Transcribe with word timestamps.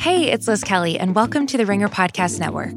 Hey, 0.00 0.32
it's 0.32 0.48
Liz 0.48 0.64
Kelly, 0.64 0.98
and 0.98 1.14
welcome 1.14 1.46
to 1.46 1.58
the 1.58 1.66
Ringer 1.66 1.90
Podcast 1.90 2.40
Network. 2.40 2.72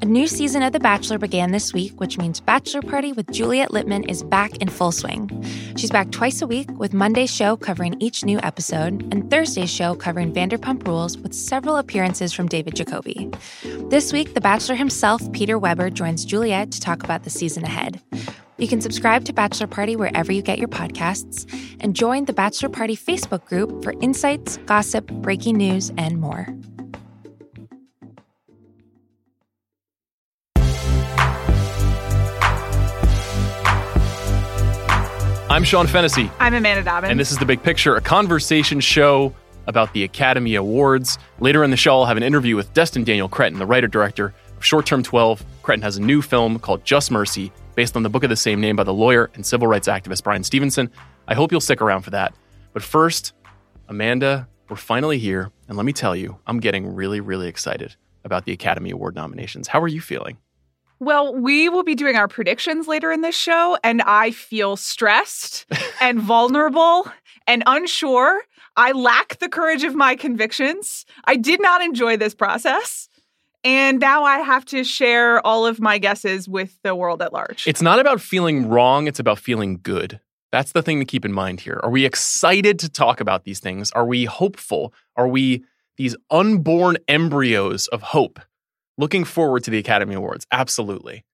A 0.00 0.04
new 0.04 0.28
season 0.28 0.62
of 0.62 0.72
The 0.72 0.78
Bachelor 0.78 1.18
began 1.18 1.50
this 1.50 1.72
week, 1.72 1.98
which 1.98 2.18
means 2.18 2.38
Bachelor 2.38 2.82
Party 2.82 3.12
with 3.12 3.32
Juliet 3.32 3.70
Litman 3.70 4.08
is 4.08 4.22
back 4.22 4.56
in 4.58 4.68
full 4.68 4.92
swing. 4.92 5.28
She's 5.76 5.90
back 5.90 6.12
twice 6.12 6.40
a 6.40 6.46
week, 6.46 6.70
with 6.78 6.94
Monday's 6.94 7.34
show 7.34 7.56
covering 7.56 8.00
each 8.00 8.24
new 8.24 8.38
episode, 8.44 9.12
and 9.12 9.28
Thursday's 9.28 9.72
show 9.72 9.96
covering 9.96 10.32
Vanderpump 10.32 10.86
Rules, 10.86 11.18
with 11.18 11.34
several 11.34 11.78
appearances 11.78 12.32
from 12.32 12.46
David 12.46 12.76
Jacoby. 12.76 13.28
This 13.90 14.12
week, 14.12 14.34
The 14.34 14.40
Bachelor 14.40 14.76
himself, 14.76 15.32
Peter 15.32 15.58
Weber, 15.58 15.90
joins 15.90 16.24
Juliet 16.24 16.70
to 16.70 16.80
talk 16.80 17.02
about 17.02 17.24
the 17.24 17.30
season 17.30 17.64
ahead. 17.64 18.00
You 18.62 18.68
can 18.68 18.80
subscribe 18.80 19.24
to 19.24 19.32
Bachelor 19.32 19.66
Party 19.66 19.96
wherever 19.96 20.30
you 20.30 20.40
get 20.40 20.60
your 20.60 20.68
podcasts 20.68 21.52
and 21.80 21.96
join 21.96 22.26
the 22.26 22.32
Bachelor 22.32 22.68
Party 22.68 22.96
Facebook 22.96 23.44
group 23.44 23.82
for 23.82 23.92
insights, 24.00 24.58
gossip, 24.66 25.10
breaking 25.10 25.56
news, 25.56 25.90
and 25.98 26.20
more. 26.20 26.46
I'm 35.50 35.64
Sean 35.64 35.88
Fennessey. 35.88 36.30
I'm 36.38 36.54
Amanda 36.54 36.84
Dobbins. 36.84 37.10
And 37.10 37.18
this 37.18 37.32
is 37.32 37.38
The 37.38 37.44
Big 37.44 37.64
Picture, 37.64 37.96
a 37.96 38.00
conversation 38.00 38.78
show 38.78 39.34
about 39.66 39.92
the 39.92 40.04
Academy 40.04 40.54
Awards. 40.54 41.18
Later 41.40 41.64
in 41.64 41.72
the 41.72 41.76
show, 41.76 41.98
I'll 41.98 42.06
have 42.06 42.16
an 42.16 42.22
interview 42.22 42.54
with 42.54 42.72
Destin 42.74 43.02
Daniel 43.02 43.28
Cretton, 43.28 43.58
the 43.58 43.66
writer 43.66 43.88
director 43.88 44.32
of 44.56 44.64
Short 44.64 44.86
Term 44.86 45.02
12. 45.02 45.44
Cretton 45.62 45.82
has 45.82 45.96
a 45.96 46.02
new 46.02 46.20
film 46.22 46.58
called 46.58 46.84
Just 46.84 47.10
Mercy, 47.10 47.52
based 47.74 47.96
on 47.96 48.02
the 48.02 48.10
book 48.10 48.24
of 48.24 48.30
the 48.30 48.36
same 48.36 48.60
name 48.60 48.76
by 48.76 48.82
the 48.82 48.92
lawyer 48.92 49.30
and 49.34 49.46
civil 49.46 49.68
rights 49.68 49.88
activist 49.88 50.24
Bryan 50.24 50.44
Stevenson. 50.44 50.90
I 51.28 51.34
hope 51.34 51.52
you'll 51.52 51.60
stick 51.60 51.80
around 51.80 52.02
for 52.02 52.10
that. 52.10 52.34
But 52.72 52.82
first, 52.82 53.32
Amanda, 53.88 54.48
we're 54.68 54.76
finally 54.76 55.18
here. 55.18 55.50
And 55.68 55.76
let 55.76 55.86
me 55.86 55.92
tell 55.92 56.16
you, 56.16 56.36
I'm 56.46 56.60
getting 56.60 56.94
really, 56.94 57.20
really 57.20 57.48
excited 57.48 57.94
about 58.24 58.44
the 58.44 58.52
Academy 58.52 58.90
Award 58.90 59.14
nominations. 59.14 59.68
How 59.68 59.80
are 59.80 59.88
you 59.88 60.00
feeling? 60.00 60.38
Well, 60.98 61.34
we 61.34 61.68
will 61.68 61.82
be 61.82 61.94
doing 61.94 62.16
our 62.16 62.28
predictions 62.28 62.86
later 62.86 63.10
in 63.10 63.22
this 63.22 63.36
show, 63.36 63.76
and 63.82 64.02
I 64.02 64.30
feel 64.30 64.76
stressed 64.76 65.66
and 66.00 66.20
vulnerable 66.20 67.10
and 67.46 67.62
unsure. 67.66 68.42
I 68.76 68.92
lack 68.92 69.38
the 69.38 69.48
courage 69.48 69.84
of 69.84 69.94
my 69.94 70.16
convictions. 70.16 71.04
I 71.24 71.36
did 71.36 71.60
not 71.60 71.82
enjoy 71.82 72.16
this 72.16 72.34
process. 72.34 73.08
And 73.64 74.00
now 74.00 74.24
I 74.24 74.38
have 74.38 74.64
to 74.66 74.82
share 74.82 75.44
all 75.46 75.66
of 75.66 75.80
my 75.80 75.98
guesses 75.98 76.48
with 76.48 76.76
the 76.82 76.94
world 76.94 77.22
at 77.22 77.32
large. 77.32 77.66
It's 77.66 77.82
not 77.82 78.00
about 78.00 78.20
feeling 78.20 78.68
wrong, 78.68 79.06
it's 79.06 79.20
about 79.20 79.38
feeling 79.38 79.78
good. 79.82 80.20
That's 80.50 80.72
the 80.72 80.82
thing 80.82 80.98
to 80.98 81.04
keep 81.04 81.24
in 81.24 81.32
mind 81.32 81.60
here. 81.60 81.80
Are 81.82 81.90
we 81.90 82.04
excited 82.04 82.78
to 82.80 82.88
talk 82.88 83.20
about 83.20 83.44
these 83.44 83.60
things? 83.60 83.90
Are 83.92 84.04
we 84.04 84.26
hopeful? 84.26 84.92
Are 85.16 85.28
we 85.28 85.64
these 85.96 86.14
unborn 86.30 86.98
embryos 87.08 87.88
of 87.88 88.02
hope 88.02 88.38
looking 88.98 89.24
forward 89.24 89.64
to 89.64 89.70
the 89.70 89.78
Academy 89.78 90.14
Awards? 90.14 90.46
Absolutely. 90.52 91.24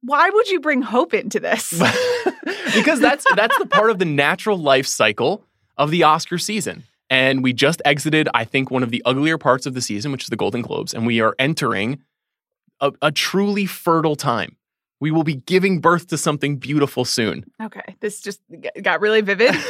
Why 0.00 0.28
would 0.28 0.48
you 0.48 0.60
bring 0.60 0.82
hope 0.82 1.14
into 1.14 1.38
this? 1.38 1.70
because 2.74 3.00
that's 3.00 3.24
that's 3.36 3.56
the 3.58 3.66
part 3.66 3.90
of 3.90 3.98
the 3.98 4.04
natural 4.04 4.58
life 4.58 4.86
cycle 4.86 5.44
of 5.76 5.90
the 5.90 6.02
Oscar 6.02 6.38
season. 6.38 6.82
And 7.14 7.44
we 7.44 7.52
just 7.52 7.80
exited, 7.84 8.28
I 8.34 8.44
think, 8.44 8.72
one 8.72 8.82
of 8.82 8.90
the 8.90 9.00
uglier 9.04 9.38
parts 9.38 9.66
of 9.66 9.74
the 9.74 9.80
season, 9.80 10.10
which 10.10 10.24
is 10.24 10.30
the 10.30 10.36
Golden 10.36 10.62
Globes, 10.62 10.92
and 10.92 11.06
we 11.06 11.20
are 11.20 11.36
entering 11.38 12.02
a, 12.80 12.90
a 13.00 13.12
truly 13.12 13.66
fertile 13.66 14.16
time. 14.16 14.56
We 14.98 15.12
will 15.12 15.22
be 15.22 15.36
giving 15.36 15.80
birth 15.80 16.08
to 16.08 16.18
something 16.18 16.56
beautiful 16.56 17.04
soon. 17.04 17.44
Okay, 17.62 17.94
this 18.00 18.20
just 18.20 18.40
got 18.82 19.00
really 19.00 19.20
vivid. 19.20 19.54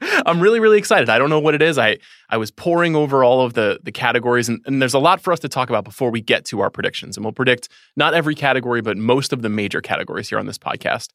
I'm 0.24 0.40
really, 0.40 0.60
really 0.60 0.78
excited. 0.78 1.10
I 1.10 1.18
don't 1.18 1.28
know 1.28 1.40
what 1.40 1.54
it 1.54 1.60
is. 1.60 1.76
I 1.76 1.98
I 2.30 2.38
was 2.38 2.50
poring 2.50 2.96
over 2.96 3.22
all 3.22 3.44
of 3.44 3.52
the 3.52 3.78
the 3.82 3.92
categories, 3.92 4.48
and, 4.48 4.62
and 4.64 4.80
there's 4.80 4.94
a 4.94 4.98
lot 4.98 5.20
for 5.20 5.30
us 5.30 5.40
to 5.40 5.50
talk 5.50 5.68
about 5.68 5.84
before 5.84 6.10
we 6.10 6.22
get 6.22 6.46
to 6.46 6.60
our 6.60 6.70
predictions. 6.70 7.18
And 7.18 7.24
we'll 7.24 7.34
predict 7.34 7.68
not 7.96 8.14
every 8.14 8.34
category, 8.34 8.80
but 8.80 8.96
most 8.96 9.34
of 9.34 9.42
the 9.42 9.50
major 9.50 9.82
categories 9.82 10.30
here 10.30 10.38
on 10.38 10.46
this 10.46 10.58
podcast. 10.58 11.08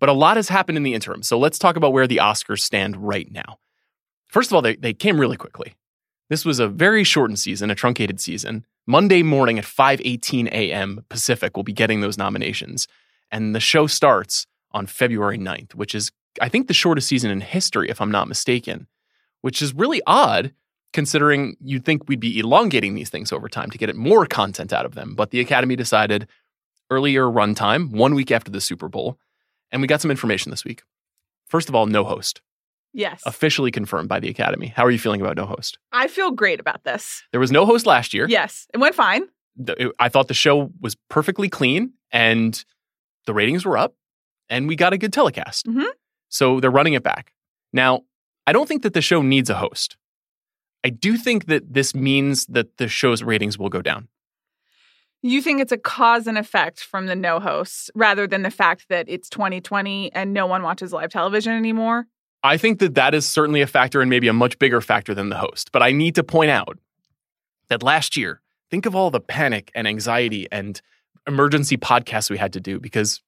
But 0.00 0.10
a 0.10 0.12
lot 0.12 0.36
has 0.36 0.50
happened 0.50 0.76
in 0.76 0.82
the 0.82 0.92
interim. 0.92 1.22
So 1.22 1.38
let's 1.38 1.58
talk 1.58 1.76
about 1.76 1.94
where 1.94 2.06
the 2.06 2.18
Oscars 2.18 2.60
stand 2.60 2.98
right 2.98 3.30
now. 3.32 3.56
First 4.32 4.50
of 4.50 4.54
all, 4.54 4.62
they, 4.62 4.76
they 4.76 4.94
came 4.94 5.20
really 5.20 5.36
quickly. 5.36 5.74
This 6.30 6.46
was 6.46 6.58
a 6.58 6.66
very 6.66 7.04
shortened 7.04 7.38
season, 7.38 7.70
a 7.70 7.74
truncated 7.74 8.18
season. 8.18 8.64
Monday 8.86 9.22
morning 9.22 9.58
at 9.58 9.66
5:18 9.66 10.48
a.m. 10.48 11.04
Pacific, 11.10 11.54
we'll 11.54 11.64
be 11.64 11.74
getting 11.74 12.00
those 12.00 12.16
nominations. 12.16 12.88
And 13.30 13.54
the 13.54 13.60
show 13.60 13.86
starts 13.86 14.46
on 14.72 14.86
February 14.86 15.36
9th, 15.36 15.74
which 15.74 15.94
is 15.94 16.10
I 16.40 16.48
think 16.48 16.66
the 16.66 16.74
shortest 16.74 17.08
season 17.08 17.30
in 17.30 17.42
history, 17.42 17.90
if 17.90 18.00
I'm 18.00 18.10
not 18.10 18.26
mistaken, 18.26 18.86
which 19.42 19.60
is 19.60 19.74
really 19.74 20.00
odd 20.06 20.54
considering 20.94 21.54
you'd 21.60 21.84
think 21.84 22.08
we'd 22.08 22.18
be 22.18 22.38
elongating 22.38 22.94
these 22.94 23.10
things 23.10 23.32
over 23.32 23.50
time 23.50 23.68
to 23.70 23.78
get 23.78 23.94
more 23.94 24.24
content 24.24 24.72
out 24.72 24.86
of 24.86 24.94
them. 24.94 25.14
But 25.14 25.30
the 25.30 25.40
Academy 25.40 25.76
decided 25.76 26.26
earlier 26.90 27.24
runtime, 27.24 27.90
one 27.90 28.14
week 28.14 28.30
after 28.30 28.50
the 28.50 28.62
Super 28.62 28.88
Bowl, 28.88 29.18
and 29.70 29.82
we 29.82 29.88
got 29.88 30.00
some 30.00 30.10
information 30.10 30.50
this 30.50 30.64
week. 30.64 30.82
First 31.48 31.68
of 31.68 31.74
all, 31.74 31.84
no 31.84 32.04
host. 32.04 32.40
Yes. 32.94 33.22
Officially 33.24 33.70
confirmed 33.70 34.08
by 34.08 34.20
the 34.20 34.28
Academy. 34.28 34.66
How 34.68 34.84
are 34.84 34.90
you 34.90 34.98
feeling 34.98 35.20
about 35.20 35.36
no 35.36 35.46
host? 35.46 35.78
I 35.92 36.08
feel 36.08 36.30
great 36.30 36.60
about 36.60 36.84
this. 36.84 37.22
There 37.30 37.40
was 37.40 37.50
no 37.50 37.64
host 37.64 37.86
last 37.86 38.12
year. 38.12 38.26
Yes. 38.28 38.66
It 38.74 38.78
went 38.78 38.94
fine. 38.94 39.24
I 39.98 40.08
thought 40.08 40.28
the 40.28 40.34
show 40.34 40.70
was 40.80 40.96
perfectly 41.08 41.48
clean 41.48 41.92
and 42.10 42.62
the 43.26 43.34
ratings 43.34 43.64
were 43.64 43.78
up 43.78 43.94
and 44.48 44.68
we 44.68 44.76
got 44.76 44.92
a 44.92 44.98
good 44.98 45.12
telecast. 45.12 45.66
Mm-hmm. 45.66 45.90
So 46.28 46.60
they're 46.60 46.70
running 46.70 46.94
it 46.94 47.02
back. 47.02 47.32
Now, 47.72 48.02
I 48.46 48.52
don't 48.52 48.66
think 48.66 48.82
that 48.82 48.94
the 48.94 49.02
show 49.02 49.22
needs 49.22 49.50
a 49.50 49.54
host. 49.54 49.96
I 50.84 50.90
do 50.90 51.16
think 51.16 51.46
that 51.46 51.74
this 51.74 51.94
means 51.94 52.46
that 52.46 52.76
the 52.78 52.88
show's 52.88 53.22
ratings 53.22 53.58
will 53.58 53.68
go 53.68 53.82
down. 53.82 54.08
You 55.22 55.40
think 55.40 55.60
it's 55.60 55.70
a 55.70 55.78
cause 55.78 56.26
and 56.26 56.36
effect 56.36 56.80
from 56.80 57.06
the 57.06 57.14
no 57.14 57.38
hosts 57.38 57.90
rather 57.94 58.26
than 58.26 58.42
the 58.42 58.50
fact 58.50 58.86
that 58.88 59.06
it's 59.08 59.30
2020 59.30 60.12
and 60.12 60.32
no 60.32 60.46
one 60.46 60.62
watches 60.62 60.92
live 60.92 61.10
television 61.10 61.52
anymore? 61.52 62.06
I 62.44 62.56
think 62.56 62.80
that 62.80 62.94
that 62.94 63.14
is 63.14 63.26
certainly 63.26 63.60
a 63.60 63.66
factor 63.66 64.00
and 64.00 64.10
maybe 64.10 64.28
a 64.28 64.32
much 64.32 64.58
bigger 64.58 64.80
factor 64.80 65.14
than 65.14 65.28
the 65.28 65.38
host. 65.38 65.70
But 65.72 65.82
I 65.82 65.92
need 65.92 66.14
to 66.16 66.24
point 66.24 66.50
out 66.50 66.78
that 67.68 67.82
last 67.82 68.16
year, 68.16 68.40
think 68.70 68.86
of 68.86 68.94
all 68.94 69.10
the 69.10 69.20
panic 69.20 69.70
and 69.74 69.86
anxiety 69.86 70.48
and 70.50 70.80
emergency 71.26 71.76
podcasts 71.76 72.30
we 72.30 72.38
had 72.38 72.52
to 72.54 72.60
do 72.60 72.80
because 72.80 73.20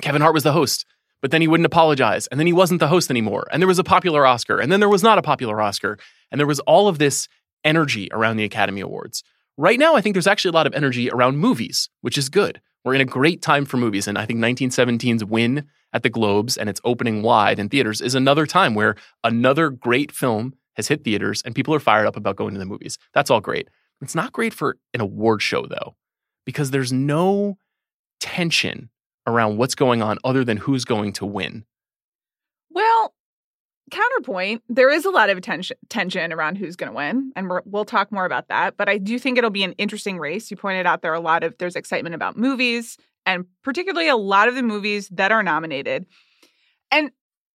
Kevin 0.00 0.22
Hart 0.22 0.34
was 0.34 0.44
the 0.44 0.52
host 0.52 0.86
but 1.20 1.30
then 1.30 1.40
he 1.40 1.48
wouldn't 1.48 1.66
apologize. 1.66 2.26
And 2.28 2.38
then 2.38 2.46
he 2.46 2.52
wasn't 2.52 2.80
the 2.80 2.88
host 2.88 3.10
anymore. 3.10 3.46
And 3.50 3.60
there 3.60 3.68
was 3.68 3.78
a 3.78 3.84
popular 3.84 4.26
Oscar. 4.26 4.58
And 4.58 4.70
then 4.70 4.80
there 4.80 4.88
was 4.88 5.02
not 5.02 5.18
a 5.18 5.22
popular 5.22 5.60
Oscar. 5.60 5.98
And 6.30 6.38
there 6.38 6.46
was 6.46 6.60
all 6.60 6.88
of 6.88 6.98
this 6.98 7.28
energy 7.64 8.08
around 8.12 8.36
the 8.36 8.44
Academy 8.44 8.80
Awards. 8.80 9.22
Right 9.56 9.78
now, 9.78 9.96
I 9.96 10.00
think 10.00 10.14
there's 10.14 10.26
actually 10.26 10.50
a 10.50 10.52
lot 10.52 10.66
of 10.66 10.74
energy 10.74 11.10
around 11.10 11.38
movies, 11.38 11.88
which 12.02 12.16
is 12.16 12.28
good. 12.28 12.60
We're 12.84 12.94
in 12.94 13.00
a 13.00 13.06
great 13.06 13.42
time 13.42 13.64
for 13.64 13.76
movies. 13.76 14.06
And 14.06 14.16
I 14.16 14.26
think 14.26 14.38
1917's 14.38 15.24
win 15.24 15.66
at 15.92 16.02
the 16.02 16.10
Globes 16.10 16.56
and 16.56 16.68
its 16.68 16.80
opening 16.84 17.22
wide 17.22 17.58
in 17.58 17.68
theaters 17.68 18.00
is 18.00 18.14
another 18.14 18.46
time 18.46 18.74
where 18.74 18.96
another 19.24 19.70
great 19.70 20.12
film 20.12 20.54
has 20.76 20.88
hit 20.88 21.04
theaters 21.04 21.42
and 21.44 21.54
people 21.54 21.74
are 21.74 21.80
fired 21.80 22.06
up 22.06 22.16
about 22.16 22.36
going 22.36 22.54
to 22.54 22.60
the 22.60 22.66
movies. 22.66 22.98
That's 23.14 23.30
all 23.30 23.40
great. 23.40 23.68
It's 24.00 24.14
not 24.14 24.32
great 24.32 24.54
for 24.54 24.76
an 24.94 25.00
award 25.00 25.42
show, 25.42 25.66
though, 25.66 25.96
because 26.44 26.70
there's 26.70 26.92
no 26.92 27.58
tension 28.20 28.90
around 29.28 29.58
what's 29.58 29.74
going 29.74 30.02
on 30.02 30.18
other 30.24 30.44
than 30.44 30.56
who's 30.56 30.84
going 30.84 31.12
to 31.12 31.26
win? 31.26 31.64
Well, 32.70 33.14
counterpoint, 33.90 34.62
there 34.68 34.90
is 34.90 35.04
a 35.04 35.10
lot 35.10 35.30
of 35.30 35.40
tension, 35.40 35.76
tension 35.88 36.32
around 36.32 36.56
who's 36.56 36.76
going 36.76 36.90
to 36.90 36.96
win, 36.96 37.32
and 37.36 37.48
we 37.50 37.58
will 37.64 37.84
talk 37.84 38.10
more 38.10 38.24
about 38.24 38.48
that. 38.48 38.76
But 38.76 38.88
I 38.88 38.98
do 38.98 39.18
think 39.18 39.38
it'll 39.38 39.50
be 39.50 39.64
an 39.64 39.72
interesting 39.72 40.18
race. 40.18 40.50
You 40.50 40.56
pointed 40.56 40.86
out 40.86 41.02
there 41.02 41.12
are 41.12 41.16
a 41.16 41.20
lot 41.20 41.44
of 41.44 41.56
there's 41.58 41.76
excitement 41.76 42.14
about 42.14 42.36
movies, 42.36 42.96
and 43.28 43.44
particularly 43.62 44.08
a 44.08 44.16
lot 44.16 44.48
of 44.48 44.54
the 44.54 44.62
movies 44.62 45.08
that 45.10 45.30
are 45.30 45.42
nominated. 45.42 46.06
And 46.90 47.10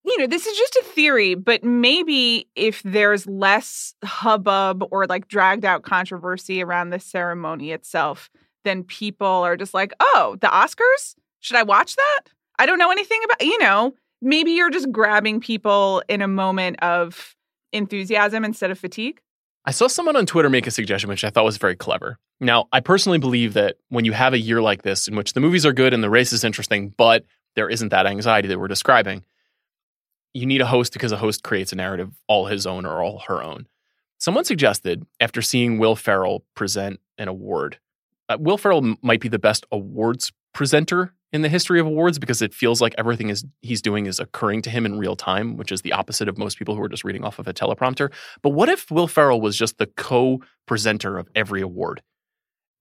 you 0.04 0.18
know, 0.18 0.26
this 0.26 0.46
is 0.46 0.58
just 0.58 0.76
a 0.76 0.84
theory, 0.84 1.34
but 1.34 1.62
maybe 1.62 2.48
if 2.56 2.82
there's 2.82 3.26
less 3.26 3.94
hubbub 4.04 4.84
or 4.90 5.06
like 5.06 5.28
dragged 5.28 5.64
out 5.64 5.84
controversy 5.84 6.60
around 6.62 6.90
the 6.90 6.98
ceremony 6.98 7.70
itself, 7.70 8.28
then 8.64 8.82
people 8.82 9.26
are 9.26 9.56
just 9.56 9.74
like, 9.74 9.92
oh, 10.00 10.36
the 10.40 10.48
Oscars? 10.48 11.14
Should 11.38 11.56
I 11.56 11.62
watch 11.62 11.94
that? 11.94 12.22
I 12.58 12.66
don't 12.66 12.78
know 12.78 12.90
anything 12.90 13.20
about, 13.24 13.46
you 13.46 13.58
know, 13.58 13.94
maybe 14.20 14.50
you're 14.50 14.70
just 14.70 14.90
grabbing 14.90 15.40
people 15.40 16.02
in 16.08 16.20
a 16.20 16.28
moment 16.28 16.82
of 16.82 17.36
enthusiasm 17.72 18.44
instead 18.44 18.72
of 18.72 18.78
fatigue. 18.80 19.20
I 19.64 19.70
saw 19.70 19.86
someone 19.86 20.16
on 20.16 20.26
Twitter 20.26 20.50
make 20.50 20.66
a 20.66 20.72
suggestion 20.72 21.08
which 21.08 21.22
I 21.22 21.30
thought 21.30 21.44
was 21.44 21.56
very 21.56 21.76
clever. 21.76 22.18
Now, 22.40 22.66
I 22.72 22.80
personally 22.80 23.18
believe 23.18 23.54
that 23.54 23.76
when 23.90 24.04
you 24.04 24.12
have 24.12 24.32
a 24.32 24.38
year 24.38 24.60
like 24.60 24.82
this 24.82 25.06
in 25.06 25.14
which 25.14 25.34
the 25.34 25.40
movies 25.40 25.64
are 25.64 25.72
good 25.72 25.94
and 25.94 26.02
the 26.02 26.10
race 26.10 26.32
is 26.32 26.42
interesting, 26.42 26.92
but 26.96 27.24
there 27.54 27.68
isn't 27.68 27.90
that 27.90 28.06
anxiety 28.06 28.48
that 28.48 28.58
we're 28.58 28.66
describing, 28.66 29.24
you 30.34 30.46
need 30.46 30.60
a 30.60 30.66
host 30.66 30.92
because 30.92 31.12
a 31.12 31.16
host 31.16 31.44
creates 31.44 31.72
a 31.72 31.76
narrative 31.76 32.10
all 32.26 32.46
his 32.46 32.66
own 32.66 32.84
or 32.84 33.02
all 33.02 33.20
her 33.20 33.40
own. 33.42 33.68
Someone 34.18 34.44
suggested, 34.44 35.06
after 35.20 35.42
seeing 35.42 35.78
Will 35.78 35.94
Ferrell 35.94 36.44
present 36.54 37.00
an 37.18 37.28
award, 37.28 37.78
uh, 38.28 38.38
Will 38.40 38.58
Ferrell 38.58 38.96
might 39.02 39.20
be 39.20 39.28
the 39.28 39.38
best 39.38 39.66
awards 39.70 40.32
presenter 40.52 41.12
in 41.32 41.42
the 41.42 41.48
history 41.48 41.80
of 41.80 41.86
awards 41.86 42.18
because 42.18 42.42
it 42.42 42.52
feels 42.52 42.80
like 42.80 42.94
everything 42.98 43.30
is 43.30 43.44
he's 43.62 43.80
doing 43.80 44.06
is 44.06 44.20
occurring 44.20 44.62
to 44.62 44.70
him 44.70 44.84
in 44.84 44.98
real 44.98 45.16
time, 45.16 45.56
which 45.56 45.72
is 45.72 45.82
the 45.82 45.92
opposite 45.92 46.28
of 46.28 46.36
most 46.36 46.58
people 46.58 46.74
who 46.74 46.82
are 46.82 46.88
just 46.88 47.04
reading 47.04 47.24
off 47.24 47.38
of 47.38 47.48
a 47.48 47.54
teleprompter. 47.54 48.12
But 48.42 48.50
what 48.50 48.68
if 48.68 48.90
Will 48.90 49.08
Ferrell 49.08 49.40
was 49.40 49.56
just 49.56 49.78
the 49.78 49.86
co-presenter 49.86 51.16
of 51.16 51.28
every 51.34 51.62
award? 51.62 52.02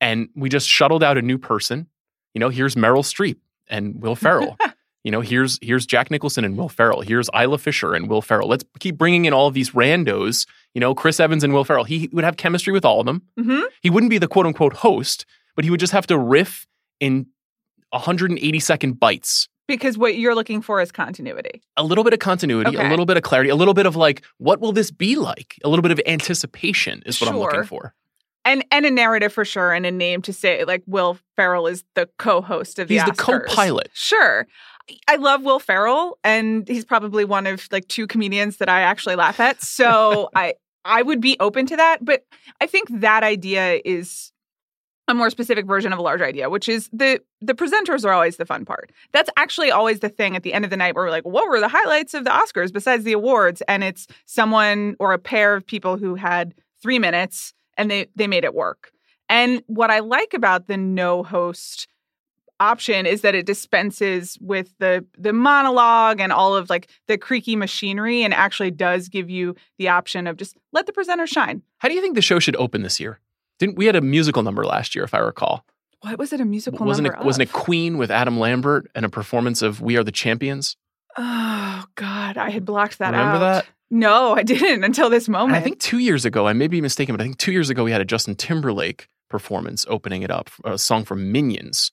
And 0.02 0.30
we 0.36 0.50
just 0.50 0.68
shuttled 0.68 1.04
out 1.04 1.18
a 1.18 1.22
new 1.22 1.38
person. 1.38 1.88
You 2.34 2.40
know, 2.40 2.50
here's 2.50 2.76
Meryl 2.76 3.04
Streep 3.04 3.38
and 3.68 4.02
Will 4.02 4.16
Ferrell. 4.16 4.58
you 5.04 5.12
know, 5.12 5.22
here's 5.22 5.58
here's 5.62 5.86
Jack 5.86 6.12
Nicholson 6.12 6.44
and 6.44 6.58
Will 6.58 6.70
Ferrell. 6.70 7.02
Here's 7.02 7.30
Isla 7.34 7.58
Fisher 7.58 7.94
and 7.94 8.10
Will 8.10 8.22
Ferrell. 8.22 8.50
Let's 8.50 8.66
keep 8.80 8.98
bringing 8.98 9.26
in 9.26 9.34
all 9.34 9.48
of 9.48 9.54
these 9.54 9.72
randos. 9.72 10.46
You 10.74 10.82
know, 10.82 10.94
Chris 10.94 11.20
Evans 11.20 11.44
and 11.44 11.54
Will 11.54 11.64
Ferrell. 11.64 11.86
He 11.86 12.10
would 12.12 12.24
have 12.24 12.38
chemistry 12.38 12.74
with 12.74 12.84
all 12.84 13.00
of 13.00 13.06
them. 13.06 13.22
Mm-hmm. 13.40 13.62
He 13.82 13.90
wouldn't 13.90 14.10
be 14.10 14.18
the 14.18 14.28
quote 14.28 14.46
unquote 14.46 14.74
host, 14.74 15.26
but 15.56 15.64
he 15.64 15.72
would 15.72 15.80
just 15.80 15.94
have 15.94 16.08
to 16.08 16.18
riff 16.18 16.68
in 17.00 17.28
180 17.92 18.60
second 18.60 19.00
bites. 19.00 19.48
Because 19.68 19.98
what 19.98 20.18
you're 20.18 20.36
looking 20.36 20.62
for 20.62 20.82
is 20.82 20.92
continuity. 20.92 21.62
A 21.78 21.84
little 21.84 22.04
bit 22.04 22.12
of 22.14 22.20
continuity, 22.20 22.76
Okay. 22.76 22.86
a 22.86 22.90
little 22.90 23.06
bit 23.06 23.16
of 23.16 23.24
clarity, 23.24 23.50
a 23.50 23.56
little 23.56 23.74
bit 23.74 23.86
of 23.86 23.96
like, 23.96 24.24
what 24.38 24.60
will 24.60 24.74
this 24.74 24.92
be 24.92 25.16
like? 25.16 25.56
A 25.64 25.70
little 25.70 25.84
bit 25.84 25.92
of 25.92 26.02
anticipation 26.06 27.02
is 27.06 27.22
what 27.22 27.30
I'm 27.30 27.38
looking 27.38 27.64
for. 27.64 27.94
And 28.44 28.66
and 28.72 28.86
a 28.88 28.92
narrative 28.92 29.32
for 29.32 29.46
sure, 29.46 29.72
and 29.72 29.86
a 29.86 29.92
name 29.92 30.24
to 30.24 30.34
say 30.34 30.66
like 30.66 30.82
Will 30.88 31.20
Ferrell 31.36 31.68
is 31.68 31.84
the 31.94 32.10
co-host 32.18 32.80
of 32.80 32.88
the 32.88 32.96
He's 32.96 33.06
the 33.06 33.12
co-pilot. 33.12 33.90
Sure. 33.94 34.48
I 35.08 35.18
love 35.18 35.44
Will 35.44 35.60
Ferrell, 35.60 36.18
and 36.24 36.68
he's 36.68 36.84
probably 36.84 37.24
one 37.24 37.46
of 37.46 37.68
like 37.72 37.88
two 37.88 38.08
comedians 38.08 38.58
that 38.58 38.68
I 38.68 38.82
actually 38.82 39.16
laugh 39.16 39.40
at. 39.40 39.62
So 39.62 40.30
I 40.36 40.56
I 40.84 41.04
would 41.04 41.22
be 41.22 41.38
open 41.40 41.68
to 41.68 41.78
that, 41.78 42.04
but 42.04 42.26
I 42.60 42.66
think 42.66 42.88
that 42.90 43.22
idea 43.24 43.80
is 43.86 44.32
a 45.12 45.14
more 45.14 45.30
specific 45.30 45.66
version 45.66 45.94
of 45.94 46.00
a 46.00 46.02
larger 46.02 46.26
idea, 46.26 46.50
which 46.50 46.68
is 46.68 46.90
the 46.92 47.22
the 47.42 47.54
presenters 47.54 48.06
are 48.06 48.14
always 48.14 48.38
the 48.38 48.46
fun 48.46 48.66
part. 48.66 48.92
That's 49.12 49.30
actually 49.38 49.70
always 49.70 50.00
the 50.00 50.10
thing 50.10 50.36
at 50.36 50.44
the 50.44 50.54
end 50.54 50.66
of 50.66 50.72
the 50.72 50.78
night 50.78 50.96
where 50.96 51.06
we're 51.06 51.12
like, 51.12 51.26
what 51.26 51.48
were 51.50 51.60
the 51.60 51.68
highlights 51.68 52.14
of 52.14 52.24
the 52.24 52.30
Oscars 52.30 52.74
besides 52.74 53.04
the 53.04 53.14
awards? 53.14 53.62
And 53.68 53.84
it's 53.84 54.08
someone 54.26 54.96
or 55.00 55.14
a 55.14 55.20
pair 55.20 55.56
of 55.56 55.66
people 55.66 55.98
who 55.98 56.16
had 56.16 56.56
three 56.82 56.98
minutes 56.98 57.54
and 57.78 57.92
they 57.92 58.08
they 58.16 58.28
made 58.28 58.44
it 58.44 58.56
work. 58.56 58.92
And 59.30 59.62
what 59.68 59.92
I 59.92 60.00
like 60.00 60.34
about 60.34 60.68
the 60.68 60.78
no 60.78 61.24
host 61.24 61.88
option 62.60 63.08
is 63.08 63.22
that 63.22 63.34
it 63.34 63.46
dispenses 63.46 64.38
with 64.40 64.74
the 64.78 65.06
the 65.18 65.34
monologue 65.34 66.20
and 66.20 66.32
all 66.32 66.56
of 66.56 66.70
like 66.70 66.90
the 67.08 67.18
creaky 67.18 67.56
machinery 67.56 68.24
and 68.24 68.34
actually 68.34 68.72
does 68.72 69.10
give 69.10 69.30
you 69.30 69.56
the 69.78 69.90
option 69.90 70.28
of 70.28 70.38
just 70.38 70.56
let 70.72 70.86
the 70.86 70.94
presenter 70.94 71.28
shine. 71.28 71.64
How 71.80 71.90
do 71.90 71.96
you 71.96 72.02
think 72.02 72.16
the 72.16 72.22
show 72.22 72.40
should 72.40 72.56
open 72.56 72.84
this 72.84 73.00
year? 73.00 73.20
Didn't 73.62 73.78
we 73.78 73.86
had 73.86 73.96
a 73.96 74.02
musical 74.02 74.42
number 74.42 74.66
last 74.66 74.96
year, 74.96 75.04
if 75.04 75.14
I 75.14 75.20
recall? 75.20 75.64
What 76.00 76.18
was 76.18 76.34
it 76.34 76.42
a 76.42 76.46
musical 76.46 76.84
wasn't 76.84 77.06
number 77.10 77.22
it 77.22 77.26
wasn't 77.26 77.48
it? 77.48 77.56
Oh. 77.56 77.60
Queen 77.60 78.00
with 78.00 78.10
Adam 78.10 78.40
Lambert 78.40 78.90
and 78.96 79.06
a 79.06 79.10
performance 79.10 79.62
of 79.62 79.80
We 79.80 79.98
Are 79.98 80.04
the 80.04 80.12
Champions? 80.12 80.78
Oh 81.16 81.86
God, 81.94 82.38
I 82.38 82.50
had 82.50 82.66
blocked 82.66 82.98
that 82.98 83.12
Remember 83.12 83.36
out. 83.36 83.40
that? 83.40 83.66
No, 83.92 84.34
I 84.34 84.42
didn't 84.42 84.84
until 84.84 85.12
this 85.12 85.28
And 85.28 85.34
moment. 85.34 85.58
I 85.60 85.62
think 85.62 85.80
two 85.80 86.00
years 86.00 86.26
ago, 86.26 86.48
I 86.48 86.54
may 86.54 86.68
be 86.68 86.82
mistaken, 86.82 87.16
but 87.16 87.22
I 87.22 87.26
think 87.26 87.38
two 87.38 87.52
years 87.52 87.70
ago 87.70 87.84
we 87.84 87.92
had 87.92 88.02
a 88.02 88.06
Justin 88.06 88.34
Timberlake 88.34 89.08
performance 89.30 89.86
opening 89.88 90.24
it 90.24 90.32
up, 90.32 90.50
a 90.66 90.80
song 90.80 91.06
from 91.06 91.32
Minions. 91.32 91.92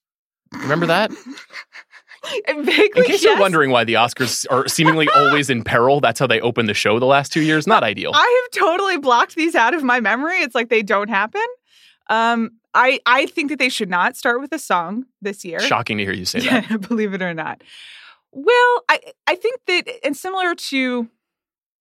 Remember 0.55 0.87
that? 0.87 1.11
vaguely. 2.49 3.01
In 3.01 3.05
case 3.05 3.23
you're 3.23 3.39
wondering 3.39 3.71
why 3.71 3.85
the 3.85 3.95
Oscars 3.95 4.47
are 4.51 4.69
seemingly 4.69 5.09
always 5.17 5.51
in 5.51 5.65
peril, 5.65 6.01
that's 6.01 6.19
how 6.19 6.27
they 6.27 6.41
opened 6.41 6.69
the 6.69 6.75
show 6.75 6.99
the 6.99 7.07
last 7.07 7.33
two 7.33 7.43
years. 7.43 7.67
Not 7.67 7.83
ideal. 7.83 8.13
I 8.15 8.49
have 8.53 8.61
totally 8.61 8.99
blocked 8.99 9.35
these 9.35 9.55
out 9.55 9.75
of 9.75 9.83
my 9.83 10.01
memory. 10.01 10.41
It's 10.41 10.55
like 10.55 10.69
they 10.69 10.83
don't 10.83 11.09
happen. 11.09 11.45
Um, 12.09 12.53
I 12.75 13.01
I 13.07 13.27
think 13.27 13.51
that 13.51 13.59
they 13.59 13.69
should 13.69 13.91
not 13.91 14.17
start 14.17 14.41
with 14.41 14.53
a 14.53 14.59
song 14.59 15.07
this 15.21 15.45
year. 15.45 15.61
Shocking 15.61 15.99
to 15.99 16.05
hear 16.05 16.13
you 16.13 16.25
say 16.25 16.41
that. 16.41 16.81
Believe 16.89 17.15
it 17.15 17.23
or 17.23 17.35
not. 17.35 17.63
Well, 18.33 18.85
I 18.89 19.01
I 19.27 19.35
think 19.35 19.61
that 19.67 19.89
and 20.05 20.17
similar 20.17 20.55
to 20.55 21.09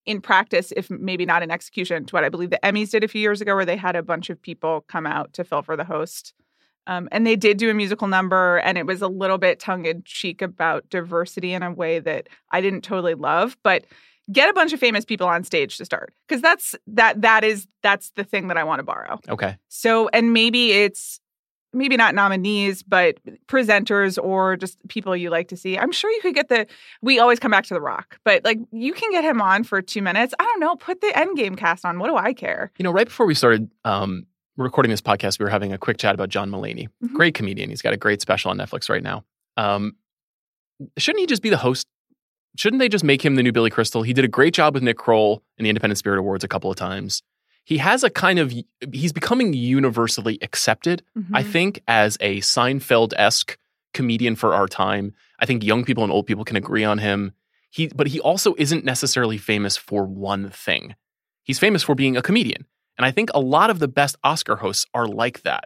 in 0.06 0.22
practice, 0.22 0.72
if 0.74 0.90
maybe 0.90 1.26
not 1.26 1.42
in 1.42 1.50
execution, 1.50 2.06
to 2.06 2.12
what 2.12 2.24
I 2.24 2.30
believe 2.30 2.48
the 2.48 2.58
Emmys 2.64 2.90
did 2.90 3.04
a 3.04 3.08
few 3.08 3.20
years 3.20 3.42
ago, 3.42 3.54
where 3.54 3.66
they 3.66 3.76
had 3.76 3.94
a 3.94 4.02
bunch 4.02 4.30
of 4.30 4.40
people 4.40 4.84
come 4.88 5.06
out 5.06 5.34
to 5.34 5.44
fill 5.44 5.60
for 5.60 5.76
the 5.76 5.84
host. 5.84 6.32
Um, 6.88 7.08
and 7.12 7.26
they 7.26 7.36
did 7.36 7.58
do 7.58 7.70
a 7.70 7.74
musical 7.74 8.08
number, 8.08 8.56
and 8.58 8.76
it 8.78 8.86
was 8.86 9.02
a 9.02 9.08
little 9.08 9.38
bit 9.38 9.60
tongue 9.60 9.84
in 9.84 10.02
cheek 10.04 10.42
about 10.42 10.88
diversity 10.88 11.52
in 11.52 11.62
a 11.62 11.70
way 11.70 12.00
that 12.00 12.28
I 12.50 12.60
didn't 12.60 12.80
totally 12.80 13.14
love. 13.14 13.56
But 13.62 13.84
get 14.32 14.50
a 14.50 14.54
bunch 14.54 14.72
of 14.72 14.80
famous 14.80 15.04
people 15.04 15.26
on 15.28 15.44
stage 15.44 15.76
to 15.76 15.84
start, 15.84 16.14
because 16.26 16.42
that's 16.42 16.74
that 16.88 17.22
that 17.22 17.44
is 17.44 17.68
that's 17.82 18.10
the 18.12 18.24
thing 18.24 18.48
that 18.48 18.56
I 18.56 18.64
want 18.64 18.80
to 18.80 18.84
borrow. 18.84 19.20
Okay. 19.28 19.56
So, 19.68 20.08
and 20.08 20.32
maybe 20.32 20.72
it's 20.72 21.20
maybe 21.74 21.98
not 21.98 22.14
nominees, 22.14 22.82
but 22.82 23.18
presenters 23.46 24.18
or 24.22 24.56
just 24.56 24.78
people 24.88 25.14
you 25.14 25.28
like 25.28 25.48
to 25.48 25.56
see. 25.56 25.78
I'm 25.78 25.92
sure 25.92 26.10
you 26.10 26.20
could 26.22 26.34
get 26.34 26.48
the. 26.48 26.66
We 27.02 27.18
always 27.18 27.38
come 27.38 27.50
back 27.50 27.64
to 27.66 27.74
The 27.74 27.80
Rock, 27.82 28.18
but 28.24 28.44
like 28.44 28.58
you 28.72 28.94
can 28.94 29.10
get 29.10 29.24
him 29.24 29.42
on 29.42 29.62
for 29.62 29.82
two 29.82 30.00
minutes. 30.00 30.32
I 30.38 30.44
don't 30.44 30.60
know. 30.60 30.76
Put 30.76 31.02
the 31.02 31.08
Endgame 31.08 31.56
cast 31.56 31.84
on. 31.84 31.98
What 31.98 32.08
do 32.08 32.16
I 32.16 32.32
care? 32.32 32.72
You 32.78 32.84
know, 32.84 32.92
right 32.92 33.06
before 33.06 33.26
we 33.26 33.34
started 33.34 33.70
um, 33.84 34.26
recording 34.64 34.90
this 34.90 35.00
podcast, 35.00 35.38
we 35.38 35.44
were 35.44 35.50
having 35.50 35.72
a 35.72 35.78
quick 35.78 35.98
chat 35.98 36.14
about 36.14 36.28
John 36.28 36.50
Mulaney. 36.50 36.88
Mhm. 37.02 37.12
Great 37.14 37.34
comedian. 37.34 37.70
He's 37.70 37.82
got 37.82 37.92
a 37.92 37.96
great 37.96 38.20
special 38.20 38.50
on 38.50 38.58
Netflix 38.58 38.88
right 38.88 39.02
now. 39.02 39.24
Um, 39.56 39.96
shouldn't 40.96 41.20
he 41.20 41.26
just 41.26 41.42
be 41.42 41.50
the 41.50 41.56
host? 41.56 41.86
Shouldn't 42.56 42.80
they 42.80 42.88
just 42.88 43.04
make 43.04 43.24
him 43.24 43.36
the 43.36 43.42
new 43.42 43.52
Billy 43.52 43.70
Crystal? 43.70 44.02
He 44.02 44.12
did 44.12 44.24
a 44.24 44.28
great 44.28 44.54
job 44.54 44.74
with 44.74 44.82
Nick 44.82 44.96
Kroll 44.98 45.42
in 45.58 45.62
the 45.64 45.70
Independent 45.70 45.98
Spirit 45.98 46.18
Awards 46.18 46.44
a 46.44 46.48
couple 46.48 46.70
of 46.70 46.76
times. 46.76 47.22
He 47.64 47.78
has 47.78 48.02
a 48.02 48.10
kind 48.10 48.38
of 48.38 48.52
he's 48.92 49.12
becoming 49.12 49.52
universally 49.52 50.38
accepted, 50.42 51.02
I 51.34 51.42
Mhm. 51.42 51.52
think, 51.52 51.82
as 51.86 52.16
a 52.20 52.38
Seinfeld 52.38 53.12
esque 53.16 53.58
comedian 53.94 54.36
for 54.36 54.54
our 54.54 54.66
time. 54.66 55.14
I 55.38 55.46
think 55.46 55.62
young 55.62 55.84
people 55.84 56.02
and 56.02 56.12
old 56.12 56.26
people 56.26 56.44
can 56.44 56.56
agree 56.56 56.84
on 56.84 56.98
him. 56.98 57.32
He, 57.70 57.88
but 57.88 58.06
he 58.08 58.18
also 58.20 58.54
isn't 58.56 58.84
necessarily 58.84 59.36
famous 59.36 59.76
for 59.76 60.04
one 60.04 60.48
thing. 60.50 60.94
He's 61.44 61.58
famous 61.58 61.82
for 61.82 61.94
being 61.94 62.16
a 62.16 62.22
comedian. 62.22 62.64
And 62.98 63.06
I 63.06 63.10
think 63.10 63.30
a 63.32 63.40
lot 63.40 63.70
of 63.70 63.78
the 63.78 63.88
best 63.88 64.16
Oscar 64.24 64.56
hosts 64.56 64.84
are 64.92 65.06
like 65.06 65.42
that. 65.42 65.64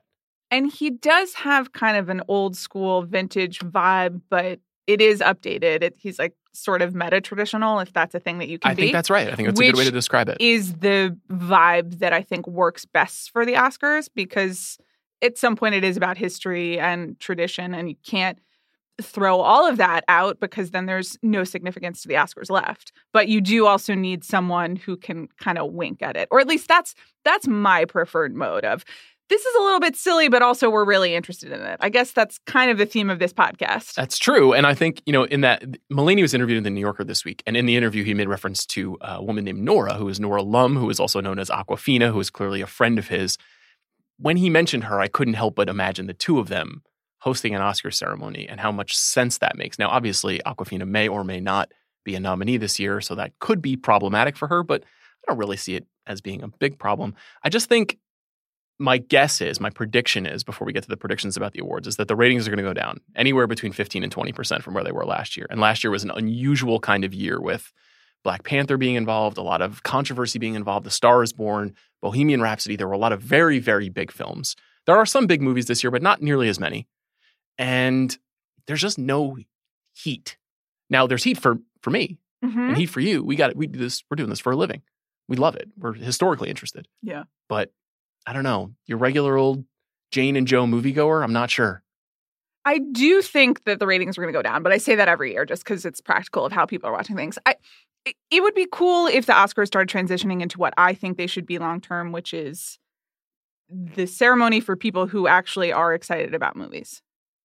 And 0.51 0.71
he 0.71 0.91
does 0.91 1.35
have 1.35 1.73
kind 1.73 1.97
of 1.97 2.11
an 2.11 2.21
old 2.29 2.57
school 2.57 3.03
vintage 3.03 3.61
vibe, 3.61 4.21
but 4.29 4.61
it 4.87 5.01
is 5.01 5.21
updated. 5.21 5.83
It, 5.83 5.95
he's 5.99 6.19
like 6.19 6.35
sort 6.53 6.83
of 6.83 6.95
meta 6.95 7.23
traditional, 7.23 7.81
if 7.81 7.93
that's 7.95 8.15
a 8.15 8.21
thing 8.21 8.37
that 8.39 8.49
you 8.49 8.59
can 8.59 8.71
I 8.71 8.75
be. 8.75 8.83
think 8.83 8.93
that's 8.93 9.09
right. 9.09 9.29
I 9.29 9.35
think 9.35 9.49
that's 9.49 9.59
a 9.59 9.63
good 9.65 9.77
way 9.77 9.85
to 9.85 9.91
describe 9.91 10.29
it. 10.29 10.37
is 10.41 10.75
the 10.75 11.17
vibe 11.31 12.01
that 12.01 12.13
I 12.13 12.21
think 12.21 12.47
works 12.47 12.85
best 12.85 13.31
for 13.31 13.47
the 13.47 13.55
Oscars 13.55 14.11
because 14.15 14.77
at 15.23 15.39
some 15.39 15.57
point 15.57 15.75
it 15.75 15.85
is 15.85 15.97
about 15.97 16.19
history 16.19 16.79
and 16.79 17.19
tradition, 17.19 17.73
and 17.73 17.89
you 17.89 17.97
can't 18.05 18.39
throw 19.01 19.41
all 19.41 19.67
of 19.67 19.79
that 19.79 20.05
out 20.09 20.41
because 20.41 20.71
then 20.71 20.87
there's 20.87 21.17
no 21.23 21.45
significance 21.45 22.03
to 22.03 22.09
the 22.09 22.15
Oscars 22.15 22.51
left. 22.51 22.93
But 23.13 23.29
you 23.29 23.41
do 23.41 23.67
also 23.67 23.95
need 23.95 24.25
someone 24.25 24.77
who 24.77 24.97
can 24.97 25.29
kind 25.39 25.59
of 25.59 25.73
wink 25.73 26.03
at 26.03 26.17
it, 26.17 26.29
or 26.31 26.41
at 26.41 26.47
least 26.47 26.69
that's 26.69 26.95
that's 27.25 27.47
my 27.47 27.85
preferred 27.85 28.35
mode 28.35 28.65
of. 28.65 28.85
This 29.29 29.47
is 29.47 29.55
a 29.55 29.63
little 29.63 29.81
bit 29.81 29.97
silly, 29.97 30.29
but 30.29 30.43
also 30.43 30.69
we're 30.69 30.85
really 30.85 31.15
interested 31.15 31.53
in 31.53 31.61
it. 31.63 31.79
I 31.81 31.89
guess 31.89 32.13
that's 32.13 32.39
kind 32.47 32.71
of 32.71 32.77
the 32.77 32.85
theme 32.85 33.09
of 33.09 33.19
this 33.19 33.33
podcast. 33.33 33.95
That's 33.95 34.19
true. 34.19 34.53
And 34.53 34.67
I 34.67 34.75
think, 34.75 35.01
you 35.07 35.13
know, 35.13 35.25
in 35.25 35.41
that, 35.41 35.65
Mulaney 35.91 36.21
was 36.21 36.35
interviewed 36.35 36.59
in 36.59 36.65
The 36.65 36.71
New 36.71 36.81
Yorker 36.81 37.03
this 37.03 37.25
week. 37.25 37.43
And 37.47 37.57
in 37.57 37.65
the 37.65 37.75
interview, 37.75 38.05
he 38.05 38.13
made 38.13 38.29
reference 38.29 38.67
to 38.67 38.99
a 39.01 39.25
woman 39.25 39.45
named 39.45 39.61
Nora, 39.61 39.95
who 39.95 40.09
is 40.11 40.21
Nora 40.21 40.43
Lum, 40.43 40.77
who 40.77 40.91
is 40.91 41.01
also 41.01 41.19
known 41.23 41.39
as 41.39 41.49
Awkwafina, 41.49 42.13
who 42.13 42.21
is 42.21 42.29
clearly 42.29 42.61
a 42.61 42.67
friend 42.67 42.99
of 42.99 43.09
his. 43.09 43.39
When 44.19 44.37
he 44.37 44.51
mentioned 44.51 44.85
her, 44.85 45.01
I 45.01 45.09
couldn't 45.09 45.35
help 45.35 45.55
but 45.55 45.71
imagine 45.71 46.09
the 46.09 46.15
two 46.15 46.39
of 46.39 46.49
them 46.49 46.83
hosting 47.23 47.55
an 47.55 47.63
Oscar 47.63 47.93
ceremony 47.93 48.49
and 48.49 48.59
how 48.59 48.73
much 48.73 48.97
sense 48.97 49.39
that 49.39 49.57
makes. 49.57 49.79
Now, 49.79 49.91
obviously, 49.91 50.41
Awkwafina 50.45 50.89
may 50.89 51.07
or 51.07 51.23
may 51.23 51.39
not 51.39 51.71
be 52.05 52.17
a 52.17 52.21
nominee 52.21 52.57
this 52.57 52.81
year, 52.81 53.01
so 53.01 53.15
that 53.15 53.39
could 53.39 53.63
be 53.63 53.77
problematic 53.77 54.37
for 54.37 54.49
her, 54.49 54.65
but 54.65 54.83
I 54.83 55.31
don't 55.31 55.39
really 55.39 55.57
see 55.57 55.77
it 55.77 55.87
as 56.05 56.21
being 56.21 56.43
a 56.43 56.49
big 56.49 56.81
problem. 56.81 57.15
I 57.45 57.49
just 57.49 57.69
think 57.69 57.99
my 58.81 58.99
guess 58.99 59.41
is, 59.41 59.61
my 59.61 59.71
prediction 59.71 60.27
is, 60.27 60.43
before 60.43 60.67
we 60.67 60.73
get 60.73 60.83
to 60.83 60.89
the 60.89 60.97
predictions 60.97 61.37
about 61.37 61.53
the 61.53 61.61
awards, 61.61 61.87
is 61.87 61.95
that 61.95 62.09
the 62.09 62.17
ratings 62.17 62.49
are 62.49 62.51
going 62.51 62.65
to 62.65 62.69
go 62.69 62.75
down 62.75 62.99
anywhere 63.15 63.47
between 63.47 63.71
15 63.71 64.03
and 64.03 64.13
20% 64.13 64.61
from 64.61 64.75
where 64.75 64.83
they 64.83 64.91
were 64.91 65.07
last 65.07 65.37
year. 65.37 65.47
And 65.49 65.61
last 65.61 65.85
year 65.85 65.93
was 65.93 66.03
an 66.03 66.11
unusual 66.11 66.81
kind 66.81 67.05
of 67.05 67.15
year 67.15 67.41
with 67.41 67.73
Black 68.25 68.43
Panther 68.43 68.77
being 68.77 68.97
involved, 68.97 69.39
a 69.39 69.43
lot 69.43 69.63
of 69.63 69.85
controversy 69.85 70.41
being 70.41 70.57
involved, 70.57 70.87
The 70.87 70.91
Star 70.91 71.23
is 71.23 71.33
Born, 71.33 71.77
Bohemian 72.01 72.43
Rhapsody. 72.43 72.75
There 72.75 72.89
were 72.89 72.95
a 72.95 72.99
lot 72.99 73.13
of 73.13 73.21
very, 73.21 73.61
very 73.61 73.89
big 73.91 74.11
films. 74.11 74.57
There 74.87 74.97
are 74.97 75.07
some 75.07 75.29
big 75.29 75.41
movies 75.41 75.67
this 75.67 75.85
year, 75.85 75.93
but 75.93 76.03
not 76.03 76.21
nearly 76.21 76.49
as 76.49 76.59
many. 76.59 76.89
And 77.59 78.17
there's 78.67 78.81
just 78.81 78.99
no 78.99 79.37
heat. 79.95 80.37
Now, 80.91 81.07
there's 81.07 81.25
heat 81.25 81.39
for, 81.39 81.59
for 81.83 81.91
me 81.91 82.19
Mhm. 82.45 82.69
and 82.69 82.77
heat 82.77 82.87
for 82.87 83.01
you. 83.01 83.23
We 83.23 83.37
got 83.37 83.51
it. 83.51 83.57
We 83.57 83.67
do 83.67 83.79
this. 83.79 84.03
We're 84.11 84.17
doing 84.17 84.31
this 84.31 84.41
for 84.41 84.53
a 84.53 84.57
living. 84.57 84.83
We 85.29 85.37
love 85.37 85.55
it. 85.57 85.69
We're 85.79 85.93
historically 85.93 86.51
interested. 86.51 86.89
Yeah. 87.03 87.25
But 87.49 87.73
I 88.27 88.33
don't 88.33 88.43
know. 88.43 88.75
Your 88.87 88.99
regular 88.99 89.37
old 89.37 89.65
Jane 90.11 90.37
and 90.37 90.47
Joe 90.47 90.67
moviegoer, 90.67 91.23
I'm 91.23 91.33
not 91.33 91.51
sure. 91.51 91.83
I 92.65 92.79
do 92.79 93.23
think 93.23 93.65
that 93.65 93.79
the 93.81 93.87
ratings 93.87 94.17
are 94.17 94.23
going 94.23 94.33
to 94.33 94.39
go 94.39 94.43
down, 94.43 94.63
but 94.63 94.73
I 94.73 94.79
say 94.79 94.95
that 94.95 95.09
every 95.09 95.33
year 95.33 95.45
just 95.45 95.65
because 95.65 95.85
it's 95.85 96.01
practical 96.01 96.45
of 96.45 96.53
how 96.53 96.67
people 96.67 96.89
are 96.89 96.93
watching 96.93 97.17
things. 97.17 97.39
I 97.47 97.57
it 98.31 98.43
would 98.43 98.55
be 98.55 98.67
cool 98.71 99.07
if 99.07 99.27
the 99.27 99.33
Oscars 99.33 99.69
started 99.69 99.89
transitioning 99.89 100.43
into 100.43 100.59
what 100.59 100.75
I 100.77 100.93
think 100.93 101.17
they 101.17 101.29
should 101.29 101.47
be 101.47 101.59
long 101.59 101.81
term, 101.81 102.11
which 102.11 102.35
is 102.35 102.79
the 103.69 104.07
ceremony 104.07 104.61
for 104.61 104.77
people 104.77 105.07
who 105.07 105.27
actually 105.29 105.73
are 105.73 105.95
excited 105.95 106.35
about 106.35 106.57
movies. 106.57 107.01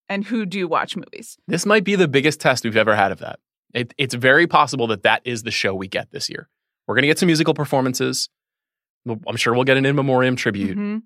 And 0.10 0.24
who 0.26 0.46
do 0.46 0.68
watch 0.68 0.96
movies. 0.96 1.38
This 1.48 1.66
might 1.66 1.84
be 1.84 1.96
the 1.96 2.08
biggest 2.08 2.40
test 2.40 2.64
we've 2.64 2.78
ever 2.78 2.96
had 2.96 3.12
of 3.12 3.20
that. 3.20 3.40
It, 3.74 3.94
it's 3.98 4.14
very 4.16 4.48
possible 4.48 4.88
that 4.88 5.04
that 5.04 5.22
is 5.26 5.44
the 5.44 5.52
show 5.52 5.74
we 5.76 5.88
get 5.88 6.12
this 6.12 6.30
year. 6.30 6.50
We're 6.88 6.96
going 6.96 7.04
to 7.04 7.08
get 7.08 7.20
some 7.20 7.28
musical 7.28 7.54
performances. 7.54 8.30
I'm 9.28 9.36
sure 9.38 9.54
we'll 9.54 9.64
get 9.66 9.78
an 9.78 9.86
in 9.86 9.96
memoriam 9.96 10.36
tribute. 10.36 10.78
Mhm. 10.78 11.02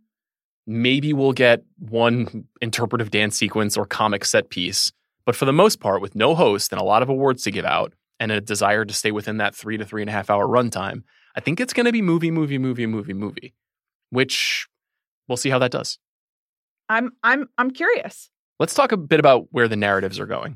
Maybe 0.68 1.12
we'll 1.14 1.34
get 1.34 1.64
one 1.80 2.46
interpretive 2.62 3.10
dance 3.12 3.36
sequence 3.38 3.78
or 3.78 3.86
comic 3.86 4.24
set 4.26 4.50
piece. 4.50 4.92
But 5.26 5.36
for 5.36 5.46
the 5.46 5.54
most 5.54 5.80
part, 5.80 6.02
with 6.02 6.16
no 6.16 6.36
host 6.36 6.72
and 6.72 6.80
a 6.80 6.84
lot 6.84 7.02
of 7.04 7.10
awards 7.10 7.44
to 7.44 7.52
give 7.52 7.66
out 7.66 7.94
and 8.20 8.32
a 8.32 8.40
desire 8.42 8.86
to 8.86 8.94
stay 8.94 9.12
within 9.12 9.38
that 9.38 9.56
three 9.56 9.78
to 9.78 9.86
three 9.86 10.02
and 10.02 10.10
a 10.10 10.14
half 10.14 10.30
hour 10.30 10.48
runtime, 10.48 11.04
I 11.36 11.40
think 11.40 11.60
it's 11.60 11.74
going 11.74 11.86
to 11.88 11.92
be 11.92 12.02
movie, 12.02 12.32
movie, 12.32 12.58
movie, 12.58 12.86
movie, 12.86 13.14
movie, 13.14 13.54
which 14.12 14.68
we'll 15.28 15.38
see 15.38 15.50
how 15.50 15.60
that 15.60 15.72
does. 15.72 15.98
I'm 16.90 17.12
I'm 17.24 17.48
I'm 17.58 17.72
curious. 17.72 18.30
Let's 18.62 18.76
talk 18.76 18.92
a 18.92 18.98
bit 18.98 19.20
about 19.20 19.48
where 19.50 19.68
the 19.68 19.76
narratives 19.76 20.20
are 20.20 20.28
going. 20.28 20.56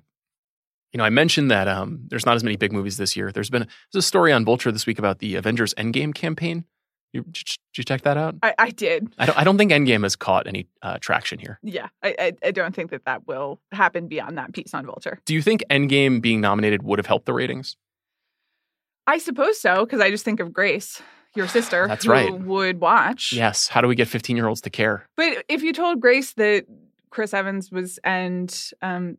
You 0.94 1.00
know, 1.00 1.04
I 1.04 1.10
mentioned 1.10 1.50
that 1.50 1.68
um, 1.68 2.02
there's 2.08 2.24
not 2.24 2.36
as 2.36 2.44
many 2.44 2.56
big 2.56 2.72
movies 2.72 2.98
this 2.98 3.16
year. 3.18 3.32
There's 3.32 3.50
been 3.50 3.68
there's 3.92 4.06
a 4.06 4.08
story 4.08 4.32
on 4.32 4.46
Vulture 4.46 4.72
this 4.72 4.86
week 4.86 5.00
about 5.00 5.18
the 5.18 5.34
Avengers 5.34 5.74
Endgame 5.74 6.14
campaign. 6.14 6.66
You, 7.14 7.24
did, 7.24 7.58
you, 7.76 7.84
check 7.84 8.04
that 8.04 8.16
out? 8.16 8.36
I, 8.44 8.54
I 8.60 8.70
did. 8.70 9.12
I 9.18 9.26
don't, 9.26 9.40
I 9.40 9.44
don't 9.44 9.58
think 9.58 9.72
Endgame 9.72 10.04
has 10.04 10.16
caught 10.16 10.46
any 10.46 10.68
uh, 10.84 11.00
traction 11.00 11.40
here. 11.40 11.60
Yeah, 11.64 11.88
I, 12.04 12.16
I 12.20 12.34
I 12.44 12.52
don't 12.52 12.76
think 12.76 12.92
that 12.92 13.06
that 13.06 13.26
will 13.28 13.60
happen 13.72 14.08
beyond 14.08 14.38
that 14.38 14.54
piece 14.54 14.76
on 14.76 14.86
Vulture. 14.86 15.20
Do 15.26 15.34
you 15.34 15.42
think 15.42 15.64
Endgame 15.72 16.22
being 16.22 16.42
nominated 16.42 16.84
would 16.84 17.00
have 17.00 17.08
helped 17.08 17.26
the 17.26 17.34
ratings? 17.34 17.76
I 19.08 19.18
suppose 19.18 19.60
so 19.60 19.84
because 19.84 20.00
I 20.00 20.12
just 20.12 20.24
think 20.24 20.40
of 20.40 20.54
Grace, 20.54 21.02
your 21.36 21.48
sister, 21.48 21.88
That's 21.88 22.06
who 22.06 22.12
right. 22.12 22.40
would 22.40 22.80
watch. 22.80 23.34
Yes. 23.34 23.68
How 23.68 23.82
do 23.82 23.88
we 23.88 23.96
get 23.96 24.08
15 24.08 24.38
year 24.38 24.48
olds 24.48 24.62
to 24.62 24.70
care? 24.70 25.08
But 25.18 25.44
if 25.50 25.64
you 25.64 25.74
told 25.74 26.02
Grace 26.02 26.34
that 26.34 26.66
Chris 27.16 27.34
Evans 27.34 27.72
was 27.72 27.98
and 28.04 28.72
um 28.82 29.18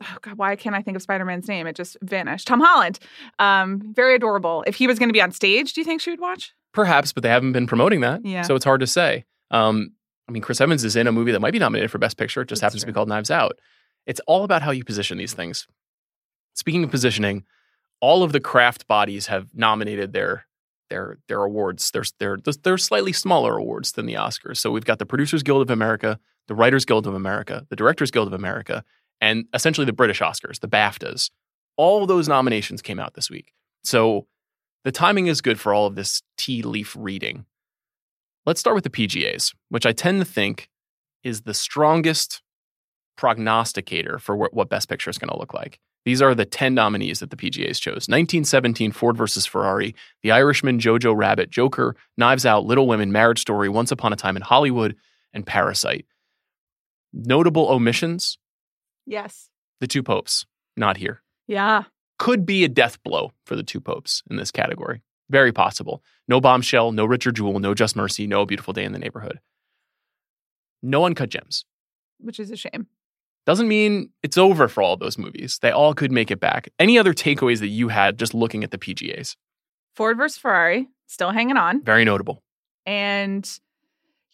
oh 0.00 0.16
God, 0.22 0.38
why 0.38 0.54
can't 0.54 0.76
I 0.76 0.82
think 0.82 0.96
of 0.96 1.02
Spider 1.02 1.24
Man's 1.24 1.48
name? 1.48 1.66
It 1.66 1.74
just 1.74 1.96
vanished. 2.00 2.46
Tom 2.46 2.60
Holland. 2.60 3.00
Um, 3.40 3.92
very 3.92 4.14
adorable. 4.14 4.62
If 4.68 4.76
he 4.76 4.86
was 4.86 5.00
going 5.00 5.08
to 5.08 5.12
be 5.12 5.20
on 5.20 5.32
stage, 5.32 5.72
do 5.72 5.80
you 5.80 5.84
think 5.84 6.00
she 6.00 6.10
would 6.10 6.20
watch? 6.20 6.52
Perhaps, 6.72 7.12
but 7.12 7.24
they 7.24 7.28
haven't 7.28 7.50
been 7.50 7.66
promoting 7.66 8.02
that. 8.02 8.24
Yeah. 8.24 8.42
So 8.42 8.54
it's 8.54 8.64
hard 8.64 8.78
to 8.82 8.86
say. 8.86 9.24
Um, 9.50 9.90
I 10.28 10.32
mean, 10.32 10.42
Chris 10.42 10.60
Evans 10.60 10.84
is 10.84 10.94
in 10.94 11.08
a 11.08 11.12
movie 11.12 11.32
that 11.32 11.40
might 11.40 11.52
be 11.52 11.58
nominated 11.58 11.90
for 11.90 11.98
Best 11.98 12.18
Picture. 12.18 12.42
It 12.42 12.48
just 12.48 12.60
That's 12.60 12.72
happens 12.72 12.82
to 12.82 12.86
be 12.86 12.92
called 12.92 13.08
Knives 13.08 13.32
Out. 13.32 13.58
It's 14.06 14.20
all 14.28 14.44
about 14.44 14.62
how 14.62 14.70
you 14.70 14.84
position 14.84 15.18
these 15.18 15.34
things. 15.34 15.66
Speaking 16.54 16.84
of 16.84 16.90
positioning, 16.92 17.44
all 18.00 18.22
of 18.22 18.30
the 18.30 18.38
craft 18.38 18.86
bodies 18.86 19.26
have 19.26 19.48
nominated 19.54 20.12
their 20.12 20.46
their 20.88 21.18
their 21.28 21.42
awards. 21.44 21.90
There's 21.90 22.12
they're 22.18 22.38
they're 22.62 22.78
slightly 22.78 23.12
smaller 23.12 23.56
awards 23.56 23.92
than 23.92 24.06
the 24.06 24.14
Oscars. 24.14 24.58
So 24.58 24.70
we've 24.70 24.84
got 24.84 24.98
the 24.98 25.06
Producers 25.06 25.42
Guild 25.42 25.62
of 25.62 25.70
America, 25.70 26.18
the 26.46 26.54
Writers 26.54 26.84
Guild 26.84 27.06
of 27.06 27.14
America, 27.14 27.66
the 27.68 27.76
Directors 27.76 28.10
Guild 28.10 28.26
of 28.26 28.32
America, 28.32 28.84
and 29.20 29.46
essentially 29.54 29.84
the 29.84 29.92
British 29.92 30.20
Oscars, 30.20 30.60
the 30.60 30.68
BAFTAs. 30.68 31.30
All 31.76 32.06
those 32.06 32.28
nominations 32.28 32.82
came 32.82 32.98
out 32.98 33.14
this 33.14 33.30
week. 33.30 33.52
So 33.84 34.26
the 34.84 34.92
timing 34.92 35.26
is 35.26 35.40
good 35.40 35.60
for 35.60 35.72
all 35.72 35.86
of 35.86 35.94
this 35.94 36.22
tea 36.36 36.62
leaf 36.62 36.96
reading. 36.98 37.46
Let's 38.46 38.60
start 38.60 38.74
with 38.74 38.84
the 38.84 38.90
PGAs, 38.90 39.54
which 39.68 39.86
I 39.86 39.92
tend 39.92 40.20
to 40.20 40.24
think 40.24 40.68
is 41.22 41.42
the 41.42 41.54
strongest 41.54 42.42
prognosticator 43.18 44.18
for 44.18 44.34
what, 44.36 44.54
what 44.54 44.70
Best 44.70 44.88
Picture 44.88 45.10
is 45.10 45.18
going 45.18 45.28
to 45.28 45.36
look 45.36 45.52
like. 45.52 45.78
These 46.06 46.22
are 46.22 46.34
the 46.34 46.46
10 46.46 46.72
nominees 46.72 47.18
that 47.18 47.28
the 47.28 47.36
PGAs 47.36 47.78
chose 47.80 48.08
1917, 48.08 48.92
Ford 48.92 49.18
versus 49.18 49.44
Ferrari, 49.44 49.94
The 50.22 50.30
Irishman, 50.30 50.78
Jojo 50.78 51.14
Rabbit, 51.14 51.50
Joker, 51.50 51.96
Knives 52.16 52.46
Out, 52.46 52.64
Little 52.64 52.86
Women, 52.86 53.12
Marriage 53.12 53.40
Story, 53.40 53.68
Once 53.68 53.90
Upon 53.92 54.14
a 54.14 54.16
Time 54.16 54.36
in 54.36 54.42
Hollywood, 54.42 54.96
and 55.34 55.44
Parasite. 55.44 56.06
Notable 57.12 57.68
omissions 57.68 58.38
Yes. 59.04 59.50
the 59.80 59.86
two 59.86 60.02
popes, 60.02 60.46
not 60.76 60.96
here. 60.96 61.22
Yeah. 61.46 61.84
Could 62.18 62.46
be 62.46 62.64
a 62.64 62.68
death 62.68 63.02
blow 63.02 63.32
for 63.44 63.56
the 63.56 63.62
two 63.62 63.80
popes 63.80 64.22
in 64.30 64.36
this 64.36 64.50
category. 64.50 65.02
Very 65.28 65.52
possible. 65.52 66.02
No 66.26 66.40
bombshell, 66.40 66.92
no 66.92 67.04
Richard 67.04 67.36
Jewell, 67.36 67.58
no 67.58 67.74
Just 67.74 67.96
Mercy, 67.96 68.26
no 68.26 68.46
Beautiful 68.46 68.72
Day 68.72 68.84
in 68.84 68.92
the 68.92 68.98
Neighborhood. 68.98 69.40
No 70.82 71.04
uncut 71.04 71.28
gems. 71.30 71.64
Which 72.18 72.40
is 72.40 72.50
a 72.50 72.56
shame. 72.56 72.86
Doesn't 73.48 73.66
mean 73.66 74.10
it's 74.22 74.36
over 74.36 74.68
for 74.68 74.82
all 74.82 74.98
those 74.98 75.16
movies. 75.16 75.58
They 75.62 75.70
all 75.70 75.94
could 75.94 76.12
make 76.12 76.30
it 76.30 76.38
back. 76.38 76.68
Any 76.78 76.98
other 76.98 77.14
takeaways 77.14 77.60
that 77.60 77.68
you 77.68 77.88
had 77.88 78.18
just 78.18 78.34
looking 78.34 78.62
at 78.62 78.72
the 78.72 78.76
PGAs? 78.76 79.36
Ford 79.96 80.18
versus 80.18 80.36
Ferrari, 80.36 80.86
still 81.06 81.30
hanging 81.30 81.56
on. 81.56 81.82
Very 81.82 82.04
notable. 82.04 82.42
And 82.84 83.50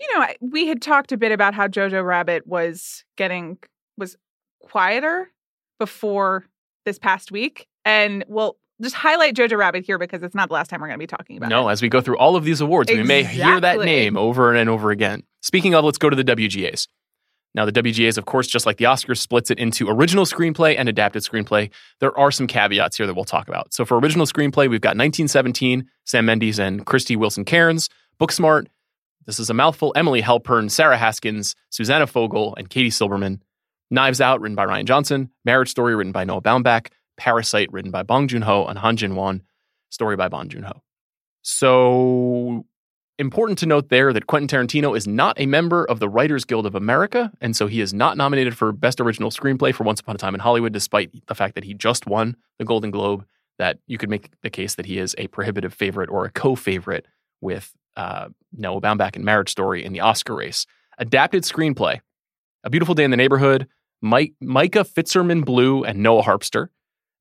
you 0.00 0.18
know, 0.18 0.26
we 0.40 0.66
had 0.66 0.83
talked 0.83 1.12
a 1.12 1.16
bit 1.16 1.30
about 1.30 1.54
how 1.54 1.68
Jojo 1.68 2.04
Rabbit 2.04 2.44
was 2.49 3.04
getting 3.16 3.59
was 3.97 4.16
quieter 4.61 5.30
before 5.78 6.44
this 6.85 6.99
past 6.99 7.30
week. 7.30 7.68
And 7.85 8.25
we'll 8.26 8.56
just 8.83 8.97
highlight 8.97 9.37
Jojo 9.37 9.56
Rabbit 9.56 9.85
here 9.87 9.97
because 9.97 10.25
it's 10.25 10.35
not 10.35 10.49
the 10.49 10.54
last 10.54 10.71
time 10.71 10.80
we're 10.80 10.88
going 10.88 10.99
to 10.99 11.02
be 11.02 11.06
talking 11.06 11.37
about 11.37 11.47
it. 11.47 11.50
No, 11.50 11.68
it. 11.68 11.73
as 11.73 11.83
we 11.83 11.88
go 11.88 12.00
through 12.00 12.18
all 12.18 12.35
of 12.35 12.42
these 12.42 12.61
awards, 12.61 12.90
we 12.90 13.04
may 13.04 13.23
hear 13.23 13.61
that 13.61 13.78
name 13.78 14.16
over 14.16 14.52
and 14.52 14.68
over 14.68 14.90
again. 14.90 15.23
Speaking 15.40 15.73
of, 15.73 15.85
let's 15.85 15.99
go 15.99 16.11
to 16.11 16.16
the 16.16 16.25
WGAs. 16.25 16.88
Now, 17.54 17.64
the 17.64 17.73
WGAs, 17.73 18.18
of 18.18 18.26
course, 18.26 18.49
just 18.49 18.66
like 18.66 18.78
the 18.78 18.87
Oscars, 18.87 19.18
splits 19.18 19.50
it 19.50 19.58
into 19.58 19.88
original 19.88 20.25
screenplay 20.25 20.75
and 20.76 20.88
adapted 20.88 21.23
screenplay. 21.23 21.70
There 22.00 22.16
are 22.18 22.32
some 22.32 22.49
caveats 22.49 22.96
here 22.96 23.06
that 23.06 23.14
we'll 23.14 23.25
talk 23.25 23.46
about. 23.46 23.73
So, 23.73 23.84
for 23.84 23.99
original 23.99 24.26
screenplay, 24.26 24.68
we've 24.68 24.80
got 24.80 24.96
1917, 24.96 25.88
Sam 26.04 26.26
Mendes 26.26 26.58
and 26.58 26.84
Krysty 26.84 27.16
Wilson-Cairns, 27.16 27.88
Booksmart. 28.20 28.66
This 29.26 29.38
is 29.38 29.50
a 29.50 29.54
mouthful. 29.54 29.92
Emily 29.96 30.20
Halpern, 30.20 30.70
Sarah 30.70 30.99
Haskins, 30.99 31.54
Susanna 31.70 32.06
Fogel, 32.06 32.54
and 32.56 32.68
Katie 32.68 32.90
Silberman. 32.90 33.40
Knives 33.90 34.20
Out, 34.20 34.40
written 34.40 34.56
by 34.56 34.66
Rian 34.66 34.84
Johnson. 34.84 35.30
Marriage 35.44 35.70
Story, 35.70 35.94
written 35.94 36.12
by 36.12 36.25
Noah 36.25 36.42
Baumbach. 36.42 36.88
Parasite, 37.16 37.73
written 37.73 37.90
by 37.90 38.02
Bong 38.02 38.26
Joon 38.28 38.42
Ho 38.42 38.66
and 38.66 38.78
Han 38.78 38.96
Jin 38.96 39.14
Won. 39.14 39.42
Story 39.90 40.16
by 40.16 40.28
Bong 40.28 40.49
Joon 40.49 40.64
Ho. 40.64 40.82
So, 41.42 42.66
important 43.18 43.59
to 43.61 43.66
note 43.66 43.88
there 43.88 44.12
that 44.12 44.26
Quentin 44.26 44.49
Tarantino 44.49 44.97
is 44.97 45.06
not 45.06 45.38
a 45.40 45.47
member 45.47 45.85
of 45.85 46.00
the 46.00 46.09
Writers 46.09 46.44
Guild 46.44 46.66
of 46.66 46.75
America, 46.75 47.33
and 47.40 47.54
so 47.54 47.66
he 47.66 47.80
is 47.80 47.94
not 47.94 48.16
nominated 48.16 48.56
for 48.56 48.73
Best 48.73 49.00
Original 49.00 49.30
Screenplay 49.30 49.75
for 49.75 49.85
Once 49.85 50.00
Upon 50.00 50.16
a 50.16 50.18
Time 50.18 50.35
in 50.35 50.40
Hollywood, 50.40 50.73
despite 50.73 51.26
the 51.26 51.35
fact 51.35 51.54
that 51.54 51.64
he 51.64 51.75
just 51.75 52.06
won 52.06 52.37
the 52.59 52.64
Golden 52.64 52.90
Globe. 52.90 53.25
That 53.59 53.78
you 53.87 53.99
could 53.99 54.11
make 54.11 54.30
the 54.42 54.50
case 54.50 54.75
that 54.75 54.87
he 54.87 54.99
is 54.99 55.14
a 55.16 55.28
prohibitive 55.28 55.73
favorite 55.73 56.11
or 56.11 56.25
a 56.25 56.30
co-favorite 56.30 57.06
with 57.40 57.73
uh, 57.97 58.30
Noah 58.52 58.80
Baumbach 58.80 59.14
in 59.14 59.25
Marriage 59.25 59.49
Story 59.49 59.85
in 59.85 59.92
the 59.92 60.00
Oscar 60.00 60.35
race. 60.35 60.66
Adapted 60.99 61.44
screenplay: 61.44 62.00
A 62.64 62.71
Beautiful 62.71 62.97
Day 62.97 63.04
in 63.04 63.12
the 63.12 63.16
Neighborhood, 63.16 63.68
Mike, 64.02 64.35
Micah 64.40 64.85
Fitzerman 64.85 65.44
Blue 65.44 65.85
and 65.85 66.02
Noah 66.02 66.25
Harpster, 66.25 66.68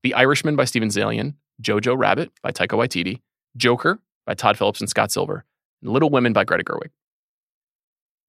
The 0.01 0.15
Irishman 0.15 0.55
by 0.55 0.65
Steven 0.65 0.89
Zaillian, 0.89 1.35
Jojo 1.61 1.95
Rabbit 1.95 2.31
by 2.41 2.51
Taika 2.51 2.77
Waititi, 2.79 3.21
Joker 3.55 3.99
by 4.25 4.33
Todd 4.33 4.57
Phillips 4.57 4.79
and 4.79 4.89
Scott 4.89 5.11
Silver, 5.11 5.35
and 5.35 5.52
Little 5.83 6.09
Women 6.09 6.33
by 6.33 6.43
Greta 6.43 6.63
Gerwig. 6.63 6.91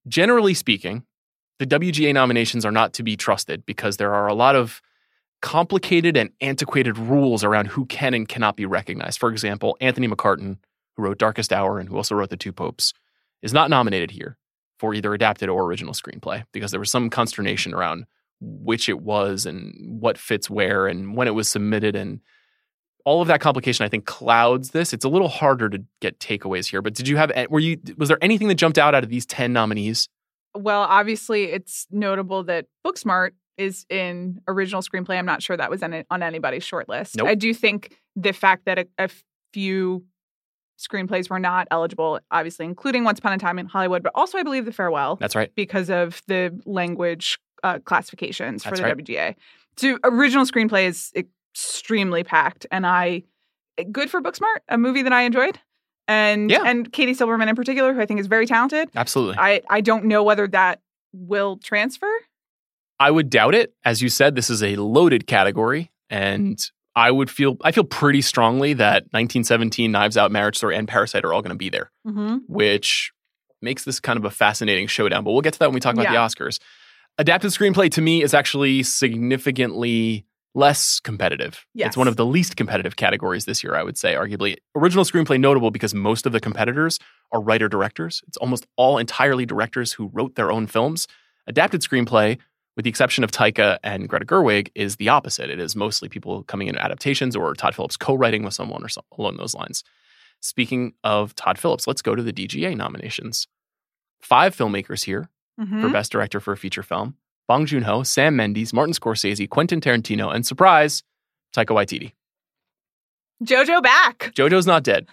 Generally 0.07 0.53
speaking, 0.53 1.03
the 1.57 1.65
WGA 1.65 2.13
nominations 2.13 2.65
are 2.65 2.71
not 2.71 2.93
to 2.93 3.03
be 3.03 3.15
trusted 3.15 3.65
because 3.65 3.97
there 3.97 4.13
are 4.13 4.27
a 4.27 4.33
lot 4.33 4.55
of 4.55 4.81
complicated 5.41 6.17
and 6.17 6.31
antiquated 6.41 6.97
rules 6.97 7.43
around 7.43 7.67
who 7.67 7.85
can 7.85 8.13
and 8.13 8.27
cannot 8.27 8.55
be 8.55 8.65
recognized. 8.65 9.19
For 9.19 9.29
example, 9.29 9.77
Anthony 9.79 10.07
McCarten, 10.07 10.57
who 10.95 11.03
wrote 11.03 11.17
Darkest 11.17 11.53
Hour 11.53 11.79
and 11.79 11.89
who 11.89 11.97
also 11.97 12.15
wrote 12.15 12.29
The 12.29 12.37
Two 12.37 12.51
Popes, 12.51 12.93
is 13.41 13.53
not 13.53 13.69
nominated 13.69 14.11
here 14.11 14.37
for 14.79 14.93
either 14.93 15.13
adapted 15.13 15.49
or 15.49 15.63
original 15.63 15.93
screenplay 15.93 16.43
because 16.51 16.71
there 16.71 16.79
was 16.79 16.91
some 16.91 17.09
consternation 17.09 17.73
around 17.73 18.05
which 18.41 18.89
it 18.89 19.01
was 19.01 19.45
and 19.45 20.01
what 20.01 20.17
fits 20.17 20.49
where 20.49 20.87
and 20.87 21.15
when 21.15 21.27
it 21.27 21.35
was 21.35 21.47
submitted 21.47 21.95
and 21.95 22.19
all 23.05 23.21
of 23.21 23.27
that 23.27 23.39
complication 23.39 23.85
I 23.85 23.89
think 23.89 24.05
clouds 24.05 24.71
this. 24.71 24.91
It's 24.91 25.05
a 25.05 25.09
little 25.09 25.27
harder 25.29 25.69
to 25.69 25.83
get 26.01 26.19
takeaways 26.19 26.67
here. 26.67 26.81
But 26.81 26.95
did 26.95 27.07
you 27.07 27.17
have 27.17 27.31
were 27.49 27.59
you 27.59 27.79
was 27.97 28.09
there 28.09 28.17
anything 28.21 28.47
that 28.49 28.55
jumped 28.55 28.77
out 28.77 28.93
out 28.93 29.03
of 29.03 29.09
these 29.09 29.25
10 29.25 29.53
nominees? 29.53 30.09
Well, 30.55 30.81
obviously, 30.81 31.45
it's 31.45 31.85
notable 31.91 32.43
that 32.45 32.65
Booksmart 32.85 33.31
is 33.57 33.85
in 33.89 34.41
original 34.47 34.81
screenplay. 34.81 35.17
I'm 35.17 35.25
not 35.25 35.41
sure 35.41 35.55
that 35.55 35.69
was 35.69 35.83
on, 35.83 36.03
on 36.09 36.23
anybody's 36.23 36.63
short 36.63 36.89
list. 36.89 37.17
Nope. 37.17 37.27
I 37.27 37.35
do 37.35 37.53
think 37.53 37.97
the 38.15 38.33
fact 38.33 38.65
that 38.65 38.79
a, 38.79 38.87
a 38.97 39.09
few 39.53 40.05
screenplays 40.77 41.29
were 41.29 41.39
not 41.39 41.67
eligible, 41.71 42.19
obviously, 42.31 42.65
including 42.65 43.03
Once 43.03 43.19
Upon 43.19 43.33
a 43.33 43.37
Time 43.37 43.59
in 43.59 43.65
Hollywood, 43.65 44.03
but 44.03 44.11
also 44.15 44.37
I 44.37 44.43
believe 44.43 44.65
The 44.65 44.73
Farewell 44.73 45.15
That's 45.17 45.35
right. 45.35 45.53
because 45.55 45.89
of 45.89 46.21
the 46.27 46.57
language 46.65 47.37
uh, 47.63 47.79
classifications 47.79 48.63
for 48.63 48.71
That's 48.71 48.81
the 48.81 48.85
right. 48.85 48.97
WGA. 48.97 49.35
So 49.77 49.97
original 50.03 50.45
screenplay 50.45 50.87
is 50.87 51.11
extremely 51.55 52.23
packed, 52.23 52.65
and 52.71 52.85
I 52.85 53.23
good 53.91 54.09
for 54.09 54.21
Booksmart, 54.21 54.59
a 54.69 54.77
movie 54.77 55.01
that 55.03 55.13
I 55.13 55.21
enjoyed, 55.23 55.59
and 56.07 56.49
Yeah. 56.51 56.63
and 56.65 56.91
Katie 56.91 57.13
Silberman 57.13 57.47
in 57.49 57.55
particular, 57.55 57.93
who 57.93 58.01
I 58.01 58.05
think 58.05 58.19
is 58.19 58.27
very 58.27 58.45
talented. 58.45 58.89
Absolutely. 58.95 59.35
I 59.37 59.61
I 59.69 59.81
don't 59.81 60.05
know 60.05 60.23
whether 60.23 60.47
that 60.49 60.81
will 61.13 61.57
transfer. 61.57 62.11
I 62.99 63.11
would 63.11 63.29
doubt 63.29 63.55
it. 63.55 63.73
As 63.83 64.01
you 64.01 64.09
said, 64.09 64.35
this 64.35 64.49
is 64.49 64.61
a 64.63 64.75
loaded 64.77 65.27
category, 65.27 65.91
and 66.09 66.59
I 66.95 67.11
would 67.11 67.29
feel 67.29 67.57
I 67.63 67.71
feel 67.71 67.83
pretty 67.83 68.21
strongly 68.21 68.73
that 68.73 69.03
1917, 69.11 69.91
Knives 69.91 70.15
Out, 70.17 70.31
Marriage 70.31 70.57
Story, 70.57 70.75
and 70.77 70.87
Parasite 70.87 71.25
are 71.25 71.33
all 71.33 71.41
going 71.41 71.49
to 71.51 71.57
be 71.57 71.69
there, 71.69 71.91
Mm-hmm. 72.07 72.37
which 72.47 73.11
makes 73.61 73.83
this 73.83 73.99
kind 73.99 74.17
of 74.17 74.25
a 74.25 74.29
fascinating 74.29 74.87
showdown. 74.87 75.23
But 75.23 75.31
we'll 75.31 75.41
get 75.41 75.53
to 75.53 75.59
that 75.59 75.67
when 75.69 75.73
we 75.73 75.79
talk 75.81 75.93
about 75.95 76.03
Yeah. 76.03 76.11
the 76.11 76.17
Oscars. 76.19 76.59
Adapted 77.17 77.51
screenplay 77.51 77.89
to 77.91 78.01
me 78.01 78.21
is 78.21 78.33
actually 78.33 78.83
significantly 78.83 80.25
less 80.55 80.99
competitive. 81.01 81.65
Yes. 81.73 81.89
It's 81.89 81.97
one 81.97 82.07
of 82.07 82.15
the 82.15 82.25
least 82.25 82.55
competitive 82.55 82.95
categories 82.95 83.45
this 83.45 83.63
year, 83.63 83.75
I 83.75 83.83
would 83.83 83.97
say, 83.97 84.13
arguably. 84.15 84.55
Original 84.75 85.03
screenplay 85.03 85.39
notable 85.39 85.69
because 85.69 85.93
most 85.93 86.25
of 86.25 86.31
the 86.31 86.39
competitors 86.39 86.97
are 87.31 87.41
writer 87.41 87.67
directors. 87.67 88.23
It's 88.27 88.37
almost 88.37 88.65
all 88.77 88.97
entirely 88.97 89.45
directors 89.45 89.93
who 89.93 90.09
wrote 90.13 90.35
their 90.35 90.51
own 90.51 90.65
films. 90.65 91.07
Adapted 91.45 91.81
screenplay, 91.81 92.37
with 92.75 92.83
the 92.85 92.89
exception 92.89 93.23
of 93.23 93.31
Taika 93.31 93.77
and 93.83 94.07
Greta 94.09 94.25
Gerwig, 94.25 94.69
is 94.75 94.95
the 94.95 95.09
opposite. 95.09 95.49
It 95.49 95.59
is 95.59 95.75
mostly 95.75 96.07
people 96.09 96.43
coming 96.43 96.67
in 96.67 96.77
adaptations 96.77 97.35
or 97.35 97.53
Todd 97.53 97.75
Phillips 97.75 97.97
co-writing 97.97 98.43
with 98.43 98.53
someone 98.53 98.83
or 98.83 98.87
along 99.17 99.37
those 99.37 99.53
lines. 99.53 99.83
Speaking 100.41 100.93
of 101.03 101.35
Todd 101.35 101.57
Phillips, 101.59 101.85
let's 101.87 102.01
go 102.01 102.15
to 102.15 102.23
the 102.23 102.33
DGA 102.33 102.75
nominations. 102.75 103.47
Five 104.21 104.55
filmmakers 104.55 105.05
here 105.05 105.29
Mhm. 105.59 105.81
for 105.81 105.89
Best 105.89 106.11
Director 106.11 106.39
for 106.39 106.53
a 106.53 106.57
Feature 106.57 106.83
Film. 106.83 107.15
Bong 107.47 107.65
Joon 107.65 107.83
Ho, 107.83 108.03
Sam 108.03 108.35
Mendes, 108.35 108.73
Martin 108.73 108.93
Scorsese, 108.93 109.49
Quentin 109.49 109.81
Tarantino, 109.81 110.33
and 110.33 110.45
surprise, 110.45 111.03
Taika 111.55 111.75
Waititi. 111.75 112.13
Jojo 113.43 113.83
back. 113.83 114.31
JoJo's 114.35 114.65
not 114.65 114.83
dead. 114.83 115.07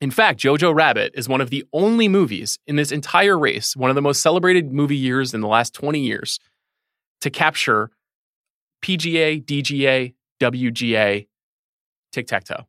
In 0.00 0.10
fact, 0.10 0.38
Jojo 0.40 0.74
Rabbit 0.74 1.12
is 1.14 1.28
one 1.28 1.40
of 1.40 1.50
the 1.50 1.64
only 1.72 2.06
movies 2.06 2.58
in 2.66 2.76
this 2.76 2.92
entire 2.92 3.38
race, 3.38 3.74
one 3.74 3.90
of 3.90 3.96
the 3.96 4.02
most 4.02 4.20
celebrated 4.20 4.72
movie 4.72 4.96
years 4.96 5.32
in 5.32 5.40
the 5.40 5.48
last 5.48 5.72
20 5.72 5.98
years, 6.00 6.38
to 7.22 7.30
capture 7.30 7.90
PGA, 8.84 9.42
DGA, 9.42 10.14
WGA, 10.38 11.26
tic 12.12 12.26
tac 12.26 12.44
toe. 12.44 12.66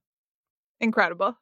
Incredible. 0.80 1.38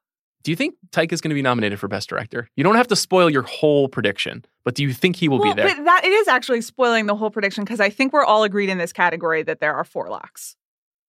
Do 0.46 0.52
you 0.52 0.56
think 0.56 0.76
Taika 0.92 1.12
is 1.12 1.22
going 1.22 1.32
to 1.32 1.36
be 1.36 1.42
nominated 1.42 1.80
for 1.80 1.88
Best 1.88 2.08
Director? 2.08 2.48
You 2.56 2.64
don't 2.64 2.76
have 2.76 2.88
to 2.90 2.96
spoil 2.96 3.32
your 3.32 3.42
whole 3.42 3.90
prediction, 3.90 4.46
but 4.64 4.76
do 4.76 4.84
you 4.84 4.94
think 4.94 5.16
he 5.16 5.28
will 5.28 5.40
well, 5.40 5.56
be 5.56 5.60
there? 5.60 5.76
but 5.76 5.84
that 5.86 6.06
it 6.06 6.12
is 6.12 6.28
actually 6.28 6.62
spoiling 6.62 7.08
the 7.08 7.16
whole 7.16 7.32
prediction 7.32 7.64
because 7.64 7.80
I 7.80 7.90
think 7.90 8.14
we're 8.14 8.24
all 8.24 8.44
agreed 8.44 8.70
in 8.70 8.78
this 8.78 8.94
category 8.94 9.42
that 9.42 9.60
there 9.60 9.74
are 9.74 9.84
four 9.84 10.08
locks. 10.08 10.56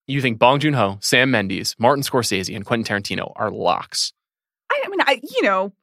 You 0.06 0.22
think 0.22 0.38
Bong 0.38 0.58
Joon 0.58 0.72
Ho, 0.72 0.96
Sam 1.02 1.30
Mendes, 1.30 1.76
Martin 1.78 2.02
Scorsese, 2.02 2.56
and 2.56 2.64
Quentin 2.64 2.96
Tarantino 2.96 3.30
are 3.36 3.50
locks? 3.50 4.14
I, 4.72 4.82
I 4.86 4.88
mean, 4.88 5.00
I 5.02 5.20
you 5.22 5.42
know, 5.42 5.74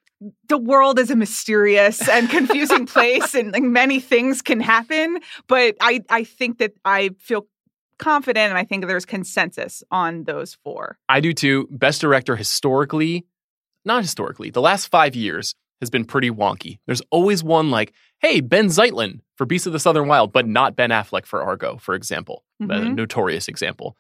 the 0.50 0.58
world 0.58 0.98
is 0.98 1.12
a 1.12 1.16
mysterious 1.16 2.10
and 2.10 2.28
confusing 2.32 2.86
place, 2.88 3.36
and 3.36 3.54
like, 3.54 3.62
many 3.62 4.00
things 4.00 4.42
can 4.42 4.62
happen. 4.62 5.20
But 5.46 5.76
I 5.80 6.00
I 6.10 6.24
think 6.24 6.58
that 6.58 6.74
I 6.86 7.12
feel 7.20 7.46
confident, 8.00 8.50
and 8.50 8.58
I 8.58 8.64
think 8.64 8.88
there's 8.88 9.06
consensus 9.06 9.84
on 9.92 10.24
those 10.24 10.56
four. 10.64 10.98
I 11.08 11.20
do 11.20 11.34
too. 11.34 11.68
Best 11.70 12.02
Director 12.02 12.36
historically, 12.36 13.28
not 13.86 14.02
historically, 14.02 14.50
the 14.50 14.62
last 14.62 14.88
five 14.88 15.16
years 15.16 15.56
has 15.82 15.90
been 15.90 16.06
pretty 16.06 16.30
wonky. 16.30 16.80
There's 16.86 17.02
always 17.12 17.44
one 17.44 17.70
like, 17.70 17.94
hey, 18.20 18.40
Benh 18.42 18.68
Zeitlin 18.68 19.20
for 19.36 19.46
Beast 19.46 19.68
of 19.68 19.74
the 19.74 19.80
Southern 19.80 20.08
Wild, 20.08 20.32
but 20.32 20.48
not 20.48 20.76
Ben 20.76 20.92
Affleck 20.92 21.26
for 21.26 21.42
Argo, 21.44 21.78
for 21.78 21.94
example, 21.94 22.44
a 22.62 22.66
Mhm. 22.66 22.96
notorious 22.96 23.48
example. 23.48 23.98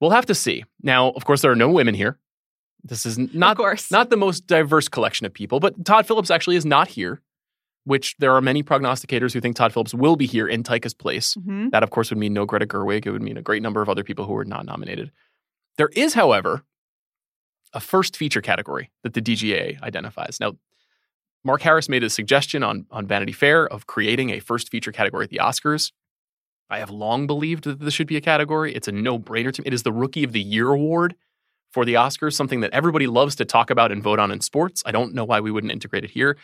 We'll 0.00 0.10
have 0.10 0.26
to 0.26 0.34
see. 0.34 0.64
Now, 0.82 1.10
of 1.10 1.24
course, 1.24 1.40
there 1.40 1.50
are 1.50 1.56
no 1.56 1.70
women 1.70 1.94
here. 1.94 2.18
This 2.84 3.06
is 3.06 3.16
not 3.18 3.58
not 3.90 4.10
the 4.10 4.16
most 4.16 4.46
diverse 4.46 4.88
collection 4.88 5.24
of 5.26 5.32
people, 5.32 5.58
but 5.60 5.84
Todd 5.84 6.06
Phillips 6.06 6.30
actually 6.30 6.56
is 6.56 6.66
not 6.66 6.88
here, 6.88 7.22
which 7.84 8.14
there 8.18 8.32
are 8.34 8.42
many 8.42 8.62
prognosticators 8.62 9.32
who 9.32 9.40
think 9.40 9.56
Todd 9.56 9.72
Phillips 9.72 9.94
will 9.94 10.16
be 10.16 10.26
here 10.26 10.46
in 10.46 10.62
Taika's 10.62 10.94
place. 10.94 11.34
Mhm. 11.36 11.70
That, 11.70 11.82
of 11.82 11.90
course, 11.90 12.10
would 12.10 12.18
mean 12.18 12.34
no 12.34 12.44
Greta 12.44 12.66
Gerwig. 12.66 13.06
It 13.06 13.10
would 13.12 13.22
mean 13.22 13.38
a 13.38 13.42
great 13.42 13.62
number 13.62 13.80
of 13.80 13.88
other 13.88 14.04
people 14.04 14.26
who 14.26 14.36
are 14.36 14.44
not 14.44 14.66
nominated. 14.66 15.10
There 15.78 15.90
is, 15.96 16.14
however, 16.14 16.64
a 17.76 17.80
first 17.80 18.16
feature 18.16 18.40
category 18.40 18.90
that 19.02 19.12
the 19.12 19.20
DGA 19.20 19.80
identifies. 19.82 20.38
Now, 20.40 20.54
Mark 21.44 21.60
Harris 21.60 21.90
made 21.90 22.02
a 22.02 22.08
suggestion 22.10 22.62
on, 22.62 22.86
on 22.90 23.06
Vanity 23.06 23.32
Fair 23.32 23.68
of 23.68 23.86
creating 23.86 24.30
a 24.30 24.40
first 24.40 24.70
feature 24.70 24.90
category 24.90 25.24
at 25.24 25.30
the 25.30 25.40
Oscars. 25.42 25.92
I 26.70 26.78
have 26.78 26.90
long 26.90 27.26
believed 27.26 27.64
that 27.64 27.78
this 27.78 27.92
should 27.92 28.06
be 28.06 28.16
a 28.16 28.20
category. 28.22 28.74
It's 28.74 28.88
a 28.88 28.92
no 28.92 29.18
brainer 29.18 29.52
to 29.52 29.62
me. 29.62 29.66
It 29.66 29.74
is 29.74 29.82
the 29.82 29.92
Rookie 29.92 30.24
of 30.24 30.32
the 30.32 30.40
Year 30.40 30.70
award 30.70 31.14
for 31.70 31.84
the 31.84 31.94
Oscars, 31.94 32.32
something 32.32 32.60
that 32.60 32.72
everybody 32.72 33.06
loves 33.06 33.36
to 33.36 33.44
talk 33.44 33.70
about 33.70 33.92
and 33.92 34.02
vote 34.02 34.18
on 34.18 34.32
in 34.32 34.40
sports. 34.40 34.82
I 34.86 34.90
don't 34.90 35.12
know 35.12 35.24
why 35.24 35.40
we 35.40 35.50
wouldn't 35.50 35.72
integrate 35.72 36.02
it 36.02 36.10
here. 36.10 36.38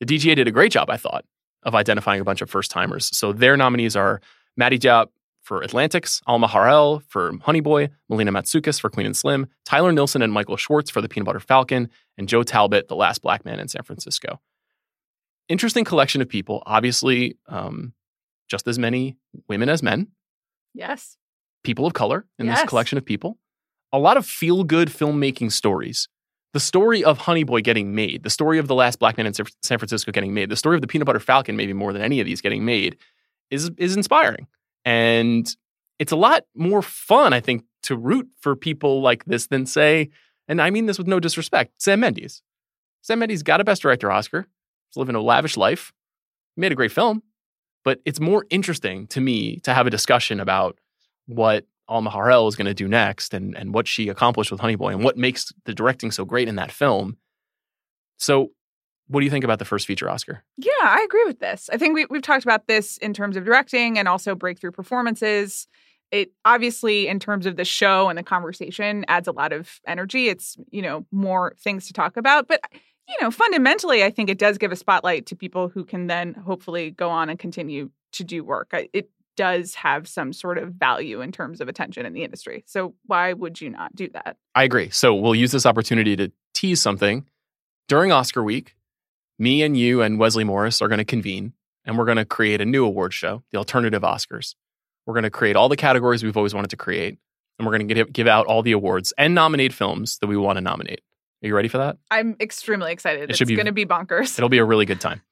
The 0.00 0.06
DGA 0.06 0.36
did 0.36 0.48
a 0.48 0.52
great 0.52 0.72
job, 0.72 0.88
I 0.88 0.96
thought, 0.96 1.26
of 1.64 1.74
identifying 1.74 2.22
a 2.22 2.24
bunch 2.24 2.40
of 2.40 2.48
first 2.48 2.70
timers. 2.70 3.14
So 3.14 3.34
their 3.34 3.58
nominees 3.58 3.94
are 3.94 4.22
Mati 4.56 4.78
Diop 4.78 5.08
for 5.48 5.64
Atlantics, 5.64 6.20
Alma 6.26 6.46
Har'el 6.46 7.02
for 7.08 7.32
Honey 7.42 7.60
Boy, 7.60 7.88
Melina 8.10 8.30
Matsoukas 8.30 8.78
for 8.78 8.90
Queen 8.90 9.06
and 9.06 9.16
Slim, 9.16 9.46
Tyler 9.64 9.92
Nilson 9.92 10.20
and 10.20 10.30
Michael 10.30 10.58
Schwartz 10.58 10.90
for 10.90 11.00
The 11.00 11.08
Peanut 11.08 11.24
Butter 11.24 11.40
Falcon, 11.40 11.88
and 12.18 12.28
Joe 12.28 12.42
Talbot, 12.42 12.88
The 12.88 12.94
Last 12.94 13.22
Black 13.22 13.46
Man 13.46 13.58
in 13.58 13.66
San 13.66 13.82
Francisco. 13.82 14.40
Interesting 15.48 15.84
collection 15.84 16.20
of 16.20 16.28
people. 16.28 16.62
Obviously, 16.66 17.38
um, 17.48 17.94
just 18.50 18.68
as 18.68 18.78
many 18.78 19.16
women 19.48 19.70
as 19.70 19.82
men, 19.82 20.08
yes, 20.74 21.16
people 21.64 21.86
of 21.86 21.94
color 21.94 22.26
in 22.38 22.44
Yes. 22.46 22.60
this 22.60 22.68
collection 22.68 22.98
of 22.98 23.04
people. 23.06 23.38
A 23.90 23.98
lot 23.98 24.18
of 24.18 24.26
feel 24.26 24.64
good 24.64 24.88
filmmaking 24.88 25.50
stories. 25.50 26.08
The 26.52 26.60
story 26.60 27.02
of 27.02 27.18
Honey 27.18 27.44
Boy 27.44 27.62
getting 27.62 27.94
made, 27.94 28.22
the 28.22 28.30
story 28.30 28.58
of 28.58 28.68
The 28.68 28.74
Last 28.74 28.98
Black 28.98 29.16
Man 29.16 29.26
in 29.26 29.32
San 29.32 29.46
San 29.62 29.78
Francisco 29.78 30.12
getting 30.12 30.34
made, 30.34 30.50
the 30.50 30.56
story 30.56 30.76
of 30.76 30.82
The 30.82 30.86
Peanut 30.86 31.06
Butter 31.06 31.20
Falcon, 31.20 31.56
maybe 31.56 31.72
more 31.72 31.94
than 31.94 32.02
any 32.02 32.20
of 32.20 32.26
these 32.26 32.42
getting 32.42 32.66
made, 32.66 32.98
is, 33.50 33.70
is 33.78 33.96
inspiring. 33.96 34.46
And 34.84 35.48
it's 35.98 36.12
a 36.12 36.16
lot 36.16 36.44
more 36.54 36.82
fun, 36.82 37.32
I 37.32 37.40
think, 37.40 37.64
to 37.84 37.96
root 37.96 38.28
for 38.40 38.56
people 38.56 39.02
like 39.02 39.24
this 39.24 39.46
than, 39.46 39.66
say, 39.66 40.10
and 40.46 40.62
I 40.62 40.70
mean 40.70 40.86
this 40.86 40.98
with 40.98 41.06
no 41.06 41.20
disrespect, 41.20 41.82
Sam 41.82 42.00
Mendes. 42.00 42.42
Sam 43.02 43.18
Mendes 43.18 43.42
got 43.42 43.60
a 43.60 43.64
Best 43.64 43.82
Director 43.82 44.10
Oscar. 44.10 44.46
He's 44.88 44.96
living 44.96 45.14
a 45.14 45.20
lavish 45.20 45.56
life. 45.56 45.92
He 46.56 46.60
made 46.60 46.72
a 46.72 46.76
great 46.76 46.92
film. 46.92 47.22
But 47.84 48.00
it's 48.04 48.20
more 48.20 48.44
interesting 48.50 49.06
to 49.08 49.20
me 49.20 49.60
to 49.60 49.72
have 49.72 49.86
a 49.86 49.90
discussion 49.90 50.40
about 50.40 50.78
what 51.26 51.66
Alma 51.88 52.10
Har'el 52.10 52.48
is 52.48 52.56
going 52.56 52.66
to 52.66 52.74
do 52.74 52.88
next 52.88 53.32
and, 53.32 53.56
and 53.56 53.72
what 53.72 53.88
she 53.88 54.08
accomplished 54.08 54.50
with 54.50 54.60
Honey 54.60 54.76
Boy 54.76 54.90
and 54.92 55.02
what 55.02 55.16
makes 55.16 55.52
the 55.64 55.74
directing 55.74 56.10
so 56.10 56.24
great 56.24 56.48
in 56.48 56.56
that 56.56 56.72
film. 56.72 57.16
So, 58.18 58.50
what 59.08 59.20
do 59.20 59.24
you 59.24 59.30
think 59.30 59.44
about 59.44 59.58
the 59.58 59.64
first 59.64 59.86
feature 59.86 60.08
Oscar? 60.08 60.42
yeah, 60.56 60.70
I 60.82 61.02
agree 61.04 61.24
with 61.24 61.40
this. 61.40 61.68
I 61.72 61.76
think 61.76 61.94
we 61.94 62.06
we've 62.08 62.22
talked 62.22 62.44
about 62.44 62.66
this 62.66 62.96
in 62.98 63.12
terms 63.12 63.36
of 63.36 63.44
directing 63.44 63.98
and 63.98 64.08
also 64.08 64.34
breakthrough 64.34 64.72
performances. 64.72 65.66
It 66.10 66.32
obviously, 66.44 67.06
in 67.08 67.18
terms 67.18 67.44
of 67.44 67.56
the 67.56 67.64
show 67.64 68.08
and 68.08 68.18
the 68.18 68.22
conversation, 68.22 69.04
adds 69.08 69.28
a 69.28 69.32
lot 69.32 69.52
of 69.52 69.80
energy. 69.86 70.28
It's 70.28 70.56
you 70.70 70.82
know 70.82 71.06
more 71.10 71.54
things 71.58 71.86
to 71.88 71.92
talk 71.92 72.16
about, 72.16 72.48
but 72.48 72.60
you 73.08 73.16
know 73.20 73.30
fundamentally, 73.30 74.04
I 74.04 74.10
think 74.10 74.30
it 74.30 74.38
does 74.38 74.58
give 74.58 74.72
a 74.72 74.76
spotlight 74.76 75.26
to 75.26 75.36
people 75.36 75.68
who 75.68 75.84
can 75.84 76.06
then 76.06 76.34
hopefully 76.34 76.90
go 76.90 77.10
on 77.10 77.28
and 77.28 77.38
continue 77.38 77.90
to 78.12 78.24
do 78.24 78.42
work. 78.44 78.74
It 78.92 79.10
does 79.38 79.76
have 79.76 80.08
some 80.08 80.32
sort 80.32 80.58
of 80.58 80.72
value 80.72 81.20
in 81.20 81.30
terms 81.30 81.60
of 81.60 81.68
attention 81.68 82.04
in 82.04 82.12
the 82.12 82.24
industry. 82.24 82.64
So 82.66 82.94
why 83.06 83.32
would 83.34 83.60
you 83.60 83.70
not 83.70 83.94
do 83.94 84.08
that? 84.08 84.36
I 84.56 84.64
agree. 84.64 84.90
So, 84.90 85.14
we'll 85.14 85.36
use 85.36 85.52
this 85.52 85.64
opportunity 85.64 86.16
to 86.16 86.32
tease 86.54 86.82
something. 86.82 87.24
During 87.86 88.10
Oscar 88.10 88.42
week, 88.42 88.74
me 89.38 89.62
and 89.62 89.76
you 89.76 90.02
and 90.02 90.18
Wesley 90.18 90.44
Morris 90.44 90.82
are 90.82 90.88
going 90.88 90.98
to 90.98 91.04
convene 91.04 91.52
and 91.84 91.96
we're 91.96 92.04
going 92.04 92.18
to 92.18 92.24
create 92.24 92.60
a 92.60 92.66
new 92.66 92.84
award 92.84 93.14
show, 93.14 93.42
the 93.50 93.58
Alternative 93.58 94.02
Oscars. 94.02 94.54
We're 95.06 95.14
going 95.14 95.24
to 95.24 95.30
create 95.30 95.56
all 95.56 95.68
the 95.68 95.76
categories 95.76 96.22
we've 96.22 96.36
always 96.36 96.52
wanted 96.52 96.68
to 96.70 96.76
create, 96.76 97.16
and 97.58 97.66
we're 97.66 97.72
going 97.72 97.88
to 97.88 97.94
give, 97.94 98.12
give 98.12 98.26
out 98.26 98.46
all 98.46 98.62
the 98.62 98.72
awards 98.72 99.12
and 99.16 99.34
nominate 99.34 99.72
films 99.72 100.18
that 100.18 100.26
we 100.26 100.36
want 100.36 100.58
to 100.58 100.60
nominate. 100.60 101.00
Are 101.42 101.46
you 101.46 101.54
ready 101.54 101.68
for 101.68 101.78
that? 101.78 101.96
I'm 102.10 102.36
extremely 102.40 102.92
excited. 102.92 103.30
It 103.30 103.40
it's 103.40 103.50
going 103.50 103.66
to 103.66 103.72
be 103.72 103.86
bonkers. 103.86 104.38
It'll 104.38 104.50
be 104.50 104.58
a 104.58 104.64
really 104.64 104.84
good 104.84 105.00
time. 105.00 105.22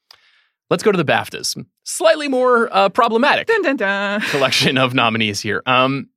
Let's 0.71 0.83
go 0.83 0.92
to 0.92 0.97
the 0.97 1.05
BAFTAs. 1.05 1.64
Slightly 1.85 2.29
more 2.29 2.75
uh, 2.75 2.88
problematic 2.88 3.47
Dun, 3.47 3.62
dun, 3.62 3.77
dun. 3.77 4.21
collection 4.31 4.79
of 4.79 4.95
nominees 4.95 5.40
here. 5.40 5.62
Um, 5.66 6.09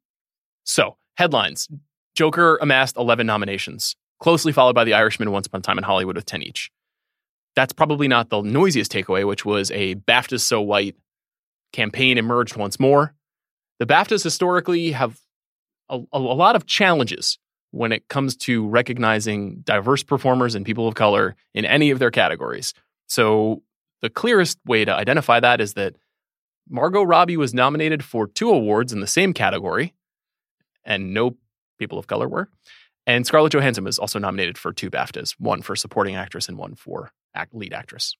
so, 0.64 0.98
headlines 1.18 1.68
Joker 2.16 2.58
amassed 2.62 2.98
11 2.98 3.28
nominations, 3.28 3.96
closely 4.20 4.52
followed 4.52 4.74
by 4.74 4.86
The 4.86 4.94
Irishman 4.94 5.32
Once 5.32 5.48
Upon 5.48 5.60
a 5.60 5.62
Time 5.62 5.78
in 5.78 5.84
Hollywood 5.84 6.16
with 6.16 6.26
10 6.26 6.42
each. 6.44 6.72
That's 7.56 7.74
probably 7.74 8.08
not 8.08 8.30
the 8.30 8.42
noisiest 8.42 8.92
takeaway, 8.92 9.26
which 9.28 9.46
was 9.46 9.72
a 9.72 9.96
BAFTAs 9.96 10.42
So 10.42 10.62
White 10.62 10.96
campaign 11.74 12.18
emerged 12.18 12.56
once 12.56 12.80
more. 12.80 13.14
The 13.80 13.86
BAFTAs 13.86 14.24
historically 14.24 14.92
have 14.92 15.20
a, 15.90 16.00
a, 16.14 16.18
a 16.18 16.20
lot 16.20 16.56
of 16.56 16.66
challenges 16.66 17.38
when 17.72 17.92
it 17.92 18.08
comes 18.08 18.36
to 18.36 18.68
recognizing 18.68 19.62
diverse 19.62 20.04
performers 20.04 20.56
and 20.56 20.66
people 20.66 20.88
of 20.88 20.96
color 20.96 21.36
in 21.54 21.66
any 21.66 21.92
of 21.92 22.00
their 22.00 22.12
categories. 22.12 22.74
So, 23.08 23.64
the 24.02 24.10
clearest 24.10 24.58
way 24.66 24.86
to 24.86 24.94
identify 24.94 25.42
that 25.42 25.60
is 25.60 25.74
that 25.74 25.96
Margot 26.70 27.04
Robbie 27.04 27.36
was 27.36 27.54
nominated 27.54 28.04
for 28.04 28.28
two 28.28 28.50
awards 28.50 28.94
in 28.94 29.02
the 29.02 29.08
same 29.08 29.34
category, 29.34 29.94
and 30.86 31.14
no 31.14 31.36
people 31.78 32.00
of 32.00 32.08
color 32.08 32.30
were. 32.30 32.50
And 33.06 33.26
Scarlett 33.26 33.54
Johansson 33.54 33.84
was 33.84 34.00
also 34.00 34.20
nominated 34.20 34.58
for 34.58 34.72
two 34.72 34.90
BAFTAs, 34.90 35.36
one 35.40 35.62
for 35.62 35.76
supporting 35.76 36.16
actress 36.16 36.48
and 36.48 36.58
one 36.58 36.76
for 36.76 37.12
act, 37.36 37.54
lead 37.54 37.74
actress. 37.74 38.16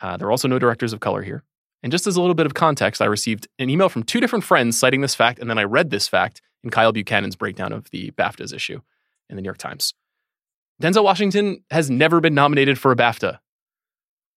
Uh, 0.00 0.16
there 0.16 0.28
are 0.28 0.30
also 0.30 0.48
no 0.48 0.58
directors 0.58 0.92
of 0.92 1.00
color 1.00 1.22
here. 1.22 1.44
And 1.82 1.92
just 1.92 2.06
as 2.06 2.16
a 2.16 2.20
little 2.20 2.34
bit 2.34 2.46
of 2.46 2.54
context, 2.54 3.00
I 3.00 3.06
received 3.06 3.48
an 3.58 3.70
email 3.70 3.88
from 3.88 4.02
two 4.02 4.20
different 4.20 4.44
friends 4.44 4.76
citing 4.76 5.00
this 5.00 5.14
fact, 5.14 5.38
and 5.38 5.48
then 5.48 5.58
I 5.58 5.64
read 5.64 5.90
this 5.90 6.08
fact 6.08 6.42
in 6.62 6.70
Kyle 6.70 6.92
Buchanan's 6.92 7.36
breakdown 7.36 7.72
of 7.72 7.90
the 7.90 8.10
BAFTAs 8.12 8.52
issue 8.52 8.80
in 9.28 9.36
the 9.36 9.42
New 9.42 9.46
York 9.46 9.58
Times. 9.58 9.94
Denzel 10.82 11.04
Washington 11.04 11.62
has 11.70 11.90
never 11.90 12.20
been 12.20 12.34
nominated 12.34 12.78
for 12.78 12.92
a 12.92 12.96
BAFTA. 12.96 13.38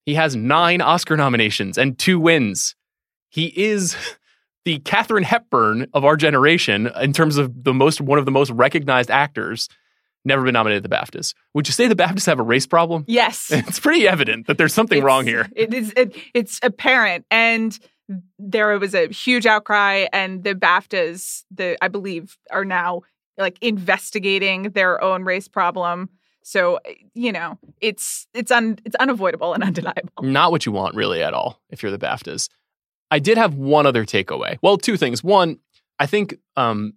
He 0.06 0.16
has 0.16 0.36
nine 0.36 0.82
Oscar 0.82 1.16
nominations 1.16 1.78
and 1.78 1.98
two 1.98 2.20
wins. 2.20 2.76
he 3.30 3.48
is 3.48 3.96
the 4.66 4.80
Katharine 4.80 5.24
Hepburn 5.24 5.88
of 5.94 6.06
our 6.06 6.16
generation 6.16 6.90
in 7.02 7.12
terms 7.12 7.38
of 7.38 7.64
the 7.64 7.74
most 7.74 8.00
one 8.00 8.20
of 8.20 8.26
the 8.26 8.32
most 8.32 8.50
recognized 8.52 9.12
actors. 9.12 9.68
Never 10.26 10.44
been 10.44 10.54
nominated 10.54 10.86
at 10.86 10.90
the 10.90 10.96
BAFTAs. 10.96 11.34
Would 11.54 11.68
you 11.68 11.74
say 11.74 11.88
the 11.88 11.96
BAFTAs 11.96 12.26
have 12.28 12.40
a 12.40 12.44
race 12.44 12.66
problem? 12.66 13.04
Yes. 13.08 13.52
It's 13.52 13.80
pretty 13.80 14.08
evident 14.08 14.48
that 14.48 14.58
there's 14.58 14.74
something 14.74 14.98
It's- 15.00 15.06
wrong 15.06 15.26
here. 15.28 15.48
It 15.56 15.74
is. 15.74 15.94
It, 15.98 16.16
it's 16.34 16.60
apparent, 16.64 17.26
and 17.30 17.78
there 18.40 18.78
was 18.80 18.94
a 18.94 19.08
huge 19.08 19.46
outcry, 19.46 20.06
and 20.14 20.44
the 20.44 20.56
BAFTAs, 20.56 21.44
the 21.52 21.78
I 21.84 21.88
believe, 21.88 22.38
are 22.52 22.66
now 22.66 23.02
like 23.38 23.58
investigating 23.62 24.64
their 24.72 25.02
own 25.04 25.24
race 25.24 25.48
problem. 25.48 26.10
So 26.44 26.80
you 27.14 27.32
know, 27.32 27.58
it's 27.82 28.28
it's 28.34 28.52
un 28.52 28.78
it's 28.86 28.96
unavoidable 28.96 29.54
and 29.54 29.64
undeniable. 29.64 30.24
Not 30.24 30.52
what 30.52 30.66
you 30.66 30.72
want 30.72 30.96
really 30.96 31.22
at 31.24 31.34
all 31.34 31.60
if 31.70 31.82
you're 31.82 31.92
the 31.92 31.98
BAFTAs. 31.98 32.50
I 33.12 33.20
did 33.20 33.38
have 33.38 33.56
one 33.56 33.86
other 33.86 34.06
takeaway. 34.06 34.58
Well, 34.62 34.78
two 34.78 34.98
things. 34.98 35.24
One, 35.24 35.60
I 36.00 36.06
think 36.06 36.36
um, 36.58 36.94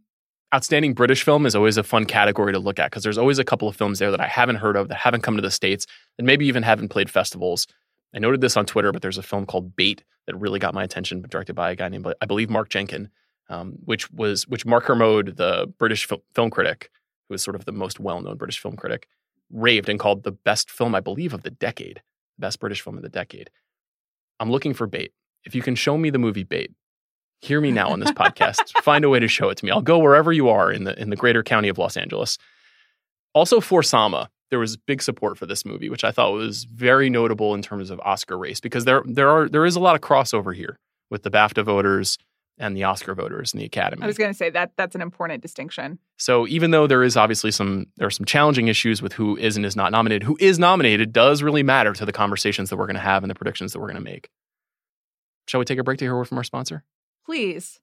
outstanding 0.55 0.95
British 0.95 1.23
film 1.23 1.47
is 1.47 1.57
always 1.57 1.77
a 1.77 1.83
fun 1.83 2.05
category 2.05 2.53
to 2.53 2.59
look 2.59 2.79
at 2.79 2.91
because 2.91 3.03
there's 3.03 3.19
always 3.19 3.39
a 3.39 3.45
couple 3.45 3.69
of 3.69 3.77
films 3.77 3.99
there 3.99 4.11
that 4.11 4.21
I 4.21 4.27
haven't 4.27 4.57
heard 4.57 4.77
of 4.77 4.89
that 4.89 4.97
haven't 4.97 5.23
come 5.23 5.37
to 5.37 5.43
the 5.43 5.51
states 5.51 5.87
and 6.19 6.27
maybe 6.27 6.47
even 6.47 6.63
haven't 6.63 6.89
played 6.89 7.11
festivals. 7.11 7.67
I 8.15 8.19
noted 8.19 8.41
this 8.41 8.57
on 8.57 8.67
Twitter, 8.67 8.93
but 8.93 9.03
there's 9.03 9.19
a 9.19 9.23
film 9.23 9.47
called 9.47 9.77
Bait 9.77 10.05
that 10.27 10.37
really 10.37 10.59
got 10.59 10.75
my 10.75 10.85
attention, 10.85 11.23
directed 11.29 11.55
by 11.55 11.71
a 11.71 11.77
guy 11.77 11.89
named 11.89 12.07
I 12.21 12.27
believe 12.27 12.49
Mark 12.49 12.69
Jenkin, 12.69 13.11
um, 13.49 13.75
which 13.85 14.11
was 14.11 14.47
which 14.49 14.65
Mark 14.65 14.85
Kermode, 14.85 15.37
the 15.37 15.73
British 15.79 16.07
fil- 16.07 16.23
film 16.35 16.51
critic, 16.51 16.91
who 17.29 17.35
is 17.35 17.43
sort 17.43 17.57
of 17.57 17.65
the 17.65 17.73
most 17.73 18.01
well-known 18.01 18.37
British 18.37 18.59
film 18.59 18.77
critic, 18.77 19.09
raved 19.51 19.89
and 19.89 19.99
called 19.99 20.23
the 20.23 20.33
best 20.33 20.71
film 20.71 20.95
I 20.95 21.01
believe 21.01 21.35
of 21.35 21.43
the 21.43 21.51
decade, 21.51 22.03
best 22.39 22.61
British 22.61 22.81
film 22.81 22.97
of 22.97 23.03
the 23.03 23.09
decade. 23.09 23.51
I'm 24.41 24.51
looking 24.51 24.75
for 24.75 24.87
Bait. 24.87 25.13
If 25.45 25.55
you 25.55 25.63
can 25.63 25.75
show 25.75 25.97
me 25.97 26.11
the 26.11 26.19
movie 26.19 26.45
Bait, 26.45 26.73
hear 27.41 27.61
me 27.61 27.71
now 27.71 27.89
on 27.89 28.01
this 28.01 28.11
podcast. 28.13 28.73
Find 28.83 29.05
a 29.05 29.09
way 29.09 29.21
to 29.21 29.29
show 29.29 29.49
it 29.49 29.59
to 29.59 29.65
me. 29.65 29.71
I'll 29.71 29.83
go 29.83 29.99
wherever 29.99 30.33
you 30.33 30.49
are 30.49 30.71
in 30.71 30.85
the 30.85 31.01
in 31.01 31.11
the 31.11 31.17
greater 31.17 31.43
county 31.43 31.69
of 31.69 31.79
Los 31.79 31.97
Angeles. 31.97 32.39
Also 33.35 33.61
for 33.61 33.83
Sama, 33.83 34.31
there 34.51 34.59
was 34.59 34.77
big 34.77 35.03
support 35.03 35.37
for 35.39 35.47
this 35.47 35.65
movie, 35.65 35.91
which 35.91 36.05
I 36.05 36.11
thought 36.11 36.33
was 36.33 36.65
very 36.65 37.11
notable 37.11 37.55
in 37.55 37.63
terms 37.63 37.91
of 37.91 38.01
Oscar 38.01 38.39
race 38.39 38.61
because 38.61 38.85
there 38.85 39.03
there 39.07 39.29
are 39.29 39.49
there 39.49 39.67
is 39.67 39.77
a 39.77 39.81
lot 39.81 39.95
of 39.95 40.01
crossover 40.01 40.55
here 40.55 40.79
with 41.11 41.23
the 41.23 41.31
BAFTA 41.31 41.65
voters 41.65 42.19
and 42.59 42.77
the 42.77 42.85
Oscar 42.85 43.15
voters 43.15 43.53
in 43.53 43.59
the 43.59 43.67
Academy. 43.67 44.03
I 44.03 44.07
was 44.07 44.17
going 44.17 44.31
to 44.31 44.37
say 44.37 44.49
that 44.51 44.73
that's 44.77 44.95
an 44.95 45.03
important 45.03 45.43
distinction. 45.43 45.99
So 46.17 46.47
even 46.47 46.71
though 46.71 46.87
there 46.87 47.03
is 47.03 47.17
obviously 47.17 47.51
some 47.51 47.87
there 47.97 48.07
are 48.07 48.11
some 48.11 48.27
challenging 48.27 48.69
issues 48.69 49.03
with 49.03 49.13
who 49.13 49.37
is 49.37 49.57
and 49.57 49.67
is 49.67 49.77
not 49.77 49.93
nominated, 49.93 50.23
who 50.23 50.37
is 50.41 50.59
nominated 50.59 51.13
does 51.13 51.43
really 51.43 51.63
matter 51.63 51.93
to 51.93 52.07
the 52.07 52.13
conversations 52.13 52.71
that 52.71 52.77
we're 52.77 52.87
going 52.87 52.95
to 52.95 53.01
have 53.01 53.23
and 53.23 53.31
the 53.31 53.35
predictions 53.35 53.73
that 53.73 53.81
we're 53.81 53.89
going 53.89 53.97
to 53.97 54.11
make. 54.11 54.31
Shall 55.47 55.59
we 55.59 55.65
take 55.65 55.79
a 55.79 55.85
break 55.85 55.99
to 55.99 56.05
hear 56.05 56.17
word 56.17 56.29
from 56.29 56.39
our 56.39 56.45
sponsor? 56.45 56.85
Please. 57.27 57.81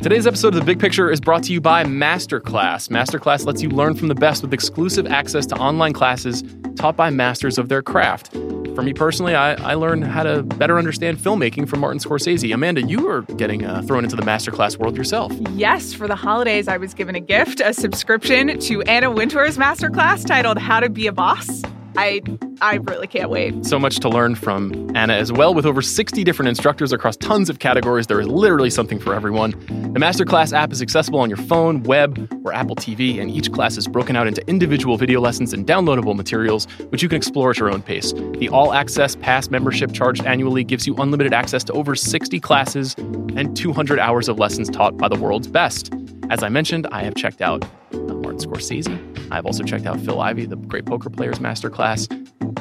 Today's 0.00 0.28
episode 0.28 0.54
of 0.54 0.60
The 0.60 0.64
Big 0.64 0.78
Picture 0.78 1.10
is 1.10 1.20
brought 1.20 1.42
to 1.42 1.52
you 1.52 1.60
by 1.60 1.82
Masterclass. 1.82 2.88
Masterclass 2.88 3.44
lets 3.44 3.60
you 3.60 3.68
learn 3.68 3.96
from 3.96 4.06
the 4.06 4.14
best 4.14 4.42
with 4.42 4.54
exclusive 4.54 5.08
access 5.08 5.44
to 5.46 5.56
online 5.56 5.92
classes 5.92 6.44
taught 6.76 6.94
by 6.96 7.10
masters 7.10 7.58
of 7.58 7.68
their 7.68 7.82
craft. 7.82 8.32
For 8.76 8.82
me 8.82 8.92
personally, 8.92 9.34
I, 9.34 9.54
I 9.54 9.74
learned 9.74 10.04
how 10.04 10.22
to 10.22 10.44
better 10.44 10.78
understand 10.78 11.18
filmmaking 11.18 11.68
from 11.68 11.80
Martin 11.80 11.98
Scorsese. 11.98 12.54
Amanda, 12.54 12.82
you 12.82 13.08
are 13.08 13.22
getting 13.22 13.64
uh, 13.64 13.82
thrown 13.82 14.04
into 14.04 14.14
the 14.14 14.22
Masterclass 14.22 14.76
world 14.76 14.96
yourself. 14.96 15.32
Yes, 15.54 15.92
for 15.92 16.06
the 16.06 16.14
holidays, 16.14 16.68
I 16.68 16.76
was 16.76 16.94
given 16.94 17.16
a 17.16 17.20
gift, 17.20 17.60
a 17.60 17.72
subscription 17.72 18.56
to 18.60 18.82
Anna 18.82 19.10
Wintour's 19.10 19.58
masterclass 19.58 20.24
titled 20.24 20.58
How 20.58 20.78
to 20.78 20.88
Be 20.88 21.08
a 21.08 21.12
Boss. 21.12 21.62
I 21.96 22.20
I 22.60 22.76
really 22.76 23.06
can't 23.06 23.28
wait. 23.30 23.66
So 23.66 23.78
much 23.78 23.96
to 24.00 24.08
learn 24.08 24.34
from 24.34 24.90
Anna 24.96 25.12
as 25.14 25.30
well. 25.30 25.52
With 25.52 25.66
over 25.66 25.82
60 25.82 26.24
different 26.24 26.48
instructors 26.48 26.92
across 26.92 27.16
tons 27.16 27.50
of 27.50 27.58
categories, 27.58 28.06
there 28.06 28.20
is 28.20 28.26
literally 28.26 28.70
something 28.70 28.98
for 28.98 29.14
everyone. 29.14 29.50
The 29.92 30.00
Masterclass 30.00 30.52
app 30.52 30.72
is 30.72 30.80
accessible 30.80 31.20
on 31.20 31.28
your 31.28 31.36
phone, 31.36 31.82
web, 31.82 32.28
or 32.44 32.54
Apple 32.54 32.76
TV, 32.76 33.20
and 33.20 33.30
each 33.30 33.52
class 33.52 33.76
is 33.76 33.86
broken 33.86 34.16
out 34.16 34.26
into 34.26 34.46
individual 34.48 34.96
video 34.96 35.20
lessons 35.20 35.52
and 35.52 35.66
downloadable 35.66 36.16
materials, 36.16 36.64
which 36.88 37.02
you 37.02 37.08
can 37.08 37.16
explore 37.16 37.50
at 37.50 37.58
your 37.58 37.70
own 37.70 37.82
pace. 37.82 38.12
The 38.12 38.48
All 38.48 38.72
Access 38.72 39.16
Pass 39.16 39.50
membership 39.50 39.92
charged 39.92 40.24
annually 40.24 40.64
gives 40.64 40.86
you 40.86 40.94
unlimited 40.96 41.34
access 41.34 41.62
to 41.64 41.72
over 41.74 41.94
60 41.94 42.40
classes 42.40 42.94
and 42.98 43.54
200 43.56 43.98
hours 43.98 44.28
of 44.28 44.38
lessons 44.38 44.70
taught 44.70 44.96
by 44.96 45.08
the 45.08 45.16
world's 45.16 45.48
best. 45.48 45.92
As 46.28 46.42
I 46.42 46.48
mentioned, 46.48 46.86
I 46.90 47.02
have 47.02 47.14
checked 47.14 47.40
out 47.40 47.64
uh, 47.92 47.98
Martin 47.98 48.38
Scorsese. 48.38 49.30
I've 49.30 49.46
also 49.46 49.62
checked 49.62 49.86
out 49.86 50.00
Phil 50.00 50.20
Ivey, 50.20 50.46
the 50.46 50.56
Great 50.56 50.84
Poker 50.84 51.08
Players 51.10 51.38
Masterclass. 51.38 52.10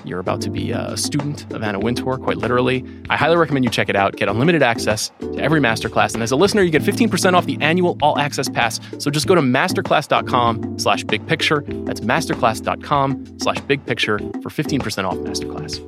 You're 0.05 0.19
about 0.19 0.41
to 0.41 0.51
be 0.51 0.71
a 0.71 0.95
student 0.95 1.51
of 1.51 1.63
Anna 1.63 1.79
Wintour, 1.79 2.17
quite 2.17 2.37
literally. 2.37 2.85
I 3.09 3.17
highly 3.17 3.37
recommend 3.37 3.65
you 3.65 3.71
check 3.71 3.89
it 3.89 3.95
out. 3.95 4.15
Get 4.17 4.29
unlimited 4.29 4.61
access 4.61 5.11
to 5.19 5.39
every 5.39 5.59
masterclass. 5.59 6.13
And 6.13 6.21
as 6.21 6.31
a 6.31 6.35
listener, 6.35 6.61
you 6.61 6.69
get 6.69 6.83
15% 6.83 7.33
off 7.33 7.47
the 7.47 7.57
annual 7.59 7.97
all 8.03 8.19
access 8.19 8.47
pass. 8.47 8.79
So 8.99 9.09
just 9.09 9.25
go 9.25 9.33
to 9.33 9.41
masterclass.com 9.41 10.77
slash 10.77 11.03
big 11.03 11.25
picture. 11.25 11.63
That's 11.67 12.01
masterclass.com 12.01 13.39
slash 13.39 13.59
big 13.61 13.83
picture 13.85 14.19
for 14.19 14.49
15% 14.49 15.05
off 15.05 15.15
masterclass. 15.17 15.81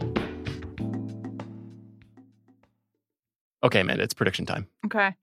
Okay, 3.63 3.81
Amanda, 3.81 4.03
it's 4.03 4.13
prediction 4.13 4.45
time. 4.45 4.67
Okay. 4.85 5.13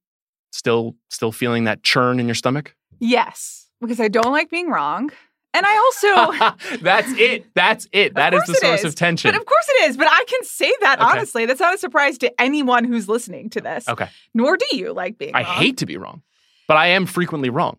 Still 0.55 0.95
still 1.11 1.33
feeling 1.33 1.65
that 1.65 1.83
churn 1.83 2.21
in 2.21 2.27
your 2.27 2.35
stomach? 2.37 2.77
Yes, 3.01 3.69
because 3.81 3.99
I 3.99 4.07
don't 4.09 4.31
like 4.33 4.51
being 4.51 4.71
wrong. 4.71 5.11
And 5.53 5.65
I 5.67 5.77
also 5.77 6.77
That's 6.81 7.11
it. 7.19 7.47
That's 7.55 7.89
it. 7.93 8.15
That 8.15 8.35
is 8.35 8.43
the 8.45 8.55
source 8.55 8.81
is. 8.81 8.85
of 8.87 8.95
tension. 8.95 9.31
But 9.33 9.41
of 9.41 9.47
course 9.47 9.69
it 9.69 9.91
is. 9.91 9.97
But 9.97 10.07
I 10.11 10.25
can 10.29 10.45
say 10.45 10.73
that 10.81 11.01
Okay. 11.01 11.09
honestly. 11.11 11.47
That's 11.47 11.61
not 11.61 11.75
a 11.75 11.79
surprise 11.79 12.19
to 12.19 12.41
anyone 12.41 12.85
who's 12.85 13.09
listening 13.09 13.51
to 13.51 13.61
this. 13.61 13.89
Okay. 13.89 14.09
Nor 14.33 14.57
do 14.57 14.67
you 14.77 14.93
like 14.93 15.19
being 15.19 15.35
I 15.35 15.43
wrong. 15.43 15.55
hate 15.55 15.79
to 15.79 15.87
be 15.87 15.97
wrong, 15.97 16.23
but 16.69 16.77
I 16.77 16.89
am 16.89 17.05
frequently 17.07 17.51
wrong. 17.51 17.79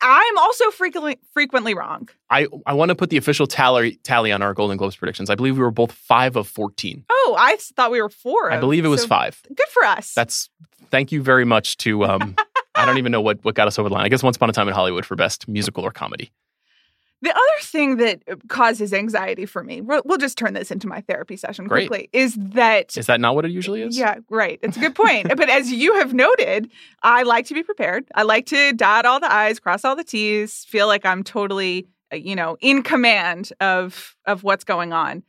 I'm 0.00 0.38
also 0.38 0.70
frequently 0.70 1.18
frequently 1.32 1.74
wrong. 1.74 2.08
I, 2.30 2.46
I 2.66 2.74
want 2.74 2.90
to 2.90 2.94
put 2.94 3.10
the 3.10 3.16
official 3.16 3.48
tally 3.48 3.96
tally 4.04 4.30
on 4.30 4.40
our 4.42 4.54
Golden 4.54 4.76
Globes 4.76 4.94
predictions. 4.94 5.28
I 5.30 5.34
believe 5.34 5.56
we 5.56 5.62
were 5.64 5.72
both 5.72 5.90
five 5.92 6.36
of 6.36 6.46
14. 6.46 7.04
Oh, 7.10 7.36
I 7.38 7.56
thought 7.56 7.90
we 7.90 8.00
were 8.00 8.08
four. 8.08 8.52
I 8.52 8.56
of- 8.56 8.60
believe 8.60 8.84
it 8.84 8.88
was 8.88 9.02
so 9.02 9.08
five. 9.08 9.42
Good 9.48 9.66
for 9.70 9.84
us. 9.84 10.12
That's 10.14 10.48
thank 10.90 11.12
you 11.12 11.22
very 11.22 11.44
much 11.44 11.76
to 11.78 12.04
um 12.04 12.36
I 12.74 12.84
don't 12.84 12.98
even 12.98 13.12
know 13.12 13.20
what 13.20 13.44
what 13.44 13.54
got 13.54 13.66
us 13.66 13.78
over 13.78 13.88
the 13.88 13.94
line. 13.94 14.04
I 14.04 14.08
guess 14.08 14.22
Once 14.22 14.36
Upon 14.36 14.50
a 14.50 14.52
Time 14.52 14.68
in 14.68 14.74
Hollywood 14.74 15.04
for 15.06 15.16
best 15.16 15.48
musical 15.48 15.84
or 15.84 15.90
comedy. 15.90 16.30
The 17.22 17.30
other 17.30 17.60
thing 17.62 17.96
that 17.96 18.22
causes 18.48 18.92
anxiety 18.92 19.46
for 19.46 19.64
me, 19.64 19.80
we'll, 19.80 20.02
we'll 20.04 20.18
just 20.18 20.36
turn 20.36 20.52
this 20.52 20.70
into 20.70 20.86
my 20.86 21.00
therapy 21.00 21.36
session 21.38 21.66
Great. 21.66 21.88
quickly, 21.88 22.10
is 22.12 22.34
that. 22.34 22.94
Is 22.96 23.06
that 23.06 23.22
not 23.22 23.34
what 23.34 23.46
it 23.46 23.50
usually 23.50 23.80
is? 23.80 23.96
Yeah, 23.96 24.16
right. 24.28 24.60
It's 24.62 24.76
a 24.76 24.80
good 24.80 24.94
point. 25.04 25.34
but 25.34 25.48
as 25.48 25.72
you 25.72 25.94
have 25.94 26.12
noted, 26.12 26.70
I 27.02 27.22
like 27.22 27.46
to 27.46 27.54
be 27.54 27.62
prepared. 27.62 28.04
I 28.14 28.22
like 28.24 28.44
to 28.46 28.74
dot 28.74 29.06
all 29.06 29.18
the 29.18 29.32
I's, 29.32 29.58
cross 29.58 29.82
all 29.82 29.96
the 29.96 30.04
T's, 30.04 30.66
feel 30.66 30.86
like 30.86 31.06
I'm 31.06 31.24
totally, 31.24 31.88
uh, 32.12 32.16
you 32.16 32.36
know, 32.36 32.58
in 32.60 32.82
command 32.82 33.50
of 33.60 34.14
of 34.26 34.42
what's 34.42 34.64
going 34.64 34.92
on. 34.92 35.22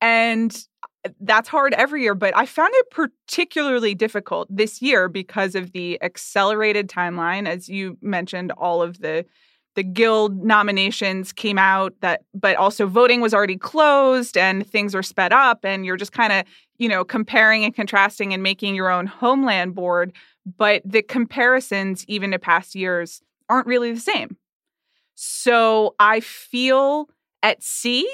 And 0.00 0.56
that's 1.20 1.48
hard 1.48 1.74
every 1.74 2.02
year, 2.02 2.14
but 2.14 2.36
I 2.36 2.46
found 2.46 2.70
it 2.74 2.90
particularly 2.90 3.94
difficult 3.94 4.48
this 4.50 4.82
year 4.82 5.08
because 5.08 5.54
of 5.54 5.72
the 5.72 6.00
accelerated 6.02 6.88
timeline. 6.88 7.48
As 7.48 7.68
you 7.68 7.96
mentioned, 8.00 8.52
all 8.52 8.82
of 8.82 9.00
the 9.00 9.24
the 9.78 9.84
guild 9.84 10.44
nominations 10.44 11.32
came 11.32 11.56
out 11.56 11.94
that 12.00 12.22
but 12.34 12.56
also 12.56 12.84
voting 12.88 13.20
was 13.20 13.32
already 13.32 13.56
closed 13.56 14.36
and 14.36 14.68
things 14.68 14.92
are 14.92 15.04
sped 15.04 15.32
up 15.32 15.64
and 15.64 15.86
you're 15.86 15.96
just 15.96 16.10
kind 16.10 16.32
of 16.32 16.44
you 16.78 16.88
know 16.88 17.04
comparing 17.04 17.64
and 17.64 17.76
contrasting 17.76 18.34
and 18.34 18.42
making 18.42 18.74
your 18.74 18.90
own 18.90 19.06
homeland 19.06 19.76
board 19.76 20.12
but 20.56 20.82
the 20.84 21.00
comparisons 21.00 22.04
even 22.08 22.32
to 22.32 22.40
past 22.40 22.74
years 22.74 23.22
aren't 23.48 23.68
really 23.68 23.92
the 23.92 24.00
same 24.00 24.36
so 25.14 25.94
i 26.00 26.18
feel 26.18 27.08
at 27.44 27.62
sea 27.62 28.08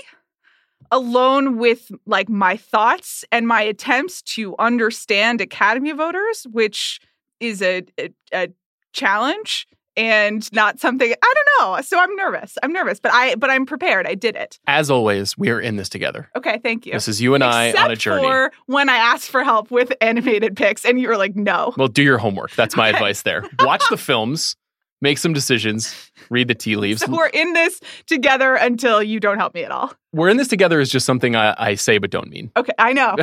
alone 0.91 1.59
with 1.59 1.91
like 2.07 2.29
my 2.29 2.57
thoughts 2.57 3.25
and 3.33 3.47
my 3.47 3.63
attempts 3.63 4.23
to 4.23 4.55
understand 4.59 5.41
academy 5.41 5.93
voters 5.93 6.47
which 6.51 7.01
is 7.41 7.63
a, 7.63 7.83
a, 7.99 8.11
a 8.33 8.49
challenge 8.93 9.67
and 9.97 10.53
not 10.53 10.81
something 10.81 11.13
I 11.13 11.35
don't 11.35 11.69
know. 11.77 11.81
So 11.83 11.99
I'm 11.99 12.15
nervous. 12.17 12.57
I'm 12.63 12.73
nervous, 12.73 13.01
but 13.01 13.13
I 13.13 13.35
but 13.37 13.51
I'm 13.51 13.67
prepared. 13.67 14.07
I 14.07 14.15
did 14.15 14.37
it. 14.37 14.59
As 14.67 14.91
always, 14.91 15.39
we 15.39 15.51
are 15.51 15.61
in 15.61 15.77
this 15.77 15.89
together. 15.89 16.29
Okay, 16.37 16.59
thank 16.63 16.87
you. 16.87 16.93
This 16.93 17.09
is 17.09 17.21
you 17.21 17.35
and 17.35 17.45
I 17.45 17.73
on 17.73 17.91
a 17.91 17.97
journey. 17.97 18.23
for 18.25 18.53
when 18.67 18.89
I 18.89 18.97
asked 18.97 19.31
for 19.31 19.45
help 19.45 19.71
with 19.71 19.93
animated 20.01 20.57
pics 20.57 20.85
and 20.85 21.01
you 21.01 21.09
were 21.09 21.17
like, 21.17 21.37
"No." 21.37 21.75
Well, 21.77 21.89
do 21.89 22.03
your 22.03 22.19
homework. 22.19 22.53
That's 22.53 22.77
my 22.77 22.89
advice 22.89 23.23
there. 23.23 23.45
Watch 23.61 23.85
the 23.91 23.97
films, 23.97 24.57
make 25.05 25.19
some 25.19 25.33
decisions, 25.33 26.11
read 26.31 26.49
the 26.49 26.55
tea 26.55 26.75
leaves. 26.75 27.05
So 27.05 27.13
we're 27.13 27.27
in 27.27 27.53
this 27.53 27.81
together 28.07 28.55
until 28.55 29.03
you 29.03 29.21
don't 29.21 29.37
help 29.37 29.53
me 29.53 29.63
at 29.63 29.71
all. 29.71 29.93
We're 30.15 30.31
in 30.31 30.39
this 30.39 30.49
together 30.49 30.81
is 30.81 30.91
just 30.91 31.05
something 31.05 31.37
I, 31.37 31.55
I 31.59 31.75
say 31.75 31.99
but 31.99 32.11
don't 32.11 32.31
mean. 32.31 32.51
Okay, 32.57 32.73
I 32.79 32.95
know. 32.95 33.15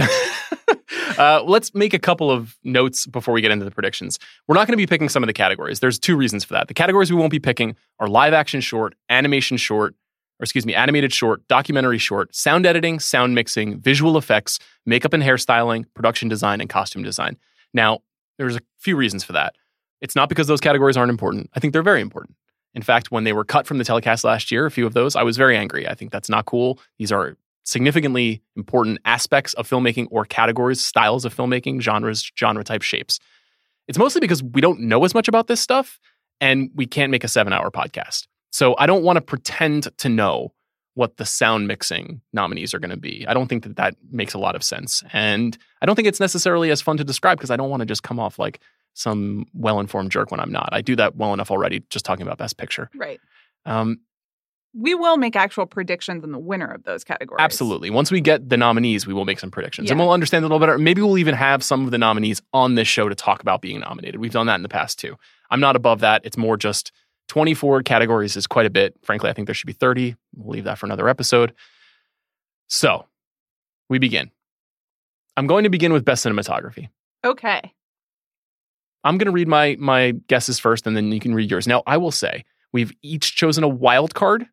uh, 1.17 1.41
let's 1.44 1.74
make 1.74 1.96
a 1.96 2.00
couple 2.00 2.30
of 2.30 2.56
notes 2.63 3.08
before 3.08 3.34
we 3.34 3.41
get 3.41 3.50
into 3.50 3.65
the 3.65 3.72
predictions. 3.72 4.20
We're 4.48 4.54
not 4.54 4.67
going 4.67 4.74
to 4.74 4.78
be 4.78 4.86
picking 4.86 5.10
some 5.10 5.24
of 5.24 5.28
the 5.28 5.34
categories. 5.34 5.80
There's 5.80 5.98
two 5.98 6.15
reasons 6.15 6.44
for 6.44 6.54
that. 6.54 6.67
The 6.67 6.76
categories 6.76 7.12
we 7.12 7.17
won't 7.17 7.32
be 7.32 7.39
picking 7.39 7.76
are 8.00 8.08
live 8.08 8.34
action 8.34 8.62
short, 8.62 8.94
animation 9.10 9.58
short, 9.58 9.96
or 10.39 10.44
excuse 10.44 10.65
me, 10.65 10.76
animated 10.76 11.12
short, 11.12 11.48
documentary 11.48 11.98
short, 11.98 12.36
sound 12.36 12.67
editing, 12.67 13.00
sound 13.00 13.34
mixing, 13.34 13.80
visual 13.80 14.15
effects, 14.15 14.60
makeup 14.86 15.13
and 15.13 15.24
hairstyling, 15.24 15.86
production 15.96 16.30
design, 16.30 16.62
and 16.62 16.70
costume 16.70 17.02
design. 17.02 17.38
Now, 17.74 18.00
there's 18.38 18.58
a 18.58 18.62
few 18.78 18.96
reasons 18.96 19.24
for 19.24 19.34
that. 19.34 19.56
It's 20.01 20.15
not 20.15 20.29
because 20.29 20.47
those 20.47 20.61
categories 20.61 20.97
aren't 20.97 21.11
important. 21.11 21.49
I 21.53 21.59
think 21.59 21.73
they're 21.73 21.83
very 21.83 22.01
important. 22.01 22.35
In 22.73 22.81
fact, 22.81 23.11
when 23.11 23.23
they 23.23 23.33
were 23.33 23.43
cut 23.43 23.67
from 23.67 23.77
the 23.77 23.83
telecast 23.83 24.23
last 24.23 24.51
year, 24.51 24.65
a 24.65 24.71
few 24.71 24.85
of 24.85 24.93
those, 24.93 25.15
I 25.15 25.23
was 25.23 25.37
very 25.37 25.57
angry. 25.57 25.87
I 25.87 25.93
think 25.93 26.11
that's 26.11 26.29
not 26.29 26.45
cool. 26.45 26.79
These 26.97 27.11
are 27.11 27.37
significantly 27.63 28.41
important 28.55 28.99
aspects 29.05 29.53
of 29.55 29.69
filmmaking 29.69 30.07
or 30.09 30.25
categories, 30.25 30.83
styles 30.83 31.25
of 31.25 31.35
filmmaking, 31.35 31.81
genres, 31.81 32.31
genre 32.37 32.63
type 32.63 32.81
shapes. 32.81 33.19
It's 33.87 33.97
mostly 33.97 34.21
because 34.21 34.41
we 34.41 34.61
don't 34.61 34.79
know 34.79 35.03
as 35.03 35.13
much 35.13 35.27
about 35.27 35.47
this 35.47 35.59
stuff 35.59 35.99
and 36.39 36.71
we 36.75 36.85
can't 36.85 37.11
make 37.11 37.23
a 37.23 37.27
seven 37.27 37.53
hour 37.53 37.69
podcast. 37.69 38.27
So 38.51 38.75
I 38.77 38.85
don't 38.85 39.03
want 39.03 39.17
to 39.17 39.21
pretend 39.21 39.95
to 39.97 40.09
know 40.09 40.53
what 40.93 41.17
the 41.17 41.25
sound 41.25 41.67
mixing 41.67 42.21
nominees 42.33 42.73
are 42.73 42.79
going 42.79 42.91
to 42.91 42.97
be. 42.97 43.25
I 43.27 43.33
don't 43.33 43.47
think 43.47 43.63
that 43.63 43.77
that 43.77 43.95
makes 44.11 44.33
a 44.33 44.37
lot 44.37 44.55
of 44.55 44.63
sense. 44.63 45.03
And 45.13 45.57
I 45.81 45.85
don't 45.85 45.95
think 45.95 46.07
it's 46.07 46.19
necessarily 46.19 46.69
as 46.69 46.81
fun 46.81 46.97
to 46.97 47.03
describe 47.03 47.37
because 47.37 47.51
I 47.51 47.55
don't 47.55 47.69
want 47.69 47.79
to 47.81 47.85
just 47.85 48.03
come 48.03 48.19
off 48.19 48.37
like 48.37 48.59
some 48.93 49.45
well 49.54 49.80
informed 49.80 50.12
jerk 50.12 50.32
when 50.32 50.39
I'm 50.39 50.51
not. 50.51 50.69
I 50.71 50.82
do 50.82 50.95
that 50.97 51.15
well 51.15 51.34
enough 51.34 51.51
already 51.51 51.84
just 51.89 52.06
talking 52.06 52.23
about 52.25 52.38
Best 52.38 52.58
Picture. 52.58 52.89
Right. 52.95 53.19
Um, 53.65 53.99
We 54.73 54.95
will 54.95 55.17
make 55.17 55.36
actual 55.36 55.65
predictions 55.65 56.23
on 56.23 56.32
the 56.32 56.39
winner 56.39 56.67
of 56.67 56.84
those 56.84 57.04
categories. 57.04 57.41
absolutely. 57.43 57.89
Once 57.89 58.12
we 58.12 58.21
get 58.21 58.49
the 58.49 58.58
nominees, 58.58 59.06
we 59.08 59.13
will 59.13 59.25
make 59.25 59.39
some 59.39 59.51
predictions 59.51 59.89
and 59.91 59.99
we'll 59.99 60.12
understand 60.12 60.43
a 60.43 60.47
little 60.47 60.60
better. 60.60 60.77
Maybe 60.77 61.01
we'll 61.01 61.17
even 61.17 61.36
have 61.36 61.63
some 61.63 61.86
of 61.86 61.91
the 61.91 61.97
nominees 61.97 62.41
on 62.54 62.75
this 62.75 62.88
show 62.88 63.10
to 63.10 63.15
talk 63.15 63.41
about 63.41 63.62
being 63.62 63.80
nominated. 63.82 64.19
We've 64.21 64.32
done 64.32 64.47
that 64.47 64.56
in 64.56 64.62
the 64.63 64.69
past 64.69 64.97
too. 64.99 65.17
I'm 65.49 65.60
not 65.60 65.75
above 65.75 65.99
that. 66.01 66.21
It's 66.23 66.38
more 66.38 66.58
just 66.58 66.91
24 67.27 67.84
categories 67.84 68.36
is 68.38 68.47
quite 68.47 68.65
a 68.65 68.69
bit. 68.69 68.95
Frankly, 69.04 69.30
I 69.30 69.34
think 69.34 69.45
there 69.47 69.56
should 69.56 69.67
be 69.67 69.73
30. 69.73 70.15
We'll 70.36 70.54
leave 70.56 70.63
that 70.65 70.77
for 70.77 70.86
another 70.86 71.08
episode. 71.10 71.54
So 72.67 73.06
we 73.89 73.99
begin. 73.99 74.32
I'm 75.38 75.47
going 75.47 75.63
to 75.63 75.69
begin 75.69 75.93
with 75.93 76.04
best 76.06 76.25
cinematography. 76.25 76.89
Okay. 77.25 77.73
I'm 79.03 79.17
going 79.17 79.25
to 79.27 79.31
read 79.31 79.47
my 79.47 79.75
my 79.79 80.11
guesses 80.27 80.59
first, 80.59 80.85
and 80.87 80.95
then 80.95 81.11
you 81.11 81.19
can 81.19 81.33
read 81.33 81.49
yours. 81.49 81.67
Now, 81.67 81.83
I 81.87 81.97
will 81.97 82.11
say 82.11 82.43
we've 82.73 82.91
each 83.01 83.35
chosen 83.35 83.63
a 83.63 83.67
wild 83.69 84.13
card 84.13 84.45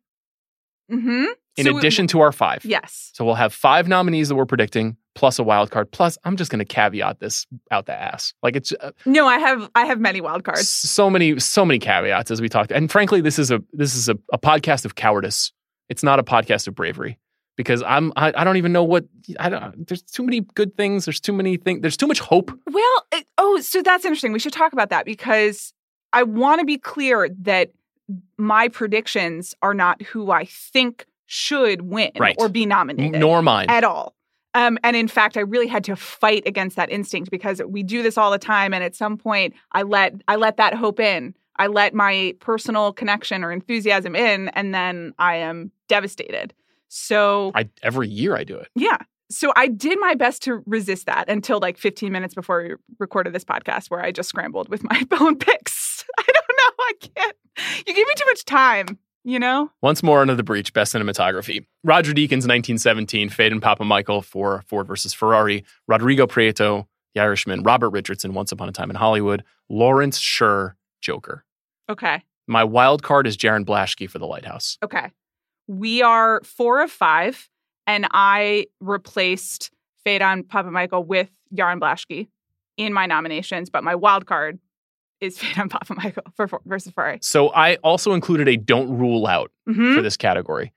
Mm-hmm. 0.91 1.25
in 1.55 1.67
addition 1.67 2.07
to 2.07 2.21
our 2.21 2.31
five. 2.31 2.65
Yes. 2.65 3.11
So 3.13 3.23
we'll 3.23 3.35
have 3.35 3.53
five 3.53 3.87
nominees 3.87 4.29
that 4.29 4.35
we're 4.35 4.47
predicting, 4.47 4.97
plus 5.13 5.37
a 5.37 5.43
wild 5.43 5.69
card. 5.69 5.91
Plus, 5.91 6.17
I'm 6.23 6.35
just 6.35 6.49
going 6.49 6.57
to 6.59 6.65
caveat 6.65 7.19
this 7.19 7.45
out 7.69 7.85
the 7.85 7.93
ass. 7.93 8.33
Like 8.41 8.55
it's 8.55 8.73
uh, 8.81 8.89
No, 9.05 9.27
I 9.27 9.37
have 9.37 9.69
I 9.75 9.85
have 9.85 9.99
many 9.99 10.19
wild 10.19 10.43
cards. 10.43 10.67
so 10.67 11.07
many 11.07 11.39
so 11.39 11.63
many 11.63 11.77
caveats 11.77 12.31
as 12.31 12.41
we 12.41 12.49
talked. 12.49 12.71
And 12.71 12.91
frankly, 12.91 13.21
this 13.21 13.37
is 13.37 13.51
a 13.51 13.61
this 13.71 13.93
is 13.93 14.09
a, 14.09 14.15
a 14.33 14.39
podcast 14.39 14.83
of 14.83 14.95
cowardice. 14.95 15.51
It's 15.89 16.01
not 16.01 16.17
a 16.17 16.23
podcast 16.23 16.67
of 16.67 16.73
bravery 16.73 17.19
because 17.59 17.83
I'm 17.83 18.13
I, 18.15 18.31
I 18.37 18.45
don't 18.45 18.55
even 18.55 18.71
know 18.71 18.85
what 18.85 19.03
I 19.37 19.49
don't. 19.49 19.85
There's 19.85 20.01
too 20.01 20.23
many 20.23 20.39
good 20.55 20.77
things. 20.77 21.03
There's 21.03 21.19
too 21.19 21.33
many 21.33 21.57
things. 21.57 21.81
There's 21.81 21.97
too 21.97 22.07
much 22.07 22.21
hope. 22.21 22.57
Well, 22.71 23.05
it, 23.11 23.27
oh, 23.37 23.59
so 23.59 23.81
that's 23.81 24.05
interesting. 24.05 24.31
We 24.31 24.39
should 24.39 24.53
talk 24.53 24.71
about 24.71 24.89
that 24.91 25.03
because 25.03 25.73
I 26.13 26.23
want 26.23 26.59
to 26.59 26.65
be 26.65 26.77
clear 26.77 27.27
that 27.41 27.71
my 28.37 28.69
predictions 28.69 29.55
are 29.61 29.73
not 29.73 30.01
who 30.03 30.31
I 30.31 30.45
think 30.45 31.05
should 31.25 31.81
win 31.81 32.11
Right. 32.17 32.37
or 32.39 32.47
be 32.47 32.65
nominated 32.65 33.19
Nor 33.19 33.41
mine. 33.41 33.69
at 33.69 33.83
all. 33.83 34.15
Um, 34.53 34.79
and 34.81 34.95
in 34.95 35.09
fact, 35.09 35.35
I 35.35 35.41
really 35.41 35.67
had 35.67 35.83
to 35.83 35.97
fight 35.97 36.43
against 36.45 36.77
that 36.77 36.89
instinct 36.89 37.29
because 37.29 37.61
we 37.67 37.83
do 37.83 38.01
this 38.01 38.17
all 38.17 38.31
the 38.31 38.39
time. 38.39 38.73
And 38.73 38.85
at 38.85 38.95
some 38.95 39.17
point, 39.17 39.53
I 39.73 39.81
let 39.81 40.13
I 40.29 40.37
let 40.37 40.55
that 40.55 40.73
hope 40.75 41.01
in. 41.01 41.35
I 41.57 41.67
let 41.67 41.93
my 41.93 42.33
personal 42.39 42.93
connection 42.93 43.43
or 43.43 43.51
enthusiasm 43.51 44.15
in, 44.15 44.47
and 44.49 44.73
then 44.73 45.13
I 45.19 45.35
am 45.35 45.71
devastated. 45.89 46.53
So 46.89 47.51
I 47.55 47.69
every 47.83 48.07
year 48.09 48.35
I 48.35 48.43
do 48.43 48.57
it. 48.57 48.67
yeah. 48.75 48.97
So 49.31 49.53
I 49.55 49.67
did 49.67 49.99
my 49.99 50.15
best 50.15 50.41
to 50.43 50.63
resist 50.65 51.05
that 51.05 51.29
until 51.29 51.59
like 51.59 51.77
15 51.77 52.11
minutes 52.11 52.33
before 52.33 52.63
we 52.63 52.73
recorded 52.97 53.31
this 53.31 53.45
podcast, 53.45 53.91
where 53.91 54.01
I 54.01 54.11
just 54.11 54.27
scrambled 54.29 54.69
with 54.69 54.83
my 54.83 55.03
own 55.19 55.37
picks. 55.37 56.03
I 56.17 56.23
don't 56.25 56.57
know. 56.57 56.83
I 56.85 56.93
can't. 56.99 57.37
You 57.85 57.93
give 57.93 58.07
me 58.07 58.13
too 58.17 58.25
much 58.25 58.43
time, 58.45 58.97
you 59.23 59.37
know? 59.37 59.69
Once 59.83 60.01
more 60.01 60.21
under 60.21 60.33
the 60.33 60.41
breach, 60.41 60.73
best 60.73 60.95
cinematography. 60.95 61.63
Roger 61.83 62.11
Deakins, 62.11 62.47
1917, 62.47 63.29
Phedon 63.29 63.59
Papamichael 63.59 64.23
for 64.25 64.63
Ford 64.65 64.87
versus 64.87 65.13
Ferrari. 65.13 65.63
Rodrigo 65.87 66.25
Prieto, 66.25 66.87
The 67.13 67.21
Irishman. 67.21 67.61
Robert 67.61 67.91
Richardson, 67.91 68.33
Once 68.33 68.51
Upon 68.51 68.67
a 68.67 68.71
Time 68.71 68.89
in 68.89 68.95
Hollywood. 68.95 69.43
Lawrence 69.69 70.17
Sher, 70.17 70.75
Joker. 71.01 71.45
Okay. 71.87 72.23
My 72.47 72.63
wild 72.63 73.03
card 73.03 73.27
is 73.27 73.37
Jarin 73.37 73.63
Blaschke 73.63 74.09
for 74.09 74.17
The 74.17 74.25
Lighthouse. 74.25 74.79
Okay. 74.83 75.11
We 75.69 76.01
are 76.01 76.41
four 76.43 76.81
of 76.81 76.89
five, 76.89 77.47
and 77.85 78.07
I 78.09 78.65
replaced 78.79 79.69
Phedon 80.03 80.47
Papamichael 80.47 81.05
with 81.05 81.29
Jarin 81.55 81.79
Blaschke 81.79 82.27
in 82.75 82.91
my 82.91 83.05
nominations, 83.05 83.69
but 83.69 83.83
my 83.83 83.93
wild 83.93 84.25
card 84.25 84.57
is 85.21 85.37
Phedon 85.39 85.69
Papamichael 85.69 86.33
for, 86.35 86.47
for 86.47 86.61
versus 86.65 86.91
Ferrari. 86.91 87.19
So 87.21 87.49
I 87.49 87.75
also 87.75 88.13
included 88.13 88.47
a 88.47 88.57
don't 88.57 88.97
rule 88.97 89.27
out 89.27 89.51
hmm 89.67 89.93
for 89.93 90.01
this 90.01 90.17
category. 90.17 90.73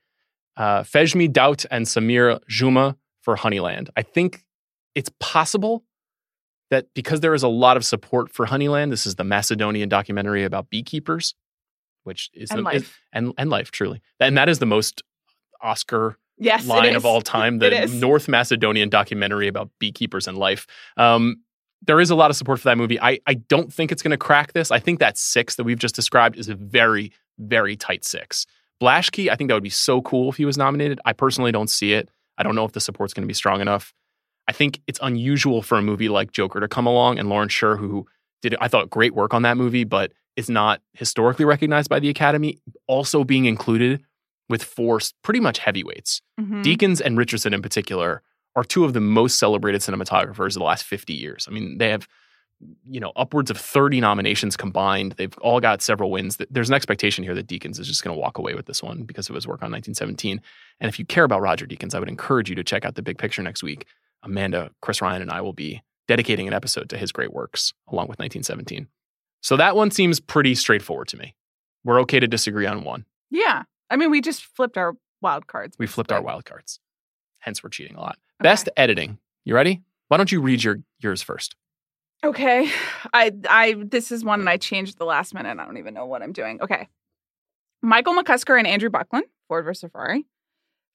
Uh, 0.55 0.83
Fejmi 0.83 1.27
Daut 1.27 1.65
and 1.71 1.87
Samir 1.87 2.39
Ljuma 2.47 2.95
for 3.21 3.35
Honeyland. 3.35 3.89
I 3.97 4.03
think 4.03 4.45
it's 4.93 5.09
possible 5.19 5.83
that 6.69 6.85
because 6.93 7.21
there 7.21 7.33
is 7.33 7.41
a 7.41 7.47
lot 7.47 7.77
of 7.77 7.83
support 7.83 8.31
for 8.31 8.45
Honeyland, 8.45 8.91
this 8.91 9.07
is 9.07 9.15
the 9.15 9.23
Macedonian 9.23 9.89
documentary 9.89 10.43
about 10.43 10.69
beekeepers, 10.69 11.33
which 12.03 12.29
is 12.33 12.49
And 12.51 12.59
the, 12.59 12.63
life. 12.63 12.75
is- 12.75 12.93
and 13.11 13.33
and 13.37 13.49
life 13.49 13.71
truly, 13.71 14.01
and 14.19 14.37
that 14.37 14.49
is 14.49 14.59
the 14.59 14.65
most 14.65 15.01
Oscar 15.61 16.17
Yes. 16.37 16.65
line 16.67 16.95
of 16.95 17.05
all 17.05 17.21
time. 17.37 17.59
The. 17.59 17.87
North 17.87 18.27
Macedonian 18.27 18.89
documentary 18.89 19.47
about 19.47 19.69
beekeepers 19.79 20.27
and 20.27 20.37
life. 20.37 20.65
Um, 20.97 21.37
there 21.85 21.99
is 21.99 22.09
a 22.09 22.15
lot 22.15 22.29
of 22.31 22.35
support 22.37 22.59
for 22.59 22.65
that 22.69 22.77
movie. 22.77 22.99
I, 22.99 23.19
I 23.27 23.35
don't 23.35 23.71
think 23.71 23.91
it's 23.91 24.01
going 24.01 24.11
to 24.11 24.17
crack 24.17 24.53
this. 24.53 24.71
I 24.71 24.79
think 24.79 24.99
that 24.99 25.17
six 25.17 25.55
that 25.55 25.63
we've 25.63 25.77
just 25.79 25.95
described 25.95 26.37
is 26.37 26.49
a 26.49 26.55
very, 26.55 27.11
very 27.37 27.75
tight 27.75 28.03
six. 28.05 28.45
Blaschke, 28.81 29.29
I 29.29 29.35
think 29.35 29.49
that 29.49 29.53
would 29.53 29.63
be 29.63 29.69
so 29.69 30.01
cool 30.01 30.29
if 30.29 30.37
he 30.37 30.45
was 30.45 30.57
nominated. 30.57 30.99
I 31.05 31.13
personally 31.13 31.51
don't 31.51 31.69
see 31.69 31.93
it. 31.93 32.09
I 32.37 32.43
don't 32.43 32.55
know 32.55 32.65
if 32.65 32.71
the 32.71 32.79
support's 32.81 33.13
going 33.13 33.23
to 33.23 33.27
be 33.27 33.33
strong 33.33 33.61
enough. 33.61 33.93
I 34.47 34.53
think 34.53 34.81
it's 34.87 34.99
unusual 35.01 35.61
for 35.61 35.77
a 35.77 35.81
movie 35.81 36.09
like 36.09 36.31
Joker 36.31 36.59
to 36.59 36.67
come 36.67 36.87
along 36.87 37.19
and 37.19 37.29
Lawrence 37.29 37.53
Sher, 37.53 37.77
who 37.77 38.07
did, 38.41 38.55
I 38.59 38.67
thought, 38.69 38.89
great 38.89 39.13
work 39.13 39.33
on 39.33 39.43
that 39.43 39.55
movie, 39.55 39.83
but 39.83 40.11
is 40.35 40.49
not 40.49 40.81
historically 40.93 41.45
recognized 41.45 41.89
by 41.89 41.99
the 41.99 42.09
Academy, 42.09 42.59
also 42.87 43.23
being 43.23 43.45
included 43.45 44.03
with 44.49 44.63
four 44.63 44.99
pretty 45.23 45.39
much 45.39 45.59
heavyweights. 45.59 46.21
Mhm. 46.39 46.63
Deakins 46.63 47.01
and 47.01 47.17
Richardson 47.17 47.53
in 47.53 47.61
particular 47.61 48.21
are 48.55 48.63
two 48.63 48.85
of 48.85 48.93
the 48.93 48.99
most 48.99 49.39
celebrated 49.39 49.81
cinematographers 49.81 50.47
of 50.47 50.53
the 50.53 50.63
last 50.63 50.83
50 50.83 51.13
years. 51.13 51.47
I 51.47 51.51
mean, 51.51 51.77
they 51.77 51.89
have 51.89 52.07
you 52.89 52.99
know 52.99 53.11
upwards 53.15 53.51
of 53.51 53.57
30 53.57 53.99
nominations 53.99 54.55
combined. 54.55 55.13
They've 55.13 55.35
all 55.39 55.59
got 55.59 55.81
several 55.81 56.11
wins. 56.11 56.37
There's 56.49 56.69
an 56.69 56.75
expectation 56.75 57.23
here 57.23 57.35
that 57.35 57.47
Deakins 57.47 57.79
is 57.79 57.87
just 57.87 58.03
going 58.03 58.15
to 58.15 58.19
walk 58.19 58.37
away 58.37 58.53
with 58.53 58.67
this 58.67 58.81
one 58.81 59.03
because 59.03 59.27
of 59.27 59.35
his 59.35 59.45
work 59.47 59.61
on 59.63 59.71
1917. 59.71 60.39
And 60.79 60.87
if 60.87 60.97
you 60.97 61.05
care 61.05 61.23
about 61.25 61.41
Roger 61.41 61.65
Deakins, 61.65 61.93
I 61.93 61.99
would 61.99 62.07
encourage 62.09 62.49
you 62.49 62.55
to 62.55 62.63
check 62.63 62.85
out 62.85 62.95
the 62.95 63.01
big 63.01 63.17
picture 63.17 63.41
next 63.41 63.63
week. 63.63 63.85
Amanda, 64.21 64.71
Chris 64.81 65.01
Ryan, 65.01 65.21
and 65.21 65.31
I 65.31 65.41
will 65.41 65.53
be 65.53 65.81
dedicating 66.07 66.47
an 66.47 66.53
episode 66.53 66.89
to 66.89 66.97
his 66.97 67.11
great 67.11 67.33
works 67.33 67.73
along 67.89 68.07
with 68.07 68.19
1917. 68.19 68.87
So 69.43 69.57
that 69.57 69.75
one 69.75 69.91
seems 69.91 70.19
pretty 70.19 70.55
straightforward 70.55 71.09
to 71.09 71.17
me. 71.17 71.35
We're 71.83 71.99
okay 72.01 72.19
to 72.19 72.27
disagree 72.27 72.65
on 72.65 72.83
one. 72.83 73.05
Yeah. 73.29 73.63
I 73.89 73.97
mean, 73.97 74.09
we 74.09 74.21
just 74.21 74.43
flipped 74.43 74.77
our 74.77 74.93
wild 75.21 75.47
cards. 75.47 75.75
We 75.77 75.85
flipped 75.85 76.11
our 76.13 76.21
wild 76.21 76.45
cards. 76.45 76.79
Hence, 77.39 77.61
we're 77.61 77.69
cheating 77.69 77.97
a 77.97 77.99
lot. 77.99 78.17
Okay. 78.41 78.49
Best 78.49 78.69
editing. 78.77 79.19
You 79.43 79.53
ready? 79.53 79.81
Why 80.07 80.17
don't 80.17 80.31
you 80.31 80.39
read 80.41 80.63
your 80.63 80.79
yours 80.99 81.21
first? 81.21 81.55
Okay. 82.23 82.71
I 83.13 83.31
I 83.49 83.75
this 83.85 84.11
is 84.11 84.23
one 84.23 84.45
that 84.45 84.49
I 84.49 84.55
hmm. 84.55 84.61
changed 84.61 84.97
the 84.97 85.05
last 85.05 85.33
minute. 85.33 85.59
I 85.59 85.65
don't 85.65 85.77
even 85.77 85.93
know 85.93 86.05
what 86.05 86.23
I'm 86.23 86.31
doing. 86.31 86.61
Okay. 86.61 86.87
Michael 87.81 88.13
McCusker 88.13 88.57
and 88.57 88.65
Andrew 88.65 88.89
Buckland, 88.89 89.25
Ford 89.49 89.65
vs. 89.65 89.91
Ferrari. 89.91 90.25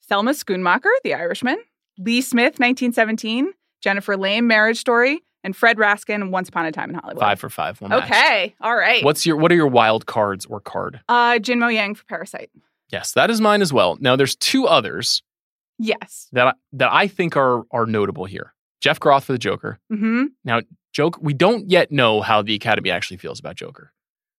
Thelma 0.08 0.30
Schoonmaker, 0.30 0.90
The 1.04 1.12
Irishman. 1.12 1.58
Lee 1.98 2.22
Smith, 2.22 2.58
1917. 2.58 3.52
Jennifer 3.82 4.16
Lame, 4.16 4.46
Marriage 4.46 4.78
Story. 4.78 5.20
And 5.44 5.55
Fred 5.57 5.77
Raskin, 5.77 6.31
Once 6.31 6.48
Upon 6.48 6.66
a 6.66 6.72
Time 6.72 6.90
in 6.90 6.96
Hollywood. 6.96 7.20
Five 7.20 7.38
for 7.38 7.48
five. 7.48 7.81
One 7.81 7.90
matched. 7.90 8.11
Okay. 8.11 8.55
All 8.61 8.74
right. 8.77 9.05
What's 9.05 9.24
your 9.24 9.37
What 9.37 9.53
are 9.53 9.55
your 9.55 9.68
wild 9.68 10.07
cards 10.07 10.46
or 10.46 10.61
card? 10.61 11.01
uh 11.09 11.38
Jin 11.38 11.59
Mo 11.61 11.68
Yang 11.68 11.94
for 11.96 12.05
Parasite. 12.07 12.51
Yes, 12.90 13.12
that 13.12 13.31
is 13.31 13.40
mine 13.40 13.61
as 13.62 13.72
well. 13.72 13.96
Now, 14.01 14.16
there's 14.16 14.35
two 14.35 14.66
others 14.66 15.22
Yes. 15.79 16.29
that 16.33 16.48
I, 16.48 16.53
that 16.72 16.90
I 16.92 17.07
think 17.07 17.37
are 17.37 17.62
are 17.70 17.87
notable 17.87 18.24
here. 18.24 18.53
Jeff 18.81 18.98
Groth 18.98 19.24
for 19.24 19.33
the 19.33 19.38
Joker. 19.38 19.79
Mm-hmm. 19.92 20.24
Now, 20.44 20.61
Joke. 20.92 21.18
We 21.20 21.35
don't 21.35 21.68
yet 21.70 21.92
know 21.92 22.20
how 22.22 22.42
the 22.42 22.55
Academy 22.55 22.90
actually 22.90 23.18
feels 23.18 23.38
about 23.38 23.55
Joker. 23.57 23.92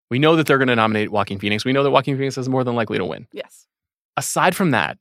We 0.10 0.18
know 0.20 0.36
that 0.36 0.48
they're 0.48 0.58
going 0.58 0.68
to 0.70 0.76
nominate 0.76 1.12
Joaquin 1.12 1.38
Phoenix. 1.40 1.64
We 1.64 1.72
know 1.72 1.84
that 1.84 1.92
Joaquin 1.92 2.18
Phoenix 2.18 2.38
is 2.38 2.50
more 2.50 2.64
than 2.64 2.76
likely 2.76 2.98
to 2.98 3.06
win. 3.06 3.28
Yes. 3.32 3.68
aside 4.18 4.56
from 4.56 4.72
that, 4.72 4.98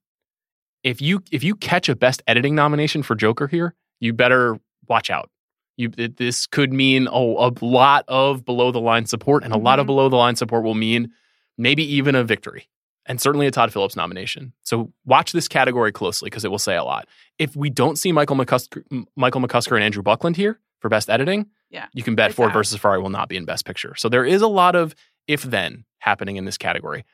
if 0.84 1.00
you 1.02 1.22
if 1.32 1.42
you 1.42 1.56
catch 1.56 1.88
a 1.88 1.96
best 1.96 2.22
editing 2.26 2.54
nomination 2.54 3.02
for 3.02 3.14
Joker 3.16 3.46
here, 3.48 3.74
you 4.00 4.12
better 4.12 4.58
watch 4.86 5.10
out. 5.10 5.30
You 5.78 5.90
it- 5.96 6.18
this 6.18 6.46
could 6.46 6.72
mean 6.72 7.08
oh, 7.10 7.38
a 7.48 7.50
lot 7.64 8.04
of 8.08 8.44
below 8.44 8.70
the 8.70 8.80
line 8.80 9.06
support, 9.06 9.42
and 9.44 9.54
a 9.54 9.56
lot 9.58 9.78
of 9.78 9.84
Mhm. 9.84 9.86
below 9.86 10.08
the 10.10 10.16
line 10.16 10.36
support 10.36 10.62
will 10.64 10.74
mean 10.74 11.12
maybe 11.56 11.82
even 11.94 12.14
a 12.14 12.22
victory. 12.24 12.68
and 13.10 13.22
certainly 13.22 13.46
a 13.46 13.50
Todd 13.50 13.72
Phillips 13.72 13.96
nomination. 13.96 14.52
So 14.64 14.92
watch 15.06 15.32
this 15.32 15.48
category 15.48 15.92
closely 15.92 16.26
because 16.28 16.44
it 16.44 16.50
will 16.50 16.58
say 16.58 16.76
a 16.76 16.84
lot. 16.84 17.08
If 17.38 17.56
we 17.56 17.70
don't 17.70 17.96
see 17.96 18.12
Michael 18.12 18.36
McCusker, 18.36 18.82
Michael 19.16 19.40
McCusker 19.40 19.74
and 19.76 19.82
Andrew 19.82 20.02
Buckland 20.02 20.36
here 20.36 20.60
for 20.80 20.90
best 20.90 21.08
editing, 21.08 21.46
Yeah. 21.70 21.86
you 21.94 22.02
can 22.02 22.14
bet 22.14 22.26
It's 22.32 22.36
Ford 22.36 22.52
versus 22.52 22.78
Ferrari 22.78 23.00
will 23.00 23.08
not 23.08 23.30
be 23.30 23.38
in 23.38 23.46
best 23.46 23.64
picture. 23.64 23.94
So 23.96 24.10
there 24.10 24.26
is 24.26 24.42
a 24.42 24.46
lot 24.46 24.76
of 24.76 24.94
if 25.26 25.42
then 25.42 25.86
happening 26.00 26.36
in 26.36 26.44
this 26.44 26.58
category. 26.58 27.06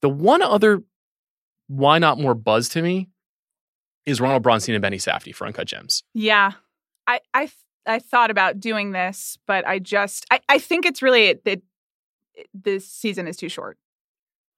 The 0.00 0.08
one 0.08 0.40
other 0.40 0.82
why 1.66 1.98
not 1.98 2.18
more 2.18 2.34
buzz 2.34 2.70
to 2.70 2.80
me 2.80 3.10
is 4.06 4.22
Ronald 4.22 4.42
Bronstein 4.42 4.72
and 4.72 4.80
Benny 4.80 4.96
Safdie 4.96 5.34
for 5.34 5.46
Uncut 5.46 5.66
Gems. 5.66 6.02
Yeah. 6.14 6.52
I 7.06 7.20
I 7.34 7.50
I 7.86 7.98
thought 7.98 8.30
about 8.30 8.60
doing 8.60 8.92
this, 8.92 9.38
but 9.46 9.66
I 9.66 9.78
just 9.78 10.26
I, 10.30 10.40
I 10.48 10.58
think 10.58 10.86
it's 10.86 11.02
really 11.02 11.34
that 11.44 11.62
this 12.54 12.88
season 12.88 13.26
is 13.28 13.36
too 13.36 13.48
short. 13.48 13.76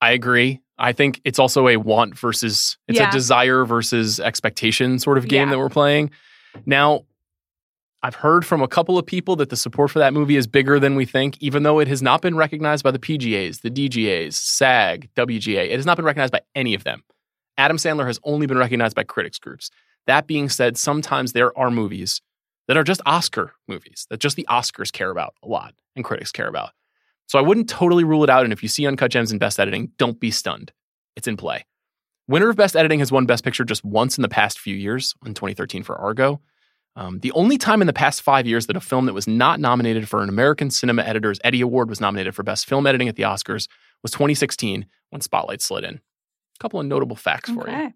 I 0.00 0.12
agree. 0.12 0.60
I 0.78 0.92
think 0.92 1.20
it's 1.24 1.38
also 1.38 1.68
a 1.68 1.76
want 1.76 2.18
versus 2.18 2.76
it's 2.88 2.98
Yeah. 2.98 3.08
a 3.08 3.12
desire 3.12 3.64
versus 3.64 4.20
expectation 4.20 4.98
sort 4.98 5.18
of 5.18 5.28
game 5.28 5.48
Yeah. 5.48 5.52
that 5.54 5.58
we're 5.58 5.68
playing. 5.70 6.10
Now, 6.66 7.04
I've 8.02 8.16
heard 8.16 8.44
from 8.44 8.60
a 8.60 8.68
couple 8.68 8.98
of 8.98 9.06
people 9.06 9.34
that 9.37 9.48
the 9.48 9.56
support 9.56 9.90
for 9.90 9.98
that 10.00 10.12
movie 10.12 10.37
is 10.37 10.46
bigger 10.46 10.78
than 10.78 10.94
we 10.94 11.06
think, 11.06 11.38
even 11.40 11.62
though 11.62 11.78
it 11.78 11.88
has 11.88 12.02
not 12.02 12.20
been 12.20 12.37
recognized 12.37 12.84
by 12.84 12.90
the 12.90 12.98
PGAs, 12.98 13.62
the 13.62 13.70
DGAs, 13.70 14.34
SAG, 14.34 15.08
WGA. 15.16 15.70
It 15.70 15.76
has 15.76 15.87
not 15.87 15.96
been 15.96 16.04
recognized 16.04 16.32
by 16.32 16.42
any 16.54 16.74
of 16.74 16.84
them. 16.84 17.02
Adam 17.56 17.78
Sandler 17.78 18.06
has 18.06 18.20
only 18.24 18.46
been 18.46 18.58
recognized 18.58 18.94
by 18.94 19.04
critics 19.04 19.38
groups. 19.38 19.70
That 20.06 20.26
being 20.26 20.50
said, 20.50 20.76
sometimes 20.76 21.32
there 21.32 21.56
are 21.58 21.70
movies 21.70 22.20
that 22.68 22.77
are 22.77 22.85
just 22.85 23.00
Oscar 23.07 23.53
movies 23.68 24.07
that 24.11 24.20
just 24.20 24.37
the 24.37 24.46
Oscars 24.48 24.92
care 24.92 25.11
about 25.11 25.35
a 25.42 25.48
lot 25.48 25.74
and 25.96 26.05
critics 26.05 26.33
care 26.33 26.48
about. 26.48 26.70
So 27.27 27.38
I 27.38 27.42
wouldn't 27.42 27.68
totally 27.68 28.05
rule 28.05 28.24
it 28.24 28.31
out. 28.31 28.44
And 28.44 28.53
if 28.53 28.62
you 28.62 28.68
see 28.68 28.87
Uncut 28.87 29.11
Gems 29.11 29.33
in 29.33 29.38
Best 29.38 29.59
Editing, 29.59 29.92
don't 29.98 30.20
be 30.20 30.31
stunned. 30.31 30.72
It's 31.16 31.29
in 31.29 31.37
play. 31.37 31.64
Winner 32.29 32.48
of 32.48 32.57
Best 32.57 32.77
Editing 32.77 32.98
has 33.00 33.12
won 33.12 33.27
Best 33.27 33.44
Picture 33.44 33.64
just 33.64 33.85
once 33.85 34.16
in 34.18 34.22
the 34.22 34.29
past 34.29 34.59
few 34.59 34.74
years, 34.74 35.14
in 35.27 35.35
2013 35.35 35.83
for 35.83 35.96
Argo. 35.96 36.40
Um, 36.96 37.18
the 37.20 37.33
only 37.33 37.59
time 37.59 37.81
in 37.81 37.87
the 37.87 37.92
past 37.92 38.22
five 38.22 38.46
years 38.46 38.66
that 38.66 38.77
a 38.77 38.81
film 38.81 39.07
that 39.07 39.14
was 39.14 39.27
not 39.27 39.59
nominated 39.59 40.09
for 40.09 40.22
an 40.22 40.29
American 40.29 40.70
Cinema 40.70 41.03
Editors 41.03 41.40
Eddie 41.42 41.61
Award 41.61 41.88
was 41.88 42.00
nominated 42.00 42.35
for 42.35 42.44
Best 42.44 42.66
Film 42.66 42.87
Editing 42.87 43.09
at 43.09 43.16
the 43.16 43.24
Oscars 43.24 43.68
was 44.03 44.12
2016 44.12 44.87
when 45.11 45.20
Spotlight 45.20 45.61
slid 45.61 45.85
in. 45.85 45.94
A 45.94 46.61
couple 46.61 46.79
of 46.79 46.87
notable 46.87 47.16
facts 47.16 47.50
for 47.50 47.68
you. 47.68 47.92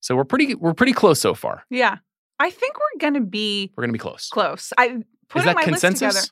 So 0.00 0.16
we're 0.16 0.24
pretty 0.24 0.56
we're 0.56 0.74
pretty 0.74 0.92
close 0.92 1.20
so 1.20 1.34
far. 1.34 1.64
Yeah. 1.70 1.98
I 2.42 2.50
think 2.50 2.74
we're 2.76 2.98
gonna 2.98 3.20
be 3.20 3.70
We're 3.76 3.82
gonna 3.82 3.92
be 3.92 3.98
close. 3.98 4.28
close. 4.28 4.72
I 4.76 5.02
put 5.28 5.40
Is 5.40 5.44
that 5.44 5.54
my 5.54 5.64
consensus? 5.64 6.02
list 6.02 6.16
together. 6.26 6.28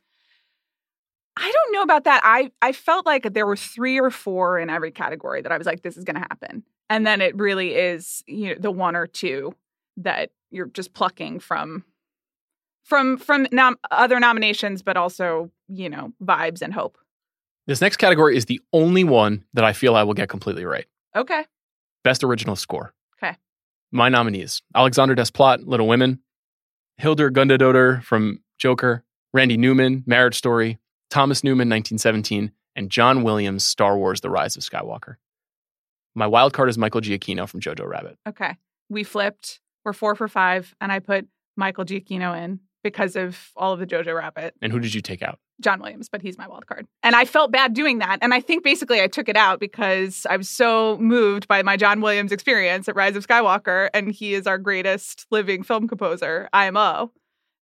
I 1.36 1.52
don't 1.52 1.72
know 1.72 1.82
about 1.82 2.04
that. 2.04 2.20
I 2.24 2.50
I 2.60 2.72
felt 2.72 3.06
like 3.06 3.32
there 3.32 3.46
were 3.46 3.56
three 3.56 3.98
or 4.00 4.10
four 4.10 4.58
in 4.58 4.68
every 4.68 4.90
category 4.90 5.40
that 5.42 5.52
I 5.52 5.56
was 5.58 5.66
like, 5.66 5.82
this 5.82 5.96
is 5.96 6.04
gonna 6.04 6.18
happen. 6.20 6.64
And 6.88 7.06
then 7.06 7.20
it 7.20 7.36
really 7.36 7.74
is, 7.74 8.24
you 8.26 8.48
know, 8.48 8.54
the 8.58 8.70
one 8.72 8.96
or 8.96 9.06
two 9.06 9.54
that 9.98 10.30
you're 10.50 10.66
just 10.66 10.92
plucking 10.92 11.38
from 11.40 11.84
from 12.84 13.16
from 13.16 13.46
nom- 13.52 13.78
other 13.90 14.18
nominations, 14.18 14.82
but 14.82 14.96
also, 14.96 15.50
you 15.68 15.88
know, 15.88 16.12
vibes 16.22 16.60
and 16.62 16.74
hope. 16.74 16.98
This 17.68 17.80
next 17.80 17.98
category 17.98 18.36
is 18.36 18.46
the 18.46 18.60
only 18.72 19.04
one 19.04 19.44
that 19.54 19.64
I 19.64 19.72
feel 19.72 19.94
I 19.94 20.02
will 20.02 20.14
get 20.14 20.28
completely 20.28 20.64
right. 20.64 20.86
Okay. 21.14 21.44
Best 22.02 22.24
Original 22.24 22.56
Score. 22.56 22.92
My 23.92 24.08
nominees 24.08 24.62
Alexander 24.74 25.14
Desplat, 25.14 25.66
Little 25.66 25.88
Women, 25.88 26.20
Hildur 26.98 27.30
Guðnadóttir 27.30 28.02
from 28.02 28.40
Joker, 28.58 29.04
Randy 29.32 29.56
Newman, 29.56 30.04
Marriage 30.06 30.36
Story, 30.36 30.78
Thomas 31.10 31.42
Newman, 31.42 31.68
1917, 31.68 32.52
and 32.76 32.90
John 32.90 33.22
Williams, 33.22 33.66
Star 33.66 33.96
Wars 33.96 34.20
The 34.20 34.30
Rise 34.30 34.56
of 34.56 34.62
Skywalker. 34.62 35.16
My 36.14 36.26
wild 36.26 36.52
card 36.52 36.68
is 36.68 36.78
Michael 36.78 37.00
Giacchino 37.00 37.48
from 37.48 37.60
Jojo 37.60 37.86
Rabbit. 37.86 38.18
Okay. 38.28 38.56
We 38.88 39.04
flipped. 39.04 39.60
We're 39.84 39.92
four 39.92 40.14
for 40.14 40.28
five, 40.28 40.74
and 40.80 40.92
I 40.92 40.98
put 40.98 41.26
Michael 41.56 41.84
Giacchino 41.84 42.36
in 42.36 42.60
because 42.82 43.16
of 43.16 43.50
all 43.56 43.72
of 43.72 43.78
the 43.80 43.86
Jojo 43.86 44.16
Rabbit. 44.16 44.54
And 44.62 44.72
who 44.72 44.80
did 44.80 44.94
you 44.94 45.00
take 45.00 45.22
out? 45.22 45.38
John 45.60 45.80
Williams, 45.80 46.08
but 46.08 46.22
he's 46.22 46.38
my 46.38 46.48
wild 46.48 46.66
card. 46.66 46.86
And 47.02 47.14
I 47.14 47.24
felt 47.24 47.52
bad 47.52 47.74
doing 47.74 47.98
that. 47.98 48.18
And 48.22 48.32
I 48.32 48.40
think 48.40 48.64
basically 48.64 49.00
I 49.00 49.06
took 49.06 49.28
it 49.28 49.36
out 49.36 49.60
because 49.60 50.26
I 50.28 50.36
was 50.36 50.48
so 50.48 50.96
moved 50.98 51.46
by 51.48 51.62
my 51.62 51.76
John 51.76 52.00
Williams 52.00 52.32
experience 52.32 52.88
at 52.88 52.96
Rise 52.96 53.16
of 53.16 53.26
Skywalker. 53.26 53.90
And 53.92 54.10
he 54.10 54.34
is 54.34 54.46
our 54.46 54.58
greatest 54.58 55.26
living 55.30 55.62
film 55.62 55.86
composer, 55.86 56.48
IMO. 56.52 57.12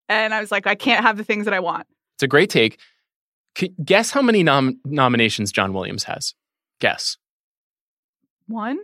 And 0.09 0.33
I 0.33 0.41
was 0.41 0.51
like, 0.51 0.67
I 0.67 0.75
can't 0.75 1.05
have 1.05 1.17
the 1.17 1.25
things 1.25 1.45
that 1.45 1.55
I 1.55 1.61
want. 1.61 1.87
It's 2.15 2.23
a 2.23 2.29
great 2.29 2.51
take. 2.51 2.79
Guess 3.85 4.13
how 4.13 4.23
many 4.23 4.43
nom- 4.43 4.81
nominations 4.85 5.51
John 5.51 5.73
Williams 5.73 6.05
has? 6.05 6.35
Guess. 6.81 7.17
One? 8.47 8.79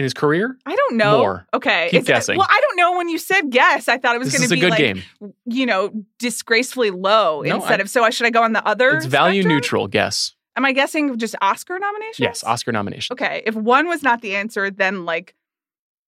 In 0.00 0.04
his 0.04 0.14
career? 0.14 0.56
I 0.64 0.74
don't 0.74 0.96
know. 0.96 1.18
More. 1.18 1.46
Okay. 1.52 1.88
Keep 1.90 2.00
It's- 2.00 2.06
guessing. 2.06 2.38
Well, 2.38 2.46
I 2.48 2.58
don't 2.62 2.76
know. 2.76 2.96
When 2.96 3.10
you 3.10 3.18
said 3.18 3.50
guess, 3.50 3.86
I 3.86 3.98
thought 3.98 4.16
it 4.16 4.18
was 4.18 4.34
going 4.34 4.48
to 4.48 4.54
be 4.54 4.66
like, 4.70 4.78
game. 4.78 5.02
you 5.44 5.66
know, 5.66 5.92
disgracefully 6.18 6.90
low 6.90 7.42
No, 7.42 7.56
instead 7.56 7.80
I- 7.80 7.82
of. 7.82 7.90
So 7.90 8.02
I 8.02 8.08
should 8.08 8.24
I 8.26 8.30
go 8.30 8.42
on 8.42 8.54
the 8.54 8.66
other? 8.66 8.96
It's 8.96 9.04
value 9.04 9.42
spectrum? 9.42 9.54
neutral. 9.56 9.86
Guess. 9.88 10.34
Am 10.56 10.64
I 10.64 10.72
guessing 10.72 11.18
just 11.18 11.34
Oscar 11.42 11.78
nominations? 11.78 12.18
Yes, 12.18 12.42
Oscar 12.44 12.72
nomination. 12.72 13.12
Okay. 13.12 13.42
If 13.44 13.54
one 13.54 13.88
was 13.88 14.02
not 14.02 14.22
the 14.22 14.36
answer, 14.36 14.70
then 14.70 15.04
like 15.04 15.34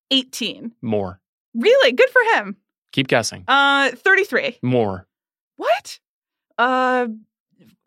18. 0.09 0.71
More. 0.81 1.21
Really? 1.53 1.91
Good 1.91 2.09
for 2.09 2.21
him. 2.35 2.57
Keep 2.93 3.09
guessing. 3.09 3.43
Uh 3.47 3.91
33. 3.91 4.57
More. 4.63 5.05
What? 5.57 5.99
Uh 6.57 7.09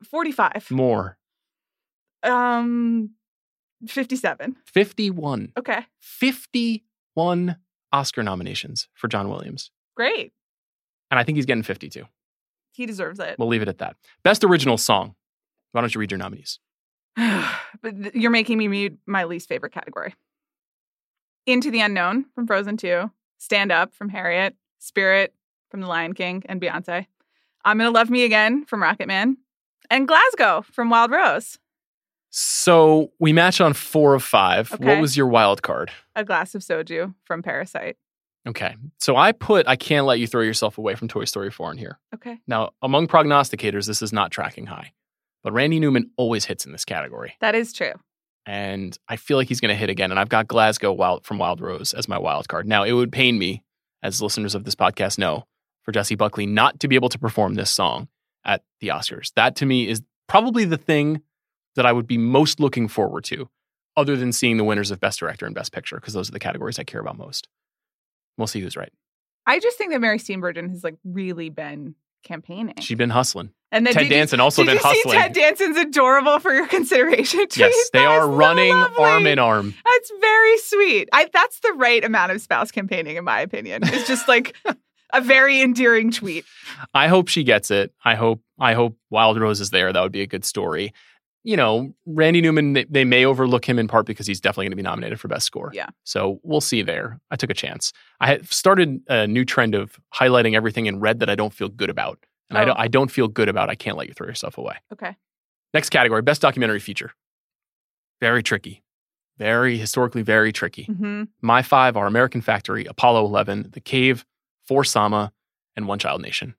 45. 0.09 0.71
More. 0.71 1.19
Um 2.23 3.11
57. 3.87 4.57
51. 4.67 5.53
Okay. 5.59 5.87
51 6.01 7.57
Oscar 7.93 8.23
nominations 8.23 8.89
for 8.95 9.09
John 9.09 9.29
Williams. 9.29 9.71
Great. 9.97 10.33
And 11.11 11.19
I 11.19 11.25
think 11.25 11.37
he's 11.37 11.47
getting 11.47 11.63
52. 11.63 12.05
He 12.73 12.87
deserves 12.87 13.19
it. 13.21 13.37
We'll 13.39 13.49
leave 13.49 13.63
it 13.63 13.69
at 13.69 13.79
that. 13.79 13.97
Best 14.23 14.45
original 14.45 14.77
song. 14.77 15.15
Why 15.73 15.81
don't 15.81 15.95
you 15.95 16.01
read 16.01 16.11
your 16.11 16.19
nominees? 16.19 16.59
but 17.17 18.03
th- 18.03 18.15
you're 18.15 18.31
making 18.31 18.59
me 18.59 18.69
mute 18.69 18.99
my 19.07 19.25
least 19.25 19.49
favorite 19.49 19.73
category. 19.73 20.15
Into 21.47 21.71
the 21.71 21.81
Unknown 21.81 22.27
from 22.35 22.47
Frozen 22.47 22.77
2, 22.77 23.11
Stand 23.39 23.73
Up 23.73 23.95
from 23.95 24.09
Harriet, 24.09 24.57
Spirit 24.79 25.33
from 25.71 25.81
The 25.81 25.87
Lion 25.87 26.13
King 26.13 26.43
and 26.47 26.61
Beyonce, 26.61 27.07
I'm 27.65 27.79
Gonna 27.79 27.91
Love 27.91 28.11
Me 28.11 28.25
Again 28.25 28.65
from 28.65 28.81
Rocketman, 28.81 29.37
and 29.91 30.07
Glasgow 30.07 30.63
from 30.63 30.91
Wild 30.91 31.11
Rose. 31.11 31.59
So 32.39 33.13
we 33.19 33.33
match 33.33 33.63
on 33.63 33.73
four 33.73 34.13
of 34.13 34.23
five. 34.23 34.69
What 34.69 35.01
was 35.01 35.17
your 35.17 35.27
wild 35.27 35.63
card? 35.63 35.91
A 36.15 36.23
glass 36.23 36.55
of 36.55 36.61
soju 36.61 37.15
from 37.25 37.43
Parasite. 37.43 37.97
Okay. 38.47 38.77
So 39.01 39.17
I 39.17 39.33
put 39.33 39.67
I 39.67 39.77
Can't 39.77 40.05
Let 40.05 40.19
You 40.19 40.27
Throw 40.27 40.43
Yourself 40.43 40.77
Away 40.77 40.97
from 40.97 41.09
Toy 41.09 41.25
Story 41.25 41.51
4 41.51 41.73
in 41.73 41.79
here. 41.79 41.99
Okay. 42.15 42.39
Now, 42.47 42.73
among 42.83 43.09
prognosticators, 43.09 43.87
this 43.87 44.03
is 44.03 44.13
not 44.13 44.33
tracking 44.33 44.67
high. 44.67 44.93
But 45.43 45.55
Randy 45.55 45.81
Newman 45.81 46.11
always 46.19 46.45
hits 46.45 46.67
in 46.67 46.73
this 46.73 46.85
category. 46.85 47.33
That 47.41 47.55
is 47.55 47.73
true. 47.73 47.95
And 48.45 48.99
I 49.09 49.17
feel 49.17 49.39
like 49.39 49.49
he's 49.49 49.61
going 49.61 49.71
to 49.71 49.75
hit 49.75 49.89
again. 49.89 50.11
And 50.11 50.21
I've 50.21 50.29
got 50.29 50.47
Glasgow 50.47 50.93
wild, 50.93 51.25
from 51.25 51.39
Wild 51.39 51.63
Rose 51.63 51.95
as 51.95 52.07
my 52.07 52.19
wild 52.19 52.49
card. 52.49 52.69
Now, 52.69 52.83
it 52.83 52.93
would 52.93 53.13
pain 53.13 53.39
me, 53.39 53.65
as 54.03 54.21
listeners 54.21 54.55
of 54.55 54.65
this 54.65 54.75
podcast 54.75 55.17
know, 55.17 55.47
for 55.85 55.93
Jessie 55.93 56.17
Buckley 56.17 56.45
not 56.45 56.81
to 56.81 56.89
be 56.89 56.97
able 56.97 57.09
to 57.09 57.19
perform 57.19 57.55
this 57.55 57.71
song 57.71 58.09
at 58.45 58.63
the 58.81 58.89
Oscars. 58.89 59.33
That 59.37 59.57
to 59.57 59.65
me 59.65 59.89
is 59.89 60.03
probably 60.29 60.67
the 60.67 60.77
thing 60.77 61.23
that 61.77 61.87
I 61.87 61.93
would 61.93 62.07
be 62.07 62.19
most 62.19 62.59
looking 62.61 62.89
forward 62.89 63.25
to, 63.25 63.49
other 63.97 64.17
than 64.17 64.33
seeing 64.33 64.57
the 64.57 64.65
winners 64.65 64.91
of 64.91 65.01
Best 65.01 65.21
Director 65.21 65.47
and 65.47 65.55
Best 65.55 65.73
Picture, 65.73 65.97
because 65.97 66.13
those 66.15 66.29
are 66.29 66.33
the 66.33 66.39
categories 66.39 66.79
I 66.79 66.85
care 66.85 67.01
about 67.01 67.17
most. 67.17 67.49
We'll 68.37 68.47
see 68.49 68.61
who's 68.61 68.77
right. 68.77 68.93
I 69.47 69.61
just 69.61 69.79
think 69.79 69.93
that 69.93 70.01
Mary 70.01 70.19
Steenburgen 70.19 70.71
has 70.71 70.83
like 70.85 70.97
really 71.05 71.49
been 71.51 71.95
campaigning. 72.25 72.75
She's 72.81 72.99
been 72.99 73.11
hustling. 73.11 73.51
and 73.71 73.87
then 73.87 73.95
Ted 73.95 74.03
you- 74.05 74.09
Danson 74.11 74.41
also 74.41 74.63
did 74.63 74.69
been 74.69 74.77
you 74.77 74.83
hustling. 74.83 75.13
see 75.13 75.19
Ted 75.19 75.33
Danson's 75.33 75.77
adorable 75.77 76.41
for 76.41 76.53
your 76.53 76.67
consideration 76.67 77.41
tweet? 77.41 77.57
yes, 77.59 77.91
they 77.93 78.05
are 78.05 78.29
running 78.29 78.73
lovely. 78.75 79.05
arm 79.05 79.27
in 79.27 79.39
arm. 79.39 79.75
That's 79.85 80.13
very 80.21 80.59
sweet. 80.59 81.09
I, 81.13 81.31
that's 81.33 81.61
the 81.61 81.73
right 81.77 82.03
amount 82.05 82.33
of 82.33 82.41
spouse 82.41 82.73
campaigning, 82.73 83.17
in 83.17 83.25
my 83.25 83.41
opinion. 83.41 83.83
It's 83.85 84.09
just 84.09 84.27
like 84.27 84.57
a 85.13 85.21
very 85.21 85.61
endearing 85.61 86.11
tweet. 86.11 86.45
I 86.95 87.07
hope 87.07 87.29
she 87.29 87.45
gets 87.45 87.71
it. 87.71 87.93
I 88.05 88.17
hope 88.17 88.43
I 88.59 88.75
hope 88.75 88.97
Wild 89.11 89.39
Rose 89.39 89.61
is 89.61 89.71
there. 89.71 89.93
That 89.93 90.03
would 90.03 90.13
be 90.13 90.23
a 90.23 90.27
good 90.27 90.45
story. 90.45 90.93
You 91.47 91.57
know, 91.57 91.95
Randy 92.07 92.41
Newman, 92.41 92.73
they, 92.73 92.85
they 92.91 93.05
may 93.05 93.25
overlook 93.25 93.65
him 93.69 93.79
in 93.79 93.87
part 93.87 94.05
because 94.05 94.27
he's 94.27 94.41
definitely 94.41 94.65
going 94.67 94.73
to 94.73 94.77
be 94.77 94.83
nominated 94.83 95.21
for 95.21 95.29
Best 95.29 95.47
Score. 95.47 95.71
Yeah. 95.73 95.89
So 96.05 96.41
we'll 96.43 96.61
see 96.61 96.83
there. 96.83 97.21
I 97.31 97.37
took 97.37 97.51
a 97.51 97.55
chance. 97.55 97.93
I 98.21 98.41
started 98.51 99.01
a 99.09 99.29
new 99.29 99.45
trend 99.45 99.77
of 99.77 99.97
highlighting 100.13 100.55
everything 100.57 100.87
in 100.87 100.99
red 100.99 101.21
that 101.21 101.31
I 101.31 101.37
don't 101.37 101.55
feel 101.55 101.69
good 101.69 101.89
about. 101.89 102.19
And 102.51 102.59
I, 102.59 102.63
Oh. 102.63 102.65
don't, 102.67 102.79
I 102.81 102.89
don't 102.89 103.11
feel 103.13 103.29
good 103.29 103.49
about 103.49 103.71
I 103.71 103.77
Can't 103.77 103.97
Let 103.97 104.09
You 104.09 104.13
Throw 104.15 104.27
Yourself 104.27 104.59
Away. 104.59 104.77
Okay. 104.93 105.17
Next 105.73 105.91
category 105.91 106.21
Best 106.21 106.43
Documentary 106.43 106.81
Feature. 106.81 107.13
Very 108.21 108.43
tricky. 108.43 108.83
Very 109.39 109.77
historically, 109.79 110.23
very 110.23 110.53
tricky. 110.53 110.85
hmm 110.85 111.25
My 111.43 111.63
five 111.63 111.97
are 111.97 112.07
American 112.07 112.41
Factory, 112.41 112.87
Apollo 112.87 113.25
11, 113.27 113.69
The 113.73 113.81
Cave, 113.81 114.25
For 114.67 114.83
Sama, 114.83 115.33
and 115.77 115.87
One 115.87 115.99
Child 116.01 116.23
Nation. 116.23 116.55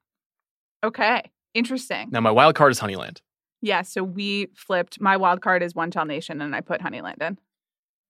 Okay. 0.84 1.24
Interesting. 1.54 2.10
Now, 2.12 2.22
my 2.22 2.32
wild 2.32 2.56
card 2.56 2.72
is 2.72 2.80
Honeyland. 2.80 3.20
Yeah. 3.62 3.82
So 3.82 4.04
we 4.04 4.48
flipped. 4.56 5.02
My 5.02 5.18
wild 5.18 5.42
card 5.42 5.64
is 5.64 5.76
One 5.76 5.92
Child 5.92 6.08
Nation, 6.08 6.42
and 6.42 6.56
I 6.56 6.62
put 6.62 6.82
Honeyland 6.82 7.22
in. 7.22 7.38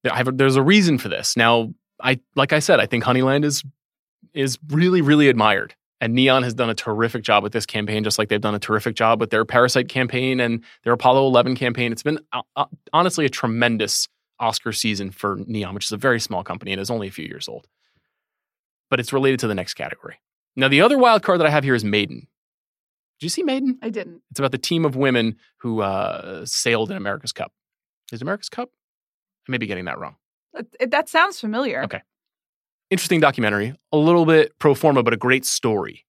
I 0.09 0.17
have, 0.17 0.37
there's 0.37 0.55
a 0.55 0.61
reason 0.61 0.97
for 0.97 1.09
this. 1.09 1.35
Now, 1.35 1.73
I 2.01 2.19
like 2.35 2.53
I 2.53 2.59
said, 2.59 2.79
I 2.79 2.85
think 2.85 3.03
Honeyland 3.03 3.43
is 3.43 3.63
is 4.33 4.57
really 4.69 5.01
really 5.01 5.29
admired, 5.29 5.75
and 5.99 6.13
Neon 6.13 6.43
has 6.43 6.53
done 6.53 6.69
a 6.69 6.75
terrific 6.75 7.23
job 7.23 7.43
with 7.43 7.53
this 7.53 7.65
campaign, 7.65 8.03
just 8.03 8.19
like 8.19 8.29
they've 8.29 8.41
done 8.41 8.55
a 8.55 8.59
terrific 8.59 8.95
job 8.95 9.19
with 9.19 9.29
their 9.29 9.45
Parasite 9.45 9.89
campaign 9.89 10.39
and 10.39 10.63
their 10.83 10.93
Apollo 10.93 11.25
11 11.27 11.55
campaign. 11.55 11.91
It's 11.91 12.03
been 12.03 12.19
uh, 12.55 12.65
honestly 12.93 13.25
a 13.25 13.29
tremendous 13.29 14.07
Oscar 14.39 14.71
season 14.71 15.11
for 15.11 15.37
Neon, 15.45 15.73
which 15.73 15.85
is 15.85 15.91
a 15.91 15.97
very 15.97 16.19
small 16.19 16.43
company 16.43 16.71
and 16.71 16.81
is 16.81 16.89
only 16.89 17.07
a 17.07 17.11
few 17.11 17.25
years 17.25 17.47
old. 17.47 17.67
But 18.89 18.99
it's 18.99 19.11
related 19.11 19.39
to 19.41 19.47
the 19.47 19.55
next 19.55 19.73
category. 19.73 20.19
Now, 20.55 20.67
the 20.67 20.81
other 20.81 20.97
wild 20.97 21.23
card 21.23 21.39
that 21.39 21.47
I 21.47 21.51
have 21.51 21.63
here 21.63 21.75
is 21.75 21.83
Maiden. 21.83 22.27
Did 23.19 23.25
you 23.25 23.29
see 23.29 23.43
Maiden? 23.43 23.79
I 23.81 23.89
didn't. 23.89 24.21
It's 24.31 24.39
about 24.39 24.51
the 24.51 24.57
team 24.57 24.85
of 24.85 24.95
women 24.95 25.37
who 25.57 25.81
uh, 25.81 26.45
sailed 26.45 26.91
in 26.91 26.97
America's 26.97 27.31
Cup. 27.31 27.51
Is 28.11 28.19
it 28.19 28.21
America's 28.21 28.49
Cup? 28.49 28.69
I 29.47 29.51
may 29.51 29.57
be 29.57 29.65
getting 29.67 29.85
that 29.85 29.97
wrong. 29.99 30.15
It- 30.53 30.75
it- 30.79 30.91
that 30.91 31.09
sounds 31.09 31.39
familiar. 31.39 31.83
Okay. 31.83 32.01
Interesting 32.89 33.19
documentary, 33.19 33.75
a 33.91 33.97
little 33.97 34.25
bit 34.25 34.57
pro 34.59 34.73
forma, 34.73 35.03
but 35.03 35.13
a 35.13 35.17
great 35.17 35.45
story 35.45 36.05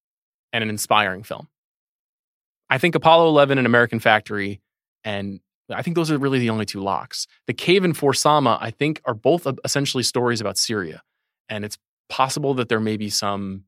and 0.52 0.62
an 0.62 0.70
inspiring 0.70 1.22
film. 1.24 1.48
I 2.70 2.78
think 2.78 2.94
Apollo 2.94 3.28
11 3.28 3.58
and 3.58 3.66
American 3.66 3.98
Factory, 3.98 4.60
and 5.02 5.40
I 5.70 5.82
think 5.82 5.96
those 5.96 6.10
are 6.10 6.18
really 6.18 6.38
the 6.38 6.50
only 6.50 6.66
two 6.66 6.80
locks. 6.80 7.26
The 7.46 7.54
Cave 7.54 7.82
and 7.84 7.96
For 7.96 8.12
Sama, 8.14 8.58
I 8.60 8.70
think, 8.70 9.00
are 9.06 9.14
both 9.14 9.46
uh, 9.46 9.54
essentially 9.64 10.02
stories 10.02 10.40
about 10.40 10.56
Syria. 10.58 11.02
And 11.48 11.64
it's 11.64 11.78
possible 12.08 12.54
that 12.54 12.68
there 12.68 12.80
may 12.80 12.96
be 12.96 13.08
some 13.10 13.64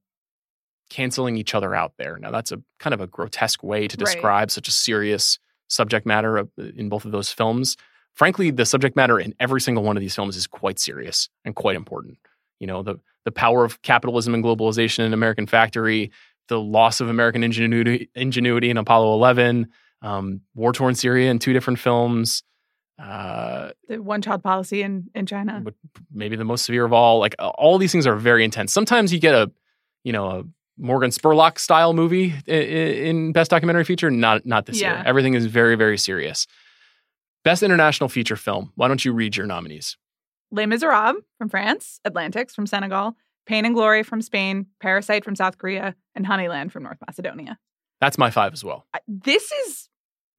canceling 0.91 1.37
each 1.37 1.55
other 1.55 1.75
out 1.75 1.95
there. 1.99 2.19
Now, 2.19 2.31
that's 2.31 2.53
a 2.53 2.61
kind 2.79 2.93
of 2.93 3.01
a 3.01 3.07
grotesque 3.07 3.63
way 3.63 3.89
to 3.89 3.97
Right. 3.97 4.05
describe 4.05 4.51
such 4.51 4.69
a 4.69 4.73
serious 4.73 5.39
subject 5.69 6.05
matter 6.05 6.37
of- 6.37 6.51
in 6.59 6.89
both 6.89 7.05
of 7.05 7.13
those 7.13 7.31
films. 7.31 7.77
Frankly, 8.13 8.51
the 8.51 8.67
subject 8.67 8.97
matter 8.97 9.19
in 9.21 9.35
every 9.41 9.61
single 9.61 9.85
one 9.85 9.97
of 9.97 10.01
these 10.01 10.15
films 10.17 10.37
is 10.37 10.47
quite 10.47 10.79
serious 10.79 11.29
and 11.45 11.55
quite 11.55 11.77
important. 11.77 12.19
You 12.59 12.67
know, 12.67 12.83
the 12.83 12.97
the 13.25 13.31
power 13.33 13.65
of 13.67 13.83
capitalism 13.83 14.33
and 14.35 14.43
globalization 14.43 15.01
in 15.05 15.13
American 15.13 15.47
Factory, 15.47 16.11
the 16.49 16.59
loss 16.59 17.01
of 17.03 17.09
American 17.11 17.45
ingenuity, 17.45 18.09
ingenuity 18.15 18.71
in 18.71 18.79
Apollo 18.79 19.13
11, 19.15 19.69
um, 20.01 20.41
war 20.55 20.73
torn 20.73 20.95
Syria 20.95 21.31
in 21.31 21.39
two 21.39 21.53
different 21.53 21.79
films. 21.79 22.43
Uh, 22.99 23.71
The 23.89 23.99
one 24.03 24.23
child 24.23 24.43
policy 24.43 24.83
in, 24.83 25.09
in 25.15 25.27
China. 25.27 25.63
maybe 26.13 26.35
the 26.37 26.45
most 26.45 26.65
severe 26.65 26.85
of 26.87 26.93
all. 26.95 27.19
Like 27.19 27.35
uh, 27.39 27.49
all 27.51 27.79
these 27.79 27.93
things 27.93 28.07
are 28.07 28.17
very 28.17 28.43
intense. 28.45 28.73
Sometimes 28.73 29.13
you 29.13 29.19
get 29.21 29.35
a, 29.35 29.51
you 30.05 30.13
know, 30.13 30.27
a 30.31 30.45
Morgan 30.81 31.11
Spurlock 31.11 31.59
style 31.59 31.93
movie 31.93 32.35
in, 32.47 33.33
best 33.33 33.51
documentary 33.51 33.85
feature. 33.85 34.11
Not 34.11 34.47
not 34.47 34.67
this 34.67 34.81
year. 34.81 35.03
Everything 35.05 35.35
is 35.35 35.47
very 35.47 35.77
very 35.77 35.99
serious. 35.99 36.47
Best 37.45 37.63
international 37.63 38.09
feature 38.09 38.37
film. 38.37 38.73
Why 38.75 38.89
don't 38.89 39.05
you 39.05 39.13
read 39.13 39.37
your 39.37 39.47
nominees? 39.47 39.97
Les 40.51 40.67
Miserables 40.67 41.23
from 41.39 41.49
France, 41.49 42.01
Atlantics 42.05 42.55
from 42.55 42.67
Senegal, 42.67 43.17
Pain 43.47 43.65
and 43.65 43.75
Glory 43.75 44.03
from 44.03 44.21
Spain, 44.21 44.67
Parasite 44.81 45.25
from 45.25 45.37
South 45.37 45.59
Korea, 45.59 45.95
and 46.15 46.27
Honeyland 46.27 46.73
from 46.73 46.83
North 46.83 46.99
Macedonia. 47.07 47.59
That's 48.01 48.19
my 48.19 48.31
five 48.31 48.53
as 48.53 48.65
well. 48.65 48.87
This 49.07 49.53
is 49.53 49.89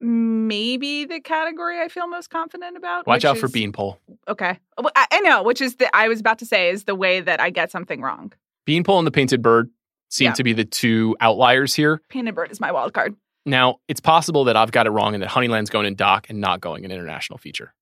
maybe 0.00 1.04
the 1.04 1.20
category 1.20 1.80
I 1.80 1.88
feel 1.88 2.08
most 2.08 2.28
confident 2.28 2.76
about. 2.76 3.06
Watch 3.06 3.24
out 3.24 3.38
for 3.38 3.48
Beanpole. 3.48 3.98
Okay. 4.28 4.58
I, 4.78 5.06
I 5.10 5.20
know, 5.20 5.42
which 5.42 5.60
is 5.60 5.76
the 5.76 5.94
I 5.94 6.08
was 6.08 6.20
about 6.20 6.38
to 6.40 6.46
say 6.46 6.70
is 6.70 6.84
the 6.84 6.94
way 6.94 7.20
that 7.20 7.40
I 7.40 7.50
get 7.50 7.70
something 7.70 8.00
wrong. 8.00 8.32
Beanpole 8.66 8.98
and 8.98 9.06
the 9.06 9.12
Painted 9.12 9.42
Bird 9.42 9.70
seem 10.12 10.26
Yeah. 10.26 10.32
to 10.34 10.44
be 10.44 10.52
the 10.52 10.64
two 10.64 11.16
outliers 11.20 11.74
here. 11.74 12.00
Painted 12.08 12.34
Bird 12.34 12.50
is 12.52 12.60
my 12.60 12.70
wild 12.70 12.92
card. 12.92 13.16
Now, 13.46 13.76
it's 13.88 14.00
possible 14.00 14.44
that 14.44 14.56
I've 14.56 14.70
got 14.70 14.86
it 14.86 14.90
wrong 14.90 15.14
and 15.14 15.22
that 15.22 15.30
Honeyland's 15.30 15.70
going 15.70 15.86
in 15.86 15.94
doc 15.94 16.26
and 16.28 16.40
not 16.40 16.60
going 16.60 16.84
in 16.84 16.92
international 16.92 17.38
feature. 17.38 17.74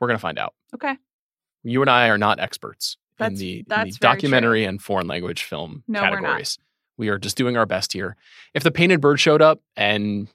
We're 0.00 0.08
going 0.08 0.16
to 0.18 0.22
find 0.22 0.38
out. 0.38 0.54
Okay. 0.74 0.96
You 1.62 1.80
and 1.82 1.90
I 1.90 2.08
are 2.08 2.16
not 2.18 2.38
experts 2.38 2.96
in 3.18 3.24
That's- 3.24 3.38
the, 3.38 3.58
in 3.58 3.64
the 3.68 3.96
documentary 4.00 4.64
and 4.64 4.80
foreign 4.80 5.08
language 5.08 5.42
film 5.42 5.82
No, 5.88 6.00
categories. 6.00 6.58
We 6.96 7.08
are 7.08 7.18
just 7.18 7.36
doing 7.36 7.56
our 7.56 7.66
best 7.66 7.92
here. 7.92 8.16
If 8.54 8.62
the 8.62 8.70
Painted 8.70 9.00
Bird 9.00 9.20
showed 9.20 9.42
up 9.42 9.60
and 9.76 10.28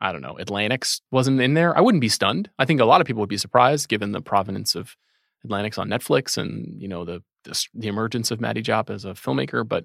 I 0.00 0.12
don't 0.12 0.22
know, 0.22 0.38
Atlantics 0.40 1.02
wasn't 1.10 1.40
in 1.42 1.52
there, 1.54 1.76
I 1.76 1.82
wouldn't 1.82 2.00
be 2.00 2.08
stunned. 2.08 2.48
I 2.58 2.64
think 2.64 2.80
a 2.80 2.86
lot 2.86 3.00
of 3.02 3.06
people 3.06 3.20
would 3.20 3.28
be 3.28 3.36
surprised 3.36 3.88
given 3.88 4.12
the 4.12 4.22
provenance 4.22 4.74
of 4.74 4.96
Atlantics 5.44 5.78
on 5.78 5.88
Netflix 5.88 6.36
and, 6.36 6.80
you 6.80 6.88
know, 6.88 7.04
the 7.04 7.22
the, 7.44 7.66
the 7.74 7.88
emergence 7.88 8.30
of 8.30 8.40
Mati 8.40 8.62
Diop 8.62 8.90
as 8.90 9.04
a 9.04 9.10
filmmaker, 9.10 9.66
but 9.66 9.84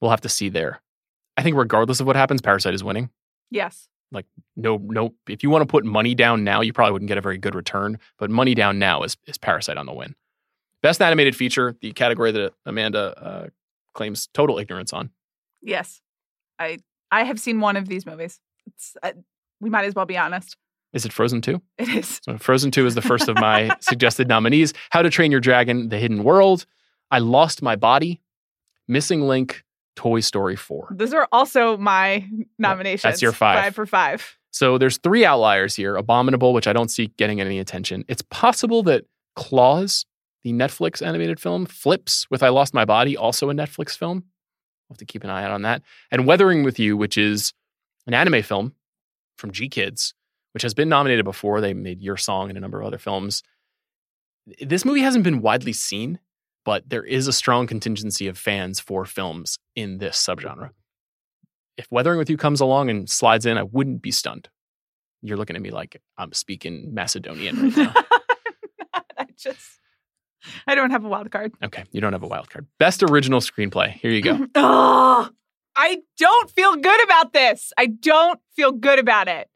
we'll 0.00 0.10
have 0.10 0.20
to 0.20 0.28
see 0.28 0.48
there. 0.48 0.80
I 1.36 1.42
think 1.42 1.56
regardless 1.56 2.00
of 2.00 2.06
what 2.06 2.16
happens, 2.16 2.40
Parasite 2.40 2.74
is 2.74 2.84
winning. 2.84 3.10
Yes. 3.50 3.88
Like 4.12 4.26
no, 4.56 4.76
no. 4.76 5.14
If 5.28 5.42
you 5.42 5.50
want 5.50 5.62
to 5.62 5.66
put 5.66 5.84
money 5.84 6.14
down 6.14 6.44
now, 6.44 6.60
you 6.60 6.72
probably 6.72 6.92
wouldn't 6.92 7.08
get 7.08 7.18
a 7.18 7.22
very 7.22 7.38
good 7.38 7.54
return. 7.54 7.98
But 8.18 8.30
money 8.30 8.54
down 8.54 8.78
now 8.78 9.02
is 9.02 9.16
is 9.26 9.38
Parasite 9.38 9.78
on 9.78 9.86
the 9.86 9.94
win. 9.94 10.14
Best 10.82 11.00
animated 11.00 11.34
feature, 11.34 11.76
the 11.80 11.92
category 11.92 12.30
that 12.32 12.52
Amanda 12.66 13.14
uh, 13.16 13.46
claims 13.94 14.28
total 14.34 14.58
ignorance 14.58 14.92
on. 14.92 15.10
Yes. 15.62 16.00
I 16.58 16.78
I 17.10 17.24
have 17.24 17.40
seen 17.40 17.60
one 17.60 17.76
of 17.76 17.88
these 17.88 18.04
movies. 18.04 18.40
It's 18.66 18.96
uh, 19.02 19.12
we 19.60 19.70
might 19.70 19.86
as 19.86 19.94
well 19.94 20.06
be 20.06 20.18
honest. 20.18 20.56
Is 20.92 21.04
it 21.06 21.12
Frozen 21.12 21.42
Two? 21.42 21.62
It 21.78 21.88
is. 21.88 22.20
So 22.24 22.38
Frozen 22.38 22.70
Two 22.70 22.86
is 22.86 22.94
the 22.94 23.02
first 23.02 23.28
of 23.28 23.36
my 23.36 23.74
suggested 23.80 24.28
nominees. 24.28 24.74
How 24.90 25.02
to 25.02 25.10
Train 25.10 25.30
Your 25.30 25.40
Dragon: 25.40 25.88
The 25.88 25.98
Hidden 25.98 26.22
World. 26.24 26.66
I 27.10 27.18
Lost 27.18 27.62
My 27.62 27.76
Body. 27.76 28.20
Missing 28.88 29.22
Link. 29.22 29.64
Toy 29.94 30.20
Story 30.20 30.56
Four. 30.56 30.94
Those 30.96 31.12
are 31.12 31.28
also 31.32 31.76
my 31.76 32.26
nominations. 32.58 33.02
That's 33.02 33.22
your 33.22 33.32
five. 33.32 33.62
Five 33.62 33.74
for 33.74 33.86
five. 33.86 34.38
So 34.50 34.78
there's 34.78 34.98
three 34.98 35.24
outliers 35.24 35.76
here. 35.76 35.96
Abominable, 35.96 36.52
which 36.52 36.66
I 36.66 36.72
don't 36.72 36.90
see 36.90 37.08
getting 37.18 37.40
any 37.40 37.58
attention. 37.58 38.04
It's 38.08 38.22
possible 38.22 38.82
that 38.84 39.04
Klaus, 39.36 40.04
the 40.44 40.52
Netflix 40.52 41.04
animated 41.04 41.40
film, 41.40 41.66
flips 41.66 42.26
with 42.30 42.42
I 42.42 42.48
Lost 42.48 42.74
My 42.74 42.84
Body, 42.84 43.16
also 43.16 43.50
a 43.50 43.54
Netflix 43.54 43.96
film. 43.96 44.24
We'll 44.88 44.94
have 44.94 44.98
to 44.98 45.04
keep 45.04 45.24
an 45.24 45.30
eye 45.30 45.44
out 45.44 45.50
on 45.50 45.62
that. 45.62 45.82
And 46.10 46.26
Weathering 46.26 46.62
with 46.64 46.78
You, 46.78 46.96
which 46.96 47.16
is 47.16 47.52
an 48.06 48.14
anime 48.14 48.42
film 48.42 48.74
from 49.36 49.50
GKIDS, 49.52 50.12
which 50.52 50.62
has 50.62 50.74
been 50.74 50.88
nominated 50.88 51.24
before. 51.24 51.60
They 51.60 51.74
made 51.74 52.00
Your 52.00 52.16
Song 52.16 52.48
and 52.48 52.58
a 52.58 52.60
number 52.60 52.80
of 52.80 52.86
other 52.86 52.98
films. 52.98 53.42
This 54.60 54.84
movie 54.84 55.00
hasn't 55.00 55.24
been 55.24 55.40
widely 55.40 55.72
seen, 55.72 56.18
but 56.64 56.88
there 56.88 57.04
is 57.04 57.28
a 57.28 57.32
strong 57.32 57.66
contingency 57.66 58.28
of 58.28 58.38
fans 58.38 58.80
for 58.80 59.04
films 59.04 59.58
in 59.76 59.98
this 59.98 60.16
subgenre. 60.16 60.70
If 61.76 61.86
Weathering 61.90 62.18
with 62.18 62.28
You 62.28 62.36
comes 62.36 62.60
along 62.60 62.90
and 62.90 63.08
slides 63.08 63.46
in, 63.46 63.56
I 63.56 63.62
wouldn't 63.62 64.02
be 64.02 64.10
stunned. 64.10 64.48
You're 65.22 65.36
looking 65.36 65.56
at 65.56 65.62
me 65.62 65.70
like 65.70 66.00
I'm 66.18 66.32
speaking 66.32 66.92
Macedonian 66.92 67.62
right 67.62 67.76
now. 67.76 67.94
I 69.18 69.26
just 69.36 69.80
I 70.66 70.74
don't 70.74 70.90
have 70.90 71.04
a 71.04 71.08
wild 71.08 71.30
card. 71.30 71.52
okay, 71.62 71.84
you 71.92 72.00
don't 72.00 72.12
have 72.12 72.24
a 72.24 72.26
wild 72.26 72.50
card. 72.50 72.66
Best 72.78 73.02
original 73.02 73.40
screenplay. 73.40 73.92
Here 73.92 74.10
you 74.10 74.22
go. 74.22 74.46
oh, 74.56 75.28
I 75.76 75.98
don't 76.18 76.50
feel 76.50 76.74
good 76.76 77.04
about 77.04 77.32
this. 77.32 77.72
I 77.78 77.86
don't 77.86 78.40
feel 78.56 78.72
good 78.72 78.98
about 78.98 79.28
it. 79.28 79.48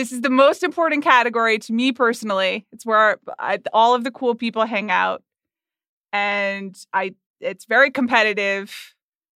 This 0.00 0.12
is 0.12 0.22
the 0.22 0.30
most 0.30 0.62
important 0.62 1.04
category 1.04 1.58
to 1.58 1.74
me 1.74 1.92
personally. 1.92 2.66
It's 2.72 2.86
where 2.86 3.18
I, 3.38 3.58
all 3.74 3.94
of 3.94 4.02
the 4.02 4.10
cool 4.10 4.34
people 4.34 4.64
hang 4.64 4.90
out, 4.90 5.22
and 6.10 6.74
I. 6.94 7.12
It's 7.38 7.66
very 7.66 7.90
competitive, 7.90 8.94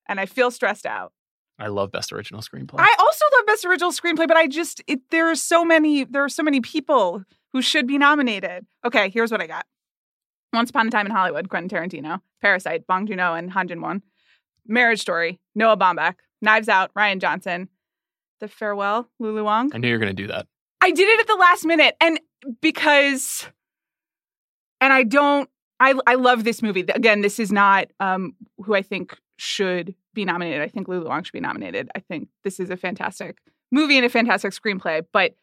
and 0.09 0.19
I 0.19 0.25
feel 0.25 0.51
stressed 0.51 0.87
out. 0.87 1.12
I 1.59 1.67
love 1.67 1.93
best 1.93 2.15
original 2.15 2.41
screenplay. 2.41 2.81
I 2.81 2.97
also 2.99 3.25
love 3.37 3.47
best 3.47 3.67
original 3.67 3.93
screenplay, 3.93 4.27
but 4.27 4.39
I 4.39 4.47
just 4.47 4.83
it, 4.87 5.01
there 5.11 5.31
are 5.31 5.35
so 5.35 5.67
many 5.67 6.05
there 6.05 6.25
are 6.25 6.31
so 6.31 6.43
many 6.43 6.62
people 6.62 7.23
who 7.53 7.61
should 7.61 7.87
be 7.87 7.99
nominated. 7.99 8.65
Okay, 8.87 9.11
here's 9.11 9.31
what 9.31 9.43
I 9.43 9.47
got. 9.47 9.67
Once 10.55 10.71
Upon 10.71 10.89
a 10.89 10.91
Time 10.91 11.05
in 11.05 11.12
Hollywood, 11.12 11.51
Quentin 11.51 11.69
Tarantino, 11.69 12.23
Parasite, 12.41 12.87
Bong 12.87 13.07
Joon-ho 13.07 13.35
and 13.35 13.51
Han 13.51 13.69
Jin-won, 13.69 14.03
Marriage 14.67 15.03
Story, 15.03 15.41
Noah 15.55 15.77
Baumbach, 15.77 16.15
Knives 16.41 16.71
Out, 16.71 16.91
Rian 16.95 17.21
Johnson, 17.21 17.69
The 18.41 18.49
Farewell, 18.49 19.11
Lulu 19.19 19.45
Wang. 19.45 19.71
I 19.75 19.79
knew 19.79 19.89
you 19.89 19.95
were 19.95 19.99
going 19.99 20.17
to 20.17 20.23
do 20.23 20.29
that. 20.29 20.47
I 20.85 20.91
did 20.91 21.09
it 21.09 21.20
at 21.20 21.26
the 21.26 21.37
last 21.37 21.64
minute, 21.64 21.97
and 21.99 22.20
because, 22.61 23.49
and 24.82 24.93
I 24.93 25.03
don't. 25.03 25.49
I 25.80 25.95
I 26.07 26.16
love 26.16 26.45
this 26.45 26.61
movie. 26.61 26.82
Again, 26.82 27.22
this 27.22 27.41
is 27.41 27.51
not 27.51 27.87
um, 28.01 28.35
who 28.59 28.74
I 28.74 28.82
think 28.82 29.16
should 29.39 29.95
be 30.12 30.26
nominated. 30.26 30.61
I 30.61 30.68
think 30.68 30.87
Lulu 30.87 31.09
Wang 31.09 31.22
should 31.22 31.32
be 31.32 31.41
nominated. 31.41 31.89
I 31.97 32.01
think 32.01 32.28
this 32.45 32.61
is 32.61 32.68
a 32.68 32.76
fantastic 32.76 33.39
movie 33.72 33.97
and 33.97 34.05
a 34.05 34.11
fantastic 34.11 34.53
screenplay. 34.53 35.03
But 35.11 35.35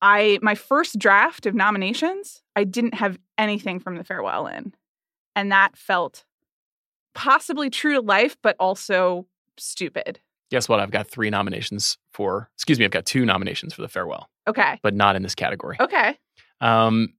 I 0.00 0.38
my 0.42 0.54
first 0.54 0.96
draft 0.96 1.44
of 1.46 1.56
nominations, 1.56 2.40
I 2.54 2.62
didn't 2.62 2.94
have 2.94 3.18
anything 3.36 3.80
from 3.80 3.96
The 3.96 4.04
Farewell 4.04 4.46
in, 4.46 4.74
and 5.34 5.50
that 5.50 5.76
felt 5.76 6.24
possibly 7.16 7.68
true 7.68 7.94
to 7.94 8.00
life, 8.00 8.36
but 8.44 8.54
also 8.60 9.26
stupid. 9.56 10.20
Guess 10.50 10.68
what? 10.68 10.78
I've 10.78 10.92
got 10.92 11.08
three 11.08 11.30
nominations 11.30 11.98
for, 12.12 12.48
excuse 12.54 12.78
me, 12.78 12.84
I've 12.84 12.90
got 12.90 13.04
two 13.04 13.26
nominations 13.26 13.74
for 13.74 13.82
The 13.82 13.88
Farewell, 13.88 14.30
Okay. 14.48 14.78
but 14.82 14.94
not 14.94 15.16
in 15.16 15.22
this 15.22 15.34
category. 15.34 15.76
Okay. 15.78 16.16
Um, 16.60 17.14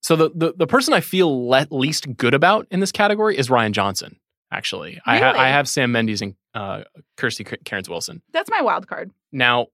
so 0.00 0.16
the, 0.16 0.30
the 0.34 0.52
the 0.56 0.66
person 0.66 0.94
I 0.94 1.00
feel 1.00 1.48
le- 1.48 1.66
least 1.70 2.16
good 2.16 2.34
about 2.34 2.66
in 2.70 2.80
this 2.80 2.92
category 2.92 3.36
is 3.36 3.48
Rian 3.48 3.72
Johnson. 3.72 4.18
Actually, 4.50 5.00
I 5.06 5.18
ha- 5.18 5.34
I 5.36 5.48
have 5.48 5.68
Sam 5.68 5.92
Mendes 5.92 6.20
and 6.20 6.34
uh, 6.54 6.82
Krysty 7.16 7.64
Cairns 7.64 7.88
Wilson. 7.88 8.20
That's 8.32 8.50
my 8.50 8.60
wild 8.60 8.86
card. 8.86 9.10
Now, 9.32 9.68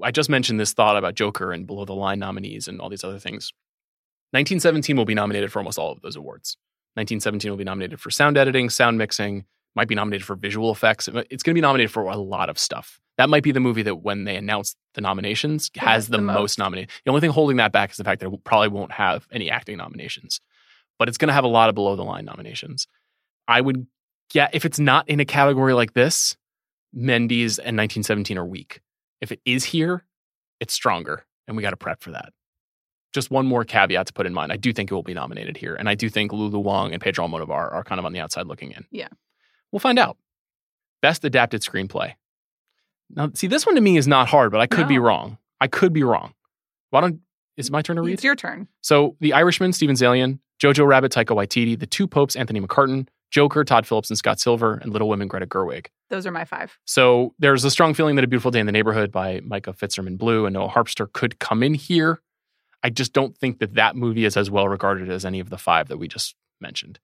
I 0.00 0.10
just 0.10 0.30
mentioned 0.30 0.58
this 0.58 0.72
thought 0.72 0.96
about 0.96 1.14
Joker 1.14 1.52
and 1.52 1.66
below 1.66 1.84
the 1.84 1.94
line 1.94 2.18
nominees 2.18 2.68
and 2.68 2.80
all 2.80 2.88
these 2.88 3.04
other 3.04 3.18
things. 3.18 3.52
1917 4.30 4.96
will 4.96 5.04
be 5.04 5.14
nominated 5.14 5.52
for 5.52 5.58
almost 5.58 5.78
all 5.78 5.92
of 5.92 6.00
those 6.00 6.16
awards. 6.16 6.56
1917 6.94 7.50
will 7.50 7.58
be 7.58 7.64
nominated 7.64 8.00
for 8.00 8.10
sound 8.10 8.38
editing, 8.38 8.70
sound 8.70 8.98
mixing, 8.98 9.44
might 9.74 9.88
be 9.88 9.94
nominated 9.94 10.24
for 10.24 10.36
visual 10.36 10.70
effects. 10.70 11.08
It's 11.30 11.42
going 11.42 11.52
to 11.52 11.54
be 11.54 11.60
nominated 11.60 11.90
for 11.90 12.04
a 12.04 12.16
lot 12.16 12.48
of 12.48 12.58
stuff. 12.58 13.00
That 13.16 13.28
might 13.28 13.42
be 13.44 13.52
the 13.52 13.60
movie 13.60 13.82
that, 13.82 13.96
when 13.96 14.24
they 14.24 14.36
announce 14.36 14.74
the 14.94 15.00
nominations, 15.00 15.70
has 15.76 16.08
the, 16.08 16.16
the 16.16 16.22
most. 16.22 16.34
most. 16.34 16.58
nominated. 16.58 16.90
The 17.04 17.10
only 17.10 17.20
thing 17.20 17.30
holding 17.30 17.58
that 17.58 17.72
back 17.72 17.92
is 17.92 17.96
the 17.96 18.04
fact 18.04 18.20
that 18.20 18.32
it 18.32 18.44
probably 18.44 18.68
won't 18.68 18.92
have 18.92 19.26
any 19.30 19.50
acting 19.50 19.76
nominations, 19.76 20.40
but 20.98 21.08
it's 21.08 21.18
going 21.18 21.28
to 21.28 21.34
have 21.34 21.44
a 21.44 21.48
lot 21.48 21.68
of 21.68 21.74
below 21.74 21.94
the 21.94 22.02
line 22.02 22.24
nominations. 22.24 22.88
I 23.46 23.60
would 23.60 23.86
get 24.30 24.54
if 24.54 24.64
it's 24.64 24.78
not 24.78 25.08
in 25.08 25.20
a 25.20 25.24
category 25.24 25.74
like 25.74 25.92
this, 25.92 26.36
Mendes 26.92 27.58
and 27.58 27.76
1917 27.76 28.38
are 28.38 28.44
weak. 28.44 28.80
If 29.20 29.32
it 29.32 29.40
is 29.44 29.64
here, 29.64 30.04
it's 30.60 30.74
stronger, 30.74 31.24
and 31.46 31.56
we 31.56 31.62
got 31.62 31.70
to 31.70 31.76
prep 31.76 32.02
for 32.02 32.12
that. 32.12 32.32
Just 33.12 33.30
one 33.30 33.46
more 33.46 33.64
caveat 33.64 34.08
to 34.08 34.12
put 34.12 34.26
in 34.26 34.34
mind. 34.34 34.52
I 34.52 34.56
do 34.56 34.72
think 34.72 34.90
it 34.90 34.94
will 34.94 35.04
be 35.04 35.14
nominated 35.14 35.56
here, 35.56 35.76
and 35.76 35.88
I 35.88 35.94
do 35.94 36.08
think 36.08 36.32
Lulu 36.32 36.58
Wang 36.58 36.92
and 36.92 37.00
Pedro 37.00 37.26
Almodovar 37.26 37.72
are 37.72 37.84
kind 37.84 37.98
of 37.98 38.04
on 38.04 38.12
the 38.12 38.20
outside 38.20 38.46
looking 38.46 38.72
in. 38.72 38.86
Yeah. 38.90 39.08
we'll 39.70 39.80
find 39.80 39.98
out. 39.98 40.16
Best 41.00 41.24
adapted 41.24 41.62
screenplay. 41.62 42.14
Now, 43.10 43.30
see, 43.34 43.46
this 43.46 43.66
one 43.66 43.74
to 43.74 43.80
me 43.80 43.96
is 43.96 44.08
not 44.08 44.28
hard, 44.28 44.50
but 44.50 44.60
I 44.60 44.66
could 44.66 44.88
be 44.88 44.98
wrong. 44.98 45.38
I 45.60 45.66
could 45.66 45.92
be 45.92 46.02
wrong. 46.02 46.34
Why 46.90 47.00
don't? 47.00 47.20
Is 47.56 47.68
it 47.68 47.72
my 47.72 47.82
turn 47.82 47.96
to 47.96 48.02
read? 48.02 48.14
It's 48.14 48.24
your 48.24 48.34
turn. 48.34 48.66
So, 48.82 49.16
The 49.20 49.32
Irishman, 49.32 49.72
Steven 49.72 49.94
Zaillian, 49.94 50.40
Jojo 50.60 50.86
Rabbit, 50.86 51.12
Taika 51.12 51.36
Waititi, 51.36 51.78
The 51.78 51.86
Two 51.86 52.08
Popes, 52.08 52.34
Anthony 52.34 52.60
McCarten, 52.60 53.06
Joker, 53.30 53.64
Todd 53.64 53.86
Phillips 53.86 54.10
and 54.10 54.18
Scott 54.18 54.40
Silver, 54.40 54.74
and 54.74 54.92
Little 54.92 55.08
Women, 55.08 55.28
Greta 55.28 55.46
Gerwig. 55.46 55.86
Those 56.10 56.26
are 56.26 56.30
my 56.32 56.44
five. 56.44 56.76
So 56.84 57.34
there's 57.38 57.64
a 57.64 57.70
strong 57.70 57.94
feeling 57.94 58.16
that 58.16 58.24
A 58.24 58.28
Beautiful 58.28 58.50
Day 58.50 58.60
in 58.60 58.66
the 58.66 58.72
Neighborhood 58.72 59.10
by 59.12 59.40
Micah 59.44 59.72
Fitzerman 59.72 60.16
Blue 60.18 60.46
and 60.46 60.54
Noah 60.54 60.68
Harpster 60.68 61.12
could 61.12 61.38
come 61.38 61.62
in 61.62 61.74
here. 61.74 62.20
I 62.82 62.90
just 62.90 63.12
don't 63.12 63.36
think 63.36 63.60
that 63.60 63.74
that 63.74 63.96
movie 63.96 64.24
is 64.24 64.36
as 64.36 64.50
well 64.50 64.68
regarded 64.68 65.10
as 65.10 65.24
any 65.24 65.40
of 65.40 65.50
the 65.50 65.58
five 65.58 65.88
that 65.88 65.96
we 65.96 66.06
just 66.06 66.34
mentioned. 66.60 67.00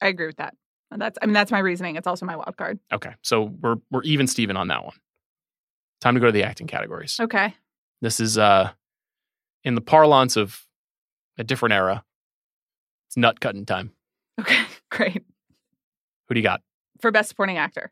I 0.00 0.08
agree 0.08 0.26
with 0.26 0.36
that. 0.36 0.54
And 0.90 1.00
That's 1.00 1.18
I 1.20 1.26
mean 1.26 1.32
that's 1.32 1.50
my 1.50 1.58
reasoning. 1.58 1.96
It's 1.96 2.06
also 2.06 2.26
my 2.26 2.36
wild 2.36 2.56
card. 2.56 2.78
Okay, 2.92 3.14
so 3.22 3.52
we're 3.60 3.76
we're 3.90 4.02
even 4.02 4.26
Steven 4.26 4.56
on 4.56 4.68
that 4.68 4.84
one. 4.84 4.94
Time 6.04 6.12
to 6.12 6.20
go 6.20 6.26
to 6.26 6.32
the 6.32 6.42
acting 6.42 6.66
categories. 6.66 7.18
Okay. 7.18 7.54
This 8.02 8.20
is 8.20 8.36
uh 8.36 8.72
in 9.64 9.74
the 9.74 9.80
parlance 9.80 10.36
of 10.36 10.66
a 11.38 11.44
different 11.44 11.72
era. 11.72 12.04
It's 13.08 13.16
nut 13.16 13.40
cutting 13.40 13.64
time. 13.64 13.92
Okay. 14.38 14.64
Great. 14.90 15.24
Who 16.28 16.34
do 16.34 16.38
you 16.38 16.44
got? 16.44 16.60
For 17.00 17.10
best 17.10 17.30
supporting 17.30 17.56
actor. 17.56 17.90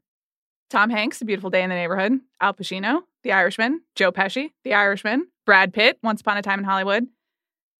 Tom 0.68 0.90
Hanks, 0.90 1.22
A 1.22 1.24
Beautiful 1.24 1.48
Day 1.48 1.62
in 1.62 1.70
the 1.70 1.74
Neighborhood, 1.74 2.20
Al 2.38 2.52
Pacino, 2.52 3.00
The 3.22 3.32
Irishman, 3.32 3.80
Joe 3.94 4.12
Pesci, 4.12 4.50
The 4.62 4.74
Irishman, 4.74 5.28
Brad 5.46 5.72
Pitt, 5.72 5.98
Once 6.02 6.20
Upon 6.20 6.36
a 6.36 6.42
Time 6.42 6.58
in 6.58 6.66
Hollywood, 6.66 7.06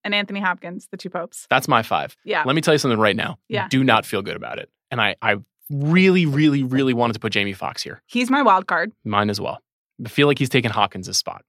and 0.03 0.15
Anthony 0.15 0.41
Hopkins, 0.41 0.89
The 0.91 0.97
Two 0.97 1.11
Popes. 1.11 1.47
That's 1.51 1.69
my 1.69 1.83
five. 1.83 2.17
Yeah. 2.25 2.43
Let 2.47 2.57
me 2.57 2.63
tell 2.63 2.73
you 2.73 2.79
something 2.79 2.99
right 2.99 3.17
now. 3.17 3.39
Yeah. 3.51 3.69
Do 3.69 3.85
not 3.85 4.07
feel 4.07 4.23
good 4.23 4.37
about 4.37 4.59
it. 4.59 4.71
And 4.91 4.99
I, 4.99 5.17
I 5.21 5.37
really, 5.69 6.25
really, 6.25 6.63
really 6.63 6.95
wanted 6.95 7.13
to 7.13 7.21
put 7.21 7.33
Jamie 7.35 7.53
Foxx 7.53 7.83
here. 7.83 8.03
He's 8.07 8.31
my 8.31 8.41
wild 8.41 8.67
card. 8.67 8.93
Mine 9.05 9.29
as 9.29 9.39
well. 9.39 9.61
I 10.05 10.09
feel 10.09 10.27
like 10.27 10.39
he's 10.39 10.49
taken 10.49 10.71
Hopkins' 10.71 11.17
spot. 11.17 11.45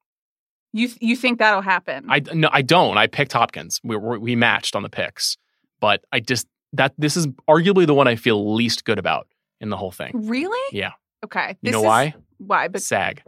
You 0.73 0.89
you 0.99 1.15
think 1.15 1.39
that'll 1.39 1.61
happen? 1.61 2.05
I 2.09 2.19
no, 2.33 2.49
I 2.51 2.61
don't. 2.63 2.97
I 2.97 3.07
picked 3.07 3.33
Hopkins. 3.33 3.79
We 3.83 3.95
we 3.95 4.17
we 4.17 4.35
matched 4.35 4.75
on 4.75 4.83
the 4.83 4.89
picks, 4.89 5.37
but 5.79 6.03
I 6.11 6.19
just 6.19 6.47
that 6.73 6.93
this 6.97 7.15
is 7.15 7.27
arguably 7.47 7.85
the 7.85 7.93
one 7.93 8.07
I 8.07 8.15
feel 8.15 8.55
least 8.55 8.83
good 8.85 8.97
about 8.97 9.27
in 9.61 9.69
the 9.69 9.77
whole 9.77 9.91
thing. 9.91 10.11
really? 10.27 10.77
Yeah. 10.77 10.93
Okay. 11.23 11.49
You 11.61 11.67
This 11.69 11.71
know 11.73 11.79
is- 11.81 11.85
why? 11.85 12.15
Why? 12.39 12.67
But 12.67 12.81
SAG. 12.81 13.21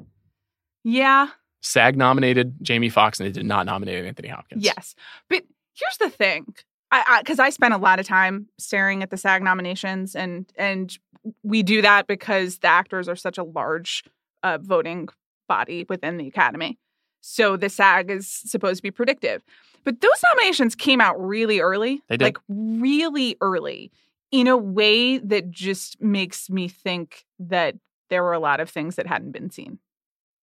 yeah. 0.83 1.27
SAG 1.61 1.95
nominated 1.95 2.55
Jamie 2.61 2.89
Foxx 2.89 3.19
and 3.19 3.27
they 3.27 3.31
did 3.31 3.45
not 3.45 3.65
nominate 3.65 4.03
Anthony 4.05 4.27
Hopkins. 4.27 4.63
Yes. 4.63 4.93
But 5.29 5.43
here's 5.73 5.97
the 5.99 6.09
thing. 6.09 6.53
I 6.91 7.21
because 7.21 7.39
I, 7.39 7.49
spent 7.49 7.73
a 7.73 7.77
lot 7.77 7.99
of 7.99 8.05
time 8.07 8.47
staring 8.57 9.01
at 9.03 9.09
the 9.09 9.17
SAG 9.17 9.41
nominations 9.43 10.15
and 10.15 10.51
and 10.57 10.97
we 11.43 11.63
do 11.63 11.81
that 11.81 12.05
because 12.07 12.59
the 12.59 12.67
actors 12.67 13.07
are 13.09 13.15
such 13.15 13.37
a 13.37 13.43
large 13.43 14.03
uh, 14.43 14.57
voting 14.61 15.07
body 15.47 15.85
within 15.89 16.17
the 16.17 16.27
academy. 16.27 16.77
So 17.21 17.57
the 17.57 17.69
SAG 17.69 18.09
is 18.11 18.27
supposed 18.27 18.77
to 18.77 18.83
be 18.83 18.91
predictive. 18.91 19.43
But 19.83 20.01
those 20.01 20.23
nominations 20.31 20.75
came 20.75 21.01
out 21.01 21.19
really 21.23 21.59
early. 21.59 22.01
They 22.07 22.17
did. 22.17 22.25
Like 22.25 22.37
really 22.47 23.35
early 23.41 23.91
in 24.31 24.47
a 24.47 24.57
way 24.57 25.17
that 25.19 25.49
just 25.51 26.01
makes 26.01 26.49
me 26.49 26.67
think 26.67 27.25
that 27.39 27.75
there 28.09 28.23
were 28.23 28.33
a 28.33 28.39
lot 28.39 28.59
of 28.59 28.69
things 28.69 28.95
that 28.95 29.07
hadn't 29.07 29.31
been 29.31 29.49
seen. 29.49 29.79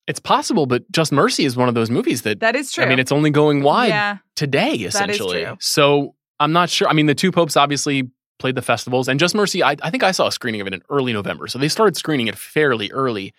It's 0.08 0.18
possible, 0.20 0.66
but 0.66 0.90
Just 0.90 1.12
Mercy 1.12 1.44
is 1.44 1.56
one 1.56 1.68
of 1.68 1.74
those 1.74 1.90
movies 1.90 2.22
that 2.22 2.40
That 2.40 2.56
is 2.56 2.72
true. 2.72 2.84
I 2.84 2.88
mean, 2.88 2.98
it's 2.98 3.12
only 3.12 3.30
going 3.30 3.62
wide 3.62 3.88
Yeah. 3.88 4.18
today, 4.34 4.72
is 4.74 4.94
essentially. 4.94 5.44
true. 5.44 5.56
So 5.60 6.14
I'm 6.40 6.52
not 6.52 6.70
sure. 6.70 6.88
I 6.88 6.92
mean, 6.92 7.06
the 7.06 7.14
two 7.14 7.30
popes 7.30 7.56
obviously 7.56 8.10
played 8.40 8.56
the 8.56 8.62
festivals, 8.62 9.06
and 9.06 9.20
Just 9.20 9.34
Mercy, 9.36 9.62
I, 9.62 9.76
I 9.82 9.90
think 9.90 10.02
I 10.02 10.10
saw 10.10 10.26
a 10.26 10.32
screening 10.32 10.60
of 10.60 10.66
it 10.66 10.74
in 10.74 10.82
early 10.90 11.12
November. 11.12 11.46
So 11.46 11.58
they 11.58 11.68
started 11.68 11.96
screening 11.96 12.26
it 12.26 12.36
fairly 12.36 12.90
early. 12.90 13.32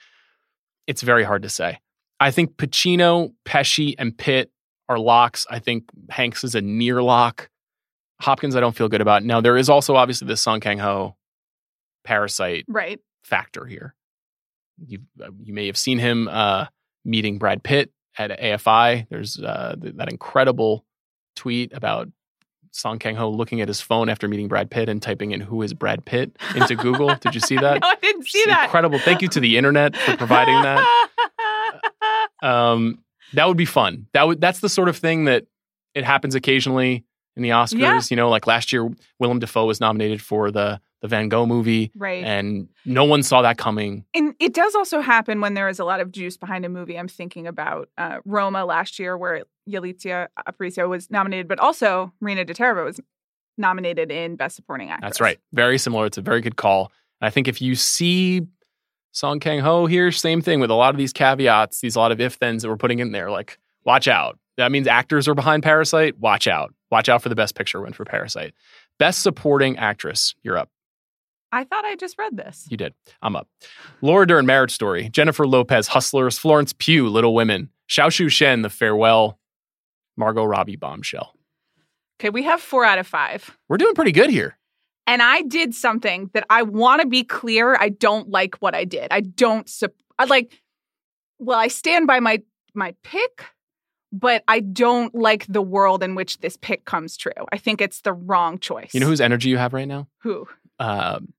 It's 0.87 1.01
very 1.01 1.23
hard 1.23 1.43
to 1.43 1.49
say. 1.49 1.79
I 2.19 2.31
think 2.31 2.57
Pacino, 2.57 3.33
Pesci, 3.45 3.95
and 3.97 4.17
Pitt 4.17 4.51
are 4.89 4.99
locks. 4.99 5.45
I 5.49 5.59
think 5.59 5.85
Hanks 6.09 6.43
is 6.43 6.55
a 6.55 6.61
near 6.61 7.01
lock. 7.01 7.49
Hopkins, 8.21 8.55
I 8.55 8.59
don't 8.59 8.75
feel 8.75 8.87
good 8.89 9.01
about. 9.01 9.23
Now, 9.23 9.41
there 9.41 9.57
is 9.57 9.69
also 9.69 9.95
obviously 9.95 10.27
the 10.27 10.37
Song 10.37 10.59
Kang 10.59 10.79
Ho 10.79 11.15
parasite 12.03 12.65
Right. 12.67 12.99
factor 13.23 13.65
here. 13.65 13.95
You 14.85 14.99
you 15.41 15.53
may 15.53 15.67
have 15.67 15.77
seen 15.77 15.99
him 15.99 16.27
uh, 16.27 16.65
meeting 17.05 17.37
Brad 17.37 17.63
Pitt 17.63 17.91
at 18.17 18.31
AFI. 18.39 19.07
There's 19.09 19.39
uh, 19.39 19.75
th- 19.81 19.95
that 19.95 20.09
incredible 20.09 20.85
tweet 21.35 21.73
about 21.73 22.09
Song 22.75 22.97
Kang 22.99 23.15
Ho 23.15 23.29
looking 23.29 23.61
at 23.61 23.67
his 23.67 23.81
phone 23.81 24.09
after 24.09 24.27
meeting 24.27 24.47
Brad 24.47 24.69
Pitt 24.71 24.89
and 24.89 25.01
typing 25.01 25.31
in 25.31 25.39
"Who 25.41 25.61
is 25.61 25.73
Brad 25.73 26.03
Pitt" 26.05 26.35
into 26.55 26.75
Google. 26.75 27.13
Did 27.15 27.35
you 27.35 27.41
see 27.41 27.55
that? 27.61 27.81
no, 27.81 27.87
I 27.87 27.95
didn't 27.95 28.27
see 28.27 28.39
It's 28.39 28.47
that. 28.47 28.65
Incredible. 28.65 28.99
Thank 28.99 29.21
you 29.21 29.27
to 29.29 29.39
the 29.39 29.57
internet 29.57 29.95
for 29.95 30.17
providing 30.17 30.61
that. 30.63 31.09
Um, 32.41 32.99
that 33.33 33.47
would 33.47 33.55
be 33.57 33.65
fun. 33.65 34.07
That 34.13 34.27
would 34.27 34.41
that's 34.41 34.59
the 34.59 34.67
sort 34.67 34.89
of 34.89 34.97
thing 34.97 35.25
that 35.25 35.45
it 35.95 36.03
happens 36.03 36.35
occasionally 36.35 37.05
in 37.37 37.43
the 37.43 37.49
Oscars. 37.49 37.79
Yeah. 37.79 38.01
You 38.09 38.17
know, 38.17 38.29
like 38.29 38.47
last 38.47 38.73
year, 38.73 38.89
Willem 39.17 39.39
Dafoe 39.39 39.65
was 39.65 39.79
nominated 39.79 40.21
for 40.21 40.51
the 40.51 40.81
the 41.01 41.07
Van 41.09 41.27
Gogh 41.27 41.45
movie, 41.45 41.91
right. 41.97 42.23
and 42.23 42.69
no 42.85 43.03
one 43.03 43.23
saw 43.23 43.41
that 43.41 43.57
coming. 43.57 44.05
And 44.13 44.35
it 44.39 44.53
does 44.53 44.73
also 44.73 45.01
happen 45.01 45.41
when 45.41 45.53
there 45.53 45.67
is 45.67 45.79
a 45.79 45.83
lot 45.83 45.99
of 45.99 46.11
juice 46.13 46.37
behind 46.37 46.63
a 46.65 46.69
movie. 46.69 46.97
I'm 46.97 47.09
thinking 47.09 47.45
about 47.45 47.89
uh, 47.97 48.19
Roma 48.23 48.63
last 48.63 48.99
year, 48.99 49.17
where 49.17 49.43
Yalitza 49.69 50.27
Aparicio 50.47 50.89
was 50.89 51.09
nominated, 51.09 51.47
but 51.47 51.59
also 51.59 52.11
Marina 52.19 52.45
de 52.45 52.53
Tavira 52.53 52.85
was 52.85 52.99
nominated 53.57 54.11
in 54.11 54.35
Best 54.35 54.55
Supporting 54.55 54.89
Actress. 54.89 55.09
That's 55.09 55.21
right. 55.21 55.39
Very 55.53 55.77
similar. 55.77 56.05
It's 56.05 56.17
a 56.17 56.21
very 56.21 56.41
good 56.41 56.55
call. 56.55 56.91
And 57.21 57.27
I 57.27 57.29
think 57.29 57.47
if 57.47 57.61
you 57.61 57.75
see 57.75 58.41
Song 59.11 59.39
Kang 59.39 59.59
Ho 59.59 59.85
here, 59.85 60.11
same 60.11 60.41
thing 60.41 60.59
with 60.59 60.71
a 60.71 60.75
lot 60.75 60.93
of 60.93 60.97
these 60.97 61.13
caveats, 61.13 61.81
these 61.81 61.95
a 61.95 61.99
lot 61.99 62.11
of 62.11 62.19
if 62.19 62.33
thens 62.33 62.63
that 62.63 62.69
we're 62.69 62.77
putting 62.77 62.99
in 62.99 63.11
there. 63.11 63.29
Like, 63.29 63.59
watch 63.85 64.07
out. 64.07 64.39
That 64.57 64.71
means 64.71 64.87
actors 64.87 65.27
are 65.27 65.35
behind 65.35 65.63
Parasite. 65.63 66.19
Watch 66.19 66.47
out. 66.47 66.73
Watch 66.91 67.09
out 67.09 67.21
for 67.21 67.29
the 67.29 67.35
best 67.35 67.55
picture 67.55 67.81
win 67.81 67.93
for 67.93 68.05
Parasite. 68.05 68.53
Best 68.99 69.21
supporting 69.23 69.77
actress. 69.77 70.35
You're 70.43 70.57
up. 70.57 70.69
I 71.51 71.63
thought 71.63 71.85
I 71.85 71.95
just 71.95 72.17
read 72.17 72.35
this. 72.35 72.67
You 72.69 72.77
did. 72.77 72.93
I'm 73.21 73.35
up. 73.35 73.47
Laura 74.01 74.25
Dern, 74.25 74.45
Marriage 74.45 74.71
Story. 74.71 75.09
Jennifer 75.09 75.45
Lopez, 75.45 75.87
Hustlers. 75.87 76.37
Florence 76.37 76.73
Pugh, 76.73 77.07
Little 77.07 77.35
Women. 77.35 77.69
Zhao 77.87 78.07
Shuzhen, 78.07 78.63
The 78.63 78.69
Farewell. 78.69 79.39
Margot 80.17 80.43
Robbie, 80.43 80.75
Bombshell. 80.75 81.33
Okay, 82.19 82.29
we 82.29 82.43
have 82.43 82.61
four 82.61 82.85
out 82.85 82.99
of 82.99 83.07
five. 83.07 83.57
We're 83.67 83.77
doing 83.77 83.95
pretty 83.95 84.11
good 84.11 84.29
here. 84.29 84.57
And 85.05 85.21
I 85.21 85.41
did 85.41 85.73
something 85.75 86.29
that 86.33 86.45
I 86.49 86.61
want 86.63 87.01
to 87.01 87.07
be 87.07 87.23
clear. 87.23 87.75
I 87.75 87.89
don't 87.89 88.29
like 88.29 88.55
what 88.55 88.73
I 88.73 88.85
did. 88.85 89.07
I 89.11 89.21
don't. 89.21 89.67
Sup- 89.67 89.95
I 90.17 90.25
like. 90.25 90.61
Well, 91.39 91.59
I 91.59 91.67
stand 91.67 92.07
by 92.07 92.19
my 92.21 92.41
my 92.73 92.95
pick, 93.03 93.45
but 94.13 94.43
I 94.47 94.61
don't 94.61 95.13
like 95.13 95.45
the 95.47 95.61
world 95.61 96.03
in 96.03 96.15
which 96.15 96.37
this 96.39 96.55
pick 96.55 96.85
comes 96.85 97.17
true. 97.17 97.33
I 97.51 97.57
think 97.57 97.81
it's 97.81 98.01
the 98.01 98.13
wrong 98.13 98.59
choice. 98.59 98.93
You 98.93 99.01
know 99.01 99.07
whose 99.07 99.19
energy 99.21 99.49
you 99.49 99.57
have 99.57 99.73
right 99.73 99.87
now? 99.87 100.07
who? 100.19 100.47
Um 100.79 101.33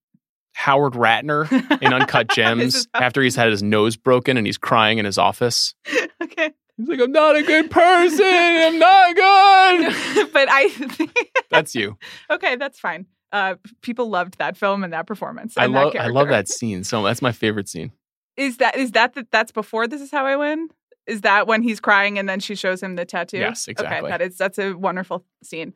Howard 0.56 0.92
Ratner 0.92 1.50
in 1.82 1.92
Uncut 1.92 2.28
Gems 2.34 2.86
after 2.94 3.20
he's 3.22 3.34
had 3.34 3.50
his 3.50 3.62
nose 3.62 3.96
broken 3.96 4.36
and 4.36 4.46
he's 4.46 4.56
crying 4.58 4.98
in 4.98 5.04
his 5.04 5.18
office. 5.18 5.74
okay, 6.22 6.52
He's 6.76 6.88
like, 6.88 7.00
I'm 7.00 7.12
not 7.12 7.36
a 7.36 7.42
good 7.42 7.70
person. 7.70 8.26
I'm 8.26 8.78
not 8.78 9.14
good. 9.14 10.32
but 10.32 10.48
I. 10.50 10.68
think 10.68 11.16
That's 11.50 11.74
you. 11.74 11.96
okay, 12.30 12.56
that's 12.56 12.80
fine. 12.80 13.06
Uh, 13.30 13.54
people 13.80 14.08
loved 14.10 14.38
that 14.38 14.56
film 14.56 14.82
and 14.84 14.92
that 14.92 15.06
performance. 15.06 15.54
I 15.56 15.66
love 15.66 15.92
that 15.92 16.02
I 16.02 16.06
love 16.08 16.28
that 16.28 16.48
scene. 16.48 16.82
So 16.84 17.02
that's 17.02 17.22
my 17.22 17.32
favorite 17.32 17.68
scene. 17.68 17.92
Is 18.36 18.56
that 18.58 18.76
is 18.76 18.92
that 18.92 19.14
the, 19.14 19.26
that's 19.30 19.52
before 19.52 19.86
this 19.86 20.00
is 20.00 20.10
how 20.10 20.26
I 20.26 20.36
win? 20.36 20.68
Is 21.06 21.20
that 21.20 21.46
when 21.46 21.62
he's 21.62 21.80
crying 21.80 22.18
and 22.18 22.28
then 22.28 22.40
she 22.40 22.54
shows 22.54 22.82
him 22.82 22.96
the 22.96 23.04
tattoo? 23.04 23.38
Yes, 23.38 23.68
exactly. 23.68 23.98
Okay, 23.98 24.08
that 24.08 24.20
is 24.22 24.36
that's 24.36 24.58
a 24.58 24.72
wonderful 24.72 25.24
scene. 25.42 25.74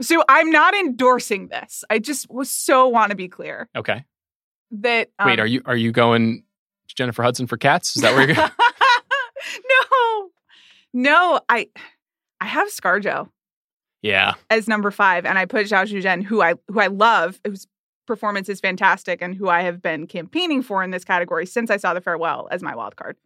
So 0.00 0.22
I'm 0.28 0.50
not 0.50 0.74
endorsing 0.74 1.48
this. 1.48 1.84
I 1.90 1.98
just 1.98 2.30
was 2.30 2.50
so 2.50 2.88
want 2.88 3.10
to 3.10 3.16
be 3.16 3.28
clear 3.28 3.68
Okay. 3.76 4.04
that 4.72 5.10
um, 5.18 5.26
Wait, 5.26 5.40
are 5.40 5.46
you 5.46 5.62
are 5.66 5.76
you 5.76 5.92
going 5.92 6.44
Jennifer 6.94 7.22
Hudson 7.22 7.46
for 7.46 7.56
cats? 7.56 7.96
Is 7.96 8.02
that 8.02 8.14
where 8.14 8.26
you're 8.26 8.36
going? 8.36 8.50
no, 9.68 10.09
no. 10.92 11.40
I 11.48 11.68
I 12.40 12.46
have 12.46 12.68
ScarJo. 12.68 13.28
Yeah. 14.02 14.34
as 14.48 14.66
number 14.66 14.90
five, 14.90 15.26
and 15.26 15.38
I 15.38 15.44
put 15.44 15.66
Zhao 15.66 15.84
Shuzhen, 15.84 16.22
who 16.22 16.40
I 16.40 16.54
who 16.68 16.80
I 16.80 16.86
love, 16.86 17.38
whose 17.46 17.66
performance 18.06 18.48
is 18.48 18.58
fantastic, 18.58 19.20
and 19.20 19.34
who 19.34 19.48
I 19.48 19.60
have 19.62 19.82
been 19.82 20.06
campaigning 20.06 20.62
for 20.62 20.82
in 20.82 20.90
this 20.90 21.04
category 21.04 21.44
since 21.46 21.70
I 21.70 21.76
saw 21.76 21.92
The 21.92 22.00
Farewell 22.00 22.48
as 22.50 22.62
my 22.62 22.74
wild 22.74 22.96
card. 22.96 23.16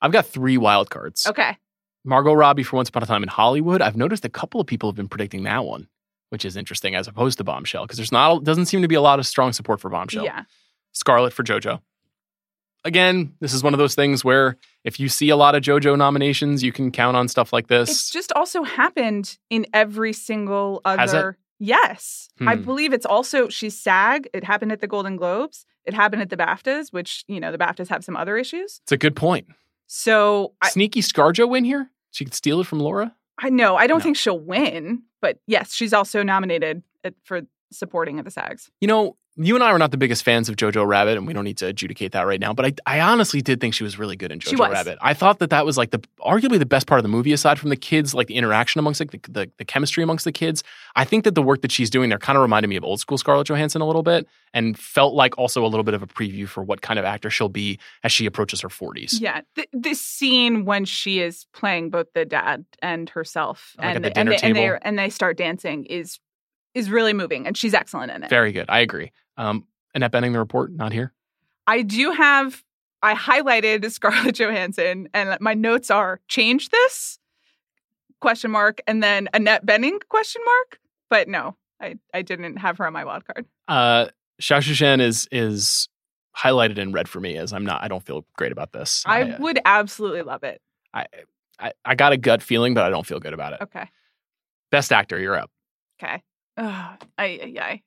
I've 0.00 0.12
got 0.12 0.26
three 0.26 0.56
wild 0.56 0.88
cards. 0.90 1.26
Okay, 1.26 1.56
Margot 2.04 2.32
Robbie 2.32 2.62
for 2.62 2.76
Once 2.76 2.90
Upon 2.90 3.02
a 3.02 3.06
Time 3.06 3.22
in 3.24 3.28
Hollywood. 3.28 3.82
I've 3.82 3.96
noticed 3.96 4.24
a 4.24 4.28
couple 4.28 4.60
of 4.60 4.66
people 4.68 4.88
have 4.88 4.96
been 4.96 5.08
predicting 5.08 5.42
that 5.44 5.64
one, 5.64 5.88
which 6.30 6.44
is 6.44 6.56
interesting 6.56 6.94
as 6.94 7.08
opposed 7.08 7.38
to 7.38 7.44
Bombshell 7.44 7.84
because 7.84 7.96
there's 7.96 8.12
not 8.12 8.44
doesn't 8.44 8.66
seem 8.66 8.82
to 8.82 8.88
be 8.88 8.94
a 8.94 9.00
lot 9.00 9.18
of 9.18 9.26
strong 9.26 9.52
support 9.52 9.80
for 9.80 9.90
Bombshell. 9.90 10.24
yeah, 10.24 10.44
Scarlett 10.92 11.32
for 11.32 11.42
JoJo. 11.42 11.80
Again, 12.84 13.34
this 13.40 13.52
is 13.54 13.62
one 13.62 13.72
of 13.72 13.78
those 13.78 13.94
things 13.94 14.24
where 14.24 14.56
if 14.84 15.00
you 15.00 15.08
see 15.08 15.30
a 15.30 15.36
lot 15.36 15.54
of 15.54 15.62
JoJo 15.62 15.96
nominations, 15.96 16.62
you 16.62 16.70
can 16.72 16.90
count 16.90 17.16
on 17.16 17.28
stuff 17.28 17.52
like 17.52 17.68
this. 17.68 17.88
it's 17.90 18.10
just 18.10 18.30
also 18.32 18.62
happened 18.62 19.38
in 19.48 19.66
every 19.72 20.12
single 20.12 20.80
other. 20.84 21.38
Yes, 21.58 22.28
I 22.46 22.56
Hmm. 22.56 22.62
believe 22.62 22.92
it's 22.92 23.06
also 23.06 23.48
she's 23.48 23.78
SAG. 23.78 24.28
It 24.34 24.44
happened 24.44 24.72
at 24.72 24.80
the 24.80 24.86
Golden 24.86 25.16
Globes. 25.16 25.64
It 25.86 25.94
happened 25.94 26.20
at 26.20 26.28
the 26.28 26.36
BAFTAs, 26.36 26.92
which 26.92 27.24
you 27.28 27.40
know 27.40 27.52
the 27.52 27.58
BAFTAs 27.58 27.88
have 27.88 28.04
some 28.04 28.16
other 28.16 28.36
issues. 28.36 28.80
It's 28.82 28.92
a 28.92 28.96
good 28.98 29.16
point. 29.16 29.46
So 29.86 30.54
I, 30.60 30.68
Sneaky 30.70 31.00
Scarjo 31.00 31.48
win 31.48 31.64
here? 31.64 31.90
She 32.10 32.24
could 32.24 32.34
steal 32.34 32.60
it 32.60 32.66
from 32.66 32.80
Laura? 32.80 33.14
I 33.38 33.50
know 33.50 33.76
I 33.76 33.86
don't 33.86 33.98
No. 33.98 34.02
think 34.04 34.16
she'll 34.16 34.38
win, 34.38 35.04
but 35.22 35.38
yes, 35.46 35.72
she's 35.74 35.92
also 35.92 36.22
nominated 36.22 36.82
at, 37.02 37.14
for 37.24 37.42
supporting 37.72 38.18
at 38.18 38.24
the 38.24 38.30
SAGs. 38.30 38.70
You 38.80 38.88
know, 38.88 39.16
you 39.36 39.56
and 39.56 39.64
I 39.64 39.72
were 39.72 39.78
not 39.78 39.90
the 39.90 39.96
biggest 39.96 40.22
fans 40.22 40.48
of 40.48 40.54
Jojo 40.54 40.86
Rabbit, 40.86 41.16
and 41.16 41.26
we 41.26 41.32
don't 41.32 41.42
need 41.42 41.56
to 41.58 41.66
adjudicate 41.66 42.12
that 42.12 42.22
right 42.22 42.38
now. 42.38 42.52
But 42.52 42.66
I, 42.86 42.98
I 42.98 43.00
honestly 43.00 43.42
did 43.42 43.60
think 43.60 43.74
she 43.74 43.82
was 43.82 43.98
really 43.98 44.14
good 44.14 44.30
in 44.30 44.38
Jojo. 44.38 44.70
Rabbit. 44.70 44.98
I 45.00 45.12
thought 45.12 45.40
that 45.40 45.50
that 45.50 45.66
was 45.66 45.76
like 45.76 45.90
the 45.90 45.98
arguably 46.20 46.58
the 46.58 46.66
best 46.66 46.86
part 46.86 47.00
of 47.00 47.02
the 47.02 47.08
movie, 47.08 47.32
aside 47.32 47.58
from 47.58 47.70
the 47.70 47.76
kids, 47.76 48.14
like 48.14 48.28
the 48.28 48.36
interaction 48.36 48.78
amongst 48.78 49.00
like 49.00 49.10
the, 49.10 49.20
the, 49.28 49.50
the 49.58 49.64
chemistry 49.64 50.04
amongst 50.04 50.24
the 50.24 50.32
kids. 50.32 50.62
I 50.94 51.04
think 51.04 51.24
that 51.24 51.34
the 51.34 51.42
work 51.42 51.62
that 51.62 51.72
she's 51.72 51.90
doing 51.90 52.10
there 52.10 52.18
kind 52.18 52.36
of 52.36 52.42
reminded 52.42 52.68
me 52.68 52.76
of 52.76 52.84
old 52.84 53.00
school 53.00 53.18
Scarlett 53.18 53.48
Johansson 53.48 53.82
a 53.82 53.86
little 53.86 54.04
bit, 54.04 54.28
and 54.52 54.78
felt 54.78 55.14
like 55.14 55.36
also 55.36 55.64
a 55.64 55.68
little 55.68 55.84
bit 55.84 55.94
of 55.94 56.02
a 56.02 56.06
preview 56.06 56.46
for 56.46 56.62
what 56.62 56.80
kind 56.80 56.98
of 56.98 57.04
actor 57.04 57.28
she'll 57.28 57.48
be 57.48 57.78
as 58.04 58.12
she 58.12 58.26
approaches 58.26 58.60
her 58.60 58.68
forties. 58.68 59.18
Yeah, 59.20 59.40
th- 59.56 59.68
this 59.72 60.00
scene 60.00 60.64
when 60.64 60.84
she 60.84 61.20
is 61.20 61.46
playing 61.52 61.90
both 61.90 62.06
the 62.14 62.24
dad 62.24 62.64
and 62.80 63.08
herself, 63.10 63.74
Like 63.78 63.86
at 63.86 63.96
and 63.96 64.04
the 64.04 64.18
and 64.18 64.28
they, 64.28 64.36
and 64.36 64.56
they 64.56 64.78
and 64.82 64.98
they 64.98 65.10
start 65.10 65.36
dancing 65.36 65.86
is 65.86 66.20
is 66.74 66.90
really 66.90 67.12
moving, 67.12 67.46
and 67.46 67.56
she's 67.56 67.74
excellent 67.74 68.12
in 68.12 68.22
it. 68.22 68.30
Very 68.30 68.52
good. 68.52 68.66
I 68.68 68.80
agree. 68.80 69.12
Um, 69.36 69.66
Annette 69.94 70.12
Bening, 70.12 70.32
the 70.32 70.38
report, 70.38 70.72
not 70.72 70.92
here. 70.92 71.12
I 71.66 71.82
do 71.82 72.10
have 72.10 72.62
I 73.02 73.14
highlighted 73.14 73.90
Scarlett 73.90 74.36
Johansson, 74.38 75.08
and 75.12 75.36
my 75.40 75.54
notes 75.54 75.90
are 75.90 76.20
change 76.28 76.70
this 76.70 77.18
question 78.20 78.50
mark, 78.50 78.80
and 78.86 79.02
then 79.02 79.28
Annette 79.34 79.66
Bening 79.66 79.98
question 80.08 80.42
mark. 80.44 80.78
But 81.10 81.28
no, 81.28 81.56
I 81.80 81.96
I 82.12 82.22
didn't 82.22 82.56
have 82.56 82.78
her 82.78 82.86
on 82.86 82.92
my 82.92 83.04
wild 83.04 83.24
card. 83.26 83.46
Uh, 83.68 84.06
Zhao 84.40 84.58
Shuzhen 84.58 85.00
is 85.00 85.28
is 85.30 85.88
highlighted 86.36 86.78
in 86.78 86.92
red 86.92 87.08
for 87.08 87.20
me 87.20 87.36
as 87.36 87.52
I'm 87.52 87.64
not. 87.64 87.82
I 87.82 87.88
don't 87.88 88.04
feel 88.04 88.26
great 88.36 88.52
about 88.52 88.72
this. 88.72 89.04
I 89.06 89.22
uh, 89.22 89.36
would 89.38 89.60
absolutely 89.64 90.22
love 90.22 90.42
it. 90.42 90.60
I, 90.92 91.06
I 91.58 91.72
I 91.84 91.94
got 91.94 92.12
a 92.12 92.16
gut 92.16 92.42
feeling, 92.42 92.74
but 92.74 92.84
I 92.84 92.90
don't 92.90 93.06
feel 93.06 93.20
good 93.20 93.34
about 93.34 93.52
it. 93.52 93.60
Okay, 93.62 93.88
Best 94.70 94.92
actor, 94.92 95.18
you're 95.20 95.36
up. 95.36 95.50
okay. 96.02 96.22
Ugh, 96.56 96.98
I 97.18 97.56
I 97.60 97.82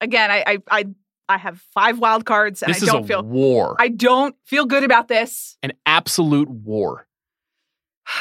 again 0.00 0.30
I 0.30 0.44
I 0.46 0.58
I, 0.70 0.84
I 1.28 1.38
have 1.38 1.60
five 1.74 1.98
wild 1.98 2.24
cards, 2.24 2.62
and 2.62 2.72
This 2.74 2.82
I 2.82 2.86
is 2.86 2.92
don't 2.92 3.04
a 3.04 3.06
feel 3.06 3.22
war, 3.22 3.76
I 3.78 3.88
don't 3.88 4.34
feel 4.44 4.64
good 4.66 4.84
about 4.84 5.08
this. 5.08 5.56
an 5.62 5.72
absolute 5.86 6.48
war. 6.48 7.06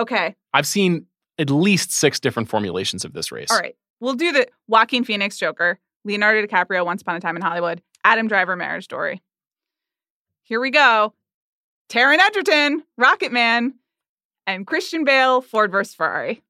Okay. 0.00 0.34
I've 0.52 0.66
seen 0.66 1.06
at 1.38 1.50
least 1.50 1.92
six 1.92 2.18
different 2.18 2.48
formulations 2.48 3.04
of 3.04 3.12
this 3.12 3.30
race. 3.30 3.48
All 3.48 3.58
right. 3.58 3.76
We'll 4.00 4.14
do 4.14 4.32
the 4.32 4.48
Joaquin 4.66 5.04
Phoenix 5.04 5.36
Joker, 5.38 5.78
Leonardo 6.04 6.44
DiCaprio, 6.44 6.84
Once 6.84 7.02
Upon 7.02 7.14
a 7.14 7.20
Time 7.20 7.36
in 7.36 7.42
Hollywood, 7.42 7.80
Adam 8.02 8.26
Driver, 8.26 8.56
Marriage 8.56 8.82
Story. 8.82 9.22
Here 10.42 10.60
we 10.60 10.72
go. 10.72 11.14
Taron 11.88 12.18
Egerton, 12.18 12.82
Rocketman, 13.00 13.74
and 14.48 14.66
Christian 14.66 15.04
Bale, 15.04 15.40
Ford 15.40 15.70
vs. 15.70 15.94
Ferrari. 15.94 16.42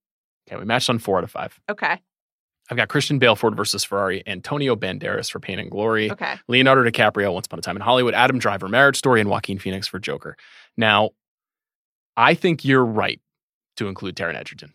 Okay, 0.48 0.58
we 0.58 0.64
matched 0.64 0.88
on 0.88 0.98
four 0.98 1.18
out 1.18 1.24
of 1.24 1.30
five. 1.30 1.60
Okay. 1.70 2.00
I've 2.70 2.76
got 2.78 2.88
Christian 2.88 3.18
Bale, 3.18 3.36
Ford 3.36 3.56
versus 3.56 3.84
Ferrari, 3.84 4.22
Antonio 4.26 4.74
Banderas 4.74 5.30
for 5.30 5.38
Pain 5.38 5.58
and 5.58 5.70
Glory, 5.70 6.10
Okay. 6.10 6.36
Leonardo 6.48 6.82
DiCaprio, 6.88 7.32
Once 7.34 7.46
Upon 7.46 7.58
a 7.58 7.62
Time 7.62 7.76
in 7.76 7.82
Hollywood, 7.82 8.14
Adam 8.14 8.38
Driver, 8.38 8.68
Marriage 8.68 8.96
Story, 8.96 9.20
and 9.20 9.28
Joaquin 9.28 9.58
Phoenix 9.58 9.86
for 9.86 9.98
Joker. 9.98 10.36
Now, 10.76 11.10
I 12.16 12.34
think 12.34 12.64
you're 12.64 12.84
right 12.84 13.20
to 13.76 13.88
include 13.88 14.16
Taron 14.16 14.34
Egerton. 14.36 14.72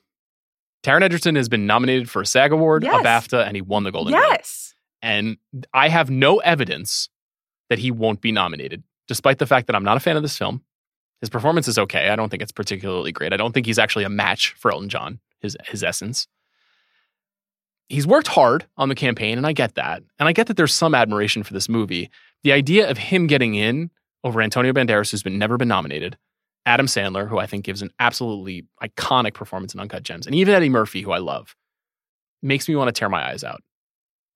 Taron 0.83 1.01
Egerton 1.01 1.35
has 1.35 1.49
been 1.49 1.65
nominated 1.65 2.09
for 2.09 2.21
a 2.21 2.25
SAG 2.25 2.51
Award, 2.51 2.83
Yes. 2.83 3.01
a 3.01 3.03
BAFTA, 3.03 3.45
and 3.47 3.55
he 3.55 3.61
won 3.61 3.83
the 3.83 3.91
Golden 3.91 4.13
Globe. 4.13 4.23
Yes. 4.29 4.73
And 5.01 5.37
I 5.73 5.89
have 5.89 6.09
no 6.09 6.37
evidence 6.39 7.09
that 7.69 7.79
he 7.79 7.91
won't 7.91 8.21
be 8.21 8.31
nominated, 8.31 8.83
despite 9.07 9.39
the 9.39 9.45
fact 9.47 9.67
that 9.67 9.75
I'm 9.75 9.83
not 9.83 9.97
a 9.97 9.99
fan 9.99 10.15
of 10.17 10.21
this 10.21 10.37
film. 10.37 10.61
His 11.21 11.29
performance 11.29 11.67
is 11.67 11.77
okay. 11.77 12.09
I 12.09 12.15
don't 12.15 12.29
think 12.29 12.41
it's 12.43 12.51
particularly 12.51 13.11
great. 13.11 13.33
I 13.33 13.37
don't 13.37 13.51
think 13.51 13.65
he's 13.65 13.79
actually 13.79 14.03
a 14.05 14.09
match 14.09 14.53
for 14.57 14.71
Elton 14.71 14.89
John, 14.89 15.19
his, 15.41 15.57
his 15.65 15.83
essence. 15.83 16.27
He's 17.89 18.05
worked 18.07 18.27
hard 18.27 18.65
on 18.77 18.89
the 18.89 18.95
campaign, 18.95 19.37
and 19.37 19.47
I 19.47 19.51
get 19.53 19.75
that. 19.75 20.03
And 20.19 20.29
I 20.29 20.31
get 20.31 20.47
that 20.47 20.57
there's 20.57 20.73
some 20.73 20.93
admiration 20.93 21.43
for 21.43 21.53
this 21.53 21.67
movie. 21.67 22.09
The 22.43 22.51
idea 22.51 22.89
of 22.89 22.97
him 22.97 23.27
getting 23.27 23.55
in 23.55 23.89
over 24.23 24.41
Antonio 24.41 24.71
Banderas, 24.73 25.11
who's 25.11 25.23
been 25.23 25.37
never 25.39 25.57
been 25.57 25.67
nominated, 25.67 26.17
Adam 26.65 26.85
Sandler, 26.85 27.27
who 27.27 27.39
I 27.39 27.47
think 27.47 27.65
gives 27.65 27.81
an 27.81 27.89
absolutely 27.99 28.65
iconic 28.83 29.33
performance 29.33 29.73
in 29.73 29.79
Uncut 29.79 30.03
Gems, 30.03 30.27
and 30.27 30.35
even 30.35 30.53
Eddie 30.53 30.69
Murphy, 30.69 31.01
who 31.01 31.11
I 31.11 31.17
love, 31.17 31.55
makes 32.41 32.69
me 32.69 32.75
want 32.75 32.89
to 32.89 32.97
tear 32.97 33.09
my 33.09 33.27
eyes 33.27 33.43
out. 33.43 33.61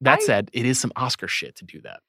That 0.01 0.19
I- 0.19 0.25
said, 0.25 0.49
it 0.51 0.65
is 0.65 0.79
some 0.79 0.91
Oscar 0.95 1.27
shit 1.27 1.55
to 1.57 1.65
do 1.65 1.79
that. 1.81 1.99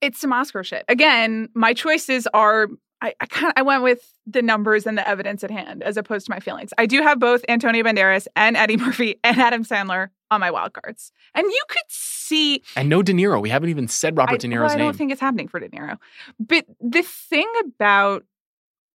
It's 0.00 0.20
some 0.20 0.32
Oscar 0.32 0.64
shit. 0.64 0.84
Again, 0.88 1.48
my 1.54 1.74
choices 1.74 2.26
are 2.34 2.68
I, 3.00 3.14
I 3.20 3.26
kind 3.26 3.48
of 3.48 3.52
I 3.56 3.62
went 3.62 3.82
with 3.82 4.00
the 4.26 4.42
numbers 4.42 4.86
and 4.86 4.96
the 4.96 5.06
evidence 5.06 5.42
at 5.42 5.50
hand 5.50 5.82
as 5.82 5.96
opposed 5.96 6.26
to 6.26 6.30
my 6.30 6.38
feelings. 6.38 6.72
I 6.78 6.86
do 6.86 7.02
have 7.02 7.18
both 7.18 7.44
Antonio 7.48 7.82
Banderas 7.82 8.26
and 8.36 8.56
Eddie 8.56 8.76
Murphy 8.76 9.18
and 9.24 9.38
Adam 9.40 9.64
Sandler 9.64 10.08
on 10.32 10.40
my 10.40 10.50
wild 10.50 10.72
cards. 10.72 11.12
And 11.34 11.44
you 11.44 11.62
could 11.68 11.82
see 11.88 12.62
And 12.76 12.88
no 12.88 13.02
De 13.02 13.12
Niro. 13.12 13.40
We 13.40 13.50
haven't 13.50 13.70
even 13.70 13.88
said 13.88 14.16
Robert 14.16 14.34
I, 14.34 14.36
De 14.38 14.48
well, 14.48 14.62
Niro's 14.62 14.72
I 14.72 14.76
name. 14.76 14.82
I 14.82 14.86
don't 14.86 14.96
think 14.96 15.12
it's 15.12 15.20
happening 15.20 15.48
for 15.48 15.60
De 15.60 15.68
Niro. 15.68 15.98
But 16.40 16.66
the 16.80 17.02
thing 17.02 17.50
about 17.64 18.24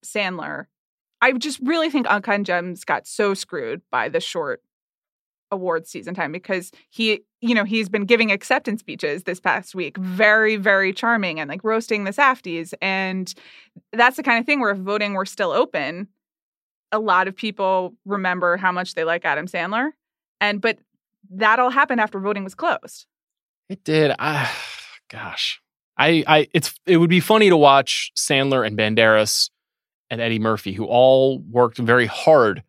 Sandler, 0.05 0.67
I 1.21 1.31
just 1.34 1.59
really 1.63 1.89
think 1.89 2.07
Uncut 2.07 2.43
Gems 2.43 2.86
got 2.86 3.07
so 3.07 3.34
screwed 3.34 3.81
by 3.91 4.09
the 4.09 4.19
short 4.19 4.61
award 5.51 5.88
season 5.88 6.13
time 6.13 6.31
because 6.31 6.71
he, 6.89 7.21
you 7.41 7.55
know, 7.55 7.63
he's 7.63 7.88
been 7.88 8.05
giving 8.05 8.31
acceptance 8.31 8.81
speeches 8.81 9.23
this 9.23 9.39
past 9.39 9.75
week, 9.75 9.97
very, 9.97 10.55
very 10.55 10.91
charming 10.91 11.39
and 11.39 11.49
like 11.49 11.63
roasting 11.63 12.03
the 12.03 12.11
Safdies. 12.11 12.73
And 12.81 13.34
that's 13.91 14.17
the 14.17 14.23
kind 14.23 14.39
of 14.39 14.45
thing 14.45 14.59
where 14.59 14.71
if 14.71 14.79
voting 14.79 15.13
were 15.13 15.25
still 15.25 15.51
open, 15.51 16.07
a 16.91 16.99
lot 16.99 17.27
of 17.27 17.36
people 17.36 17.93
remember 18.05 18.57
how 18.57 18.71
much 18.71 18.93
they 18.93 19.03
like 19.03 19.25
Adam 19.25 19.47
Sandler. 19.47 19.91
And 20.41 20.59
but 20.59 20.77
that 21.32 21.59
all 21.59 21.69
happened 21.69 22.01
after 22.01 22.19
voting 22.19 22.43
was 22.43 22.55
closed. 22.55 23.05
It 23.69 23.84
did. 23.84 24.13
Ah, 24.19 24.55
gosh. 25.09 25.61
I, 25.97 26.24
I, 26.28 26.47
it's, 26.53 26.74
it 26.86 26.97
would 26.97 27.09
be 27.09 27.19
funny 27.19 27.49
to 27.49 27.57
watch 27.57 28.11
Sandler 28.17 28.65
and 28.65 28.78
Banderas 28.78 29.51
and 30.09 30.19
Eddie 30.19 30.39
Murphy, 30.39 30.74
who 30.74 30.86
all 30.86 31.39
worked 31.39 31.78
very 31.78 32.07
hard 32.07 32.63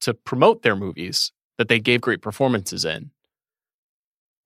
to 0.00 0.14
promote 0.14 0.62
their 0.62 0.76
movies 0.76 1.32
that 1.58 1.68
they 1.68 1.80
gave 1.80 2.00
great 2.00 2.22
performances 2.22 2.84
in, 2.84 3.10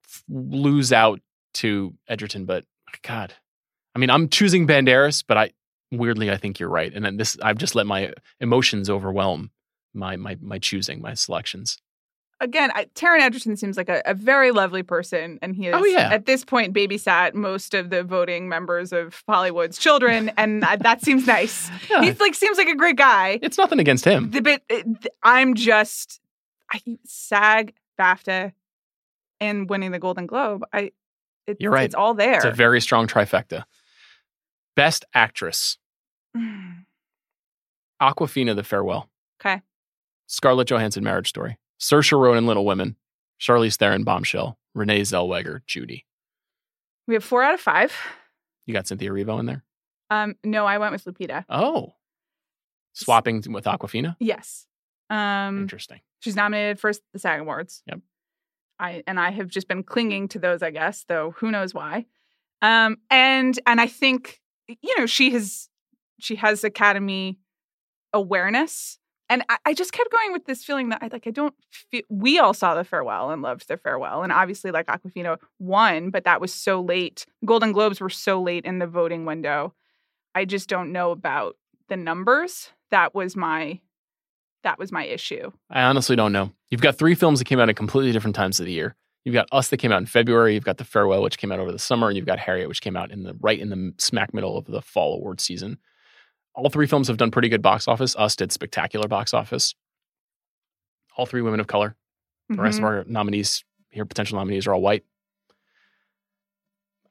f- 0.04 0.24
lose 0.28 0.92
out 0.92 1.20
to 1.54 1.94
Egerton. 2.08 2.46
But 2.46 2.64
God, 3.02 3.34
I 3.94 3.98
mean, 3.98 4.10
I'm 4.10 4.28
choosing 4.28 4.66
Banderas, 4.66 5.22
but 5.26 5.36
I 5.36 5.50
weirdly 5.90 6.30
I 6.30 6.36
think 6.36 6.58
you're 6.58 6.68
right, 6.68 6.92
and 6.92 7.04
then 7.04 7.18
this 7.18 7.36
I've 7.42 7.58
just 7.58 7.74
let 7.74 7.86
my 7.86 8.12
emotions 8.40 8.88
overwhelm 8.88 9.50
my 9.94 10.16
my 10.16 10.36
my 10.40 10.58
choosing 10.58 11.00
my 11.00 11.14
selections. 11.14 11.78
Again, 12.42 12.72
I, 12.74 12.86
Taron 12.96 13.20
Egerton 13.20 13.56
seems 13.56 13.76
like 13.76 13.88
a, 13.88 14.02
a 14.04 14.14
very 14.14 14.50
lovely 14.50 14.82
person, 14.82 15.38
and 15.42 15.54
he 15.54 15.70
oh, 15.70 15.76
is 15.76 15.82
Oh, 15.82 15.84
yeah. 15.84 16.10
at 16.12 16.26
this 16.26 16.44
point 16.44 16.74
babysat 16.74 17.34
most 17.34 17.72
of 17.72 17.90
the 17.90 18.02
voting 18.02 18.48
members 18.48 18.92
of 18.92 19.22
Hollywood's 19.28 19.78
children, 19.78 20.32
and 20.36 20.60
that, 20.62 20.82
that 20.82 21.02
seems 21.02 21.24
nice. 21.26 21.70
Yeah, 21.88 22.02
He's 22.02 22.18
like 22.18 22.34
seems 22.34 22.58
like 22.58 22.66
a 22.66 22.74
great 22.74 22.96
guy. 22.96 23.38
it's 23.42 23.56
nothing 23.58 23.78
against 23.78 24.04
him. 24.04 24.30
The 24.32 24.42
bit 24.42 24.62
I'm 25.22 25.54
just 25.54 26.20
I, 26.70 26.80
SAG, 27.04 27.74
BAFTA, 28.00 28.52
and 29.40 29.70
winning 29.70 29.92
the 29.92 29.98
Golden 30.00 30.26
Globe. 30.26 30.64
I 30.72 30.90
it, 31.46 31.58
You're 31.60 31.70
right. 31.70 31.84
It's 31.84 31.94
all 31.94 32.14
there. 32.14 32.34
It's 32.36 32.44
a 32.44 32.50
very 32.50 32.80
strong 32.80 33.06
trifecta. 33.06 33.64
Best 34.74 35.04
actress: 35.14 35.78
Awkwafina, 38.02 38.56
The 38.56 38.64
Farewell. 38.64 39.08
okay. 39.40 39.60
Scarlett 40.26 40.68
Johansson, 40.68 41.04
Marriage 41.04 41.28
Story. 41.28 41.58
Saoirse 41.82 42.18
Ronan, 42.18 42.46
Little 42.46 42.64
Women. 42.64 42.96
Charlize 43.40 43.76
Theron, 43.76 44.04
Bombshell. 44.04 44.56
Renee 44.74 45.00
Zellweger, 45.00 45.60
Judy. 45.66 46.06
We 47.08 47.14
have 47.14 47.24
four 47.24 47.42
out 47.42 47.54
of 47.54 47.60
five. 47.60 47.92
You 48.66 48.72
got 48.72 48.86
Cynthia 48.86 49.10
Erivo 49.10 49.40
in 49.40 49.46
there. 49.46 49.64
Um, 50.08 50.36
no, 50.44 50.64
I 50.64 50.78
went 50.78 50.92
with 50.92 51.04
Lupita. 51.04 51.44
Oh, 51.48 51.94
swapping 52.92 53.42
with 53.48 53.64
Awkwafina. 53.64 54.16
Yes. 54.20 54.66
Um, 55.10 55.62
Interesting. 55.62 56.00
she's 56.20 56.36
nominated 56.36 56.78
for 56.78 56.92
the 57.12 57.18
SAG 57.18 57.40
Awards. 57.40 57.82
Yep. 57.86 58.00
I 58.78 59.02
and 59.06 59.18
I 59.18 59.30
have 59.30 59.48
just 59.48 59.68
been 59.68 59.82
clinging 59.82 60.28
to 60.28 60.38
those, 60.38 60.62
I 60.62 60.70
guess, 60.70 61.04
though 61.08 61.32
who 61.38 61.50
knows 61.50 61.74
why. 61.74 62.06
Um, 62.62 62.98
and 63.10 63.58
and 63.66 63.80
I 63.80 63.88
think 63.88 64.40
you 64.68 64.98
know 64.98 65.06
she 65.06 65.32
has 65.32 65.68
she 66.20 66.36
has 66.36 66.62
Academy 66.62 67.38
awareness, 68.12 68.98
and 69.32 69.44
I, 69.48 69.56
I 69.66 69.74
just 69.74 69.92
kept 69.92 70.12
going 70.12 70.32
with 70.32 70.44
this 70.44 70.62
feeling 70.62 70.90
that 70.90 71.02
I 71.02 71.08
like 71.10 71.26
I 71.26 71.30
don't 71.30 71.54
feel 71.70 72.02
we 72.10 72.38
all 72.38 72.52
saw 72.52 72.74
the 72.74 72.84
farewell 72.84 73.30
and 73.30 73.40
loved 73.40 73.66
the 73.66 73.78
farewell, 73.78 74.22
and 74.22 74.30
obviously 74.30 74.70
like 74.70 74.86
Awkwafina 74.86 75.38
won, 75.58 76.10
but 76.10 76.24
that 76.24 76.40
was 76.40 76.52
so 76.52 76.82
late. 76.82 77.24
Golden 77.44 77.72
Globes 77.72 78.00
were 78.00 78.10
so 78.10 78.42
late 78.42 78.66
in 78.66 78.78
the 78.78 78.86
voting 78.86 79.24
window. 79.24 79.72
I 80.34 80.44
just 80.44 80.68
don't 80.68 80.92
know 80.92 81.12
about 81.12 81.56
the 81.88 81.96
numbers. 81.96 82.70
That 82.90 83.14
was 83.14 83.34
my 83.34 83.80
that 84.64 84.78
was 84.78 84.92
my 84.92 85.06
issue. 85.06 85.50
I 85.70 85.82
honestly 85.82 86.14
don't 86.14 86.32
know. 86.32 86.52
You've 86.70 86.82
got 86.82 86.98
three 86.98 87.14
films 87.14 87.38
that 87.38 87.46
came 87.46 87.58
out 87.58 87.70
at 87.70 87.76
completely 87.76 88.12
different 88.12 88.36
times 88.36 88.60
of 88.60 88.66
the 88.66 88.72
year. 88.72 88.96
You've 89.24 89.34
got 89.34 89.48
Us 89.50 89.68
that 89.68 89.78
came 89.78 89.92
out 89.92 90.00
in 90.00 90.06
February. 90.06 90.54
You've 90.54 90.64
got 90.64 90.78
The 90.78 90.84
Farewell, 90.84 91.22
which 91.22 91.38
came 91.38 91.52
out 91.52 91.60
over 91.60 91.70
the 91.70 91.78
summer, 91.78 92.08
and 92.08 92.16
you've 92.16 92.26
got 92.26 92.40
Harriet, 92.40 92.68
which 92.68 92.80
came 92.80 92.96
out 92.96 93.10
in 93.10 93.22
the 93.22 93.34
right 93.40 93.58
in 93.58 93.70
the 93.70 93.94
smack 93.98 94.34
middle 94.34 94.58
of 94.58 94.66
the 94.66 94.82
fall 94.82 95.14
award 95.14 95.40
season. 95.40 95.78
All 96.54 96.68
three 96.68 96.86
films 96.86 97.08
have 97.08 97.16
done 97.16 97.30
pretty 97.30 97.48
good 97.48 97.62
box 97.62 97.88
office. 97.88 98.14
Us 98.16 98.36
did 98.36 98.52
spectacular 98.52 99.08
box 99.08 99.32
office. 99.32 99.74
All 101.16 101.26
three 101.26 101.42
women 101.42 101.60
of 101.60 101.66
color. 101.66 101.96
The 102.48 102.56
rest 102.56 102.78
of 102.78 102.82
Mhm. 102.84 102.86
our 102.86 103.04
nominees 103.06 103.64
here, 103.90 104.04
potential 104.04 104.36
nominees, 104.38 104.66
are 104.66 104.74
all 104.74 104.80
white. 104.82 105.04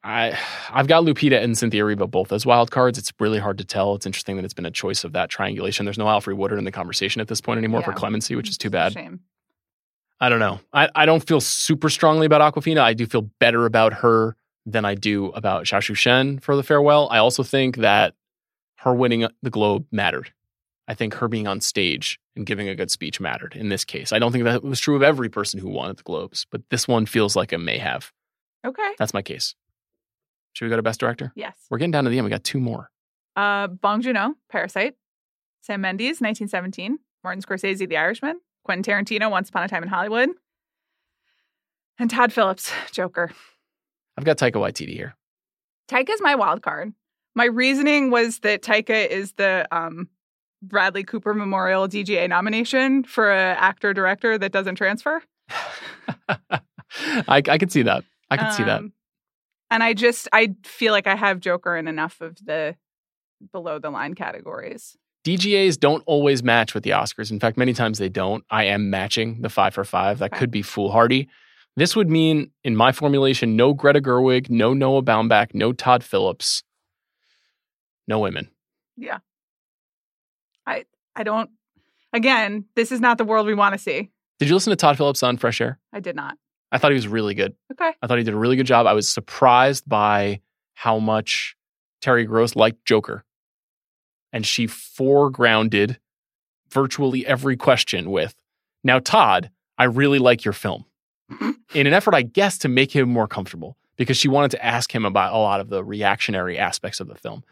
I 0.04 0.36
I've 0.70 0.88
got 0.88 1.04
Lupita 1.04 1.40
and 1.42 1.56
Cynthia 1.56 1.82
Erivo 1.84 2.10
both 2.10 2.32
as 2.32 2.44
wild 2.44 2.70
cards. 2.70 2.98
It's 2.98 3.12
really 3.20 3.38
hard 3.38 3.58
to 3.58 3.64
tell. 3.64 3.94
It's 3.94 4.06
interesting 4.06 4.36
that 4.36 4.44
it's 4.44 4.54
been 4.54 4.66
a 4.66 4.70
choice 4.70 5.04
of 5.04 5.12
that 5.12 5.30
triangulation. 5.30 5.84
There's 5.86 5.98
no 5.98 6.06
Alfre 6.06 6.36
Woodard 6.36 6.58
in 6.58 6.64
the 6.64 6.72
conversation 6.72 7.20
at 7.20 7.28
this 7.28 7.40
point 7.40 7.58
anymore 7.58 7.82
for 7.82 7.92
clemency, 7.92 8.34
which 8.34 8.48
is 8.48 8.58
too 8.58 8.70
bad. 8.70 8.92
Shame. 8.94 9.20
I 10.20 10.28
don't 10.28 10.40
know. 10.40 10.60
I, 10.72 10.88
I 10.94 11.06
don't 11.06 11.24
feel 11.26 11.40
super 11.40 11.88
strongly 11.88 12.26
about 12.26 12.40
Awkwafina. 12.54 12.80
I 12.80 12.94
do 12.94 13.06
feel 13.06 13.22
better 13.40 13.64
about 13.66 13.92
her 13.94 14.36
than 14.66 14.84
I 14.84 14.94
do 14.94 15.26
about 15.30 15.64
Zhao 15.64 15.78
Shuzhen 15.78 16.40
for 16.42 16.54
the 16.56 16.62
farewell. 16.62 17.08
I 17.10 17.18
also 17.18 17.42
think 17.42 17.76
that 17.78 18.14
her 18.82 18.92
winning 18.92 19.26
the 19.42 19.50
Globe 19.50 19.86
mattered. 19.92 20.32
I 20.88 20.94
think 20.94 21.14
her 21.14 21.28
being 21.28 21.46
on 21.46 21.60
stage 21.60 22.18
and 22.34 22.44
giving 22.44 22.68
a 22.68 22.74
good 22.74 22.90
speech 22.90 23.20
mattered 23.20 23.54
in 23.54 23.68
this 23.68 23.84
case. 23.84 24.12
I 24.12 24.18
don't 24.18 24.32
think 24.32 24.44
that 24.44 24.64
was 24.64 24.80
true 24.80 24.96
of 24.96 25.02
every 25.02 25.28
person 25.28 25.60
who 25.60 25.68
won 25.68 25.88
at 25.88 25.98
the 25.98 26.02
Globes, 26.02 26.46
but 26.50 26.62
this 26.70 26.88
one 26.88 27.06
feels 27.06 27.36
like 27.36 27.52
it 27.52 27.58
may 27.58 27.78
have. 27.78 28.10
Okay. 28.66 28.90
That's 28.98 29.14
my 29.14 29.22
case. 29.22 29.54
Should 30.52 30.64
we 30.66 30.70
go 30.70 30.76
to 30.76 30.82
Best 30.82 30.98
Director? 30.98 31.32
Yes. 31.36 31.56
We're 31.70 31.78
getting 31.78 31.92
down 31.92 32.04
to 32.04 32.10
the 32.10 32.18
end. 32.18 32.24
We 32.24 32.30
got 32.30 32.42
two 32.42 32.58
more. 32.58 32.90
Uh, 33.36 33.68
Bong 33.68 34.02
Joon-ho, 34.02 34.34
Parasite. 34.50 34.94
Sam 35.60 35.80
Mendes, 35.80 36.20
1917. 36.20 36.98
Martin 37.22 37.42
Scorsese, 37.42 37.88
The 37.88 37.96
Irishman. 37.96 38.40
Quentin 38.64 38.82
Tarantino, 38.82 39.30
Once 39.30 39.48
Upon 39.48 39.62
a 39.62 39.68
Time 39.68 39.84
in 39.84 39.88
Hollywood. 39.88 40.30
And 41.98 42.10
Todd 42.10 42.32
Phillips, 42.32 42.72
Joker. 42.90 43.30
I've 44.18 44.24
got 44.24 44.38
Taika 44.38 44.54
Waititi 44.54 44.92
here. 44.92 45.14
Taika's 45.88 46.20
my 46.20 46.34
wild 46.34 46.62
card. 46.62 46.92
My 47.34 47.44
reasoning 47.46 48.10
was 48.10 48.40
that 48.40 48.62
Taika 48.62 49.06
is 49.08 49.32
the 49.32 49.66
um, 49.72 50.08
Bradley 50.62 51.02
Cooper 51.04 51.34
Memorial 51.34 51.88
DGA 51.88 52.28
nomination 52.28 53.04
for 53.04 53.30
an 53.32 53.56
actor 53.58 53.94
director 53.94 54.36
that 54.38 54.52
doesn't 54.52 54.76
transfer. 54.76 55.22
I, 56.28 56.52
I 57.28 57.58
could 57.58 57.72
see 57.72 57.82
that. 57.82 58.04
I 58.30 58.36
could 58.36 58.52
see 58.52 58.62
that. 58.64 58.78
Um, 58.80 58.92
And 59.70 59.82
I 59.82 59.94
just 59.94 60.28
I 60.32 60.54
feel 60.64 60.92
like 60.92 61.06
I 61.06 61.14
have 61.14 61.40
Joker 61.40 61.76
in 61.76 61.88
enough 61.88 62.20
of 62.20 62.36
the 62.44 62.76
below 63.52 63.78
the 63.78 63.90
line 63.90 64.14
categories. 64.14 64.96
DGAs 65.24 65.78
don't 65.78 66.02
always 66.06 66.42
match 66.42 66.74
with 66.74 66.82
the 66.82 66.90
Oscars. 66.90 67.30
In 67.30 67.38
fact, 67.40 67.56
many 67.56 67.72
times 67.72 67.98
they 67.98 68.08
don't. 68.08 68.44
I 68.50 68.64
am 68.64 68.90
matching 68.90 69.40
the 69.40 69.48
five 69.48 69.72
for 69.72 69.84
five. 69.84 70.18
That 70.18 70.32
Okay. 70.32 70.38
could 70.40 70.50
be 70.50 70.62
foolhardy. 70.62 71.28
This 71.76 71.96
would 71.96 72.10
mean, 72.10 72.50
in 72.64 72.76
my 72.76 72.92
formulation, 72.92 73.56
no 73.56 73.72
Greta 73.72 74.00
Gerwig, 74.00 74.50
no 74.50 74.74
Noah 74.74 75.02
Baumbach, 75.02 75.54
no 75.54 75.72
Todd 75.72 76.04
Phillips, 76.04 76.62
no 78.06 78.18
women. 78.18 78.50
Yeah. 78.96 79.18
I 80.66 80.84
I 81.14 81.22
don't 81.22 81.50
again, 82.12 82.66
this 82.74 82.92
is 82.92 83.00
not 83.00 83.18
the 83.18 83.24
world 83.24 83.46
we 83.46 83.54
want 83.54 83.74
to 83.74 83.78
see. 83.78 84.10
Did 84.38 84.48
you 84.48 84.54
listen 84.54 84.70
to 84.70 84.76
Todd 84.76 84.96
Phillips 84.96 85.22
on 85.22 85.36
Fresh 85.36 85.60
Air? 85.60 85.78
I 85.92 86.00
did 86.00 86.16
not. 86.16 86.36
I 86.72 86.78
thought 86.78 86.90
he 86.90 86.96
was 86.96 87.06
really 87.06 87.34
good. 87.34 87.54
Okay. 87.72 87.92
I 88.02 88.06
thought 88.06 88.18
he 88.18 88.24
did 88.24 88.34
a 88.34 88.38
really 88.38 88.56
good 88.56 88.66
job. 88.66 88.86
I 88.86 88.94
was 88.94 89.08
surprised 89.08 89.88
by 89.88 90.40
how 90.74 90.98
much 90.98 91.54
Terry 92.00 92.24
Gross 92.24 92.56
liked 92.56 92.84
Joker. 92.84 93.24
And 94.32 94.46
she 94.46 94.66
foregrounded 94.66 95.98
virtually 96.70 97.26
every 97.26 97.56
question 97.56 98.10
with, 98.10 98.34
Now, 98.82 98.98
Todd, 98.98 99.50
I 99.76 99.84
really 99.84 100.18
like 100.18 100.44
your 100.44 100.54
film. 100.54 100.86
In 101.74 101.86
an 101.86 101.92
effort, 101.92 102.14
I 102.14 102.22
guess, 102.22 102.58
to 102.58 102.68
make 102.68 102.92
him 102.92 103.08
more 103.08 103.28
comfortable, 103.28 103.76
because 103.96 104.16
she 104.16 104.28
wanted 104.28 104.50
to 104.52 104.64
ask 104.64 104.94
him 104.94 105.04
about 105.04 105.34
a 105.34 105.38
lot 105.38 105.60
of 105.60 105.68
the 105.68 105.84
reactionary 105.84 106.58
aspects 106.58 107.00
of 107.00 107.08
the 107.08 107.14
film. 107.14 107.44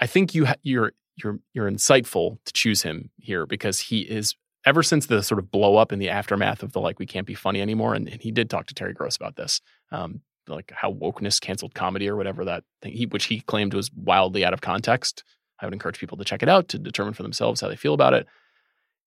I 0.00 0.06
think 0.06 0.34
you 0.34 0.46
ha- 0.46 0.56
you're 0.62 0.92
you're 1.16 1.38
you're 1.52 1.70
insightful 1.70 2.38
to 2.44 2.52
choose 2.52 2.82
him 2.82 3.10
here 3.18 3.46
because 3.46 3.80
he 3.80 4.00
is 4.00 4.34
ever 4.64 4.82
since 4.82 5.06
the 5.06 5.22
sort 5.22 5.38
of 5.38 5.50
blow 5.50 5.76
up 5.76 5.92
in 5.92 5.98
the 5.98 6.08
aftermath 6.08 6.62
of 6.62 6.72
the 6.72 6.80
like 6.80 6.98
we 6.98 7.06
can't 7.06 7.26
be 7.26 7.34
funny 7.34 7.60
anymore, 7.60 7.94
and, 7.94 8.08
and 8.08 8.20
he 8.20 8.30
did 8.30 8.50
talk 8.50 8.66
to 8.66 8.74
Terry 8.74 8.92
Gross 8.92 9.16
about 9.16 9.36
this, 9.36 9.60
um, 9.92 10.20
like 10.48 10.72
how 10.74 10.92
wokeness 10.92 11.40
canceled 11.40 11.74
comedy 11.74 12.08
or 12.08 12.16
whatever 12.16 12.44
that 12.44 12.64
thing, 12.82 12.92
he, 12.92 13.06
which 13.06 13.26
he 13.26 13.40
claimed 13.40 13.74
was 13.74 13.90
wildly 13.92 14.44
out 14.44 14.54
of 14.54 14.60
context. 14.60 15.24
I 15.60 15.66
would 15.66 15.74
encourage 15.74 15.98
people 15.98 16.16
to 16.18 16.24
check 16.24 16.42
it 16.42 16.48
out 16.48 16.68
to 16.68 16.78
determine 16.78 17.14
for 17.14 17.22
themselves 17.22 17.60
how 17.60 17.68
they 17.68 17.76
feel 17.76 17.94
about 17.94 18.14
it. 18.14 18.26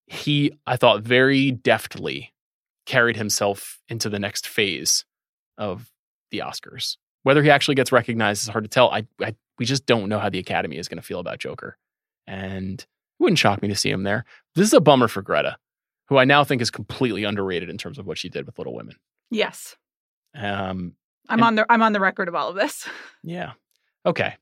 He, 0.06 0.52
I 0.68 0.76
thought, 0.76 1.02
very 1.02 1.52
deftly 1.52 2.34
carried 2.86 3.16
himself 3.16 3.80
into 3.88 4.10
the 4.10 4.20
next 4.20 4.48
phase 4.48 5.06
of 5.58 5.91
the 6.30 6.39
Oscars. 6.39 6.98
Whether 7.24 7.41
he 7.41 7.50
actually 7.50 7.76
gets 7.76 7.91
recognized 7.91 8.44
is 8.44 8.50
hard 8.50 8.66
to 8.66 8.70
tell. 8.70 8.91
I, 8.91 9.08
I 9.20 9.36
we 9.64 9.66
just 9.66 9.86
don't 9.86 10.09
know 10.09 10.20
how 10.20 10.28
the 10.30 10.39
Academy 10.39 10.76
is 10.78 10.89
going 10.89 10.97
to 10.97 11.01
feel 11.01 11.22
about 11.22 11.39
Joker, 11.39 11.78
and 12.28 12.82
it 12.82 12.88
wouldn't 13.18 13.39
shock 13.39 13.61
me 13.61 13.70
to 13.70 13.76
see 13.78 13.89
him 13.89 14.03
there. 14.03 14.26
This 14.55 14.68
is 14.68 14.74
a 14.74 14.82
bummer 14.82 15.07
for 15.07 15.22
Greta, 15.22 15.55
who 16.09 16.18
I 16.18 16.26
now 16.26 16.43
think 16.43 16.61
is 16.61 16.70
completely 16.70 17.24
underrated 17.24 17.70
in 17.70 17.78
terms 17.78 17.97
of 17.97 18.05
what 18.05 18.18
she 18.18 18.28
did 18.28 18.45
with 18.45 18.57
Little 18.57 18.76
Women. 18.76 18.97
Yes. 19.32 19.78
Um, 20.36 20.97
I'm 21.30 21.39
And- 21.39 21.43
on 21.43 21.55
the 21.55 21.66
I'm 21.72 21.82
on 21.82 21.93
the 21.93 22.01
record 22.01 22.28
of 22.28 22.36
all 22.36 22.49
of 22.49 22.55
this. 22.57 22.86
yeah. 23.24 23.53
Okay. 24.05 24.36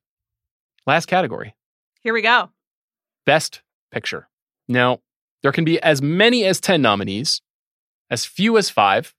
Last 0.87 1.05
category 1.05 1.53
Here 2.01 2.15
we 2.15 2.23
go. 2.23 2.49
Best 3.27 3.61
Picture. 3.91 4.27
Now, 4.67 5.01
there 5.43 5.51
can 5.51 5.65
be 5.65 5.79
as 5.83 6.01
many 6.01 6.45
as 6.45 6.59
10 6.59 6.81
nominees, 6.81 7.43
as 8.09 8.25
few 8.25 8.57
as 8.57 8.71
five. 8.71 9.13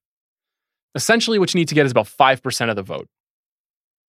Essentially, 0.97 1.39
what 1.39 1.55
you 1.55 1.59
need 1.61 1.69
to 1.69 1.77
get 1.77 1.87
is 1.87 1.93
about 1.93 2.07
5% 2.09 2.71
of 2.71 2.75
the 2.75 2.83
vote 2.83 3.09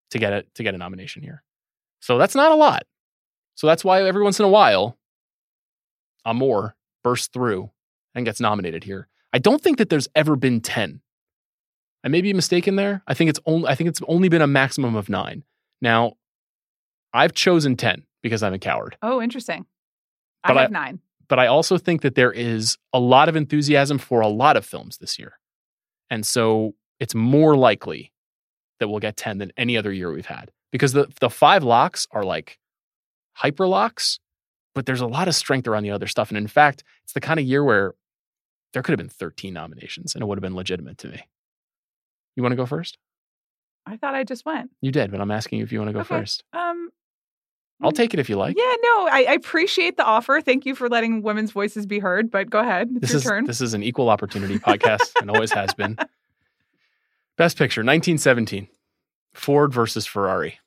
to 0.09 0.17
get 0.17 0.33
it 0.33 0.47
to 0.55 0.63
get 0.63 0.73
a 0.73 0.77
nomination 0.79 1.21
here. 1.21 1.43
So 2.03 2.17
that's 2.17 2.35
not 2.35 2.51
a 2.51 2.55
lot. 2.55 2.83
So 3.55 3.65
that's 3.65 3.85
why 3.85 4.03
every 4.03 4.23
once 4.23 4.37
in 4.37 4.43
a 4.45 4.49
while, 4.49 4.97
Amour 6.25 6.75
bursts 7.01 7.27
through 7.27 7.71
and 8.13 8.25
gets 8.25 8.41
nominated 8.41 8.83
here. 8.83 9.07
I 9.31 9.39
don't 9.39 9.61
think 9.61 9.77
that 9.77 9.89
there's 9.89 10.09
ever 10.13 10.35
been 10.35 10.59
10. 10.59 10.99
I 12.03 12.07
may 12.09 12.19
be 12.19 12.33
mistaken 12.33 12.75
there. 12.75 13.03
I 13.07 13.13
think 13.13 13.29
it's 13.29 13.39
only 13.45 13.69
I 13.69 13.75
think 13.75 13.87
it's 13.87 14.01
only 14.09 14.27
been 14.27 14.41
a 14.41 14.47
maximum 14.47 14.95
of 14.97 15.07
nine. 15.07 15.45
Now, 15.81 16.15
I've 17.13 17.33
chosen 17.33 17.77
10 17.77 18.03
because 18.21 18.43
I'm 18.43 18.53
a 18.53 18.59
coward. 18.59 18.97
Oh, 19.01 19.21
interesting. 19.21 19.65
But 20.45 20.57
I 20.57 20.59
I- 20.59 20.61
have 20.63 20.71
nine. 20.71 20.99
but 21.29 21.39
I 21.39 21.47
also 21.47 21.77
think 21.77 22.01
that 22.01 22.15
there 22.15 22.33
is 22.33 22.77
a 22.91 22.99
lot 22.99 23.29
of 23.29 23.37
enthusiasm 23.37 23.97
for 23.97 24.19
a 24.19 24.27
lot 24.27 24.57
of 24.57 24.65
films 24.65 24.97
this 24.97 25.17
year. 25.17 25.39
And 26.09 26.25
so 26.25 26.75
it's 26.99 27.15
more 27.15 27.55
likely 27.55 28.11
that 28.81 28.89
we'll 28.89 28.99
get 28.99 29.15
10 29.15 29.37
than 29.37 29.53
any 29.55 29.77
other 29.77 29.93
year 29.93 30.11
we've 30.11 30.25
had 30.25 30.51
because 30.74 30.91
the, 30.91 31.07
the 31.21 31.30
five 31.30 31.63
locks 31.63 32.05
are 32.11 32.24
like 32.24 32.59
hyper 33.34 33.65
locks, 33.67 34.19
but 34.76 34.86
there's 34.86 34.99
a 34.99 35.07
lot 35.07 35.30
of 35.30 35.36
strength 35.36 35.67
around 35.67 35.84
the 35.84 35.91
other 35.91 36.07
stuff. 36.07 36.30
And 36.30 36.38
in 36.38 36.47
fact, 36.47 36.84
it's 37.05 37.13
the 37.13 37.21
kind 37.21 37.39
of 37.39 37.45
year 37.45 37.63
where 37.63 37.93
there 38.74 38.82
could 38.84 38.91
have 38.91 38.97
been 38.97 39.07
13 39.07 39.53
nominations 39.53 40.15
and 40.15 40.21
it 40.21 40.26
would 40.26 40.38
have 40.38 40.41
been 40.43 40.55
legitimate 40.55 40.97
to 40.97 41.07
me. 41.07 41.21
You 42.36 42.43
want 42.43 42.51
to 42.51 42.57
go 42.57 42.65
first? 42.65 42.97
I 43.86 43.97
thought 43.97 44.15
I 44.15 44.24
just 44.24 44.45
went. 44.45 44.71
You 44.82 44.91
did, 44.91 45.11
but 45.11 45.21
I'm 45.21 45.30
asking 45.32 45.59
you 45.59 45.63
if 45.65 45.71
you 45.71 45.80
want 45.80 45.89
to 45.89 45.93
go 45.93 45.99
Okay. 45.99 46.07
first. 46.19 46.43
Um 46.51 46.89
I'll 47.82 47.91
take 47.91 48.13
it 48.13 48.19
if 48.19 48.30
you 48.30 48.38
like. 48.38 48.55
yeah, 48.57 48.76
no, 48.82 49.07
I, 49.11 49.26
I 49.30 49.34
appreciate 49.34 49.97
the 49.97 50.05
offer. 50.05 50.39
Thank 50.39 50.65
you 50.65 50.74
for 50.74 50.88
letting 50.88 51.21
women's 51.21 51.51
voices 51.51 51.86
be 51.86 51.99
heard, 51.99 52.32
but 52.32 52.49
go 52.49 52.59
ahead. 52.59 52.89
It's 52.95 53.01
this 53.01 53.09
your 53.11 53.17
is 53.17 53.24
turn. 53.24 53.45
this 53.45 53.61
is 53.61 53.74
an 53.74 53.84
equal 53.84 54.09
opportunity 54.09 54.57
podcast 54.57 55.19
and 55.19 55.30
always 55.30 55.51
has 55.51 55.74
been. 55.74 55.97
Best 57.38 57.57
Picture, 57.57 57.82
1917, 57.82 58.67
Ford 59.34 59.74
versus 59.74 60.05
Ferrari, 60.05 60.59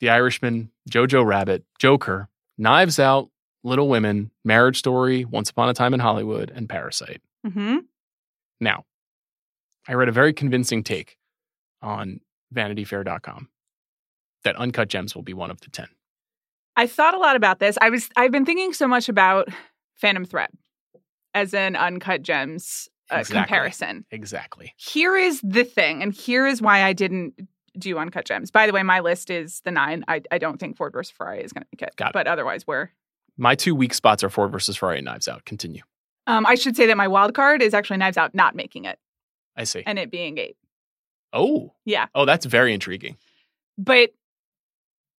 The 0.00 0.10
Irishman, 0.10 0.70
Jojo 0.90 1.24
Rabbit, 1.24 1.64
Joker, 1.78 2.28
Knives 2.56 2.98
Out, 2.98 3.30
Little 3.64 3.88
Women, 3.88 4.30
Marriage 4.44 4.78
Story, 4.78 5.24
Once 5.24 5.50
Upon 5.50 5.68
a 5.68 5.74
Time 5.74 5.94
in 5.94 6.00
Hollywood, 6.00 6.50
and 6.54 6.68
Parasite. 6.68 7.20
Mm-hmm. 7.46 7.78
Now, 8.60 8.84
I 9.88 9.94
read 9.94 10.08
a 10.08 10.12
very 10.12 10.32
convincing 10.32 10.82
take 10.84 11.16
on 11.82 12.20
VanityFair.com 12.54 13.48
that 14.44 14.56
Uncut 14.56 14.88
Gems 14.88 15.14
will 15.14 15.22
be 15.22 15.34
one 15.34 15.50
of 15.50 15.60
the 15.60 15.70
ten. 15.70 15.88
I 16.76 16.86
thought 16.86 17.14
a 17.14 17.18
lot 17.18 17.34
about 17.36 17.58
this. 17.58 17.76
I 17.80 17.90
was 17.90 18.08
I've 18.16 18.30
been 18.30 18.46
thinking 18.46 18.72
so 18.72 18.86
much 18.86 19.08
about 19.08 19.48
Phantom 19.96 20.24
Thread 20.24 20.50
as 21.34 21.52
an 21.54 21.74
uncut 21.76 22.22
gems 22.22 22.88
uh, 23.10 23.16
Exactly. 23.16 23.40
comparison. 23.40 24.04
Exactly. 24.10 24.74
Here 24.76 25.16
is 25.16 25.40
the 25.42 25.64
thing, 25.64 26.02
and 26.02 26.12
here 26.12 26.46
is 26.46 26.62
why 26.62 26.84
I 26.84 26.92
didn't 26.92 27.34
do 27.78 27.98
Uncut 27.98 28.24
Gems. 28.24 28.50
By 28.50 28.66
the 28.66 28.72
way, 28.72 28.82
my 28.82 29.00
list 29.00 29.30
is 29.30 29.60
the 29.64 29.70
nine. 29.70 30.04
I, 30.08 30.22
I 30.30 30.38
don't 30.38 30.58
think 30.58 30.76
Ford 30.76 30.92
versus 30.92 31.10
Ferrari 31.16 31.42
is 31.42 31.52
going 31.52 31.62
to 31.62 31.68
make 31.72 31.82
it. 31.82 31.96
Got 31.96 32.08
it. 32.08 32.12
But 32.14 32.26
otherwise, 32.26 32.66
we're. 32.66 32.90
My 33.36 33.54
two 33.54 33.74
weak 33.74 33.94
spots 33.94 34.24
are 34.24 34.30
Ford 34.30 34.50
versus 34.50 34.76
Ferrari 34.76 34.98
and 34.98 35.04
Knives 35.04 35.28
Out. 35.28 35.44
Continue. 35.44 35.82
Um, 36.26 36.44
I 36.44 36.56
should 36.56 36.76
say 36.76 36.86
that 36.86 36.96
my 36.96 37.08
wild 37.08 37.34
card 37.34 37.62
is 37.62 37.72
actually 37.72 37.96
Knives 37.98 38.16
Out 38.16 38.34
not 38.34 38.54
making 38.54 38.84
it 38.84 38.98
I 39.56 39.64
see. 39.64 39.82
and 39.86 39.98
it 39.98 40.10
being 40.10 40.38
eight. 40.38 40.56
Oh. 41.32 41.72
Yeah. 41.84 42.06
Oh, 42.14 42.24
that's 42.24 42.46
very 42.46 42.74
intriguing. 42.74 43.16
But 43.78 44.10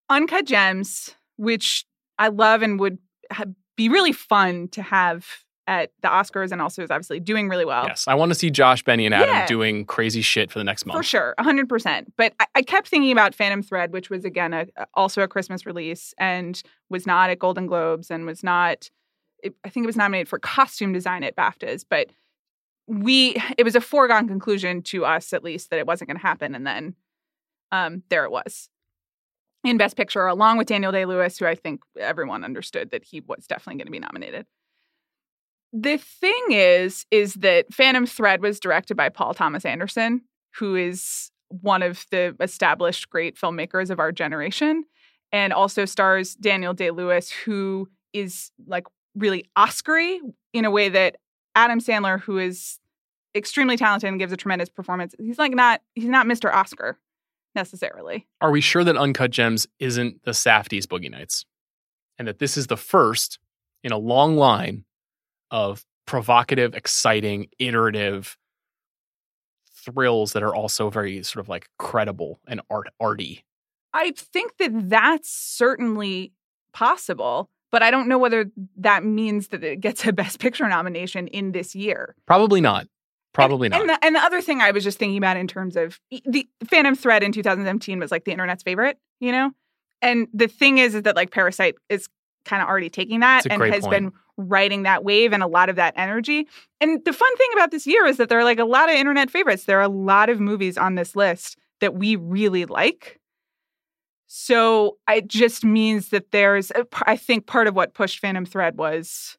Uncut 0.10 0.46
Gems, 0.46 1.16
which 1.38 1.86
I 2.18 2.28
love 2.28 2.62
and 2.62 2.80
would 2.80 2.98
ha- 3.32 3.46
be 3.78 3.90
really 3.90 4.12
fun 4.12 4.68
to 4.70 4.82
have 4.82 5.26
at 5.70 5.92
the 6.02 6.08
Oscars 6.08 6.52
and 6.52 6.64
also 6.64 6.82
is 6.82 6.90
obviously 6.90 7.20
doing 7.20 7.48
really 7.48 7.64
well. 7.64 7.86
Yes. 7.86 8.06
I 8.08 8.16
want 8.16 8.32
to 8.32 8.36
see 8.36 8.50
Josh, 8.50 8.84
Benny, 8.84 9.06
and 9.06 9.14
Adam 9.14 9.30
Yeah. 9.30 9.46
doing 9.46 9.86
crazy 9.86 10.24
shit 10.24 10.52
for 10.52 10.58
the 10.58 10.64
next 10.64 10.88
month. 10.88 10.98
For 10.98 11.04
sure, 11.04 11.36
100%. 11.40 12.08
But 12.18 12.34
I, 12.40 12.48
I 12.56 12.62
kept 12.64 12.88
thinking 12.88 13.12
about 13.12 13.36
Phantom 13.36 13.62
Thread, 13.62 13.94
which 13.94 14.10
was, 14.10 14.26
again, 14.26 14.52
a, 14.52 14.66
also 14.96 15.22
a 15.22 15.28
Christmas 15.28 15.68
release 15.68 16.16
and 16.18 16.60
was 16.90 17.06
not 17.06 17.30
at 17.30 17.38
Golden 17.38 17.68
Globes 17.68 18.10
and 18.10 18.26
was 18.26 18.44
not, 18.44 18.90
it, 19.44 19.54
I 19.64 19.70
think 19.70 19.84
it 19.84 19.88
was 19.88 19.96
nominated 19.96 20.28
for 20.28 20.40
costume 20.40 20.92
design 20.92 21.24
at 21.24 21.36
BAFTAs. 21.36 21.86
But 21.88 22.08
we, 22.88 23.36
it 23.56 23.64
was 23.64 23.76
a 23.76 23.82
foregone 23.82 24.28
conclusion 24.28 24.82
to 24.82 25.06
us, 25.06 25.34
at 25.34 25.44
least, 25.44 25.70
that 25.70 25.78
it 25.78 25.86
wasn't 25.86 26.08
going 26.08 26.18
to 26.18 26.26
happen. 26.26 26.56
And 26.56 26.66
then 26.66 26.96
um, 27.72 28.02
there 28.10 28.24
it 28.24 28.32
was 28.32 28.70
in 29.64 29.78
Best 29.78 29.96
Picture, 29.96 30.26
along 30.26 30.58
with 30.58 30.66
Daniel 30.66 30.92
Day 30.92 31.06
Lewis, 31.06 31.38
who 31.38 31.46
I 31.46 31.54
think 31.54 31.82
everyone 32.00 32.44
understood 32.44 32.90
that 32.90 33.04
he 33.04 33.20
was 33.20 33.46
definitely 33.46 33.76
going 33.78 33.86
to 33.86 33.92
be 33.92 34.00
nominated. 34.00 34.48
The 35.72 35.98
thing 35.98 36.46
is, 36.50 37.06
is 37.12 37.36
that 37.36 37.74
Phantom 37.74 38.06
Thread 38.06 38.42
was 38.42 38.60
directed 38.60 38.96
by 38.96 39.10
Paul 39.10 39.34
Thomas 39.34 39.66
Anderson, 39.66 40.22
who 40.56 40.76
is 40.76 41.32
one 41.50 41.84
of 41.84 42.06
the 42.12 42.36
established 42.40 43.10
great 43.10 43.36
filmmakers 43.36 43.90
of 43.90 44.00
our 44.00 44.12
generation, 44.12 44.84
and 45.32 45.54
also 45.54 45.86
stars 45.86 46.36
Daniel 46.36 46.74
Day 46.74 46.92
Lewis, 46.92 47.30
who 47.30 47.88
is 48.14 48.52
like 48.68 48.86
really 49.16 49.46
Oscary 49.58 50.20
in 50.54 50.66
a 50.66 50.72
way 50.72 50.90
that 50.90 51.18
Adam 51.56 51.80
Sandler, 51.80 52.20
who 52.20 52.38
is 52.38 52.80
extremely 53.36 53.78
talented 53.78 54.10
and 54.10 54.20
gives 54.20 54.34
a 54.34 54.38
tremendous 54.38 54.70
performance, 54.70 55.14
he's 55.20 55.38
like 55.38 55.54
not 55.54 55.82
he's 55.94 56.06
not 56.06 56.26
Mr. 56.26 56.52
Oscar 56.54 56.98
necessarily. 57.56 58.28
Are 58.42 58.52
we 58.52 58.62
sure 58.62 58.84
that 58.84 58.98
Uncut 58.98 59.32
Gems 59.32 59.68
isn't 59.80 60.24
the 60.24 60.32
Safdie's 60.32 60.88
Boogie 60.88 61.12
Nights? 61.12 61.46
And 62.18 62.28
that 62.28 62.40
this 62.40 62.58
is 62.58 62.68
the 62.68 62.78
first 62.78 63.40
in 63.84 63.92
a 63.92 63.98
long 63.98 64.36
line 64.36 64.84
of 65.52 65.86
provocative, 66.06 66.74
exciting, 66.74 67.48
iterative 67.60 68.38
thrills 69.74 70.34
that 70.34 70.44
are 70.44 70.54
also 70.54 70.90
very 70.90 71.24
sort 71.24 71.44
of 71.44 71.50
like 71.50 71.70
credible 71.78 72.40
and 72.48 72.62
art 72.70 72.88
arty. 73.00 73.46
I 73.94 74.12
think 74.16 74.58
that 74.58 74.90
that's 74.90 75.30
certainly 75.30 76.32
possible, 76.74 77.50
but 77.72 77.82
I 77.82 77.92
don't 77.92 78.08
know 78.08 78.18
whether 78.18 78.52
that 78.78 79.04
means 79.04 79.50
that 79.50 79.64
it 79.64 79.80
gets 79.80 80.06
a 80.06 80.14
Best 80.14 80.40
Picture 80.40 80.68
nomination 80.68 81.28
in 81.28 81.52
this 81.52 81.76
year. 81.76 82.16
Probably 82.26 82.62
not. 82.62 82.88
Probably 83.34 83.68
and, 83.68 83.72
not. 83.72 83.82
And 83.82 83.90
the, 83.90 84.06
and 84.06 84.16
the 84.16 84.20
other 84.20 84.42
thing 84.42 84.62
I 84.62 84.72
was 84.72 84.84
just 84.84 84.98
thinking 84.98 85.18
about 85.18 85.38
in 85.38 85.48
terms 85.48 85.76
of 85.76 86.00
the 86.26 86.48
Phantom 86.68 86.96
Thread 86.96 87.24
in 87.24 87.32
2017 87.32 88.00
was 88.00 88.12
like 88.12 88.26
the 88.26 88.32
internet's 88.32 88.64
favorite, 88.64 88.98
you 89.20 89.32
know? 89.32 89.52
And 90.02 90.28
the 90.34 90.48
thing 90.48 90.78
is, 90.78 90.96
is 90.96 91.04
that 91.04 91.16
like 91.16 91.32
Parasite 91.32 91.76
is 91.90 92.08
kind 92.46 92.62
of 92.62 92.68
already 92.68 92.90
taking 92.90 93.20
that 93.20 93.46
and 93.50 93.62
has 93.62 93.82
point. 93.82 93.92
been 93.92 94.12
riding 94.40 94.84
that 94.84 95.04
wave 95.04 95.34
and 95.34 95.44
a 95.44 95.48
lot 95.48 95.70
of 95.70 95.76
that 95.76 95.94
energy. 95.98 96.48
And 96.82 97.04
the 97.04 97.14
fun 97.14 97.38
thing 97.38 97.50
about 97.54 97.72
this 97.72 97.86
year 97.86 98.06
is 98.06 98.18
that 98.18 98.30
there 98.30 98.40
are 98.40 98.44
like 98.44 98.60
a 98.60 98.66
lot 98.66 98.90
of 98.90 98.96
internet 98.96 99.30
favorites. 99.30 99.66
There 99.66 99.78
are 99.78 99.84
a 99.84 99.90
lot 99.90 100.30
of 100.30 100.40
movies 100.40 100.78
on 100.78 100.96
this 100.96 101.16
list 101.16 101.58
that 101.82 101.94
we 101.94 102.16
really 102.16 102.66
like. 102.66 103.20
So 104.28 104.98
it 105.10 105.28
just 105.28 105.66
means 105.66 106.10
that 106.10 106.32
there's, 106.32 106.72
a 106.72 106.86
p- 106.86 107.02
I 107.06 107.16
think 107.16 107.48
part 107.48 107.68
of 107.68 107.76
what 107.76 107.94
pushed 107.94 108.20
Phantom 108.20 108.46
Thread 108.46 108.78
was 108.78 109.38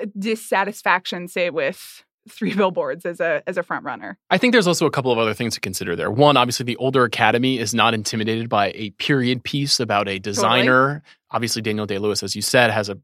uh, 0.00 0.06
dissatisfaction, 0.18 1.28
say, 1.28 1.50
with 1.50 2.04
three 2.28 2.54
billboards 2.54 3.06
as 3.06 3.20
a 3.20 3.40
as 3.46 3.56
a 3.56 3.62
front 3.62 3.84
runner. 3.84 4.18
I 4.30 4.38
think 4.38 4.52
there's 4.52 4.66
also 4.66 4.86
a 4.86 4.90
couple 4.90 5.12
of 5.12 5.18
other 5.18 5.34
things 5.34 5.54
to 5.54 5.60
consider 5.60 5.94
there. 5.94 6.10
One, 6.10 6.36
obviously, 6.36 6.64
the 6.64 6.76
older 6.76 7.04
academy 7.04 7.58
is 7.58 7.74
not 7.74 7.94
intimidated 7.94 8.48
by 8.48 8.72
a 8.74 8.90
period 8.90 9.44
piece 9.44 9.78
about 9.78 10.08
a 10.08 10.18
designer. 10.18 11.02
Obviously, 11.30 11.62
Daniel 11.62 11.86
Day 11.86 11.98
Lewis, 11.98 12.22
as 12.22 12.34
you 12.34 12.42
said, 12.42 12.70
has 12.70 12.88
a 12.88 12.98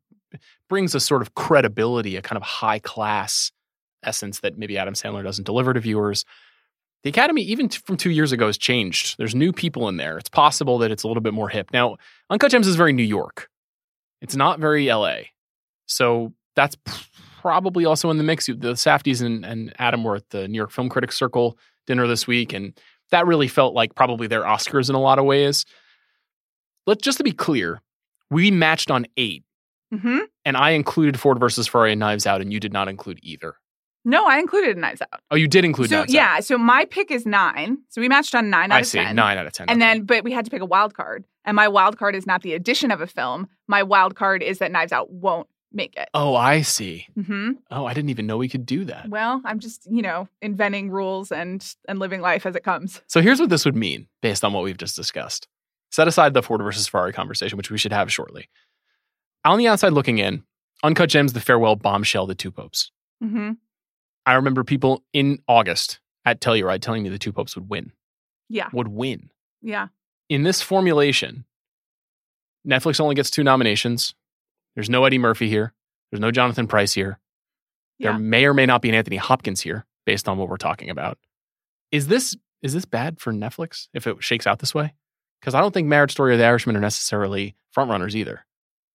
brings 0.69 0.95
a 0.95 1.01
sort 1.01 1.23
of 1.23 1.35
credibility, 1.35 2.17
a 2.17 2.23
kind 2.23 2.37
of 2.37 2.43
high 2.43 2.79
class 2.79 3.53
essence 4.03 4.41
that 4.41 4.59
maybe 4.59 4.79
Adam 4.79 4.95
Sandler 4.95 5.23
doesn't 5.23 5.45
deliver 5.45 5.73
to 5.73 5.81
viewers. 5.81 6.25
The 7.05 7.11
academy, 7.11 7.43
even 7.43 7.69
from 7.69 7.97
two 7.97 8.11
years 8.11 8.33
ago, 8.33 8.47
has 8.47 8.59
changed. 8.59 9.17
There's 9.19 9.35
new 9.35 9.53
people 9.53 9.89
in 9.89 9.97
there. 9.97 10.19
It's 10.19 10.29
possible 10.29 10.79
that 10.79 10.91
it's 10.91 11.03
a 11.03 11.09
little 11.09 11.23
bit 11.23 11.35
more 11.35 11.49
hip 11.49 11.71
now. 11.73 11.97
Uncut 12.31 12.51
Gems 12.51 12.67
is 12.67 12.77
very 12.77 12.93
New 12.93 13.03
York. 13.03 13.49
It's 14.21 14.37
not 14.37 14.61
very 14.61 14.89
L.A. 14.89 15.31
So 15.87 16.33
that's 16.55 16.77
probably 17.41 17.85
also 17.85 18.09
in 18.11 18.19
the 18.19 18.25
mix. 18.25 18.47
The 18.47 18.55
Safdies 18.75 19.21
and, 19.21 19.45
and 19.45 19.73
Adam 19.79 20.05
were 20.05 20.17
at 20.17 20.31
the 20.31 20.47
New 20.47 20.57
York 20.57 20.71
Film 20.71 20.89
Critics 20.89 21.17
Circle 21.19 21.59
dinner 21.89 22.07
this 22.07 22.27
week, 22.29 22.53
and 22.53 22.79
that 23.11 23.27
really 23.27 23.49
felt 23.49 23.75
like 23.75 23.97
probably 23.97 24.29
their 24.29 24.43
Oscars 24.43 24.89
in 24.89 24.95
a 24.95 25.01
lot 25.01 25.19
of 25.19 25.25
ways. 25.25 25.65
But 26.87 27.03
just 27.03 27.19
to 27.19 27.25
be 27.25 27.33
clear, 27.33 27.81
we 28.31 28.51
matched 28.51 28.91
on 28.91 29.07
eight, 29.17 29.45
hmm 29.93 30.19
and 30.45 30.57
I 30.57 30.71
included 30.71 31.21
Ford 31.21 31.39
versus 31.39 31.67
Ferrari 31.69 31.93
and 31.93 32.01
Knives 32.01 32.27
Out, 32.27 32.41
and 32.41 32.53
you 32.53 32.59
did 32.59 32.73
not 32.73 32.89
include 32.89 33.21
either. 33.23 33.55
No, 34.05 34.27
I 34.27 34.39
included 34.41 34.77
Knives 34.77 35.01
Out. 35.01 35.21
Oh, 35.31 35.37
you 35.37 35.47
did 35.47 35.65
include 35.65 35.91
so 35.91 35.99
Knives 36.01 36.11
Out. 36.11 36.15
yeah, 36.15 36.41
so 36.41 36.59
my 36.59 36.85
pick 36.87 37.11
is 37.13 37.25
nine. 37.25 37.79
So 37.91 38.01
we 38.01 38.09
matched 38.09 38.35
on 38.35 38.51
nine 38.51 38.73
out 38.73 38.77
I 38.79 38.81
of 38.81 38.87
see. 38.87 38.99
ten. 38.99 39.15
Nine 39.15 39.39
out 39.39 39.47
of 39.47 39.53
ten. 39.53 39.69
And 39.69 39.81
Okay. 39.81 39.93
then, 39.93 40.05
but 40.05 40.25
we 40.25 40.33
had 40.33 40.45
to 40.45 40.51
pick 40.51 40.61
a 40.63 40.67
wild 40.67 40.95
card. 40.95 41.25
And 41.45 41.55
my 41.55 41.69
wild 41.69 41.99
card 41.99 42.17
is 42.17 42.27
not 42.27 42.43
the 42.43 42.55
addition 42.55 42.91
of 42.91 43.01
a 43.01 43.07
film. 43.07 43.49
My 43.69 43.83
wild 43.85 44.17
card 44.17 44.43
is 44.43 44.59
that 44.59 44.73
Knives 44.73 44.91
Out 44.91 45.13
won't 45.13 45.47
make 45.73 45.95
it. 45.97 46.09
Oh, 46.15 46.35
I 46.35 46.63
see. 46.63 47.07
hmm 47.15 47.53
Oh, 47.71 47.87
I 47.87 47.95
didn't 47.95 48.11
even 48.11 48.27
know 48.27 48.37
we 48.37 48.49
could 48.49 48.67
do 48.67 48.85
that. 48.87 49.09
Well, 49.09 49.41
I'm 49.45 49.61
just, 49.61 49.87
you 49.89 50.03
know, 50.03 50.29
inventing 50.41 50.91
rules 50.91 51.31
and 51.31 51.65
and 51.87 52.01
living 52.01 52.21
life 52.21 52.45
as 52.45 52.57
it 52.57 52.65
comes. 52.65 53.01
So 53.07 53.21
here's 53.21 53.39
what 53.39 53.51
this 53.51 53.65
would 53.65 53.77
mean 53.77 54.09
based 54.21 54.43
on 54.45 54.53
what 54.53 54.65
we've 54.65 54.77
just 54.77 54.97
discussed. 54.97 55.47
Set 55.93 56.09
aside 56.09 56.35
the 56.35 56.43
Ford 56.43 56.61
versus 56.63 56.89
Ferrari 56.89 57.13
conversation, 57.13 57.57
which 57.57 57.71
we 57.71 57.79
should 57.79 57.93
have 57.93 58.11
shortly. 58.11 58.49
On 59.45 59.59
the 59.59 59.67
outside 59.69 59.93
looking 59.93 60.19
in, 60.19 60.45
Uncut 60.83 61.09
Gems, 61.11 61.33
the 61.33 61.41
farewell 61.41 61.77
bombshell, 61.77 62.27
the 62.27 62.35
two 62.35 62.51
popes. 62.51 62.91
hmm 63.21 63.53
I 64.25 64.35
remember 64.35 64.63
people 64.63 65.03
in 65.13 65.41
August 65.49 65.99
at 66.25 66.41
Telluride 66.41 66.81
telling 66.81 67.03
me 67.03 67.09
the 67.09 67.19
two 67.19 67.33
popes 67.33 67.57
would 67.57 67.69
win, 67.69 67.93
Yeah, 68.49 68.69
would 68.73 68.87
win. 68.89 69.31
yeah. 69.61 69.89
In 70.29 70.45
this 70.45 70.63
formulation, 70.63 71.45
Netflix 72.67 73.01
only 73.01 73.15
gets 73.17 73.31
two 73.31 73.43
nominations. 73.43 74.15
There's 74.77 74.89
no 74.89 75.05
Eddie 75.05 75.19
Murphy 75.19 75.49
here. 75.49 75.75
There's 76.11 76.21
no 76.21 76.31
Jonathan 76.31 76.67
Pryce 76.69 76.93
here. 76.93 77.19
Yeah. 77.99 78.11
There 78.13 78.19
may 78.21 78.45
or 78.47 78.55
may 78.55 78.65
not 78.67 78.81
be 78.81 78.89
an 78.89 78.95
Anthony 78.95 79.17
Hopkins 79.17 79.61
here, 79.61 79.85
based 80.07 80.29
on 80.29 80.39
what 80.39 80.49
we're 80.49 80.57
talking 80.57 80.89
about. 80.89 81.19
Is 81.91 82.07
this 82.07 82.37
is 82.63 82.73
this 82.75 82.85
bad 82.85 83.21
for 83.21 83.33
Netflix 83.33 83.89
if 83.93 84.07
it 84.07 84.23
shakes 84.23 84.47
out 84.47 84.61
this 84.61 84.75
way? 84.75 84.95
Because 85.41 85.55
I 85.55 85.61
don't 85.61 85.75
think 85.75 85.89
Marriage 85.89 86.13
Story 86.13 86.33
or 86.35 86.37
The 86.37 86.45
Irishman 86.45 86.77
are 86.77 86.81
necessarily 86.81 87.57
frontrunners 87.77 88.15
either. 88.15 88.47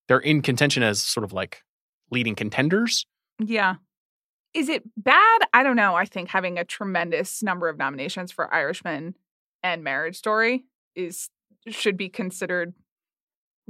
They're 0.07 0.19
in 0.19 0.41
contention 0.41 0.83
as 0.83 1.01
sort 1.01 1.23
of 1.23 1.33
like 1.33 1.63
leading 2.11 2.35
contenders. 2.35 3.05
Yeah. 3.39 3.75
Is 4.53 4.69
it 4.69 4.83
bad? 4.97 5.41
I 5.53 5.61
don't 5.63 5.75
know. 5.75 5.95
I 5.95 6.05
think 6.05 6.29
having 6.29 6.57
a 6.57 6.63
tremendous 6.65 7.43
number 7.43 7.69
of 7.69 7.77
nominations 7.77 8.31
for 8.31 8.51
Irishman 8.53 9.15
and 9.61 9.83
Marriage 9.83 10.15
Story 10.17 10.65
is 10.95 11.29
should 11.67 11.97
be 11.97 12.07
considered 12.09 12.73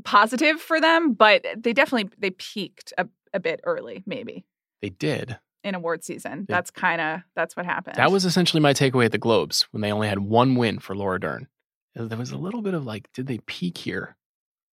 positive 0.03 0.61
for 0.61 0.79
them, 0.79 1.13
but 1.13 1.45
they 1.57 1.73
definitely 1.73 2.11
they 2.19 2.29
peaked 2.31 2.93
a, 2.97 3.07
a 3.33 3.39
bit 3.39 3.59
early, 3.63 4.03
maybe 4.05 4.45
They 4.81 4.89
did. 4.89 5.37
in 5.63 5.75
award 5.75 6.03
season. 6.03 6.45
They- 6.47 6.53
That's 6.53 6.69
kind 6.71 7.01
of 7.01 7.21
that's 7.35 7.55
what 7.57 7.65
happened. 7.65 7.97
That 7.97 8.11
was 8.11 8.23
essentially 8.25 8.61
my 8.61 8.73
takeaway 8.73 9.05
at 9.05 9.11
the 9.11 9.17
Globes 9.17 9.67
when 9.71 9.81
they 9.81 9.91
only 9.91 10.07
had 10.07 10.19
one 10.19 10.55
win 10.55 10.79
for 10.79 10.95
Laura 10.95 11.19
Dern. 11.19 11.47
There 11.95 12.17
was 12.17 12.29
a 12.31 12.37
little 12.37 12.61
bit 12.61 12.75
of 12.75 12.85
like, 12.85 13.09
did 13.13 13.25
they 13.25 13.39
peak 13.39 13.79
here? 13.79 14.15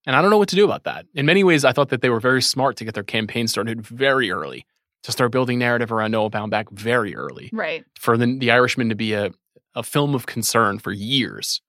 And 0.07 0.14
I 0.14 0.22
don't 0.22 0.30
know 0.30 0.38
what 0.38 0.48
to 0.50 0.57
do 0.57 0.64
about 0.64 0.84
that. 0.84 1.07
In 1.14 1.26
many 1.26 1.44
ways, 1.44 1.64
I 1.64 1.72
thought 1.72 1.88
that 1.88 2.02
they 2.02 2.11
were 2.11 2.20
very 2.20 2.42
smart 2.42 2.76
to 2.76 2.84
get 2.84 2.94
their 2.94 3.02
campaign 3.02 3.48
started 3.48 3.82
very 3.86 4.30
early, 4.30 4.66
to 5.02 5.12
start 5.12 5.32
building 5.32 5.59
narrative 5.59 5.90
around 5.90 6.11
Noah 6.11 6.30
Baumbach 6.30 6.70
very 6.70 7.16
early, 7.16 7.50
right. 7.52 7.84
for 7.98 8.16
the, 8.16 8.38
the 8.38 8.50
Irishman 8.50 8.90
to 8.90 8.94
be 8.94 9.14
a, 9.14 9.30
a 9.74 9.82
film 9.82 10.14
of 10.14 10.26
concern 10.26 10.78
for 10.78 10.92
years. 10.92 11.62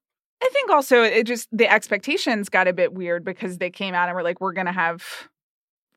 I 0.43 0.49
think 0.51 0.69
also 0.69 1.01
it 1.01 1.25
just 1.25 1.47
the 1.51 1.71
expectations 1.71 2.49
got 2.49 2.67
a 2.67 2.73
bit 2.73 2.93
weird 2.93 3.23
because 3.23 3.57
they 3.57 3.69
came 3.69 3.95
out 3.95 4.09
and 4.09 4.15
were 4.15 4.23
like, 4.23 4.41
we're 4.41 4.53
gonna 4.53 4.71
have 4.71 5.29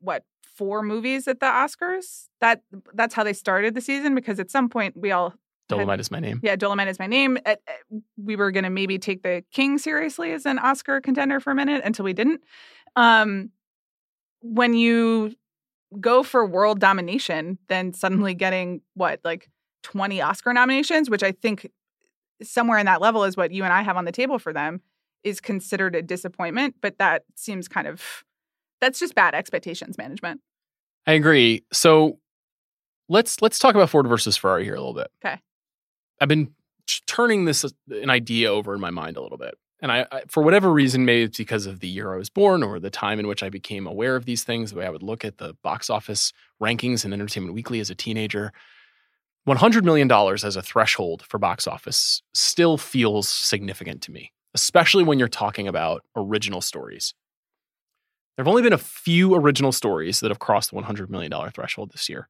what 0.01 0.23
four 0.43 0.83
movies 0.83 1.29
at 1.29 1.41
the 1.41 1.47
Oscars. 1.47 2.29
That 2.41 2.63
that's 2.95 3.15
how 3.15 3.25
they 3.25 3.33
started 3.33 3.75
the 3.75 3.81
season 3.81 4.15
because 4.15 4.39
at 4.41 4.51
some 4.51 4.69
point 4.69 4.97
we 4.97 5.11
all 5.11 5.35
Dolemite 5.69 6.01
is 6.01 6.11
my 6.11 6.21
name. 6.21 6.41
yeah, 6.43 6.57
Dolemite 6.57 6.89
is 6.89 6.99
my 6.99 7.07
name. 7.07 7.39
Uh, 7.45 7.57
uh, 7.69 7.99
We 8.17 8.37
were 8.37 8.51
gonna 8.51 8.71
maybe 8.71 8.99
take 8.99 9.23
the 9.23 9.45
King 9.53 9.79
seriously 9.79 10.33
as 10.33 10.47
an 10.47 10.59
Oscar 10.59 11.01
contender 11.01 11.41
for 11.41 11.51
a 11.51 11.55
minute 11.55 11.83
until 11.85 12.05
we 12.05 12.13
didn't. 12.13 12.43
Um, 12.97 13.51
when 14.41 14.75
you 14.75 15.35
go 16.01 16.23
for 16.23 16.45
world 16.45 16.81
domination 16.81 17.59
then 17.69 17.93
suddenly 17.95 18.35
getting 18.35 18.83
what 18.95 19.21
like 19.25 19.49
20 19.85 20.21
Oscar 20.21 20.53
nominations, 20.53 21.09
which 21.09 21.23
I 21.23 21.33
think 21.33 21.71
somewhere 22.43 22.79
in 22.79 22.87
that 22.87 23.01
level 23.01 23.25
is 23.25 23.37
what 23.37 23.53
you 23.53 23.65
and 23.65 23.73
I 23.73 23.83
have 23.83 23.97
on 23.97 24.05
the 24.05 24.13
table 24.13 24.39
for 24.39 24.53
them 24.53 24.81
is 25.25 25.41
considered 25.41 25.95
a 25.97 26.03
disappointment, 26.03 26.77
but 26.81 26.99
that 26.99 27.25
seems 27.35 27.69
kind 27.69 27.87
of 27.87 28.25
that's 28.81 29.01
just 29.01 29.15
bad 29.15 29.35
expectations 29.35 29.99
management. 29.99 30.41
I 31.07 31.13
agree. 31.13 31.65
So 31.73 32.19
let's 33.09 33.41
let's 33.43 33.59
talk 33.59 33.75
about 33.75 33.91
Ford 33.91 34.07
versus 34.07 34.37
Ferrari 34.37 34.65
here 34.65 34.75
a 34.75 34.79
little 34.81 34.95
bit. 34.95 35.11
Okay. 35.25 35.41
I've 36.21 36.29
been 36.29 36.53
turning 37.07 37.45
this 37.45 37.65
uh, 37.65 37.69
an 37.91 38.11
idea 38.11 38.51
over 38.53 38.75
in 38.75 38.81
my 38.81 38.91
mind 38.91 39.17
a 39.17 39.23
little 39.23 39.39
bit. 39.39 39.55
And 39.81 39.93
I, 39.93 40.07
I, 40.11 40.23
for 40.27 40.43
whatever 40.43 40.73
reason, 40.73 41.05
maybe 41.05 41.23
it's 41.23 41.39
because 41.39 41.67
of 41.67 41.81
the 41.81 41.89
year 41.89 42.13
I 42.13 42.17
was 42.17 42.31
born 42.31 42.63
or 42.63 42.81
the 42.81 42.91
time 42.91 43.21
in 43.21 43.29
which 43.29 43.43
I 43.43 43.49
became 43.49 43.87
aware 43.87 44.17
of 44.17 44.25
these 44.25 44.43
things, 44.43 44.73
the 44.73 44.79
way 44.79 44.87
I 44.87 44.91
would 44.91 45.05
look 45.05 45.25
at 45.25 45.39
the 45.39 45.55
box 45.63 45.89
office 45.89 46.33
rankings 46.61 47.05
in 47.05 47.13
Entertainment 47.13 47.55
Weekly 47.55 47.79
as 47.79 47.91
a 47.91 47.95
teenager. 47.95 48.53
$100 49.47 49.85
million 49.85 50.11
as 50.11 50.57
a 50.57 50.63
threshold 50.63 51.23
for 51.23 51.39
box 51.39 51.67
office 51.67 52.23
still 52.35 52.77
feels 52.77 53.29
significant 53.29 54.03
to 54.03 54.13
me, 54.13 54.33
especially 54.53 55.05
when 55.05 55.19
you're 55.19 55.29
talking 55.29 55.69
about 55.69 56.03
original 56.17 56.61
stories. 56.61 57.15
There 58.37 58.45
have 58.45 58.49
only 58.49 58.63
been 58.63 58.73
a 58.73 58.79
few 58.79 59.35
original 59.35 59.73
stories 59.73 60.21
that 60.21 60.31
have 60.31 60.39
crossed 60.39 60.71
the 60.71 60.77
$100 60.77 61.09
million 61.09 61.33
threshold 61.51 61.93
this 61.93 62.09
year. 62.09 62.29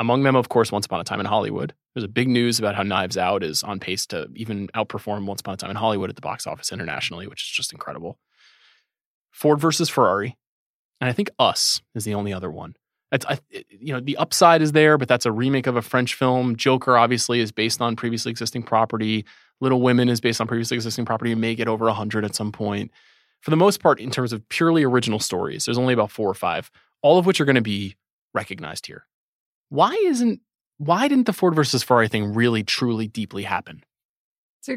Among 0.00 0.22
them, 0.22 0.34
of 0.34 0.48
course, 0.48 0.72
Once 0.72 0.86
Upon 0.86 0.98
a 0.98 1.04
Time 1.04 1.20
in 1.20 1.26
Hollywood. 1.26 1.74
There's 1.94 2.04
a 2.04 2.08
big 2.08 2.26
news 2.26 2.58
about 2.58 2.74
how 2.74 2.82
Knives 2.82 3.18
Out 3.18 3.44
is 3.44 3.62
on 3.62 3.78
pace 3.78 4.06
to 4.06 4.28
even 4.34 4.68
outperform 4.68 5.26
Once 5.26 5.42
Upon 5.42 5.54
a 5.54 5.56
Time 5.58 5.68
in 5.68 5.76
Hollywood 5.76 6.08
at 6.08 6.16
the 6.16 6.22
box 6.22 6.46
office 6.46 6.72
internationally, 6.72 7.26
which 7.26 7.42
is 7.42 7.48
just 7.48 7.70
incredible. 7.70 8.18
Ford 9.30 9.60
versus 9.60 9.90
Ferrari. 9.90 10.38
And 11.02 11.10
I 11.10 11.12
think 11.12 11.28
Us 11.38 11.82
is 11.94 12.04
the 12.04 12.14
only 12.14 12.32
other 12.32 12.50
one. 12.50 12.76
I, 13.12 13.38
you 13.68 13.92
know, 13.92 14.00
the 14.00 14.16
upside 14.16 14.62
is 14.62 14.72
there, 14.72 14.96
but 14.96 15.08
that's 15.08 15.26
a 15.26 15.32
remake 15.32 15.66
of 15.66 15.76
a 15.76 15.82
French 15.82 16.14
film. 16.14 16.56
Joker 16.56 16.96
obviously 16.96 17.40
is 17.40 17.52
based 17.52 17.82
on 17.82 17.94
previously 17.94 18.30
existing 18.30 18.62
property. 18.62 19.26
Little 19.60 19.82
Women 19.82 20.08
is 20.08 20.20
based 20.20 20.40
on 20.40 20.46
previously 20.46 20.76
existing 20.76 21.04
property 21.04 21.32
and 21.32 21.40
may 21.40 21.54
get 21.54 21.68
over 21.68 21.84
100 21.86 22.24
at 22.24 22.34
some 22.34 22.52
point. 22.52 22.90
For 23.40 23.50
the 23.50 23.56
most 23.56 23.80
part, 23.80 24.00
in 24.00 24.10
terms 24.10 24.32
of 24.32 24.48
purely 24.48 24.82
original 24.82 25.18
stories, 25.18 25.66
there's 25.66 25.76
only 25.76 25.92
about 25.92 26.10
four 26.10 26.30
or 26.30 26.34
five, 26.34 26.70
all 27.02 27.18
of 27.18 27.26
which 27.26 27.40
are 27.40 27.44
going 27.44 27.56
to 27.56 27.60
be 27.60 27.96
recognized 28.32 28.86
here. 28.86 29.04
Why 29.70 29.94
isn't 30.04 30.40
why 30.76 31.08
didn't 31.08 31.26
the 31.26 31.32
Ford 31.32 31.54
versus 31.54 31.82
Ferrari 31.82 32.08
thing 32.08 32.32
really 32.32 32.62
truly 32.62 33.08
deeply 33.08 33.42
happen? 33.42 33.82
It's 34.60 34.68
a 34.68 34.76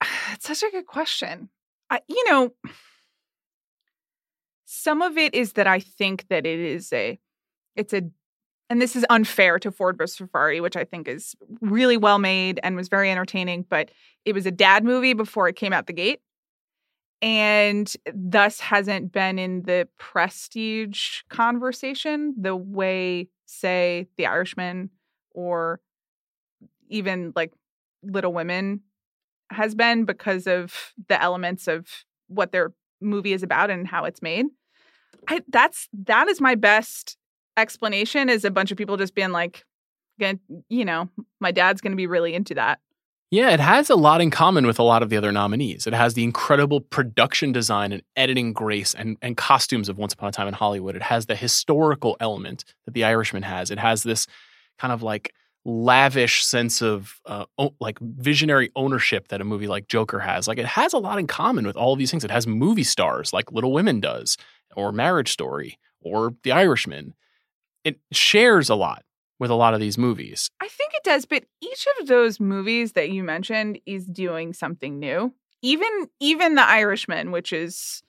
it's 0.32 0.46
such 0.46 0.62
a 0.62 0.70
good 0.70 0.86
question. 0.86 1.48
I, 1.90 2.00
you 2.08 2.24
know, 2.28 2.54
some 4.64 5.02
of 5.02 5.16
it 5.18 5.34
is 5.34 5.54
that 5.54 5.66
I 5.66 5.80
think 5.80 6.26
that 6.28 6.46
it 6.46 6.58
is 6.58 6.92
a 6.92 7.18
it's 7.76 7.92
a 7.92 8.02
and 8.70 8.80
this 8.80 8.96
is 8.96 9.04
unfair 9.10 9.58
to 9.58 9.70
Ford 9.70 9.98
versus 9.98 10.26
Ferrari, 10.32 10.60
which 10.62 10.76
I 10.76 10.84
think 10.84 11.06
is 11.06 11.36
really 11.60 11.98
well 11.98 12.18
made 12.18 12.58
and 12.62 12.74
was 12.74 12.88
very 12.88 13.10
entertaining, 13.10 13.66
but 13.68 13.90
it 14.24 14.32
was 14.32 14.46
a 14.46 14.50
dad 14.50 14.82
movie 14.82 15.12
before 15.12 15.46
it 15.46 15.56
came 15.56 15.74
out 15.74 15.86
the 15.86 15.92
gate. 15.92 16.20
And 17.20 17.92
thus 18.14 18.60
hasn't 18.60 19.12
been 19.12 19.38
in 19.38 19.64
the 19.64 19.88
prestige 19.98 21.20
conversation 21.28 22.34
the 22.40 22.56
way, 22.56 23.28
say, 23.52 24.08
The 24.16 24.26
Irishman 24.26 24.90
or 25.32 25.80
even 26.88 27.32
like 27.34 27.52
Little 28.02 28.32
Women 28.32 28.80
has 29.50 29.74
been 29.74 30.04
because 30.04 30.46
of 30.46 30.92
the 31.08 31.20
elements 31.20 31.68
of 31.68 31.86
what 32.28 32.52
their 32.52 32.72
movie 33.00 33.32
is 33.32 33.42
about 33.42 33.70
and 33.70 33.86
how 33.86 34.04
it's 34.04 34.22
made. 34.22 34.46
I 35.28 35.42
that's 35.48 35.88
that 36.06 36.28
is 36.28 36.40
my 36.40 36.54
best 36.54 37.16
explanation 37.56 38.28
is 38.28 38.44
a 38.44 38.50
bunch 38.50 38.70
of 38.70 38.78
people 38.78 38.96
just 38.96 39.14
being 39.14 39.30
like, 39.30 39.64
you 40.18 40.84
know, 40.84 41.08
my 41.40 41.52
dad's 41.52 41.80
going 41.80 41.92
to 41.92 41.96
be 41.96 42.06
really 42.06 42.34
into 42.34 42.54
that. 42.54 42.80
Yeah, 43.32 43.48
it 43.48 43.60
has 43.60 43.88
a 43.88 43.94
lot 43.94 44.20
in 44.20 44.30
common 44.30 44.66
with 44.66 44.78
a 44.78 44.82
lot 44.82 45.02
of 45.02 45.08
the 45.08 45.16
other 45.16 45.32
nominees. 45.32 45.86
It 45.86 45.94
has 45.94 46.12
the 46.12 46.22
incredible 46.22 46.82
production 46.82 47.50
design 47.50 47.90
and 47.90 48.02
editing 48.14 48.52
grace 48.52 48.92
and, 48.92 49.16
and 49.22 49.38
costumes 49.38 49.88
of 49.88 49.96
Once 49.96 50.12
Upon 50.12 50.28
a 50.28 50.32
Time 50.32 50.48
in 50.48 50.52
Hollywood. 50.52 50.96
It 50.96 51.02
has 51.02 51.24
the 51.24 51.34
historical 51.34 52.14
element 52.20 52.66
that 52.84 52.92
The 52.92 53.04
Irishman 53.04 53.42
has. 53.42 53.70
It 53.70 53.78
has 53.78 54.02
this 54.02 54.26
kind 54.78 54.92
of 54.92 55.02
like 55.02 55.32
lavish 55.64 56.44
sense 56.44 56.82
of 56.82 57.22
uh, 57.24 57.46
like 57.80 57.98
visionary 58.00 58.70
ownership 58.76 59.28
that 59.28 59.40
a 59.40 59.44
movie 59.44 59.66
like 59.66 59.88
Joker 59.88 60.18
has. 60.18 60.46
Like 60.46 60.58
it 60.58 60.66
has 60.66 60.92
a 60.92 60.98
lot 60.98 61.18
in 61.18 61.26
common 61.26 61.66
with 61.66 61.76
all 61.76 61.94
of 61.94 61.98
these 61.98 62.10
things. 62.10 62.24
It 62.24 62.30
has 62.30 62.46
movie 62.46 62.84
stars 62.84 63.32
like 63.32 63.50
Little 63.50 63.72
Women 63.72 63.98
does, 63.98 64.36
or 64.76 64.92
Marriage 64.92 65.32
Story, 65.32 65.78
or 66.02 66.34
The 66.42 66.52
Irishman 66.52 67.14
it 67.84 67.98
shares 68.12 68.68
a 68.68 68.74
lot 68.74 69.04
with 69.42 69.50
a 69.50 69.56
lot 69.56 69.74
of 69.74 69.80
these 69.80 69.98
movies. 69.98 70.48
I 70.60 70.68
think 70.68 70.92
it 70.94 71.02
does, 71.02 71.24
but 71.24 71.42
each 71.60 71.88
of 71.98 72.06
those 72.06 72.38
movies 72.38 72.92
that 72.92 73.10
you 73.10 73.24
mentioned 73.24 73.80
is 73.86 74.06
doing 74.06 74.52
something 74.52 75.00
new. 75.00 75.34
Even 75.62 76.06
even 76.20 76.54
The 76.54 76.62
Irishman, 76.62 77.32
which 77.32 77.52
is 77.52 78.04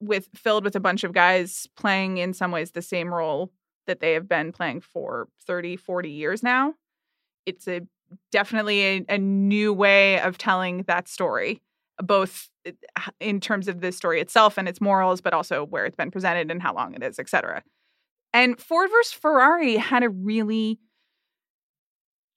with 0.00 0.28
filled 0.34 0.64
with 0.64 0.74
a 0.74 0.80
bunch 0.80 1.04
of 1.04 1.12
guys 1.12 1.68
playing 1.76 2.18
in 2.18 2.34
some 2.34 2.50
ways 2.50 2.72
the 2.72 2.82
same 2.82 3.14
role 3.14 3.52
that 3.86 4.00
they 4.00 4.12
have 4.14 4.28
been 4.28 4.50
playing 4.50 4.80
for 4.80 5.28
30, 5.46 5.76
40 5.76 6.10
years 6.10 6.42
now. 6.42 6.74
It's 7.46 7.68
a 7.68 7.82
definitely 8.32 8.80
a, 8.82 9.04
a 9.08 9.18
new 9.18 9.72
way 9.72 10.18
of 10.20 10.36
telling 10.36 10.82
that 10.88 11.06
story, 11.06 11.62
both 12.02 12.50
eh, 12.66 12.72
in 13.20 13.38
terms 13.38 13.68
of 13.68 13.82
the 13.82 13.92
story 13.92 14.20
itself 14.20 14.58
and 14.58 14.68
its 14.68 14.80
morals, 14.80 15.20
but 15.20 15.32
also 15.32 15.64
where 15.64 15.86
it's 15.86 15.94
been 15.94 16.10
presented 16.10 16.50
and 16.50 16.60
how 16.60 16.74
long 16.74 16.94
it 16.94 17.04
is, 17.04 17.20
et 17.20 17.28
cetera. 17.28 17.62
And 18.32 18.60
Ford 18.60 18.90
versus 18.90 19.12
Ferrari 19.12 19.76
had 19.76 20.02
a 20.02 20.08
really 20.08 20.78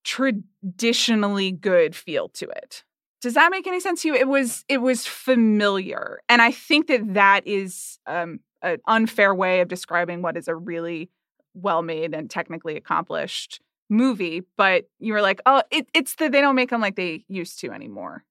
traditionally 0.03 1.51
good 1.51 1.95
feel 1.95 2.29
to 2.29 2.49
it. 2.49 2.83
Does 3.21 3.35
that 3.35 3.51
make 3.51 3.67
any 3.67 3.79
sense 3.79 4.01
to 4.01 4.09
you? 4.09 4.15
It 4.15 4.27
was 4.27 4.65
it 4.67 4.79
was 4.79 5.05
familiar, 5.05 6.19
and 6.27 6.41
I 6.41 6.51
think 6.51 6.87
that 6.87 7.13
that 7.13 7.47
is 7.47 7.97
um, 8.05 8.41
an 8.61 8.79
unfair 8.85 9.33
way 9.33 9.61
of 9.61 9.69
describing 9.69 10.21
what 10.21 10.35
is 10.35 10.49
a 10.49 10.55
really 10.55 11.09
well 11.53 11.81
made 11.81 12.13
and 12.13 12.29
technically 12.29 12.75
accomplished 12.75 13.61
movie. 13.89 14.41
But 14.57 14.89
you 14.99 15.13
were 15.13 15.21
like, 15.21 15.41
oh, 15.45 15.63
it, 15.71 15.87
it's 15.93 16.15
they 16.15 16.29
don't 16.29 16.55
make 16.55 16.69
them 16.69 16.81
like 16.81 16.97
they 16.97 17.23
used 17.29 17.59
to 17.59 17.71
anymore. 17.71 18.25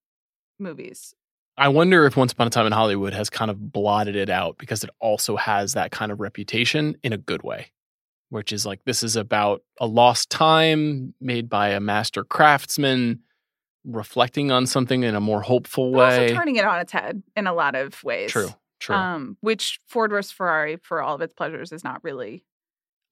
Movies. 0.59 1.15
I 1.57 1.69
wonder 1.69 2.07
if 2.07 2.17
Once 2.17 2.33
Upon 2.33 2.47
a 2.47 2.51
Time 2.51 2.67
in 2.67 2.73
Hollywood 2.73 3.13
has 3.13 3.29
kind 3.29 3.51
of 3.51 3.73
blotted 3.73 4.17
it 4.17 4.31
out 4.31 4.57
because 4.59 4.83
it 4.85 4.91
also 5.01 5.37
has 5.37 5.75
that 5.75 5.91
kind 5.91 6.11
of 6.11 6.21
reputation 6.21 6.97
in 7.03 7.13
a 7.13 7.19
good 7.19 7.43
way, 7.43 7.73
which 8.31 8.53
is 8.53 8.65
like 8.65 8.85
this 8.85 9.03
is 9.03 9.17
about 9.17 9.63
a 9.79 9.87
lost 9.87 10.31
time 10.31 11.15
made 11.21 11.49
by 11.49 11.71
a 11.71 11.81
master 11.81 12.25
craftsman 12.25 13.21
reflecting 13.85 14.51
on 14.51 14.67
something 14.67 15.03
in 15.03 15.15
a 15.15 15.21
more 15.21 15.43
hopeful 15.43 15.93
way. 15.93 16.29
Also 16.29 16.35
turning 16.35 16.57
it 16.57 16.65
on 16.65 16.79
its 16.79 16.93
head 16.93 17.23
in 17.37 17.47
a 17.47 17.53
lot 17.53 17.75
of 17.75 18.03
ways. 18.03 18.31
True, 18.31 18.49
true. 18.81 18.97
Um, 18.97 19.37
which 19.41 19.81
Ford 19.87 20.11
versus 20.11 20.33
Ferrari, 20.33 20.77
for 20.77 21.03
all 21.03 21.15
of 21.15 21.21
its 21.21 21.35
pleasures, 21.35 21.73
is 21.73 21.85
not 21.85 22.03
really 22.03 22.45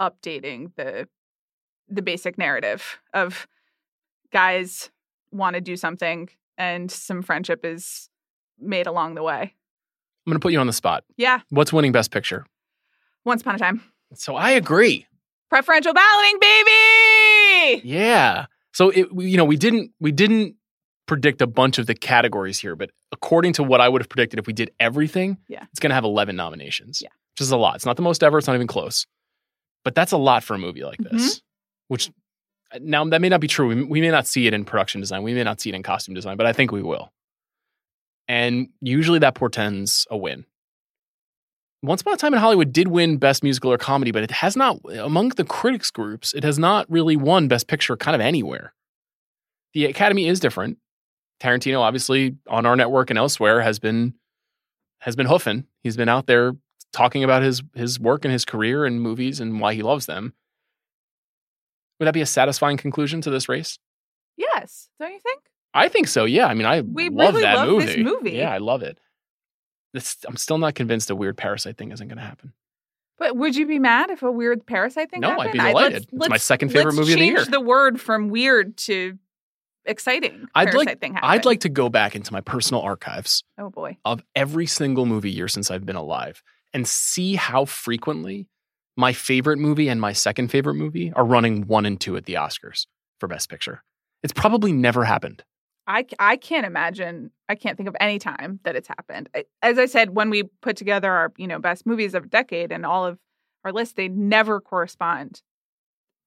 updating 0.00 0.72
the 0.76 1.08
the 1.88 2.02
basic 2.02 2.38
narrative 2.38 3.00
of 3.12 3.46
guys 4.32 4.90
want 5.32 5.54
to 5.54 5.60
do 5.60 5.76
something 5.76 6.28
and 6.56 6.90
some 6.90 7.22
friendship 7.22 7.64
is 7.64 8.09
made 8.60 8.86
along 8.86 9.14
the 9.14 9.22
way. 9.22 9.40
I'm 9.42 10.30
going 10.30 10.38
to 10.38 10.42
put 10.42 10.52
you 10.52 10.58
on 10.58 10.66
the 10.66 10.72
spot. 10.72 11.04
Yeah. 11.16 11.40
What's 11.50 11.72
winning 11.72 11.92
Best 11.92 12.10
Picture? 12.10 12.44
Once 13.24 13.42
Upon 13.42 13.54
a 13.54 13.58
Time. 13.58 13.82
So 14.14 14.36
I 14.36 14.50
agree. 14.50 15.06
Preferential 15.48 15.92
balloting, 15.92 16.38
baby. 16.40 17.82
Yeah. 17.84 18.46
So 18.72 18.90
it, 18.90 19.08
you 19.16 19.36
know, 19.36 19.44
we 19.44 19.56
didn't 19.56 19.92
we 20.00 20.12
didn't 20.12 20.56
predict 21.06 21.42
a 21.42 21.46
bunch 21.46 21.78
of 21.78 21.86
the 21.86 21.94
categories 21.94 22.58
here, 22.58 22.76
but 22.76 22.90
according 23.10 23.52
to 23.54 23.64
what 23.64 23.80
I 23.80 23.88
would 23.88 24.00
have 24.00 24.08
predicted, 24.08 24.38
if 24.38 24.46
we 24.46 24.52
did 24.52 24.70
everything, 24.78 25.38
yeah. 25.48 25.64
it's 25.70 25.80
going 25.80 25.90
to 25.90 25.94
have 25.94 26.04
11 26.04 26.36
nominations. 26.36 27.00
Yeah. 27.02 27.08
Which 27.34 27.40
is 27.40 27.50
a 27.50 27.56
lot. 27.56 27.74
It's 27.74 27.86
not 27.86 27.96
the 27.96 28.02
most 28.02 28.22
ever. 28.22 28.38
It's 28.38 28.46
not 28.46 28.54
even 28.54 28.68
close. 28.68 29.06
But 29.84 29.94
that's 29.94 30.12
a 30.12 30.16
lot 30.16 30.44
for 30.44 30.54
a 30.54 30.58
movie 30.58 30.84
like 30.84 30.98
this. 30.98 31.36
Mm-hmm. 31.36 31.38
Which 31.88 32.10
now 32.80 33.04
that 33.06 33.20
may 33.20 33.28
not 33.28 33.40
be 33.40 33.48
true. 33.48 33.68
We, 33.68 33.82
we 33.82 34.00
may 34.00 34.10
not 34.10 34.26
see 34.26 34.46
it 34.46 34.54
in 34.54 34.64
production 34.64 35.00
design. 35.00 35.22
We 35.22 35.34
may 35.34 35.42
not 35.42 35.60
see 35.60 35.70
it 35.70 35.74
in 35.74 35.82
costume 35.82 36.14
design, 36.14 36.36
but 36.36 36.46
I 36.46 36.52
think 36.52 36.70
we 36.70 36.82
will. 36.82 37.12
And 38.30 38.68
usually 38.80 39.18
that 39.18 39.34
portends 39.34 40.06
a 40.08 40.16
win. 40.16 40.44
Once 41.82 42.02
Upon 42.02 42.14
a 42.14 42.16
Time 42.16 42.32
in 42.32 42.38
Hollywood 42.38 42.72
did 42.72 42.86
win 42.86 43.16
Best 43.16 43.42
Musical 43.42 43.72
or 43.72 43.76
Comedy, 43.76 44.12
but 44.12 44.22
it 44.22 44.30
has 44.30 44.56
not, 44.56 44.78
among 44.88 45.30
the 45.30 45.42
critics 45.42 45.90
groups, 45.90 46.32
it 46.32 46.44
has 46.44 46.56
not 46.56 46.88
really 46.88 47.16
won 47.16 47.48
Best 47.48 47.66
Picture 47.66 47.96
kind 47.96 48.14
of 48.14 48.20
anywhere. 48.20 48.72
The 49.74 49.86
Academy 49.86 50.28
is 50.28 50.38
different. 50.38 50.78
Tarantino, 51.40 51.80
obviously, 51.80 52.36
on 52.46 52.66
our 52.66 52.76
network 52.76 53.10
and 53.10 53.18
elsewhere, 53.18 53.62
has 53.62 53.80
been 53.80 54.14
has 55.00 55.16
been 55.16 55.26
hoofing. 55.26 55.66
He's 55.82 55.96
been 55.96 56.08
out 56.08 56.28
there 56.28 56.52
talking 56.92 57.24
about 57.24 57.42
his 57.42 57.64
his 57.74 57.98
work 57.98 58.24
and 58.24 58.30
his 58.30 58.44
career 58.44 58.84
and 58.84 59.00
movies 59.00 59.40
and 59.40 59.60
why 59.60 59.74
he 59.74 59.82
loves 59.82 60.06
them. 60.06 60.34
Would 61.98 62.06
that 62.06 62.14
be 62.14 62.20
a 62.20 62.26
satisfying 62.26 62.76
conclusion 62.76 63.22
to 63.22 63.30
this 63.30 63.48
race? 63.48 63.80
Yes, 64.36 64.88
don't 65.00 65.12
you 65.12 65.18
think? 65.18 65.50
I 65.74 65.88
think 65.88 66.08
so. 66.08 66.24
Yeah. 66.24 66.46
I 66.46 66.54
mean, 66.54 66.66
I 66.66 66.80
we 66.80 67.08
love 67.08 67.34
really 67.34 67.42
that 67.42 67.54
love 67.56 67.68
movie. 67.68 67.86
This 67.86 67.96
movie. 67.98 68.32
Yeah, 68.32 68.50
I 68.50 68.58
love 68.58 68.82
it. 68.82 68.98
It's, 69.94 70.16
I'm 70.26 70.36
still 70.36 70.58
not 70.58 70.74
convinced 70.74 71.10
a 71.10 71.16
weird 71.16 71.36
parasite 71.36 71.76
thing 71.76 71.90
isn't 71.92 72.06
going 72.08 72.18
to 72.18 72.24
happen. 72.24 72.52
But 73.18 73.36
would 73.36 73.54
you 73.56 73.66
be 73.66 73.78
mad 73.78 74.10
if 74.10 74.22
a 74.22 74.30
weird 74.30 74.64
parasite 74.66 75.10
thing 75.10 75.22
happened? 75.22 75.38
No, 75.38 75.42
happened? 75.44 75.60
I'd 75.60 75.64
be 75.64 75.68
I- 75.68 75.72
delighted. 75.72 76.08
It's 76.12 76.28
my 76.28 76.36
second 76.36 76.70
favorite 76.70 76.94
movie 76.94 77.12
of 77.12 77.18
the 77.18 77.24
year. 77.26 77.36
change 77.38 77.48
the 77.48 77.60
word 77.60 78.00
from 78.00 78.28
weird 78.28 78.76
to 78.78 79.18
exciting. 79.84 80.46
I'd 80.54 80.74
like 80.74 80.98
I'd 81.22 81.44
like 81.44 81.60
to 81.60 81.68
go 81.68 81.88
back 81.88 82.14
into 82.14 82.32
my 82.32 82.40
personal 82.40 82.82
archives 82.82 83.42
Oh 83.58 83.70
boy. 83.70 83.96
of 84.04 84.22
every 84.34 84.66
single 84.66 85.06
movie 85.06 85.30
year 85.30 85.48
since 85.48 85.70
I've 85.70 85.84
been 85.86 85.96
alive 85.96 86.42
and 86.72 86.86
see 86.86 87.34
how 87.34 87.64
frequently 87.64 88.46
my 88.96 89.12
favorite 89.12 89.58
movie 89.58 89.88
and 89.88 90.00
my 90.00 90.12
second 90.12 90.48
favorite 90.48 90.74
movie 90.74 91.12
are 91.12 91.24
running 91.24 91.66
one 91.66 91.86
and 91.86 92.00
two 92.00 92.16
at 92.16 92.26
the 92.26 92.34
Oscars 92.34 92.86
for 93.18 93.26
Best 93.26 93.48
Picture. 93.48 93.82
It's 94.22 94.32
probably 94.32 94.72
never 94.72 95.04
happened. 95.04 95.42
I, 95.90 96.06
I 96.18 96.36
can't 96.36 96.64
imagine. 96.66 97.30
I 97.48 97.54
can't 97.56 97.76
think 97.76 97.88
of 97.88 97.96
any 98.00 98.18
time 98.18 98.60
that 98.64 98.76
it's 98.76 98.86
happened. 98.88 99.28
As 99.62 99.78
I 99.78 99.86
said, 99.86 100.10
when 100.10 100.30
we 100.30 100.44
put 100.62 100.76
together 100.76 101.10
our 101.10 101.32
you 101.36 101.46
know 101.46 101.58
best 101.58 101.84
movies 101.86 102.14
of 102.14 102.24
a 102.24 102.28
decade 102.28 102.70
and 102.72 102.86
all 102.86 103.04
of 103.06 103.18
our 103.64 103.72
lists, 103.72 103.94
they 103.94 104.08
never 104.08 104.60
correspond 104.60 105.42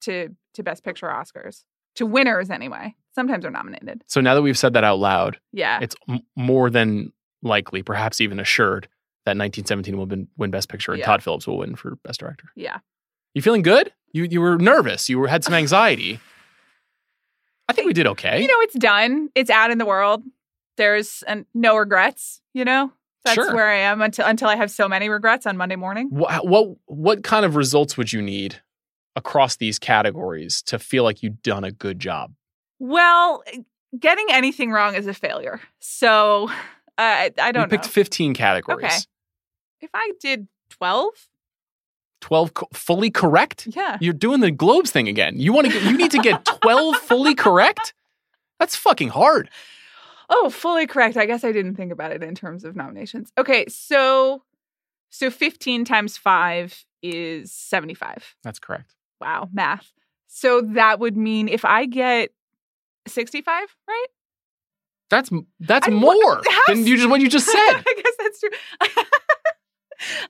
to 0.02 0.30
to 0.56 0.64
best 0.64 0.84
picture 0.84 1.08
Oscars 1.08 1.64
to 1.96 2.06
winners 2.06 2.50
anyway. 2.50 2.94
Sometimes 3.16 3.44
they're 3.44 3.52
nominated. 3.52 4.04
So 4.08 4.20
now 4.22 4.34
that 4.36 4.42
we've 4.42 4.58
said 4.58 4.74
that 4.74 4.84
out 4.84 5.00
loud, 5.00 5.40
Yeah. 5.52 5.80
it's 5.82 5.96
m- 6.10 6.22
more 6.36 6.70
than 6.70 7.14
likely, 7.44 7.84
perhaps 7.84 8.20
even 8.20 8.40
assured, 8.40 8.88
that 9.26 9.38
1917 9.38 9.96
will 9.98 10.08
win, 10.08 10.28
win 10.38 10.50
Best 10.52 10.68
Picture 10.70 10.92
and 10.94 11.00
Yeah. 11.00 11.06
Todd 11.06 11.22
Phillips 11.24 11.46
will 11.48 11.60
win 11.60 11.76
for 11.76 11.96
Best 12.04 12.20
Director. 12.20 12.50
yeah. 12.56 12.80
You 13.36 13.42
feeling 13.42 13.62
good? 13.64 13.92
You 14.12 14.24
you 14.30 14.42
were 14.42 14.58
nervous. 14.58 15.10
You 15.10 15.18
were, 15.20 15.28
had 15.28 15.44
some 15.44 15.54
anxiety. 15.56 16.20
I 17.70 17.74
think 17.74 17.88
we 17.88 17.94
did 17.94 18.08
okay. 18.08 18.42
You 18.42 18.48
know, 18.48 18.60
it's 18.62 18.76
done. 18.76 19.30
It's 19.36 19.50
out 19.50 19.72
in 19.72 19.78
the 19.78 19.86
world. 19.86 20.24
There's 20.78 21.24
an, 21.28 21.46
no 21.54 21.78
regrets. 21.78 22.42
You 22.54 22.66
know, 22.66 22.92
that's 23.24 23.36
Sure. 23.36 23.54
where 23.56 23.70
I 23.70 23.78
am 23.78 24.02
until 24.02 24.26
until 24.26 24.50
I 24.50 24.56
have 24.56 24.70
so 24.72 24.88
many 24.88 25.10
regrets 25.10 25.46
on 25.46 25.56
Monday 25.58 25.76
morning. 25.76 26.10
what, 26.10 26.46
what 26.48 26.76
what 26.86 27.24
kind 27.24 27.46
of 27.46 27.56
results 27.56 27.98
would 27.98 28.12
you 28.12 28.22
need 28.22 28.62
across 29.16 29.56
these 29.58 29.78
categories 29.80 30.62
to 30.64 30.80
feel 30.80 31.04
like 31.04 31.22
you've 31.24 31.42
done 31.42 31.64
a 31.64 31.72
good 31.72 32.00
job? 32.00 32.34
Well, 32.80 33.44
getting 33.98 34.26
anything 34.30 34.72
wrong 34.72 34.96
is 34.96 35.08
a 35.08 35.14
failure. 35.14 35.62
So 35.80 36.50
uh, 36.50 36.52
I 36.98 37.32
I 37.40 37.52
don't 37.52 37.70
picked 37.70 37.86
know 37.86 37.90
15 37.92 38.34
categories. 38.34 38.84
Okay. 38.86 38.98
if 39.82 39.90
I 39.94 40.12
did 40.20 40.48
twelve. 40.70 41.14
12 42.24 42.54
co- 42.54 42.68
fully 42.74 43.12
correct? 43.12 43.68
Yeah. 43.76 43.98
You're 44.00 44.14
doing 44.14 44.40
the 44.40 44.50
globes 44.50 44.92
thing 44.92 45.10
again. 45.10 45.38
You 45.38 45.52
want 45.52 45.68
to 45.68 45.74
get 45.74 45.84
you 45.84 45.98
need 45.98 46.12
to 46.12 46.20
get 46.20 46.46
12 46.46 46.96
fully 47.02 47.36
correct? 47.36 47.94
That's 48.60 48.78
fucking 48.78 49.10
hard. 49.10 49.50
Oh, 50.30 50.50
fully 50.50 50.88
correct. 50.88 51.18
I 51.18 51.26
guess 51.26 51.44
I 51.44 51.52
didn't 51.52 51.76
think 51.76 51.92
about 51.92 52.12
it 52.14 52.24
in 52.24 52.34
terms 52.34 52.64
of 52.64 52.78
nominations. 52.78 53.34
Okay, 53.38 53.66
so 53.68 54.42
so 55.10 55.30
15 55.30 55.84
times 55.84 56.16
5 56.18 56.86
is 57.04 57.52
75. 57.52 58.36
That's 58.42 58.58
correct. 58.58 58.96
Wow, 59.20 59.50
math. 59.52 59.92
So 60.28 60.62
that 60.62 61.00
would 61.00 61.18
mean 61.18 61.50
if 61.50 61.66
I 61.66 61.86
get 61.86 62.32
65, 63.08 63.68
right? 63.88 64.06
That's 65.10 65.30
that's 65.60 65.88
I- 65.90 65.92
more 65.92 66.42
how 66.50 66.62
than 66.74 66.88
you 66.88 66.96
just 66.96 67.10
what 67.10 67.20
you 67.20 67.28
just 67.30 67.46
said. 67.52 67.56
I 67.58 68.02
guess 68.02 68.14
that's 68.18 68.40
true. 68.40 69.04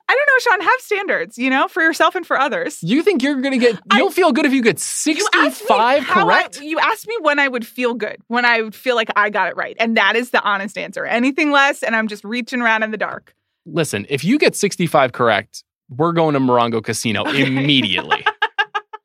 I 0.08 0.12
don't 0.12 0.26
know, 0.26 0.38
Sean. 0.52 0.60
Have 0.60 0.80
standards, 0.80 1.38
you 1.38 1.50
know, 1.50 1.68
for 1.68 1.82
yourself 1.82 2.14
and 2.14 2.26
for 2.26 2.38
others. 2.38 2.78
You 2.82 3.02
think 3.02 3.22
you're 3.22 3.40
going 3.40 3.58
to 3.58 3.58
get 3.58 3.78
you'll 3.94 4.10
feel 4.10 4.32
good 4.32 4.46
if 4.46 4.52
you 4.52 4.62
get 4.62 4.78
You 5.06 5.12
asked 5.34 5.34
me 5.34 5.50
65 5.50 5.70
I- 5.78 6.04
correct? 6.04 6.60
you 6.60 6.78
asked 6.78 7.06
me 7.08 7.16
when 7.22 7.38
I 7.38 7.48
would 7.48 7.66
feel 7.66 7.94
good, 7.94 8.16
when 8.28 8.44
I 8.44 8.62
would 8.62 8.74
feel 8.74 8.94
like 8.96 9.10
I 9.16 9.30
got 9.30 9.48
it 9.48 9.56
right. 9.56 9.76
And 9.80 9.96
that 9.96 10.16
is 10.16 10.30
the 10.30 10.42
honest 10.42 10.76
answer. 10.78 11.04
Anything 11.04 11.50
less, 11.50 11.82
and 11.82 11.94
I'm 11.96 12.08
just 12.08 12.24
reaching 12.24 12.60
around 12.60 12.82
in 12.82 12.90
the 12.90 12.96
dark. 12.98 13.34
Listen, 13.66 14.06
if 14.08 14.24
you 14.24 14.38
get 14.38 14.54
65 14.54 15.12
correct, 15.12 15.64
we're 15.88 16.12
going 16.12 16.34
to 16.34 16.40
Morongo 16.40 16.82
Casino 16.82 17.22
Okay. 17.26 17.42
immediately. 17.46 18.24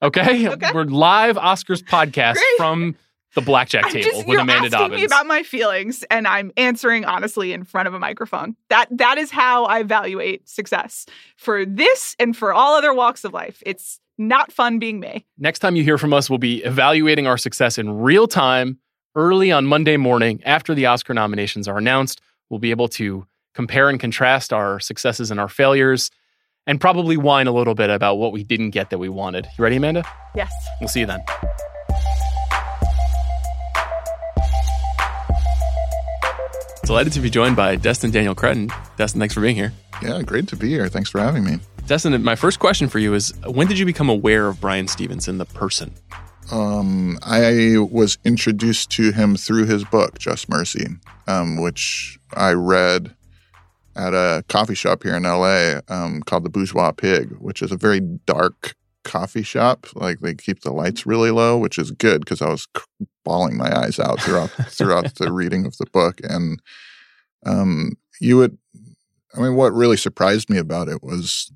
Okay? 0.01 0.47
Okay. 0.47 0.69
We're 0.73 0.83
live 0.85 1.35
Oscars 1.35 1.83
podcast 1.83 2.33
Great. 2.35 2.57
from 2.57 2.95
the 3.35 3.41
blackjack 3.41 3.85
I'm 3.85 3.91
table 3.91 4.09
just, 4.09 4.17
with 4.19 4.27
you're 4.27 4.39
Amanda 4.41 4.65
asking 4.67 4.79
Dobbins. 4.79 4.99
me 5.01 5.05
about 5.05 5.27
my 5.27 5.43
feelings, 5.43 6.03
and 6.09 6.27
I'm 6.27 6.51
answering 6.57 7.05
honestly 7.05 7.53
in 7.53 7.63
front 7.63 7.87
of 7.87 7.93
a 7.93 7.99
microphone. 7.99 8.55
That 8.69 8.87
that 8.91 9.17
is 9.17 9.31
how 9.31 9.65
I 9.65 9.79
evaluate 9.79 10.49
success 10.49 11.05
for 11.37 11.65
this 11.65 12.15
and 12.19 12.35
for 12.35 12.53
all 12.53 12.75
other 12.75 12.93
walks 12.93 13.23
of 13.23 13.33
life. 13.33 13.61
It's 13.65 13.99
not 14.17 14.51
fun 14.51 14.79
being 14.79 14.99
me. 14.99 15.25
Next 15.37 15.59
time 15.59 15.75
you 15.75 15.83
hear 15.83 15.97
from 15.97 16.13
us, 16.13 16.29
we'll 16.29 16.39
be 16.39 16.63
evaluating 16.63 17.27
our 17.27 17.37
success 17.37 17.77
in 17.77 17.99
real 17.99 18.27
time, 18.27 18.79
early 19.15 19.51
on 19.51 19.65
Monday 19.65 19.97
morning 19.97 20.41
after 20.45 20.73
the 20.75 20.85
Oscar 20.87 21.13
nominations 21.13 21.67
are 21.67 21.77
announced. 21.77 22.21
We'll 22.49 22.59
be 22.59 22.71
able 22.71 22.87
to 22.89 23.25
compare 23.53 23.89
and 23.89 23.99
contrast 23.99 24.51
our 24.51 24.79
successes 24.79 25.31
and 25.31 25.39
our 25.39 25.49
failures 25.49 26.11
and 26.67 26.79
probably 26.79 27.17
whine 27.17 27.47
a 27.47 27.51
little 27.51 27.75
bit 27.75 27.89
about 27.89 28.15
what 28.15 28.31
we 28.31 28.43
didn't 28.43 28.71
get 28.71 28.89
that 28.89 28.99
we 28.99 29.09
wanted. 29.09 29.47
You 29.57 29.63
ready, 29.63 29.77
Amanda? 29.77 30.03
Yes. 30.35 30.51
We'll 30.79 30.89
see 30.89 30.99
you 30.99 31.05
then. 31.05 31.21
Delighted 36.89 37.13
to 37.13 37.19
be 37.19 37.29
joined 37.29 37.55
by 37.55 37.75
Destin 37.75 38.09
Daniel 38.09 38.33
Cretton. 38.33 38.71
Destin, 38.97 39.19
thanks 39.19 39.35
for 39.35 39.41
being 39.41 39.55
here. 39.55 39.71
Yeah, 40.01 40.23
great 40.23 40.47
to 40.47 40.55
be 40.55 40.69
here. 40.69 40.89
Thanks 40.89 41.07
for 41.07 41.19
having 41.19 41.43
me. 41.45 41.59
Destin, 41.85 42.23
my 42.23 42.35
first 42.35 42.57
question 42.57 42.89
for 42.89 42.97
you 42.97 43.13
is 43.13 43.31
when 43.45 43.67
did 43.67 43.77
you 43.77 43.85
become 43.85 44.09
aware 44.09 44.47
of 44.47 44.59
Bryan 44.59 44.87
Stevenson, 44.87 45.37
the 45.37 45.45
person? 45.45 45.93
Um, 46.51 47.19
I 47.21 47.75
was 47.77 48.17
introduced 48.25 48.89
to 48.93 49.11
him 49.11 49.35
through 49.35 49.67
his 49.67 49.85
book, 49.85 50.17
Just 50.17 50.49
Mercy, 50.49 50.87
um, 51.27 51.61
which 51.61 52.17
I 52.33 52.53
read 52.53 53.13
at 53.95 54.15
a 54.15 54.43
coffee 54.49 54.73
shop 54.73 55.03
here 55.03 55.15
in 55.15 55.21
LA 55.21 55.81
um, 55.89 56.21
called 56.21 56.43
the 56.43 56.49
Bourgeois 56.49 56.91
Pig, 56.91 57.33
which 57.33 57.61
is 57.61 57.71
a 57.71 57.77
very 57.77 57.99
dark 57.99 58.73
coffee 59.09 59.43
shop. 59.43 59.87
Like 59.95 60.19
they 60.19 60.35
keep 60.35 60.61
the 60.61 60.71
lights 60.71 61.05
really 61.05 61.31
low, 61.31 61.57
which 61.57 61.79
is 61.79 61.91
good 61.91 62.21
because 62.21 62.41
I 62.41 62.49
was 62.49 62.67
bawling 63.25 63.57
my 63.57 63.75
eyes 63.75 63.99
out 63.99 64.21
throughout 64.21 64.51
throughout 64.69 65.15
the 65.15 65.31
reading 65.39 65.65
of 65.65 65.75
the 65.77 65.87
book. 65.91 66.21
And 66.23 66.61
um, 67.45 67.93
you 68.21 68.37
would, 68.37 68.57
I 69.35 69.41
mean, 69.41 69.55
what 69.55 69.73
really 69.73 69.97
surprised 69.97 70.49
me 70.49 70.59
about 70.59 70.87
it 70.87 71.01
was 71.03 71.51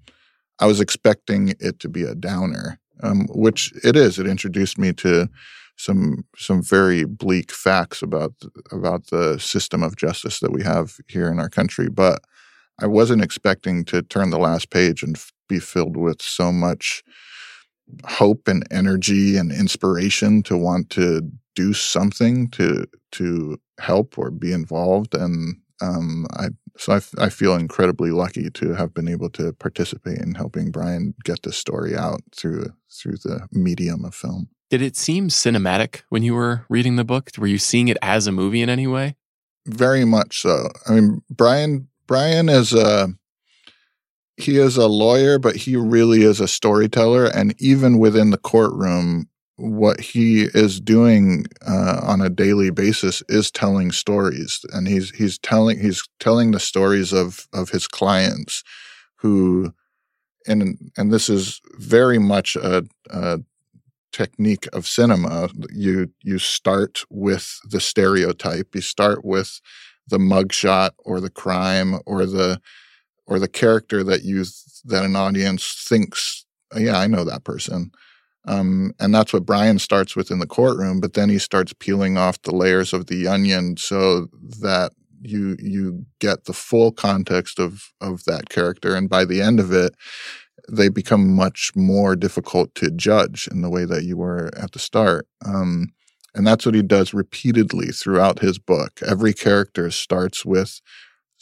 I 0.59 0.65
was 0.65 0.81
expecting 0.81 1.53
it 1.59 1.79
to 1.79 1.89
be 1.89 2.03
a 2.03 2.15
downer, 2.15 2.79
um, 3.03 3.27
which 3.29 3.71
it 3.83 3.95
is. 3.95 4.17
It 4.17 4.27
introduced 4.27 4.77
me 4.79 4.91
to 4.93 5.29
some 5.77 6.25
some 6.35 6.63
very 6.63 7.03
bleak 7.05 7.51
facts 7.51 8.01
about 8.01 8.33
about 8.71 9.07
the 9.07 9.37
system 9.39 9.83
of 9.83 9.95
justice 9.95 10.39
that 10.39 10.51
we 10.51 10.63
have 10.63 10.97
here 11.07 11.29
in 11.29 11.39
our 11.39 11.49
country. 11.49 11.87
But 11.87 12.23
I 12.81 12.87
wasn't 12.87 13.23
expecting 13.23 13.85
to 13.85 14.01
turn 14.01 14.31
the 14.31 14.39
last 14.39 14.71
page 14.71 15.03
and 15.03 15.15
f- 15.15 15.31
be 15.47 15.59
filled 15.59 15.95
with 15.95 16.21
so 16.21 16.51
much 16.51 17.03
hope 18.05 18.47
and 18.47 18.65
energy 18.71 19.37
and 19.37 19.51
inspiration 19.51 20.43
to 20.43 20.57
want 20.57 20.89
to 20.91 21.21
do 21.55 21.73
something 21.73 22.49
to 22.49 22.85
to 23.11 23.57
help 23.79 24.17
or 24.17 24.31
be 24.31 24.51
involved 24.51 25.13
and 25.13 25.55
um, 25.81 26.25
I 26.31 26.49
so 26.77 26.93
I, 26.93 26.97
f- 26.97 27.13
I 27.19 27.29
feel 27.29 27.55
incredibly 27.55 28.11
lucky 28.11 28.49
to 28.49 28.73
have 28.73 28.93
been 28.93 29.07
able 29.07 29.29
to 29.31 29.53
participate 29.53 30.17
in 30.19 30.33
helping 30.33 30.71
Bryan 30.71 31.13
get 31.23 31.43
this 31.43 31.57
story 31.57 31.95
out 31.95 32.21
through 32.35 32.73
through 32.91 33.17
the 33.17 33.47
medium 33.51 34.05
of 34.05 34.15
film. 34.15 34.49
Did 34.69 34.81
it 34.81 34.95
seem 34.95 35.27
cinematic 35.27 36.01
when 36.09 36.23
you 36.23 36.33
were 36.33 36.65
reading 36.69 36.95
the 36.95 37.03
book? 37.03 37.29
Were 37.37 37.47
you 37.47 37.59
seeing 37.59 37.89
it 37.89 37.97
as 38.01 38.25
a 38.25 38.31
movie 38.31 38.61
in 38.61 38.69
any 38.69 38.87
way? 38.87 39.15
Very 39.67 40.03
much 40.03 40.41
so. 40.41 40.69
I 40.87 40.93
mean, 40.93 41.21
Bryan 41.29 41.87
Bryan 42.07 42.49
is 42.49 42.73
a 42.73 43.09
he 44.37 44.57
is 44.57 44.77
a 44.77 44.87
lawyer, 44.87 45.37
but 45.37 45.55
he 45.55 45.75
really 45.75 46.23
is 46.23 46.39
a 46.39 46.47
storyteller. 46.47 47.25
And 47.25 47.55
even 47.61 47.99
within 47.99 48.31
the 48.31 48.37
courtroom, 48.37 49.27
what 49.55 49.99
he 49.99 50.43
is 50.53 50.81
doing 50.81 51.45
uh, 51.65 52.01
on 52.03 52.21
a 52.21 52.29
daily 52.29 52.71
basis 52.71 53.21
is 53.29 53.51
telling 53.51 53.91
stories, 53.91 54.65
and 54.73 54.87
he's 54.87 55.11
he's 55.11 55.37
telling 55.37 55.79
he's 55.79 56.03
telling 56.19 56.51
the 56.51 56.59
stories 56.59 57.13
of 57.13 57.47
of 57.53 57.69
his 57.69 57.87
clients, 57.87 58.63
who, 59.17 59.71
and 60.47 60.77
and 60.97 61.13
this 61.13 61.29
is 61.29 61.61
very 61.77 62.17
much 62.17 62.55
a, 62.55 62.83
a 63.11 63.41
technique 64.11 64.67
of 64.73 64.87
cinema. 64.87 65.49
You 65.71 66.11
you 66.23 66.39
start 66.39 67.03
with 67.11 67.59
the 67.63 67.79
stereotype. 67.79 68.73
You 68.73 68.81
start 68.81 69.23
with 69.23 69.61
the 70.07 70.17
mugshot 70.17 70.91
or 71.05 71.19
the 71.19 71.29
crime 71.29 71.99
or 72.07 72.25
the 72.25 72.59
or 73.25 73.39
the 73.39 73.47
character 73.47 74.03
that 74.03 74.23
you 74.23 74.43
that 74.85 75.03
an 75.05 75.15
audience 75.15 75.85
thinks, 75.87 76.45
yeah, 76.75 76.97
I 76.97 77.07
know 77.07 77.23
that 77.23 77.43
person. 77.43 77.91
Um, 78.45 78.93
and 78.99 79.15
that's 79.15 79.31
what 79.31 79.45
Bryan 79.45 79.79
starts 79.79 80.15
with 80.15 80.29
in 80.29 80.39
the 80.39 80.45
courtroom, 80.45 80.99
but 80.99 81.13
then 81.13 81.29
he 81.29 81.39
starts 81.39 81.73
peeling 81.79 82.17
off 82.17 82.41
the 82.41 82.53
layers 82.53 82.91
of 82.91 83.07
the 83.07 83.27
onion 83.27 83.77
so 83.77 84.27
that 84.59 84.91
you 85.21 85.55
you 85.59 86.05
get 86.19 86.43
the 86.45 86.53
full 86.53 86.91
context 86.91 87.59
of 87.59 87.91
of 88.01 88.25
that 88.25 88.49
character, 88.49 88.95
and 88.95 89.09
by 89.09 89.23
the 89.23 89.41
end 89.41 89.59
of 89.59 89.71
it, 89.71 89.95
they 90.69 90.89
become 90.89 91.33
much 91.35 91.71
more 91.75 92.15
difficult 92.15 92.73
to 92.75 92.91
judge 92.91 93.47
in 93.51 93.61
the 93.61 93.69
way 93.69 93.85
that 93.85 94.03
you 94.03 94.17
were 94.17 94.51
at 94.57 94.73
the 94.73 94.79
start. 94.79 95.27
Um, 95.45 95.93
and 96.35 96.47
that's 96.47 96.65
what 96.65 96.75
he 96.75 96.81
does 96.81 97.13
repeatedly 97.13 97.87
throughout 97.87 98.39
his 98.39 98.57
book. 98.57 98.99
Every 99.05 99.33
character 99.33 99.91
starts 99.91 100.45
with 100.45 100.81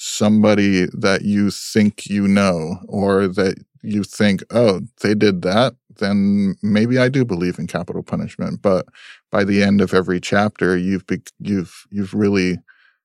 somebody 0.04 0.88
that 0.88 1.22
you 1.22 1.52
think 1.52 2.08
you 2.08 2.28
know 2.28 2.80
or 2.88 3.28
that 3.28 3.56
you 3.84 4.04
think, 4.04 4.44
oh, 4.50 4.82
they 5.02 5.14
did 5.14 5.44
that, 5.44 5.76
then 6.00 6.56
maybe 6.64 6.98
I 6.98 7.08
do 7.08 7.24
believe 7.24 7.60
in 7.60 7.68
capital 7.68 8.02
punishment. 8.02 8.64
But 8.64 8.88
by 9.32 9.44
the 9.44 9.62
end 9.62 9.80
of 9.80 9.94
every 9.94 10.20
chapter, 10.20 10.76
you've 10.76 11.06
be, 11.06 11.22
you've 11.38 11.86
you've 11.92 12.16
really 12.16 12.58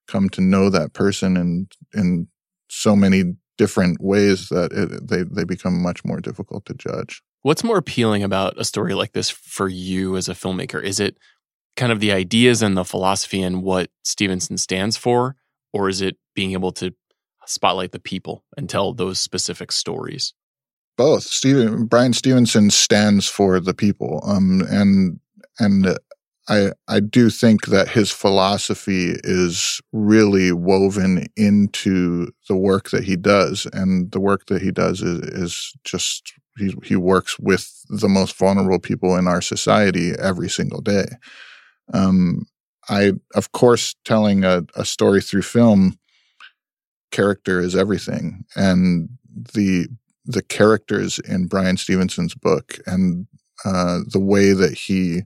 come 0.09 0.31
to 0.31 0.41
know 0.41 0.71
that 0.71 0.95
person 0.95 1.37
in 1.37 1.69
in 1.93 2.29
so 2.71 2.97
many 2.97 3.35
different 3.59 4.01
ways 4.01 4.49
that 4.49 4.73
it, 4.73 5.07
they 5.07 5.23
they 5.23 5.45
become 5.45 5.83
much 5.83 6.03
more 6.03 6.21
difficult 6.21 6.65
to 6.65 6.75
judge. 6.75 7.23
What's 7.43 7.63
more 7.63 7.77
appealing 7.77 8.23
about 8.23 8.59
a 8.59 8.65
story 8.65 8.95
like 8.95 9.13
this 9.13 9.29
for 9.29 9.69
you 9.69 10.17
as 10.17 10.31
a 10.31 10.35
filmmaker? 10.35 10.83
Is 10.83 10.99
it 10.99 11.19
kind 11.77 11.93
of 11.93 12.01
the 12.01 12.11
ideas 12.11 12.63
and 12.63 12.75
the 12.75 12.85
philosophy 12.85 13.43
and 13.43 13.63
what 13.63 13.91
Stevenson 14.03 14.57
stands 14.57 14.97
for, 14.97 15.37
or 15.73 15.89
is 15.89 16.01
it 16.01 16.17
being 16.35 16.53
able 16.53 16.73
to 16.73 16.95
spotlight 17.47 17.93
the 17.93 18.01
people 18.01 18.45
and 18.57 18.69
tell 18.69 18.93
those 18.93 19.21
specific 19.21 19.73
stories? 19.73 20.35
Both. 20.97 21.25
Steven 21.25 21.87
Bryan 21.87 22.13
Stevenson 22.13 22.71
stands 22.71 23.29
for 23.29 23.61
the 23.61 23.75
people, 23.75 24.23
um, 24.25 24.63
and 24.69 25.21
and 25.59 25.99
I 26.49 26.73
I 26.89 27.01
do 27.01 27.29
think 27.29 27.67
that 27.67 27.89
his 27.89 28.11
philosophy 28.11 29.17
is 29.25 29.81
really 29.93 30.53
woven 30.53 31.27
into 31.37 32.29
the 32.49 32.57
work 32.57 32.91
that 32.91 33.05
he 33.05 33.17
does, 33.17 33.67
and 33.73 34.11
the 34.13 34.21
work 34.21 34.47
that 34.47 34.63
he 34.63 34.71
does 34.71 35.03
is, 35.03 35.21
is 35.21 35.73
just 35.85 36.33
he 36.57 36.75
he 36.83 36.97
works 36.97 37.39
with 37.39 37.71
the 37.89 38.09
most 38.09 38.37
vulnerable 38.37 38.79
people 38.79 39.17
in 39.17 39.27
our 39.27 39.43
society 39.43 40.13
every 40.19 40.49
single 40.49 40.81
day. 40.81 41.07
Um, 41.93 42.47
I 42.89 43.13
of 43.35 43.53
course 43.53 43.95
telling 44.05 44.45
a, 44.45 44.65
a 44.75 44.85
story 44.85 45.21
through 45.21 45.43
film, 45.43 45.99
character 47.11 47.61
is 47.61 47.75
everything, 47.75 48.45
and 48.55 49.09
the 49.55 49.89
the 50.25 50.43
characters 50.43 51.19
in 51.21 51.47
Bryan 51.47 51.77
Stevenson's 51.77 52.35
book 52.35 52.79
and 52.87 53.27
uh, 53.65 54.01
the 54.09 54.21
way 54.21 54.53
that 54.53 54.75
he 54.75 55.23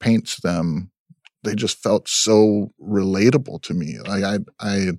paints 0.00 0.40
them, 0.42 0.90
they 1.42 1.54
just 1.54 1.82
felt 1.82 2.08
so 2.08 2.72
relatable 2.80 3.62
to 3.62 3.74
me. 3.74 3.98
Like 4.06 4.22
I, 4.22 4.38
I, 4.60 4.92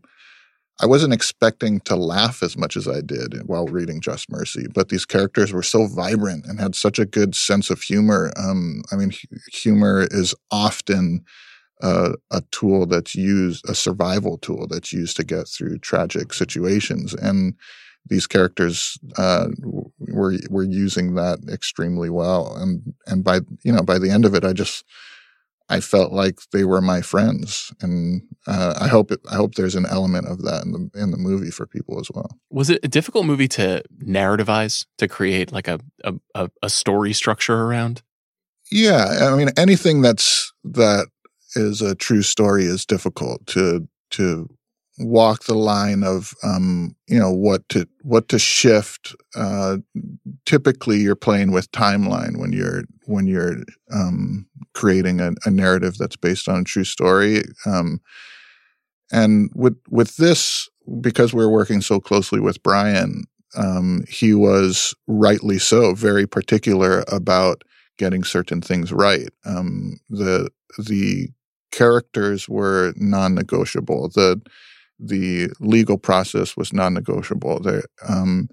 I 0.81 0.85
wasn't 0.87 1.13
expecting 1.13 1.79
to 1.81 1.95
laugh 1.95 2.43
as 2.43 2.57
much 2.57 2.75
as 2.75 2.87
I 2.87 3.01
did 3.01 3.43
while 3.45 3.67
reading 3.67 4.01
Just 4.01 4.29
Mercy, 4.29 4.65
but 4.73 4.89
these 4.89 5.05
characters 5.05 5.53
were 5.53 5.63
so 5.63 5.87
vibrant 5.87 6.45
and 6.45 6.59
had 6.59 6.75
such 6.75 6.99
a 6.99 7.05
good 7.05 7.35
sense 7.35 7.69
of 7.69 7.81
humor. 7.81 8.33
Um, 8.35 8.81
I 8.91 8.95
mean, 8.95 9.11
humor 9.51 10.07
is 10.09 10.35
often 10.51 11.23
uh, 11.81 12.13
a 12.31 12.41
tool 12.51 12.85
that's 12.85 13.15
used, 13.15 13.67
a 13.69 13.75
survival 13.75 14.37
tool 14.37 14.67
that's 14.67 14.93
used 14.93 15.17
to 15.17 15.23
get 15.23 15.47
through 15.47 15.79
tragic 15.79 16.33
situations, 16.33 17.13
and 17.13 17.55
these 18.07 18.27
characters 18.27 18.97
uh, 19.17 19.47
were 19.99 20.35
were 20.49 20.63
using 20.63 21.15
that 21.15 21.39
extremely 21.51 22.09
well, 22.09 22.55
and 22.55 22.93
and 23.07 23.23
by 23.23 23.41
you 23.63 23.71
know 23.71 23.83
by 23.83 23.99
the 23.99 24.09
end 24.09 24.25
of 24.25 24.35
it, 24.35 24.45
I 24.45 24.53
just 24.53 24.85
I 25.67 25.79
felt 25.79 26.13
like 26.13 26.39
they 26.51 26.63
were 26.63 26.81
my 26.81 27.01
friends, 27.01 27.73
and 27.81 28.21
uh, 28.45 28.75
I 28.79 28.87
hope 28.87 29.11
it, 29.11 29.19
I 29.29 29.35
hope 29.35 29.55
there's 29.55 29.75
an 29.75 29.87
element 29.87 30.27
of 30.27 30.43
that 30.43 30.63
in 30.63 30.71
the 30.71 31.01
in 31.01 31.11
the 31.11 31.17
movie 31.17 31.49
for 31.49 31.65
people 31.65 31.99
as 31.99 32.09
well. 32.13 32.37
Was 32.51 32.69
it 32.69 32.79
a 32.83 32.87
difficult 32.87 33.25
movie 33.25 33.47
to 33.49 33.83
narrativize 34.03 34.85
to 34.99 35.07
create 35.07 35.51
like 35.51 35.67
a 35.67 35.79
a, 36.35 36.49
a 36.61 36.69
story 36.69 37.13
structure 37.13 37.63
around? 37.63 38.03
Yeah, 38.71 39.29
I 39.31 39.35
mean 39.35 39.49
anything 39.57 40.01
that's 40.01 40.53
that 40.63 41.07
is 41.55 41.81
a 41.81 41.95
true 41.95 42.21
story 42.21 42.65
is 42.65 42.85
difficult 42.85 43.45
to 43.47 43.87
to 44.11 44.49
walk 44.97 45.43
the 45.43 45.55
line 45.55 46.03
of 46.03 46.33
um, 46.43 46.95
you 47.07 47.19
know 47.19 47.31
what 47.31 47.67
to 47.69 47.87
what 48.01 48.29
to 48.29 48.39
shift. 48.39 49.15
Uh, 49.35 49.77
typically, 50.45 50.97
you're 50.97 51.15
playing 51.15 51.51
with 51.51 51.71
timeline 51.71 52.37
when 52.37 52.53
you're 52.53 52.83
when 53.05 53.27
you're 53.27 53.57
um, 53.93 54.47
creating 54.73 55.19
a, 55.19 55.31
a, 55.45 55.51
narrative 55.51 55.97
that's 55.97 56.15
based 56.15 56.47
on 56.47 56.61
a 56.61 56.63
true 56.63 56.83
story. 56.83 57.43
Um, 57.65 57.99
and 59.11 59.49
with 59.53 59.77
with 59.89 60.17
this, 60.17 60.69
because 61.01 61.33
we're 61.33 61.49
working 61.49 61.81
so 61.81 61.99
closely 61.99 62.39
with 62.39 62.63
Bryan, 62.63 63.25
um, 63.55 64.03
he 64.07 64.33
was 64.33 64.93
rightly 65.07 65.59
so 65.59 65.93
very 65.93 66.27
particular 66.27 67.03
about 67.07 67.63
getting 67.97 68.23
certain 68.23 68.61
things 68.61 68.91
right. 68.91 69.29
Um, 69.45 69.97
the 70.09 70.49
the 70.77 71.29
characters 71.75 72.47
were 72.47 72.93
non-negotiable. 72.95 74.09
The 74.09 74.41
the 74.97 75.49
legal 75.59 75.97
process 75.97 76.55
was 76.55 76.71
non-negotiable. 76.71 77.59
There, 77.59 77.83
um, 78.07 78.47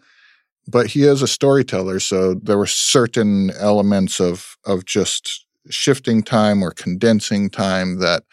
but 0.66 0.88
he 0.88 1.04
is 1.04 1.22
a 1.22 1.28
storyteller, 1.28 2.00
so 2.00 2.34
there 2.34 2.58
were 2.58 2.66
certain 2.66 3.50
elements 3.58 4.20
of 4.20 4.56
of 4.64 4.84
just 4.84 5.46
shifting 5.70 6.22
time 6.22 6.62
or 6.62 6.72
condensing 6.72 7.48
time 7.48 7.98
that 8.00 8.24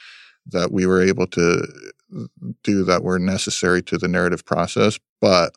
that 0.48 0.72
we 0.72 0.86
were 0.86 1.02
able 1.02 1.28
to 1.28 1.68
do 2.64 2.84
that 2.84 3.04
were 3.04 3.20
necessary 3.20 3.84
to 3.84 3.98
the 3.98 4.08
narrative 4.08 4.44
process. 4.44 5.00
But 5.22 5.54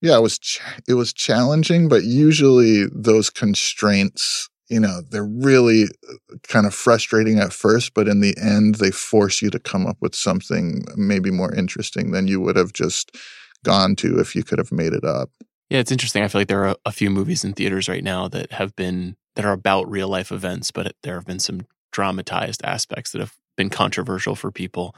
yeah, 0.00 0.16
it 0.16 0.22
was 0.22 0.38
ch- 0.38 0.60
it 0.88 0.94
was 0.94 1.12
challenging, 1.12 1.88
but 1.88 2.02
usually 2.02 2.86
those 2.92 3.30
constraints 3.30 4.48
you 4.68 4.80
know, 4.80 5.02
they're 5.10 5.24
really 5.24 5.84
uh, 5.84 6.36
kind 6.48 6.66
of 6.66 6.74
frustrating 6.74 7.38
at 7.38 7.52
first, 7.52 7.94
but 7.94 8.08
in 8.08 8.20
the 8.20 8.34
end, 8.40 8.76
they 8.76 8.90
force 8.90 9.42
you 9.42 9.50
to 9.50 9.58
come 9.58 9.86
up 9.86 9.98
with 10.00 10.14
something 10.14 10.84
maybe 10.96 11.30
more 11.30 11.54
interesting 11.54 12.12
than 12.12 12.28
you 12.28 12.40
would 12.40 12.56
have 12.56 12.72
just 12.72 13.16
gone 13.64 13.94
to 13.96 14.18
if 14.18 14.34
you 14.34 14.42
could 14.42 14.58
have 14.58 14.72
made 14.72 14.92
it 14.92 15.04
up. 15.04 15.30
Yeah, 15.70 15.78
it's 15.78 15.92
interesting. 15.92 16.22
I 16.22 16.28
feel 16.28 16.40
like 16.40 16.48
there 16.48 16.66
are 16.66 16.76
a 16.84 16.92
few 16.92 17.10
movies 17.10 17.44
in 17.44 17.54
theaters 17.54 17.88
right 17.88 18.04
now 18.04 18.28
that 18.28 18.52
have 18.52 18.76
been 18.76 19.16
that 19.36 19.46
are 19.46 19.52
about 19.52 19.90
real 19.90 20.08
life 20.08 20.30
events, 20.30 20.70
but 20.70 20.94
there 21.02 21.14
have 21.14 21.24
been 21.24 21.38
some 21.38 21.66
dramatized 21.92 22.62
aspects 22.64 23.12
that 23.12 23.20
have 23.20 23.34
been 23.56 23.70
controversial 23.70 24.34
for 24.34 24.50
people. 24.50 24.94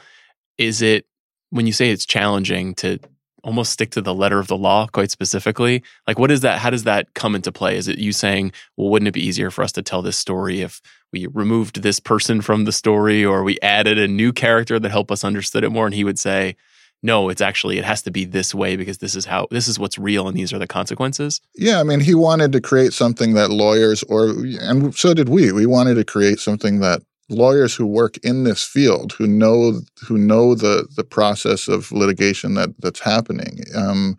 Is 0.58 0.82
it 0.82 1.06
when 1.50 1.66
you 1.66 1.72
say 1.72 1.90
it's 1.90 2.06
challenging 2.06 2.74
to 2.76 2.98
almost 3.44 3.72
stick 3.72 3.90
to 3.92 4.00
the 4.00 4.14
letter 4.14 4.38
of 4.38 4.48
the 4.48 4.56
law 4.56 4.86
quite 4.88 5.10
specifically? 5.10 5.82
Like 6.06 6.18
what 6.18 6.30
is 6.30 6.40
that 6.40 6.58
how 6.58 6.70
does 6.70 6.84
that 6.84 7.14
come 7.14 7.34
into 7.34 7.52
play? 7.52 7.76
Is 7.76 7.86
it 7.86 7.98
you 7.98 8.12
saying 8.12 8.52
well 8.76 8.90
wouldn't 8.90 9.08
it 9.08 9.12
be 9.12 9.24
easier 9.24 9.50
for 9.50 9.62
us 9.62 9.72
to 9.72 9.82
tell 9.82 10.02
this 10.02 10.16
story 10.16 10.62
if 10.62 10.80
we 11.12 11.26
removed 11.26 11.82
this 11.82 12.00
person 12.00 12.40
from 12.40 12.64
the 12.64 12.72
story 12.72 13.24
or 13.24 13.44
we 13.44 13.58
added 13.60 13.98
a 13.98 14.08
new 14.08 14.32
character 14.32 14.80
that 14.80 14.90
helped 14.90 15.10
us 15.10 15.24
understood 15.24 15.62
it 15.64 15.70
more? 15.70 15.86
And 15.86 15.94
he 15.94 16.04
would 16.04 16.18
say 16.18 16.56
no 17.02 17.28
it's 17.28 17.42
actually 17.42 17.78
it 17.78 17.84
has 17.84 18.02
to 18.02 18.10
be 18.10 18.24
this 18.24 18.54
way 18.54 18.76
because 18.76 18.98
this 18.98 19.14
is 19.14 19.26
how 19.26 19.46
this 19.50 19.68
is 19.68 19.78
what's 19.78 19.98
real 19.98 20.26
and 20.26 20.36
these 20.36 20.52
are 20.52 20.58
the 20.58 20.66
consequences. 20.66 21.40
Yeah 21.54 21.78
i 21.80 21.82
mean 21.82 22.00
he 22.00 22.14
wanted 22.14 22.50
to 22.52 22.60
create 22.60 22.92
something 22.92 23.34
that 23.34 23.50
lawyers 23.50 24.02
or 24.04 24.30
and 24.60 24.94
so 24.94 25.14
did 25.14 25.28
we. 25.28 25.52
We 25.52 25.66
wanted 25.66 25.94
to 25.94 26.04
create 26.04 26.40
something 26.40 26.80
that 26.80 27.02
lawyers 27.28 27.74
who 27.74 27.86
work 27.86 28.16
in 28.18 28.44
this 28.44 28.62
field 28.62 29.12
who 29.12 29.26
know 29.26 29.80
who 30.06 30.18
know 30.18 30.54
the 30.54 30.86
the 30.96 31.04
process 31.04 31.68
of 31.68 31.90
litigation 31.92 32.54
that 32.54 32.70
that's 32.80 33.00
happening 33.00 33.60
um, 33.74 34.16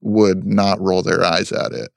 would 0.00 0.44
not 0.44 0.80
roll 0.80 1.02
their 1.02 1.24
eyes 1.24 1.52
at 1.52 1.72
it. 1.72 1.90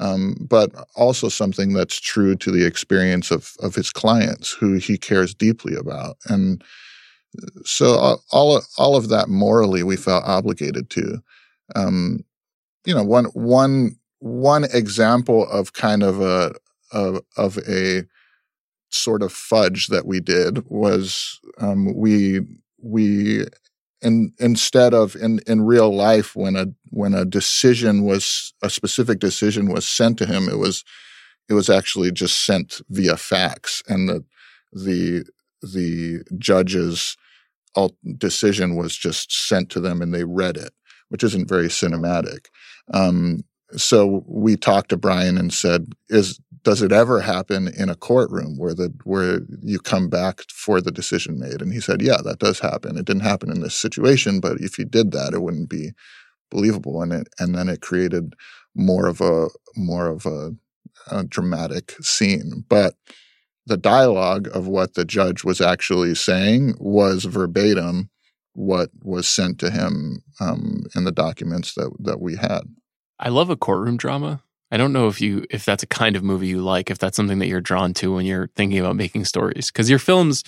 Um, 0.00 0.36
but 0.48 0.70
also 0.94 1.28
something 1.28 1.72
that's 1.72 1.98
true 1.98 2.36
to 2.36 2.52
the 2.52 2.64
experience 2.64 3.32
of 3.32 3.54
of 3.60 3.74
his 3.74 3.90
clients 3.90 4.52
who 4.52 4.74
he 4.74 4.96
cares 4.96 5.34
deeply 5.34 5.74
about 5.74 6.16
and 6.26 6.62
so 7.64 8.18
all 8.30 8.62
all 8.78 8.96
of 8.96 9.08
that 9.08 9.28
morally 9.28 9.82
we 9.82 9.96
felt 9.96 10.24
obligated 10.24 10.88
to 10.90 11.22
um, 11.76 12.24
you 12.84 12.94
know 12.94 13.02
one 13.02 13.26
one 13.26 13.96
one 14.20 14.64
example 14.72 15.48
of 15.48 15.72
kind 15.72 16.02
of 16.02 16.20
a 16.20 16.54
of, 16.92 17.20
of 17.36 17.58
a 17.68 18.04
sort 18.90 19.22
of 19.22 19.32
fudge 19.32 19.88
that 19.88 20.06
we 20.06 20.20
did 20.20 20.64
was 20.68 21.40
um, 21.58 21.94
we 21.94 22.40
we 22.80 23.44
in, 24.00 24.32
instead 24.38 24.94
of 24.94 25.16
in, 25.16 25.40
in 25.46 25.62
real 25.62 25.94
life 25.94 26.36
when 26.36 26.56
a 26.56 26.66
when 26.90 27.14
a 27.14 27.24
decision 27.24 28.04
was 28.04 28.54
a 28.62 28.70
specific 28.70 29.18
decision 29.18 29.70
was 29.70 29.86
sent 29.86 30.16
to 30.18 30.26
him 30.26 30.48
it 30.48 30.58
was 30.58 30.84
it 31.48 31.54
was 31.54 31.70
actually 31.70 32.12
just 32.12 32.44
sent 32.44 32.80
via 32.90 33.16
fax. 33.16 33.82
And 33.88 34.08
the 34.08 34.24
the 34.72 35.24
the 35.62 36.22
judge's 36.38 37.16
decision 38.16 38.76
was 38.76 38.96
just 38.96 39.32
sent 39.32 39.70
to 39.70 39.80
them 39.80 40.02
and 40.02 40.12
they 40.12 40.24
read 40.24 40.56
it 40.56 40.72
which 41.10 41.24
isn't 41.24 41.48
very 41.48 41.68
cinematic. 41.68 42.46
Um, 42.92 43.44
so 43.76 44.24
we 44.26 44.56
talked 44.56 44.90
to 44.90 44.96
Bryan 44.96 45.38
and 45.38 45.52
said, 45.52 45.92
"Is 46.08 46.40
does 46.62 46.82
it 46.82 46.92
ever 46.92 47.20
happen 47.20 47.68
in 47.68 47.88
a 47.88 47.94
courtroom 47.94 48.56
where 48.58 48.74
the 48.74 48.92
where 49.04 49.40
you 49.62 49.78
come 49.78 50.08
back 50.08 50.42
for 50.50 50.80
the 50.80 50.90
decision 50.90 51.38
made?" 51.38 51.62
And 51.62 51.72
he 51.72 51.80
said, 51.80 52.02
"Yeah, 52.02 52.18
that 52.24 52.38
does 52.38 52.60
happen. 52.60 52.96
It 52.96 53.04
didn't 53.04 53.22
happen 53.22 53.50
in 53.50 53.60
this 53.60 53.74
situation, 53.74 54.40
but 54.40 54.60
if 54.60 54.78
you 54.78 54.84
did 54.84 55.12
that, 55.12 55.34
it 55.34 55.42
wouldn't 55.42 55.68
be 55.68 55.92
believable." 56.50 57.02
And 57.02 57.12
it 57.12 57.28
and 57.38 57.54
then 57.54 57.68
it 57.68 57.80
created 57.80 58.34
more 58.74 59.06
of 59.06 59.20
a 59.20 59.48
more 59.76 60.08
of 60.08 60.26
a, 60.26 60.52
a 61.10 61.24
dramatic 61.24 61.96
scene, 62.00 62.64
but 62.68 62.94
the 63.66 63.76
dialogue 63.76 64.48
of 64.54 64.66
what 64.66 64.94
the 64.94 65.04
judge 65.04 65.44
was 65.44 65.60
actually 65.60 66.14
saying 66.14 66.74
was 66.78 67.24
verbatim 67.24 68.08
what 68.54 68.90
was 69.02 69.28
sent 69.28 69.58
to 69.60 69.70
him 69.70 70.22
um, 70.40 70.84
in 70.96 71.04
the 71.04 71.12
documents 71.12 71.74
that 71.74 71.90
that 72.00 72.20
we 72.20 72.36
had. 72.36 72.62
I 73.18 73.28
love 73.28 73.50
a 73.50 73.56
courtroom 73.56 73.96
drama. 73.96 74.42
I 74.70 74.76
don't 74.76 74.92
know 74.92 75.08
if 75.08 75.20
you 75.20 75.46
if 75.50 75.64
that's 75.64 75.82
a 75.82 75.86
kind 75.86 76.16
of 76.16 76.22
movie 76.22 76.48
you 76.48 76.60
like, 76.60 76.90
if 76.90 76.98
that's 76.98 77.16
something 77.16 77.38
that 77.38 77.46
you're 77.46 77.60
drawn 77.60 77.94
to 77.94 78.14
when 78.14 78.26
you're 78.26 78.48
thinking 78.54 78.78
about 78.78 78.96
making 78.96 79.24
stories. 79.24 79.70
Because 79.70 79.88
your 79.88 79.98
films 79.98 80.44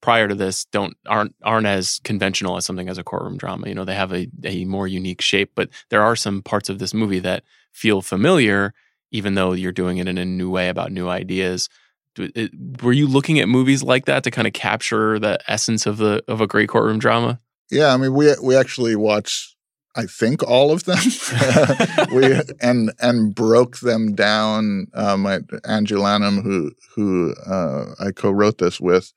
prior 0.00 0.28
to 0.28 0.34
this 0.34 0.64
don't 0.66 0.96
aren't 1.06 1.34
aren't 1.42 1.66
as 1.66 2.00
conventional 2.04 2.56
as 2.56 2.64
something 2.64 2.88
as 2.88 2.98
a 2.98 3.04
courtroom 3.04 3.36
drama. 3.36 3.68
You 3.68 3.74
know, 3.74 3.84
they 3.84 3.94
have 3.94 4.12
a, 4.12 4.28
a 4.44 4.64
more 4.64 4.86
unique 4.86 5.20
shape, 5.20 5.52
but 5.54 5.70
there 5.90 6.02
are 6.02 6.16
some 6.16 6.42
parts 6.42 6.68
of 6.68 6.78
this 6.78 6.94
movie 6.94 7.18
that 7.20 7.44
feel 7.72 8.02
familiar, 8.02 8.74
even 9.10 9.34
though 9.34 9.52
you're 9.52 9.72
doing 9.72 9.98
it 9.98 10.08
in 10.08 10.18
a 10.18 10.24
new 10.24 10.50
way 10.50 10.68
about 10.68 10.92
new 10.92 11.08
ideas. 11.08 11.68
It, 12.16 12.32
eh, 12.36 12.48
were 12.82 12.92
you 12.92 13.06
looking 13.06 13.38
at 13.38 13.48
movies 13.48 13.82
like 13.82 14.06
that 14.06 14.24
to 14.24 14.30
kind 14.30 14.46
of 14.46 14.52
capture 14.52 15.18
the 15.18 15.38
essence 15.50 15.86
of 15.86 15.98
the 15.98 16.22
of 16.28 16.40
a 16.40 16.46
great 16.46 16.68
courtroom 16.68 16.98
drama? 16.98 17.40
Yeah, 17.70 17.92
I 17.92 17.96
mean, 17.96 18.14
we 18.14 18.34
we 18.42 18.56
actually 18.56 18.96
watched, 18.96 19.56
I 19.96 20.06
think, 20.06 20.42
all 20.42 20.70
of 20.70 20.84
them. 20.84 20.98
we 22.14 22.40
and 22.60 22.92
and 23.00 23.34
broke 23.34 23.78
them 23.80 24.14
down. 24.14 24.86
Um, 24.94 25.26
I, 25.26 25.40
Andrew 25.64 26.00
Lanham, 26.00 26.42
who 26.42 26.72
who 26.94 27.34
uh, 27.46 27.94
I 27.98 28.12
co-wrote 28.12 28.58
this 28.58 28.80
with, 28.80 29.12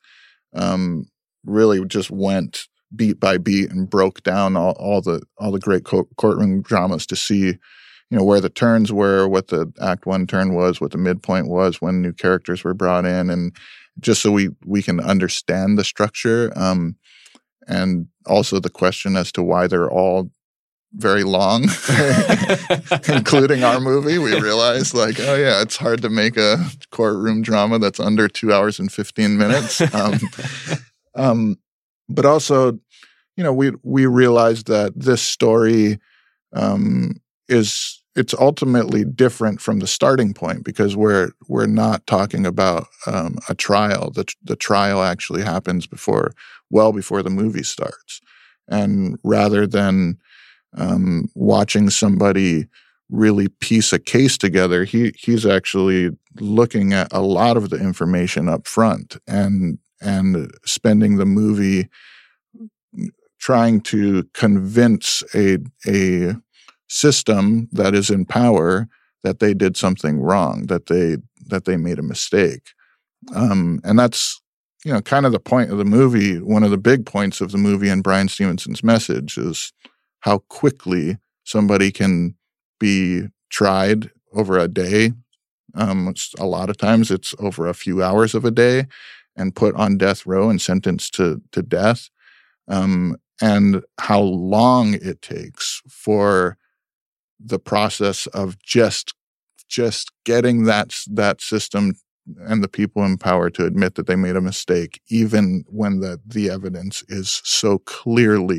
um, 0.54 1.06
really 1.44 1.84
just 1.86 2.10
went 2.10 2.66
beat 2.94 3.18
by 3.18 3.38
beat 3.38 3.70
and 3.70 3.88
broke 3.88 4.22
down 4.22 4.56
all, 4.56 4.72
all 4.72 5.00
the 5.00 5.22
all 5.38 5.50
the 5.50 5.58
great 5.58 5.84
co- 5.84 6.08
courtroom 6.16 6.62
dramas 6.62 7.06
to 7.06 7.16
see 7.16 7.46
you 8.10 8.18
know 8.18 8.24
where 8.24 8.40
the 8.40 8.50
turns 8.50 8.92
were 8.92 9.26
what 9.26 9.48
the 9.48 9.72
act 9.80 10.04
one 10.06 10.26
turn 10.26 10.54
was 10.54 10.80
what 10.80 10.90
the 10.90 10.98
midpoint 10.98 11.48
was 11.48 11.80
when 11.80 12.02
new 12.02 12.12
characters 12.12 12.62
were 12.64 12.74
brought 12.74 13.06
in 13.06 13.30
and 13.30 13.56
just 14.00 14.20
so 14.20 14.30
we 14.30 14.50
we 14.66 14.82
can 14.82 15.00
understand 15.00 15.78
the 15.78 15.84
structure 15.84 16.52
um, 16.54 16.96
and 17.66 18.06
also 18.26 18.60
the 18.60 18.70
question 18.70 19.16
as 19.16 19.32
to 19.32 19.42
why 19.42 19.66
they're 19.66 19.90
all 19.90 20.30
very 20.94 21.24
long, 21.24 21.62
including 23.08 23.64
our 23.64 23.80
movie. 23.80 24.18
We 24.18 24.38
realized, 24.38 24.94
like, 24.94 25.18
oh 25.20 25.34
yeah, 25.34 25.62
it's 25.62 25.76
hard 25.76 26.02
to 26.02 26.08
make 26.08 26.36
a 26.36 26.58
courtroom 26.90 27.42
drama 27.42 27.78
that's 27.78 28.00
under 28.00 28.28
two 28.28 28.52
hours 28.52 28.78
and 28.78 28.90
fifteen 28.90 29.36
minutes. 29.38 29.80
Um, 29.94 30.18
um, 31.14 31.56
but 32.08 32.24
also, 32.24 32.72
you 33.36 33.44
know, 33.44 33.52
we 33.52 33.72
we 33.82 34.06
realized 34.06 34.66
that 34.68 34.92
this 34.96 35.22
story 35.22 35.98
um, 36.54 37.20
is 37.48 38.02
it's 38.14 38.34
ultimately 38.34 39.04
different 39.04 39.60
from 39.60 39.78
the 39.78 39.86
starting 39.86 40.34
point 40.34 40.64
because 40.64 40.96
we're 40.96 41.30
we're 41.48 41.66
not 41.66 42.06
talking 42.06 42.44
about 42.44 42.86
um, 43.06 43.38
a 43.48 43.54
trial. 43.54 44.10
The 44.10 44.32
the 44.42 44.56
trial 44.56 45.02
actually 45.02 45.42
happens 45.42 45.86
before, 45.86 46.32
well 46.70 46.92
before 46.92 47.22
the 47.22 47.30
movie 47.30 47.62
starts, 47.62 48.20
and 48.68 49.18
rather 49.24 49.66
than 49.66 50.18
um, 50.76 51.28
watching 51.34 51.90
somebody 51.90 52.66
really 53.10 53.48
piece 53.48 53.92
a 53.92 53.98
case 53.98 54.38
together, 54.38 54.84
he 54.84 55.12
he's 55.16 55.44
actually 55.46 56.10
looking 56.40 56.92
at 56.92 57.12
a 57.12 57.20
lot 57.20 57.56
of 57.56 57.70
the 57.70 57.76
information 57.76 58.48
up 58.48 58.66
front 58.66 59.16
and 59.26 59.78
and 60.00 60.50
spending 60.64 61.16
the 61.16 61.26
movie 61.26 61.88
trying 63.38 63.80
to 63.80 64.24
convince 64.34 65.22
a 65.34 65.58
a 65.86 66.34
system 66.88 67.68
that 67.72 67.94
is 67.94 68.10
in 68.10 68.24
power 68.24 68.88
that 69.24 69.38
they 69.38 69.54
did 69.54 69.76
something 69.76 70.20
wrong, 70.20 70.66
that 70.66 70.86
they 70.86 71.16
that 71.48 71.64
they 71.64 71.76
made 71.76 71.98
a 71.98 72.02
mistake, 72.02 72.70
um, 73.34 73.80
and 73.84 73.98
that's 73.98 74.40
you 74.84 74.92
know 74.92 75.00
kind 75.00 75.26
of 75.26 75.32
the 75.32 75.40
point 75.40 75.70
of 75.70 75.78
the 75.78 75.84
movie. 75.84 76.40
One 76.40 76.62
of 76.62 76.70
the 76.70 76.78
big 76.78 77.04
points 77.04 77.40
of 77.40 77.52
the 77.52 77.58
movie 77.58 77.88
and 77.88 78.02
Bryan 78.02 78.28
Stevenson's 78.28 78.82
message 78.82 79.36
is 79.36 79.72
how 80.22 80.38
quickly 80.48 81.18
somebody 81.44 81.92
can 81.92 82.34
be 82.80 83.28
tried 83.50 84.10
over 84.32 84.58
a 84.58 84.68
day. 84.68 85.12
Um, 85.74 86.14
a 86.38 86.46
lot 86.46 86.70
of 86.70 86.76
times 86.76 87.10
it's 87.10 87.34
over 87.38 87.66
a 87.66 87.74
few 87.74 88.02
hours 88.02 88.34
of 88.34 88.44
a 88.44 88.50
day 88.50 88.86
and 89.36 89.54
put 89.54 89.74
on 89.76 89.98
death 89.98 90.26
row 90.26 90.50
and 90.50 90.60
sentenced 90.60 91.14
to, 91.14 91.40
to 91.52 91.62
death. 91.62 92.08
Um, 92.68 93.16
and 93.40 93.82
how 93.98 94.20
long 94.20 94.94
it 94.94 95.22
takes 95.22 95.82
for 95.88 96.56
the 97.40 97.58
process 97.58 98.26
of 98.28 98.58
just 98.62 99.14
just 99.68 100.12
getting 100.24 100.64
that 100.64 100.94
that 101.10 101.40
system 101.40 101.94
and 102.46 102.62
the 102.62 102.68
people 102.68 103.04
in 103.04 103.16
power 103.16 103.50
to 103.50 103.64
admit 103.64 103.94
that 103.94 104.06
they 104.06 104.14
made 104.14 104.36
a 104.36 104.40
mistake, 104.40 105.00
even 105.08 105.64
when 105.68 106.00
the 106.00 106.20
the 106.24 106.50
evidence 106.50 107.02
is 107.08 107.40
so 107.44 107.78
clearly 107.78 108.58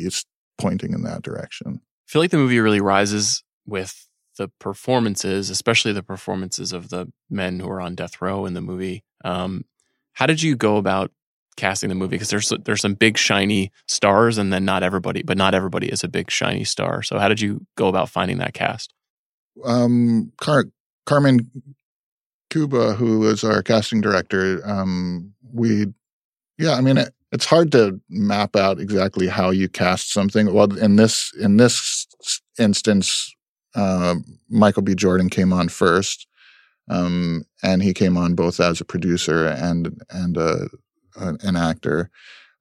pointing 0.57 0.93
in 0.93 1.03
that 1.03 1.21
direction. 1.21 1.81
I 2.07 2.11
feel 2.11 2.21
like 2.21 2.31
the 2.31 2.37
movie 2.37 2.59
really 2.59 2.81
rises 2.81 3.43
with 3.65 4.07
the 4.37 4.49
performances, 4.59 5.49
especially 5.49 5.93
the 5.93 6.03
performances 6.03 6.73
of 6.73 6.89
the 6.89 7.11
men 7.29 7.59
who 7.59 7.69
are 7.69 7.81
on 7.81 7.95
death 7.95 8.21
row 8.21 8.45
in 8.45 8.53
the 8.53 8.61
movie. 8.61 9.03
Um, 9.23 9.65
how 10.13 10.25
did 10.25 10.41
you 10.41 10.55
go 10.55 10.77
about 10.77 11.11
casting 11.55 11.89
the 11.89 11.95
movie? 11.95 12.15
Because 12.15 12.29
there's 12.29 12.51
there's 12.65 12.81
some 12.81 12.95
big 12.95 13.17
shiny 13.17 13.71
stars, 13.87 14.37
and 14.37 14.51
then 14.51 14.65
not 14.65 14.83
everybody, 14.83 15.23
but 15.23 15.37
not 15.37 15.53
everybody 15.53 15.87
is 15.87 16.03
a 16.03 16.07
big 16.07 16.31
shiny 16.31 16.63
star. 16.63 17.03
So 17.03 17.19
how 17.19 17.27
did 17.27 17.41
you 17.41 17.65
go 17.75 17.87
about 17.87 18.09
finding 18.09 18.37
that 18.39 18.53
cast? 18.53 18.93
Um, 19.63 20.31
Car- 20.37 20.71
Carmen 21.05 21.51
Cuba, 22.49 22.93
who 22.93 23.27
is 23.27 23.43
our 23.43 23.61
casting 23.63 24.01
director, 24.01 24.61
um, 24.65 25.33
we, 25.51 25.87
yeah, 26.57 26.73
I 26.73 26.81
mean, 26.81 26.97
it, 26.97 27.13
it's 27.33 27.45
hard 27.45 27.71
to 27.71 27.99
map 28.09 28.55
out 28.55 28.79
exactly 28.79 29.27
how 29.27 29.49
you 29.49 29.67
cast 29.67 30.13
something. 30.13 30.53
Well, 30.53 30.77
in 30.77 30.97
this 30.97 31.33
in 31.41 31.57
this 31.57 32.07
instance, 32.59 33.33
uh, 33.73 34.15
Michael 34.49 34.83
B. 34.83 34.93
Jordan 34.93 35.29
came 35.29 35.51
on 35.51 35.67
first, 35.67 36.27
um, 36.89 37.43
and 37.63 37.81
he 37.81 37.91
came 37.91 38.17
on 38.17 38.35
both 38.35 38.59
as 38.59 38.79
a 38.79 38.85
producer 38.85 39.47
and 39.47 39.99
and 40.11 40.37
a, 40.37 40.69
a, 41.19 41.35
an 41.41 41.55
actor. 41.55 42.11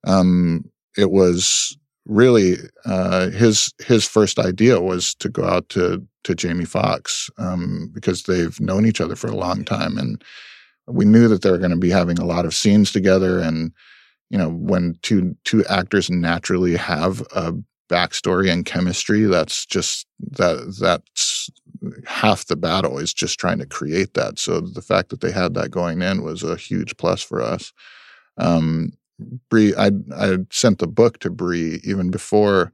Um, 0.05 0.65
it 0.97 1.11
was 1.11 1.77
really 2.07 2.57
uh, 2.87 3.29
his 3.29 3.75
his 3.85 4.09
first 4.09 4.39
idea 4.39 4.81
was 4.81 5.15
to 5.17 5.29
go 5.29 5.45
out 5.45 5.69
to 5.69 6.03
to 6.25 6.35
Jamie 6.35 6.65
Foxx 6.65 7.29
um, 7.37 7.91
because 7.93 8.23
they've 8.23 8.59
known 8.59 8.87
each 8.87 9.03
other 9.03 9.17
for 9.17 9.27
a 9.27 9.37
long 9.37 9.67
time, 9.67 9.99
and 9.99 10.25
we 10.87 11.05
knew 11.05 11.29
that 11.29 11.43
they 11.43 11.51
were 11.51 11.59
going 11.59 11.73
to 11.73 11.77
be 11.77 11.91
having 11.91 12.19
a 12.19 12.25
lot 12.25 12.47
of 12.47 12.55
scenes 12.55 12.91
together 12.91 13.39
and 13.39 13.71
you 14.33 14.39
know 14.39 14.51
when 14.51 14.99
two 15.03 15.37
two 15.45 15.65
actors 15.67 16.11
naturally 16.11 16.77
have 16.77 17.21
a 17.37 17.53
backstory 17.91 18.51
and 18.51 18.65
chemistry 18.65 19.25
that's 19.25 19.67
just 19.67 20.07
that 20.21 20.75
that's 20.81 21.51
half 22.07 22.47
the 22.47 22.57
battle 22.57 22.99
is 22.99 23.13
just 23.13 23.39
trying 23.39 23.59
to 23.59 23.67
create 23.67 24.15
that. 24.15 24.39
So 24.39 24.61
the 24.61 24.83
fact 24.83 25.11
that 25.11 25.21
they 25.21 25.33
had 25.33 25.55
that 25.55 25.71
going 25.71 26.01
in 26.01 26.23
was 26.23 26.43
a 26.43 26.57
huge 26.57 26.97
plus 26.97 27.23
for 27.23 27.43
us. 27.43 27.73
Um 28.39 28.93
Brie 29.51 29.75
I 29.77 29.91
I 30.17 30.39
sent 30.51 30.79
the 30.79 30.87
book 30.87 31.19
to 31.21 31.31
Brie 31.31 31.81
even 31.85 32.11
before 32.11 32.73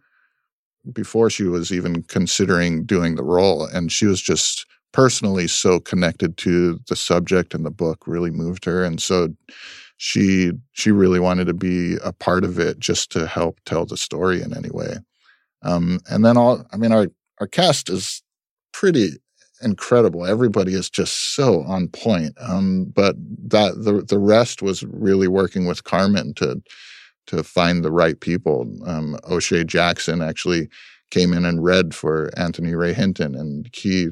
before 0.93 1.29
she 1.31 1.45
was 1.45 1.73
even 1.73 2.03
considering 2.05 2.85
doing 2.85 3.17
the 3.17 3.25
role 3.25 3.67
and 3.67 3.91
she 3.91 4.07
was 4.07 4.23
just 4.23 4.67
personally 4.93 5.49
so 5.49 5.81
connected 5.81 6.37
to 6.39 6.79
the 6.89 6.97
subject 6.97 7.55
and 7.55 7.67
the 7.67 7.71
book 7.71 8.07
really 8.07 8.31
moved 8.31 8.65
her 8.65 8.85
and 8.85 9.03
so 9.03 9.29
she 9.99 10.53
she 10.73 10.91
really 10.91 11.21
wanted 11.21 11.47
to 11.49 11.55
be 11.55 11.97
a 12.03 12.13
part 12.13 12.45
of 12.45 12.59
it 12.59 12.79
just 12.79 13.11
to 13.13 13.27
help 13.27 13.59
tell 13.67 13.85
the 13.85 13.97
story 13.97 14.41
in 14.41 14.57
any 14.57 14.71
way. 14.71 14.97
Um, 15.63 16.01
and 16.09 16.25
then 16.25 16.37
all 16.37 16.65
I 16.73 16.77
mean 16.77 16.93
our 16.93 17.09
our 17.41 17.47
cast 17.47 17.91
is 17.91 18.23
pretty 18.73 19.11
incredible. 19.61 20.25
Everybody 20.25 20.75
is 20.75 20.89
just 20.89 21.35
so 21.35 21.63
on 21.63 21.89
point. 21.89 22.35
Um, 22.41 22.87
but 22.95 23.17
that 23.49 23.75
the 23.85 24.03
the 24.03 24.19
rest 24.19 24.63
was 24.63 24.85
really 24.85 25.29
working 25.29 25.67
with 25.67 25.85
Carmen 25.85 26.33
to 26.35 26.63
to 27.27 27.43
find 27.43 27.85
the 27.85 27.93
right 27.93 28.19
people. 28.21 28.73
Um, 28.87 29.19
O'Shea 29.29 29.65
Jackson 29.65 30.23
actually 30.23 30.69
came 31.11 31.33
in 31.33 31.45
and 31.45 31.65
read 31.65 31.95
for 31.95 32.31
Anthony 32.37 32.75
Ray 32.75 32.93
Hinton, 32.95 33.35
and 33.35 33.69
he 33.75 34.09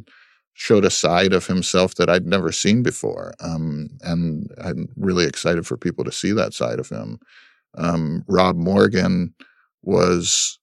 showed 0.59 0.87
a 0.87 0.91
side 0.91 1.35
of 1.35 1.47
himself 1.47 1.95
that 1.97 2.09
I'd 2.09 2.27
never 2.27 2.51
seen 2.51 2.83
before. 2.83 3.35
Um, 3.41 3.91
and 4.01 4.51
I'm 4.59 4.89
really 4.97 5.27
excited 5.27 5.67
for 5.67 5.77
people 5.77 6.03
to 6.05 6.11
see 6.11 6.33
that 6.33 6.55
side 6.55 6.81
of 6.81 6.89
him. 6.89 7.19
Um, 7.77 8.25
Rob 8.27 8.57
Morgan 8.57 9.35
was 9.83 10.59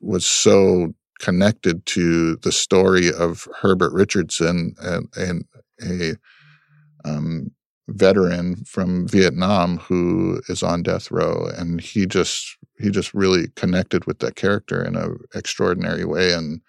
was 0.00 0.26
so 0.26 0.94
connected 1.20 1.86
to 1.86 2.36
the 2.36 2.50
story 2.50 3.12
of 3.12 3.46
Herbert 3.60 3.92
Richardson 3.92 4.74
and, 4.80 5.08
and 5.16 5.44
a 5.80 6.16
um, 7.08 7.52
veteran 7.88 8.56
from 8.64 9.06
Vietnam 9.06 9.78
who 9.78 10.42
is 10.48 10.64
on 10.64 10.82
death 10.82 11.12
row, 11.12 11.48
and 11.56 11.80
he 11.80 12.04
just 12.04 12.56
he 12.80 12.90
just 12.90 13.14
really 13.14 13.46
connected 13.54 14.06
with 14.06 14.18
that 14.18 14.34
character 14.34 14.82
in 14.82 14.96
an 14.96 15.18
extraordinary 15.36 16.04
way, 16.04 16.32
and 16.32 16.60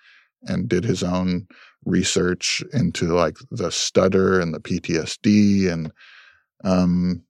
and 0.43 0.69
did 0.69 0.83
his 0.83 1.03
own 1.03 1.47
research 1.85 2.63
into 2.73 3.13
like 3.13 3.37
the 3.51 3.71
stutter 3.71 4.39
and 4.39 4.53
the 4.53 4.59
PTSD 4.59 5.71
and 5.71 5.91
um 6.63 7.23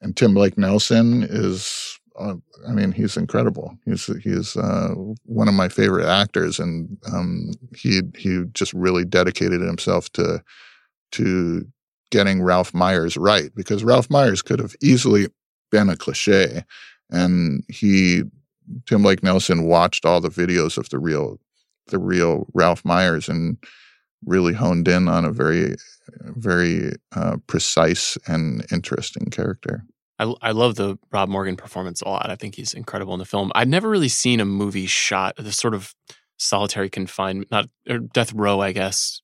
and 0.00 0.16
Tim 0.16 0.34
Blake 0.34 0.58
Nelson 0.58 1.22
is 1.22 2.00
uh, 2.18 2.34
I 2.68 2.72
mean, 2.72 2.92
he's 2.92 3.16
incredible. 3.16 3.76
He's 3.84 4.06
he's 4.22 4.56
uh, 4.56 4.90
one 5.24 5.48
of 5.48 5.54
my 5.54 5.68
favorite 5.68 6.06
actors, 6.06 6.58
and 6.58 6.96
um, 7.12 7.52
he 7.74 8.02
he 8.16 8.44
just 8.52 8.72
really 8.74 9.04
dedicated 9.04 9.60
himself 9.60 10.10
to 10.12 10.42
to 11.12 11.66
getting 12.10 12.42
Ralph 12.42 12.74
Myers 12.74 13.16
right 13.16 13.50
because 13.54 13.84
Ralph 13.84 14.10
Myers 14.10 14.42
could 14.42 14.58
have 14.58 14.74
easily 14.82 15.28
been 15.70 15.88
a 15.88 15.96
cliche, 15.96 16.64
and 17.10 17.64
he 17.68 18.22
Tim 18.86 19.02
Blake 19.02 19.22
Nelson 19.22 19.64
watched 19.64 20.04
all 20.04 20.20
the 20.20 20.28
videos 20.28 20.76
of 20.76 20.88
the 20.90 20.98
real 20.98 21.38
the 21.88 21.98
real 21.98 22.46
Ralph 22.54 22.84
Myers 22.84 23.28
and 23.28 23.56
really 24.24 24.54
honed 24.54 24.88
in 24.88 25.08
on 25.08 25.24
a 25.24 25.32
very 25.32 25.76
very 26.20 26.92
uh, 27.14 27.36
precise 27.46 28.18
and 28.26 28.64
interesting 28.72 29.26
character. 29.26 29.84
I, 30.18 30.32
I 30.40 30.50
love 30.52 30.76
the 30.76 30.98
Rob 31.10 31.28
Morgan 31.28 31.56
performance 31.56 32.02
a 32.02 32.08
lot. 32.08 32.30
I 32.30 32.36
think 32.36 32.54
he's 32.54 32.74
incredible 32.74 33.14
in 33.14 33.18
the 33.18 33.24
film. 33.24 33.50
I'd 33.54 33.68
never 33.68 33.88
really 33.88 34.08
seen 34.08 34.40
a 34.40 34.44
movie 34.44 34.86
shot 34.86 35.34
the 35.36 35.52
sort 35.52 35.74
of 35.74 35.94
solitary 36.38 36.90
confinement, 36.90 37.50
not 37.50 37.68
or 37.88 37.98
death 37.98 38.32
row, 38.32 38.60
I 38.60 38.72
guess, 38.72 39.20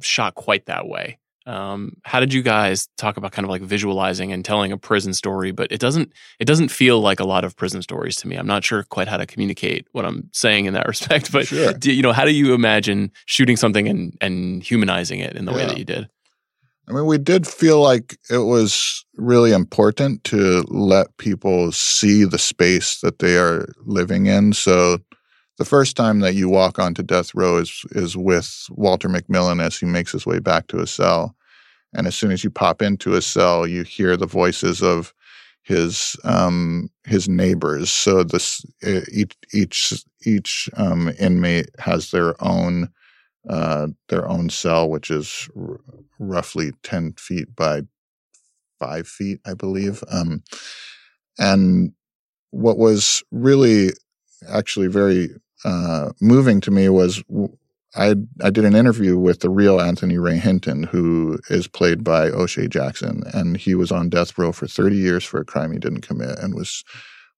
shot 0.00 0.34
quite 0.34 0.66
that 0.66 0.86
way. 0.86 1.18
Um, 1.46 1.96
how 2.04 2.18
did 2.18 2.32
you 2.32 2.42
guys 2.42 2.88
talk 2.98 3.16
about 3.16 3.30
kind 3.32 3.44
of 3.44 3.50
like 3.50 3.62
visualizing 3.62 4.32
and 4.32 4.44
telling 4.44 4.72
a 4.72 4.76
prison 4.76 5.14
story? 5.14 5.52
But 5.52 5.70
it 5.70 5.78
doesn't 5.78 6.12
it 6.40 6.44
doesn't 6.44 6.68
feel 6.68 7.00
like 7.00 7.20
a 7.20 7.24
lot 7.24 7.44
of 7.44 7.56
prison 7.56 7.82
stories 7.82 8.16
to 8.16 8.28
me. 8.28 8.36
I'm 8.36 8.46
not 8.46 8.64
sure 8.64 8.82
quite 8.82 9.06
how 9.06 9.16
to 9.16 9.26
communicate 9.26 9.86
what 9.92 10.04
I'm 10.04 10.28
saying 10.32 10.64
in 10.64 10.74
that 10.74 10.86
respect. 10.88 11.30
But 11.32 11.46
Sure. 11.46 11.72
do, 11.72 11.92
you 11.92 12.02
know, 12.02 12.12
how 12.12 12.24
do 12.24 12.32
you 12.32 12.52
imagine 12.52 13.12
shooting 13.26 13.56
something 13.56 13.86
and 13.88 14.16
and 14.20 14.62
humanizing 14.62 15.20
it 15.20 15.36
in 15.36 15.44
the 15.44 15.52
way 15.52 15.64
that 15.66 15.78
you 15.78 15.84
did? 15.84 16.08
I 16.88 16.92
mean, 16.92 17.06
we 17.06 17.18
did 17.18 17.46
feel 17.46 17.80
like 17.80 18.16
it 18.30 18.38
was 18.38 19.04
really 19.16 19.52
important 19.52 20.22
to 20.24 20.64
let 20.68 21.16
people 21.16 21.72
see 21.72 22.24
the 22.24 22.38
space 22.38 23.00
that 23.00 23.18
they 23.18 23.36
are 23.38 23.66
living 23.84 24.26
in. 24.26 24.52
So 24.52 24.98
the 25.58 25.64
first 25.64 25.96
time 25.96 26.20
that 26.20 26.34
you 26.34 26.48
walk 26.48 26.78
onto 26.78 27.02
death 27.02 27.34
row 27.34 27.58
is 27.58 27.84
is 27.92 28.16
with 28.16 28.66
Walter 28.70 29.08
McMillian 29.08 29.62
as 29.62 29.78
he 29.78 29.86
makes 29.86 30.12
his 30.12 30.26
way 30.26 30.38
back 30.38 30.66
to 30.68 30.78
his 30.78 30.90
cell. 30.90 31.35
And 31.96 32.06
as 32.06 32.14
soon 32.14 32.30
as 32.30 32.44
you 32.44 32.50
pop 32.50 32.82
into 32.82 33.12
his 33.12 33.26
cell, 33.26 33.66
you 33.66 33.82
hear 33.82 34.16
the 34.16 34.26
voices 34.26 34.82
of 34.82 35.14
his 35.62 36.16
um, 36.24 36.90
his 37.04 37.28
neighbors. 37.28 37.90
So 37.90 38.22
this 38.22 38.64
each 39.12 39.34
each 39.52 40.04
each 40.24 40.70
um, 40.76 41.12
inmate 41.18 41.70
has 41.78 42.10
their 42.10 42.34
own 42.42 42.90
uh, 43.48 43.88
their 44.08 44.28
own 44.28 44.50
cell, 44.50 44.88
which 44.88 45.10
is 45.10 45.48
r- 45.56 45.80
roughly 46.18 46.72
10 46.82 47.14
feet 47.14 47.54
by 47.54 47.82
five 48.78 49.06
feet, 49.06 49.40
I 49.46 49.54
believe. 49.54 50.02
Um, 50.10 50.42
and 51.38 51.92
what 52.50 52.78
was 52.78 53.22
really 53.30 53.90
actually 54.48 54.88
very 54.88 55.30
uh, 55.64 56.10
moving 56.20 56.60
to 56.62 56.70
me 56.70 56.88
was 56.88 57.22
I, 57.96 58.14
I 58.42 58.50
did 58.50 58.64
an 58.64 58.74
interview 58.74 59.16
with 59.16 59.40
the 59.40 59.50
real 59.50 59.80
Anthony 59.80 60.18
Ray 60.18 60.36
Hinton, 60.36 60.82
who 60.84 61.38
is 61.48 61.66
played 61.66 62.04
by 62.04 62.28
O'Shea 62.28 62.68
Jackson, 62.68 63.22
and 63.32 63.56
he 63.56 63.74
was 63.74 63.90
on 63.90 64.10
death 64.10 64.36
row 64.36 64.52
for 64.52 64.66
30 64.66 64.96
years 64.96 65.24
for 65.24 65.40
a 65.40 65.44
crime 65.44 65.72
he 65.72 65.78
didn't 65.78 66.02
commit 66.02 66.38
and 66.38 66.54
was 66.54 66.84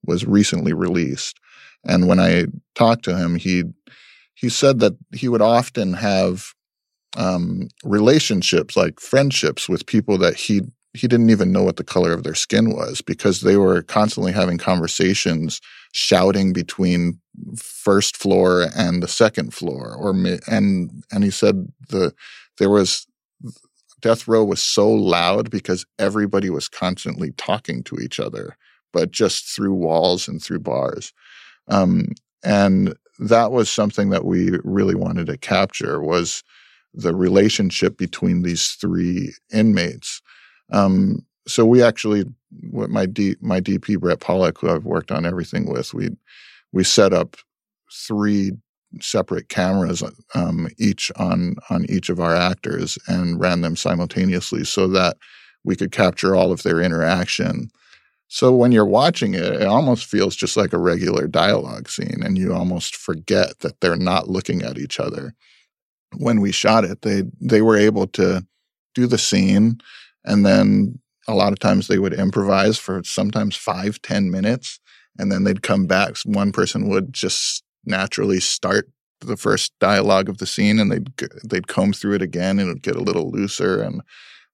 was 0.05 0.25
recently 0.25 0.73
released. 0.73 1.39
And 1.85 2.07
when 2.09 2.21
I 2.21 2.47
talked 2.75 3.05
to 3.05 3.17
him, 3.17 3.37
he 3.37 3.65
he 4.35 4.49
said 4.49 4.79
that 4.81 4.95
he 5.15 5.29
would 5.29 5.43
often 5.43 5.95
have 5.95 6.53
um, 7.17 7.69
relationships, 7.85 8.77
like 8.77 9.01
friendships, 9.01 9.69
with 9.69 9.87
people 9.87 10.19
that 10.19 10.35
he 10.35 10.63
he 10.95 11.07
didn't 11.07 11.31
even 11.31 11.53
know 11.53 11.63
what 11.63 11.77
the 11.77 11.85
color 11.85 12.13
of 12.13 12.23
their 12.23 12.35
skin 12.35 12.71
was 12.75 13.01
because 13.03 13.41
they 13.41 13.57
were 13.57 13.83
constantly 13.83 14.33
having 14.33 14.59
conversations, 14.59 15.61
shouting 15.93 16.53
between 16.53 17.19
first 17.57 18.17
floor 18.17 18.67
and 18.77 19.03
the 19.03 19.09
second 19.09 19.55
floor, 19.55 19.95
or 19.95 20.11
and 20.47 21.03
and 21.11 21.25
he 21.25 21.31
said 21.31 21.73
the 21.89 22.15
there 22.59 22.71
was 22.71 23.07
death 24.01 24.29
row 24.29 24.45
was 24.45 24.63
so 24.63 24.89
loud 24.89 25.51
because 25.51 25.85
everybody 25.99 26.51
was 26.51 26.69
constantly 26.69 27.33
talking 27.33 27.83
to 27.85 27.99
each 27.99 28.21
other, 28.21 28.57
but 28.93 29.11
just 29.11 29.47
through 29.47 29.75
walls 29.75 30.29
and 30.29 30.43
through 30.43 30.61
bars. 30.61 31.13
Um, 31.69 32.13
and 32.45 32.95
that 33.19 33.51
was 33.51 33.69
something 33.69 34.11
that 34.11 34.25
we 34.25 34.53
really 34.63 34.95
wanted 34.95 35.27
to 35.27 35.37
capture 35.37 36.01
was 36.01 36.45
the 36.95 37.15
relationship 37.15 37.99
between 37.99 38.43
these 38.43 38.69
three 38.81 39.35
inmates. 39.53 40.23
Um, 40.73 41.27
so 41.49 41.65
we 41.65 41.83
actually, 41.83 42.25
my 42.51 43.07
D, 43.07 43.37
my 43.41 43.61
DP 43.61 43.99
Brett 43.99 44.21
Pawlak, 44.21 44.59
who 44.59 44.71
I've 44.71 44.85
worked 44.85 45.11
on 45.11 45.27
everything 45.27 45.71
with, 45.71 45.95
we 45.95 46.11
we 46.73 46.85
set 46.85 47.13
up 47.13 47.37
three 47.93 48.53
separate 49.01 49.49
cameras, 49.49 50.03
um, 50.35 50.69
each 50.79 51.11
on 51.17 51.57
on 51.71 51.87
each 51.89 52.11
of 52.11 52.21
our 52.21 52.37
actors, 52.37 52.99
and 53.07 53.41
ran 53.41 53.63
them 53.63 53.77
simultaneously 53.77 54.65
so 54.65 54.89
that 54.89 55.17
we 55.65 55.75
could 55.75 55.93
capture 55.93 56.37
all 56.37 56.53
of 56.53 56.63
their 56.63 56.81
interaction. 56.81 57.71
So 58.29 58.55
when 58.55 58.73
you're 58.73 58.85
watching 58.85 59.33
it, 59.35 59.43
it 59.43 59.67
almost 59.67 60.05
feels 60.05 60.37
just 60.37 60.57
like 60.57 60.75
a 60.75 60.79
regular 60.79 61.27
dialogue 61.27 61.89
scene, 61.89 62.21
and 62.23 62.37
you 62.37 62.53
almost 62.53 62.95
forget 62.95 63.59
that 63.61 63.81
they're 63.81 63.97
not 63.97 64.29
looking 64.29 64.63
at 64.63 64.79
each 64.79 65.01
other. 65.01 65.35
When 66.19 66.41
we 66.41 66.53
shot 66.53 66.85
it, 66.85 67.03
they 67.03 67.23
they 67.41 67.63
were 67.63 67.77
able 67.77 68.07
to 68.09 68.47
do 68.95 69.07
the 69.07 69.19
scene, 69.19 69.81
and 70.25 70.45
then 70.45 70.99
a 71.29 71.35
lot 71.35 71.53
of 71.53 71.59
times 71.59 71.87
they 71.87 71.99
would 71.99 72.15
improvise 72.15 72.79
for 72.79 73.03
sometimes 73.05 73.55
five, 73.55 74.01
ten 74.03 74.31
minutes, 74.31 74.81
and 75.19 75.31
then 75.31 75.45
they'd 75.45 75.63
come 75.63 75.87
back. 75.87 76.17
One 76.25 76.51
person 76.51 76.89
would 76.89 77.13
just 77.13 77.63
naturally 77.85 78.41
start 78.41 78.91
the 79.21 79.37
first 79.37 79.73
dialogue 79.79 80.29
of 80.29 80.39
the 80.39 80.47
scene, 80.47 80.79
and 80.81 80.91
they'd 80.91 81.09
they'd 81.45 81.69
comb 81.69 81.93
through 81.93 82.15
it 82.15 82.23
again, 82.23 82.59
and 82.59 82.71
it'd 82.71 82.83
get 82.83 82.97
a 82.97 83.03
little 83.03 83.31
looser, 83.31 83.83
and 83.83 84.01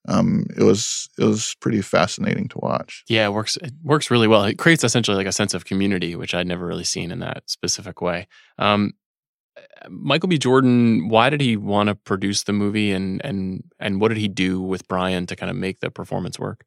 um, 0.09 0.47
it 0.57 0.63
was 0.63 1.09
it 1.19 1.25
was 1.25 1.55
pretty 1.61 1.81
fascinating 1.81 2.49
to 2.49 2.59
watch. 2.59 3.05
Yeah, 3.09 3.27
it 3.27 3.33
works. 3.33 3.57
It 3.57 3.73
works 3.83 4.11
really 4.11 4.29
well. 4.29 4.45
It 4.45 4.59
creates 4.59 4.85
essentially 4.85 5.17
like 5.17 5.27
a 5.27 5.33
sense 5.33 5.55
of 5.55 5.65
community, 5.65 6.17
which 6.17 6.35
I'd 6.35 6.47
never 6.47 6.67
really 6.67 6.85
seen 6.85 7.11
in 7.11 7.21
that 7.21 7.45
specific 7.47 8.01
way. 8.01 8.27
Um, 8.59 8.93
Michael 9.89 10.29
B. 10.29 10.39
Jordan, 10.39 11.09
why 11.09 11.31
did 11.31 11.41
he 11.41 11.57
want 11.57 11.89
to 11.89 11.95
produce 11.95 12.45
the 12.45 12.53
movie, 12.53 12.93
and 12.93 13.25
and 13.25 13.65
and 13.79 14.01
what 14.01 14.09
did 14.09 14.19
he 14.19 14.29
do 14.29 14.61
with 14.61 14.89
Bryan 14.89 15.27
to 15.27 15.37
kind 15.37 15.51
of 15.51 15.57
make 15.57 15.81
the 15.81 15.91
performance 15.91 16.39
work? 16.39 16.65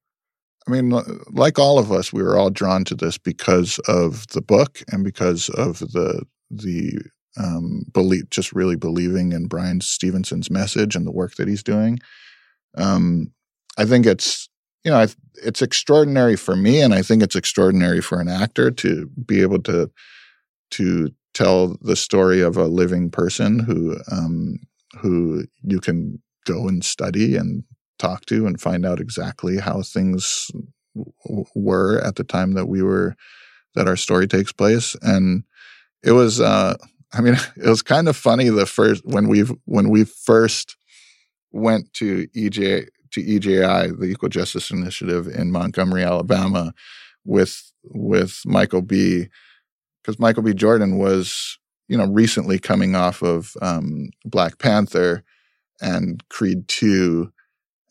I 0.67 0.71
mean, 0.71 0.93
like 1.31 1.57
all 1.57 1.79
of 1.79 1.91
us, 1.91 2.11
we 2.11 2.21
were 2.21 2.37
all 2.37 2.49
drawn 2.49 2.83
to 2.85 2.95
this 2.95 3.17
because 3.17 3.79
of 3.87 4.27
the 4.29 4.41
book 4.41 4.81
and 4.91 5.03
because 5.03 5.49
of 5.49 5.79
the 5.79 6.23
the 6.51 6.99
um, 7.37 7.83
belief, 7.93 8.29
just 8.29 8.53
really 8.53 8.75
believing 8.75 9.31
in 9.31 9.47
Bryan 9.47 9.81
Stevenson's 9.81 10.49
message 10.49 10.95
and 10.95 11.05
the 11.05 11.11
work 11.11 11.35
that 11.35 11.47
he's 11.47 11.63
doing. 11.63 11.99
Um, 12.75 13.31
I 13.77 13.85
think 13.85 14.05
it's 14.05 14.49
you 14.83 14.91
know 14.91 15.05
it's 15.43 15.61
extraordinary 15.61 16.35
for 16.35 16.55
me, 16.55 16.81
and 16.81 16.93
I 16.93 17.01
think 17.01 17.23
it's 17.23 17.35
extraordinary 17.35 18.01
for 18.01 18.19
an 18.19 18.27
actor 18.27 18.71
to 18.71 19.07
be 19.25 19.41
able 19.41 19.61
to 19.63 19.89
to 20.71 21.11
tell 21.37 21.77
the 21.81 21.95
story 21.95 22.41
of 22.41 22.57
a 22.57 22.65
living 22.65 23.11
person 23.11 23.59
who 23.59 23.95
um, 24.11 24.57
who 24.99 25.45
you 25.61 25.79
can 25.79 26.19
go 26.45 26.67
and 26.67 26.83
study 26.83 27.35
and 27.35 27.63
talk 27.99 28.25
to 28.25 28.47
and 28.47 28.59
find 28.59 28.85
out 28.85 28.99
exactly 28.99 29.59
how 29.59 29.83
things 29.83 30.49
w- 30.95 31.45
were 31.53 32.01
at 32.01 32.15
the 32.15 32.23
time 32.23 32.53
that 32.53 32.65
we 32.65 32.81
were 32.81 33.15
that 33.75 33.87
our 33.87 33.95
story 33.95 34.27
takes 34.27 34.51
place. 34.51 34.95
And 35.03 35.43
it 36.03 36.11
was 36.11 36.39
uh 36.39 36.75
i 37.13 37.21
mean 37.21 37.35
it 37.57 37.69
was 37.69 37.81
kind 37.81 38.07
of 38.07 38.15
funny 38.15 38.49
the 38.49 38.65
first 38.65 39.03
when 39.05 39.27
we 39.27 39.41
when 39.65 39.89
we 39.89 40.03
first 40.03 40.75
went 41.51 41.91
to 41.93 42.27
EJ 42.35 42.87
to 43.11 43.21
EJI 43.21 43.97
the 43.97 44.09
Equal 44.11 44.29
Justice 44.29 44.69
Initiative 44.69 45.27
in 45.27 45.51
Montgomery 45.51 46.03
Alabama 46.03 46.73
with 47.25 47.71
with 47.83 48.41
Michael 48.45 48.81
B 48.81 49.27
because 50.07 50.19
Michael 50.19 50.43
B 50.43 50.53
Jordan 50.53 50.97
was 50.97 51.59
you 51.89 51.97
know 51.97 52.07
recently 52.07 52.57
coming 52.57 52.95
off 52.95 53.21
of 53.21 53.55
um 53.61 54.09
Black 54.25 54.57
Panther 54.57 55.23
and 55.81 56.27
Creed 56.29 56.67
2 56.69 57.31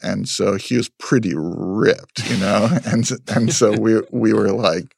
and 0.03 0.29
so 0.29 0.57
he 0.57 0.77
was 0.77 0.89
pretty 0.89 1.33
ripped, 1.35 2.29
you 2.29 2.37
know, 2.37 2.69
and 2.87 3.11
and 3.29 3.53
so 3.53 3.73
we 3.79 4.01
we 4.11 4.33
were 4.33 4.53
like, 4.53 4.95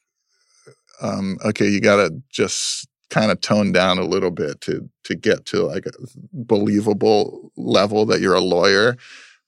um, 1.01 1.39
okay, 1.45 1.67
you 1.69 1.81
got 1.81 1.97
to 1.97 2.23
just 2.31 2.89
kind 3.11 3.31
of 3.31 3.41
tone 3.41 3.73
down 3.73 3.99
a 3.99 4.05
little 4.05 4.31
bit 4.31 4.61
to 4.63 4.89
to 5.05 5.15
get 5.15 5.47
to 5.47 5.63
like 5.65 5.87
a 5.87 5.93
believable 6.33 7.53
level 7.57 8.05
that 8.07 8.21
you're 8.21 8.35
a 8.35 8.41
lawyer. 8.41 8.97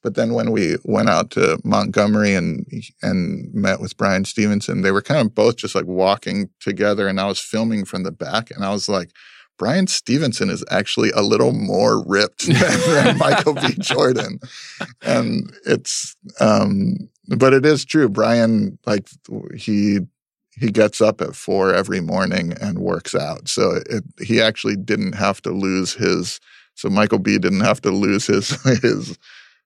But 0.02 0.14
then 0.14 0.32
when 0.32 0.50
we 0.50 0.76
went 0.84 1.10
out 1.10 1.30
to 1.32 1.60
Montgomery 1.64 2.34
and 2.34 2.66
and 3.02 3.52
met 3.52 3.80
with 3.80 3.96
Bryan 3.96 4.24
Stevenson, 4.24 4.82
they 4.82 4.92
were 4.92 5.02
kind 5.02 5.20
of 5.26 5.34
both 5.34 5.56
just 5.56 5.74
like 5.74 5.86
walking 5.86 6.50
together, 6.60 7.06
and 7.06 7.20
I 7.20 7.26
was 7.26 7.40
filming 7.40 7.84
from 7.84 8.02
the 8.02 8.12
back, 8.12 8.50
and 8.50 8.64
I 8.64 8.70
was 8.70 8.88
like. 8.88 9.10
Bryan 9.58 9.88
Stevenson 9.88 10.48
is 10.48 10.64
actually 10.70 11.10
a 11.10 11.20
little 11.20 11.52
more 11.52 12.02
ripped 12.06 12.46
than, 12.46 13.18
Michael 13.18 13.52
B. 13.52 13.74
Jordan. 13.78 14.40
And 15.02 15.52
it's, 15.66 16.16
um, 16.40 17.10
but 17.36 17.52
it 17.52 17.66
is 17.66 17.84
true. 17.84 18.08
Bryan, 18.08 18.78
like 18.86 19.06
he, 19.54 19.98
he 20.60 20.70
gets 20.70 21.00
up 21.00 21.20
at 21.20 21.34
four 21.34 21.74
every 21.74 22.00
morning 22.00 22.52
and 22.60 22.78
works 22.78 23.14
out. 23.14 23.48
So 23.48 23.80
it, 23.86 24.04
he 24.20 24.40
actually 24.40 24.76
didn't 24.76 25.14
have 25.14 25.40
to 25.42 25.50
lose 25.50 25.94
his. 25.94 26.40
So 26.74 26.88
Michael 26.88 27.18
B 27.18 27.38
didn't 27.38 27.60
have 27.60 27.80
to 27.82 27.90
lose 27.90 28.26
his 28.26 28.50
his 28.82 29.18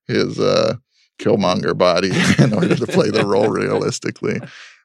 his 0.07 0.39
uh, 0.39 0.75
Killmonger 1.19 1.77
body 1.77 2.11
in 2.43 2.53
order 2.53 2.75
to 2.75 2.87
play 2.87 3.09
the 3.09 3.25
role 3.25 3.49
realistically. 3.49 4.39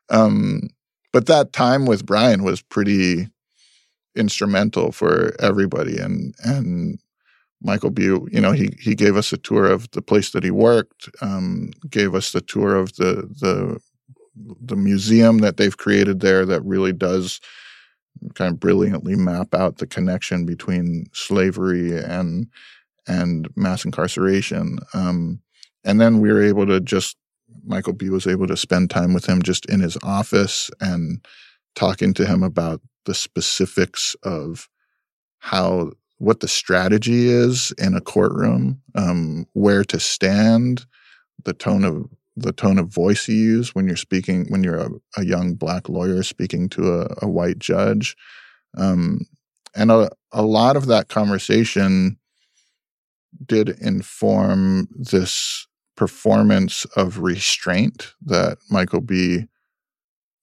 Um, 0.09 0.68
but 1.12 1.26
that 1.26 1.52
time 1.52 1.86
with 1.86 2.06
Bryan 2.06 2.42
was 2.42 2.62
pretty 2.62 3.28
instrumental 4.14 4.92
for 4.92 5.34
everybody, 5.40 5.98
and 5.98 6.34
and 6.44 6.98
Michael 7.62 7.90
B, 7.90 8.05
you 8.05 8.40
know, 8.40 8.52
he 8.52 8.70
he 8.80 8.94
gave 8.94 9.16
us 9.16 9.32
a 9.32 9.36
tour 9.36 9.66
of 9.66 9.90
the 9.90 10.02
place 10.02 10.30
that 10.30 10.44
he 10.44 10.51
worked, 10.51 11.09
um, 11.20 11.72
gave 11.88 12.14
us 12.14 12.32
the 12.32 12.40
tour 12.40 12.76
of 12.76 12.94
the 12.97 13.28
the 13.40 13.78
the 14.60 14.76
museum 14.76 15.38
that 15.38 15.56
they've 15.56 15.76
created 15.76 16.20
there 16.20 16.47
that 16.47 16.64
really 16.64 16.92
does 16.92 17.40
kind 18.34 18.52
of 18.52 18.60
brilliantly 18.60 19.16
map 19.16 19.55
out 19.55 19.78
the 19.78 19.86
connection 19.86 20.44
between 20.47 21.06
slavery 21.12 21.97
and 21.98 22.47
and 23.06 23.48
mass 23.56 23.85
incarceration. 23.85 24.78
Um, 24.94 25.40
and 25.85 26.01
then 26.01 26.20
we 26.20 26.32
were 26.32 26.43
able 26.43 26.66
to 26.66 26.81
just 26.81 27.16
Michael 27.64 27.93
B 27.93 28.10
was 28.10 28.27
able 28.27 28.47
to 28.47 28.56
spend 28.56 28.90
time 28.90 29.12
with 29.12 29.27
him 29.27 29.43
just 29.43 29.66
in 29.66 29.81
his 29.81 29.97
office 30.02 30.70
and 30.81 31.24
talking 31.74 32.14
to 32.14 32.27
him 32.27 32.43
about 32.43 32.81
the 33.06 33.14
specifics 33.14 34.14
of 34.22 34.68
how 35.39 35.90
what 36.18 36.40
the 36.40 36.48
strategy 36.48 37.28
is 37.28 37.72
in 37.78 37.94
a 37.94 38.01
courtroom, 38.01 38.81
um, 38.94 39.47
where 39.55 39.85
to 39.85 39.98
stand, 39.98 40.85
the 41.44 41.55
tone 41.55 41.85
of 41.85 42.06
the 42.36 42.52
tone 42.52 42.78
of 42.78 42.89
voice 42.89 43.27
you 43.28 43.35
use 43.35 43.74
when 43.74 43.86
you're 43.86 43.97
speaking 43.97 44.47
when 44.48 44.62
you're 44.62 44.78
a, 44.78 44.90
a 45.16 45.24
young 45.24 45.55
black 45.55 45.89
lawyer 45.89 46.22
speaking 46.22 46.68
to 46.68 47.01
a, 47.01 47.14
a 47.22 47.28
white 47.28 47.59
judge, 47.59 48.16
um, 48.77 49.20
and 49.74 49.90
a, 49.90 50.10
a 50.32 50.43
lot 50.43 50.77
of 50.77 50.86
that 50.86 51.09
conversation 51.09 52.18
did 53.47 53.70
inform 53.81 54.89
this 54.94 55.66
performance 55.97 56.85
of 56.97 57.19
restraint 57.19 58.15
that 58.24 58.59
Michael 58.70 59.01
B. 59.01 59.47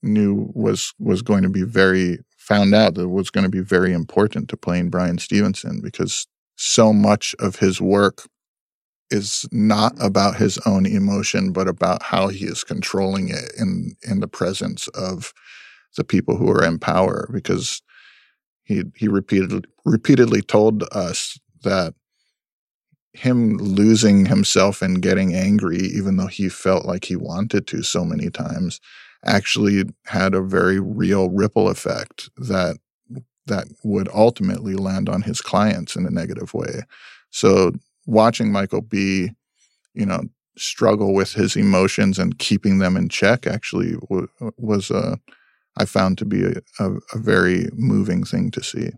knew 0.04 0.52
was 0.54 0.94
was 1.00 1.22
going 1.22 1.44
to 1.44 1.50
be 1.50 1.64
very 1.64 2.20
found 2.38 2.74
out 2.74 2.94
that 2.96 3.10
was 3.10 3.30
going 3.30 3.44
to 3.44 3.50
be 3.50 3.62
very 3.62 3.92
important 3.92 4.50
to 4.50 4.58
playing 4.58 4.90
Bryan 4.90 5.18
Stevenson 5.18 5.82
because 5.82 6.28
so 6.56 6.94
much 6.94 7.36
of 7.40 7.58
his 7.58 7.82
work 7.82 8.28
is 9.10 9.48
not 9.52 9.94
about 10.00 10.36
his 10.36 10.58
own 10.66 10.86
emotion 10.86 11.52
but 11.52 11.68
about 11.68 12.04
how 12.04 12.28
he 12.28 12.46
is 12.46 12.64
controlling 12.64 13.30
it 13.30 13.52
in 13.58 13.96
in 14.04 14.20
the 14.20 14.28
presence 14.28 14.88
of 14.90 15.34
the 15.96 16.04
people 16.04 16.38
who 16.38 16.50
are 16.50 16.64
in 16.64 16.78
power 16.78 17.28
because 17.32 17.82
he 18.64 18.84
he 18.96 19.08
repeatedly 19.08 19.64
repeatedly 19.86 20.42
told 20.42 20.84
us 20.92 21.40
that 21.64 21.94
him 23.18 23.58
losing 23.58 24.28
himself 24.28 24.82
and 24.82 25.02
getting 25.02 25.34
angry, 25.34 25.78
even 25.80 26.18
though 26.18 26.28
he 26.28 26.50
felt 26.50 26.86
like 26.86 27.06
he 27.06 27.16
wanted 27.16 27.68
to 27.68 27.84
so 27.84 28.06
many 28.06 28.30
times, 28.30 28.80
actually 29.26 29.84
had 30.06 30.34
a 30.34 30.42
very 30.42 30.80
real 30.80 31.30
ripple 31.30 31.70
effect 31.70 32.30
that 32.38 32.78
that 33.48 33.68
would 33.84 34.10
ultimately 34.14 34.76
land 34.76 35.10
on 35.10 35.24
his 35.24 35.42
clients 35.42 35.96
in 35.96 36.06
a 36.06 36.12
negative 36.12 36.54
way. 36.54 36.82
So 37.32 37.72
watching 38.06 38.52
Michael 38.52 38.82
B, 38.82 39.32
you 39.94 40.06
know, 40.06 40.22
struggle 40.58 41.14
with 41.14 41.34
his 41.34 41.56
emotions 41.56 42.20
and 42.20 42.40
keeping 42.40 42.80
them 42.80 42.98
in 42.98 43.10
check 43.10 43.48
actually 43.48 43.94
w- 44.10 44.28
was 44.58 44.92
a 44.92 45.20
I 45.78 45.86
found 45.86 46.18
to 46.20 46.26
be 46.26 46.44
a, 46.44 46.54
a, 46.80 46.94
a 47.14 47.20
very 47.20 47.70
moving 47.74 48.24
thing 48.24 48.52
to 48.52 48.64
see 48.64 48.90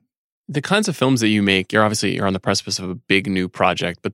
the 0.50 0.62
kinds 0.62 0.88
of 0.90 0.98
films 0.98 1.22
that 1.22 1.28
you 1.28 1.44
make, 1.44 1.72
you're 1.72 1.84
obviously 1.84 2.16
you're 2.16 2.28
on 2.28 2.34
the 2.34 2.40
precipice 2.40 2.80
of 2.80 2.90
a 2.90 2.96
big 2.96 3.28
new 3.28 3.48
project, 3.48 4.00
but 4.02 4.14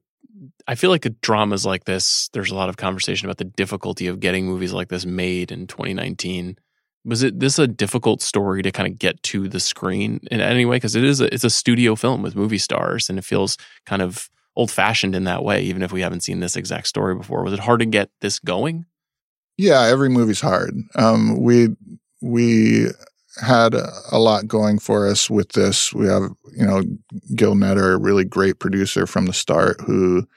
I 0.67 0.75
feel 0.75 0.89
like 0.89 1.03
the 1.03 1.11
dramas 1.21 1.65
like 1.65 1.85
this, 1.85 2.29
there's 2.33 2.51
a 2.51 2.55
lot 2.55 2.67
of 2.67 2.75
conversation 2.77 3.27
about 3.27 3.37
the 3.37 3.45
difficulty 3.45 4.07
of 4.07 4.19
getting 4.19 4.45
movies 4.45 4.73
like 4.73 4.89
this 4.89 5.05
made 5.05 5.51
in 5.51 5.65
2019. 5.65 6.57
Was 7.05 7.23
it 7.23 7.39
this 7.39 7.57
a 7.57 7.67
difficult 7.67 8.21
story 8.21 8.63
to 8.63 8.71
kind 8.71 8.91
of 8.91 8.99
get 8.99 9.21
to 9.23 9.47
the 9.47 9.59
screen 9.59 10.19
in 10.29 10.41
any 10.41 10.65
way? 10.65 10.75
Because 10.75 10.95
it 10.95 11.03
is 11.03 11.21
a, 11.21 11.33
it's 11.33 11.43
a 11.43 11.49
studio 11.49 11.95
film 11.95 12.21
with 12.21 12.35
movie 12.35 12.57
stars, 12.57 13.09
and 13.09 13.17
it 13.17 13.23
feels 13.23 13.57
kind 13.85 14.01
of 14.01 14.29
old 14.55 14.71
fashioned 14.71 15.15
in 15.15 15.23
that 15.25 15.43
way. 15.43 15.61
Even 15.61 15.83
if 15.83 15.91
we 15.91 16.01
haven't 16.01 16.21
seen 16.21 16.39
this 16.39 16.55
exact 16.55 16.87
story 16.87 17.15
before, 17.15 17.43
was 17.43 17.53
it 17.53 17.59
hard 17.59 17.79
to 17.79 17.85
get 17.85 18.09
this 18.21 18.39
going? 18.39 18.85
Yeah, 19.55 19.83
every 19.83 20.09
movie's 20.09 20.41
hard. 20.41 20.73
Um, 20.95 21.41
we 21.41 21.75
we 22.21 22.87
had 23.41 23.73
a 23.73 24.17
lot 24.17 24.47
going 24.47 24.79
for 24.79 25.07
us 25.07 25.29
with 25.29 25.49
this. 25.53 25.93
We 25.93 26.07
have, 26.07 26.23
you 26.55 26.65
know, 26.65 26.83
Gil 27.35 27.55
Netter, 27.55 27.95
a 27.95 27.99
really 27.99 28.23
great 28.23 28.59
producer 28.59 29.05
from 29.05 29.25
the 29.25 29.33
start, 29.33 29.81
who 29.81 30.27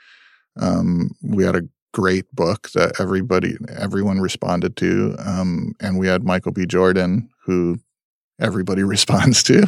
um, 0.58 1.10
we 1.22 1.44
had 1.44 1.56
a 1.56 1.68
great 1.92 2.32
book 2.34 2.70
that 2.74 3.00
everybody, 3.00 3.56
everyone 3.76 4.20
responded 4.20 4.76
to, 4.76 5.14
um, 5.18 5.74
and 5.80 5.98
we 5.98 6.06
had 6.08 6.24
Michael 6.24 6.52
B. 6.52 6.66
Jordan, 6.66 7.28
who 7.44 7.78
everybody 8.40 8.82
responds 8.84 9.42
to, 9.44 9.64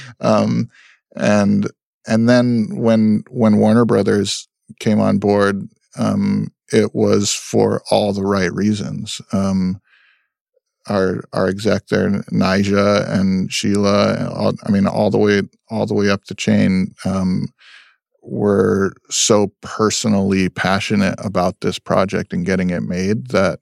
um, 0.20 0.68
and 1.16 1.70
and 2.06 2.28
then 2.28 2.68
when 2.76 3.24
when 3.30 3.58
Warner 3.58 3.84
Brothers 3.84 4.48
came 4.80 5.00
on 5.00 5.18
board, 5.18 5.68
um, 5.98 6.52
it 6.72 6.94
was 6.94 7.32
for 7.32 7.82
all 7.90 8.12
the 8.12 8.24
right 8.24 8.52
reasons. 8.52 9.20
Um, 9.32 9.80
our 10.88 11.24
our 11.32 11.48
exec 11.48 11.88
there, 11.88 12.10
Niija 12.32 13.08
and 13.10 13.52
Sheila, 13.52 14.30
all, 14.30 14.52
I 14.64 14.70
mean, 14.70 14.86
all 14.86 15.10
the 15.10 15.18
way 15.18 15.42
all 15.70 15.86
the 15.86 15.94
way 15.94 16.10
up 16.10 16.24
the 16.24 16.34
chain, 16.34 16.94
um, 17.04 17.48
were 18.22 18.92
so 19.10 19.52
personally 19.62 20.48
passionate 20.48 21.14
about 21.18 21.60
this 21.60 21.78
project 21.78 22.32
and 22.32 22.44
getting 22.44 22.70
it 22.70 22.82
made 22.82 23.28
that 23.28 23.60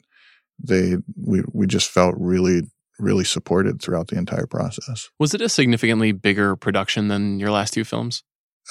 they 0.63 0.97
we 1.23 1.43
we 1.53 1.67
just 1.67 1.91
felt 1.91 2.15
really 2.19 2.63
really 2.99 3.25
supported 3.25 3.81
throughout 3.81 4.09
the 4.09 4.17
entire 4.17 4.47
process. 4.47 5.11
Was 5.19 5.35
it 5.35 5.41
a 5.41 5.49
significantly 5.49 6.13
bigger 6.13 6.57
production 6.57 7.09
than 7.09 7.39
your 7.39 7.51
last 7.51 7.75
two 7.75 7.85
films? 7.85 8.23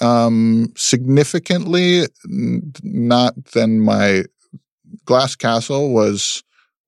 Um, 0.02 0.74
significantly, 0.76 2.02
n- 2.26 2.74
not 2.84 3.34
than 3.54 3.80
my 3.80 4.24
Glass 5.06 5.36
Castle 5.36 5.94
was 5.94 6.44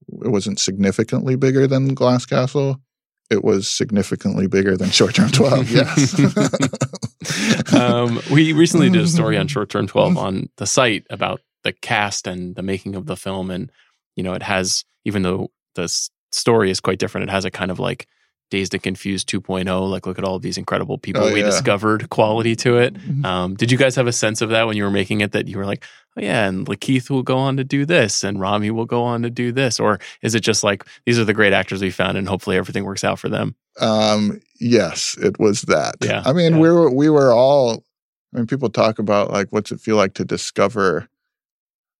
it 0.10 0.30
wasn't 0.30 0.60
significantly 0.60 1.36
bigger 1.36 1.68
than 1.68 1.94
Glass 1.94 2.26
Castle. 2.26 2.82
It 3.30 3.44
was 3.44 3.70
significantly 3.70 4.48
bigger 4.48 4.78
than 4.78 4.90
Short 4.90 5.16
Term 5.16 5.30
12, 5.30 5.72
yes. 5.72 7.74
um, 7.74 8.22
we 8.32 8.54
recently 8.54 8.90
did 8.90 9.02
a 9.02 9.08
story 9.08 9.38
on 9.38 9.48
Short 9.48 9.70
Term 9.70 9.88
12 9.88 10.18
on 10.18 10.50
the 10.58 10.66
site 10.66 11.06
about 11.10 11.42
the 11.64 11.74
cast 11.74 12.26
and 12.26 12.56
the 12.56 12.64
making 12.64 12.96
of 12.96 13.06
the 13.06 13.18
film. 13.18 13.52
And, 13.52 13.70
you 14.16 14.24
know, 14.24 14.34
it 14.34 14.44
has, 14.44 14.86
even 15.04 15.24
though 15.24 15.52
the 15.76 15.94
story 16.32 16.72
is 16.72 16.80
quite 16.80 17.00
different, 17.00 17.30
it 17.30 17.32
has 17.32 17.44
a 17.44 17.52
kind 17.52 17.70
of 17.70 17.80
like 17.80 18.08
Dazed 18.49 18.74
and 18.74 18.84
Confused 18.84 19.30
2.0. 19.30 19.90
Like, 19.90 20.06
look 20.06 20.18
at 20.18 20.24
all 20.24 20.40
these 20.40 20.57
incredible 20.57 20.98
people 20.98 21.24
oh, 21.24 21.34
we 21.34 21.40
yeah. 21.40 21.45
discovered 21.45 22.10
quality 22.10 22.56
to 22.57 22.78
it. 22.78 22.94
Mm-hmm. 22.94 23.26
Um, 23.26 23.56
did 23.56 23.72
you 23.72 23.78
guys 23.78 23.95
have 23.95 24.07
a 24.07 24.14
sense 24.14 24.41
of 24.41 24.49
that 24.49 24.68
when 24.68 24.78
you 24.78 24.84
were 24.84 24.91
making 24.91 25.22
it 25.22 25.34
that 25.34 25.48
you 25.48 25.57
were 25.57 25.65
like, 25.65 25.84
oh, 26.15 26.22
yeah, 26.22 26.48
and 26.48 26.65
Lakeith 26.65 27.10
will 27.10 27.24
go 27.24 27.38
on 27.38 27.57
to 27.57 27.64
do 27.64 27.86
this 27.86 28.24
and 28.24 28.40
Rami 28.40 28.72
will 28.72 28.86
go 28.86 29.03
on 29.03 29.24
to 29.24 29.30
do 29.30 29.52
this? 29.52 29.80
Or 29.80 29.99
is 30.22 30.36
it 30.36 30.41
just 30.41 30.64
like, 30.64 30.86
these 31.06 31.19
are 31.19 31.26
the 31.26 31.34
great 31.34 31.53
actors 31.53 31.82
we 31.82 31.91
found 31.91 32.18
and 32.18 32.28
hopefully 32.28 32.57
everything 32.57 32.84
works 32.84 33.03
out 33.03 33.19
for 33.19 33.30
them? 33.30 33.56
Um, 33.80 34.41
yes, 34.60 35.18
it 35.22 35.40
was 35.40 35.64
that. 35.64 35.95
Yeah. 36.03 36.24
I 36.26 36.34
mean, 36.34 36.53
yeah. 36.53 36.60
we 36.60 36.69
were, 36.69 36.91
we 36.91 37.10
were 37.10 37.34
all, 37.34 37.84
I 38.34 38.38
mean, 38.38 38.48
people 38.48 38.69
talk 38.69 38.99
about 38.99 39.32
like, 39.32 39.48
what's 39.52 39.72
it 39.72 39.80
feel 39.80 39.95
like 39.95 40.14
to 40.15 40.26
discover 40.26 41.07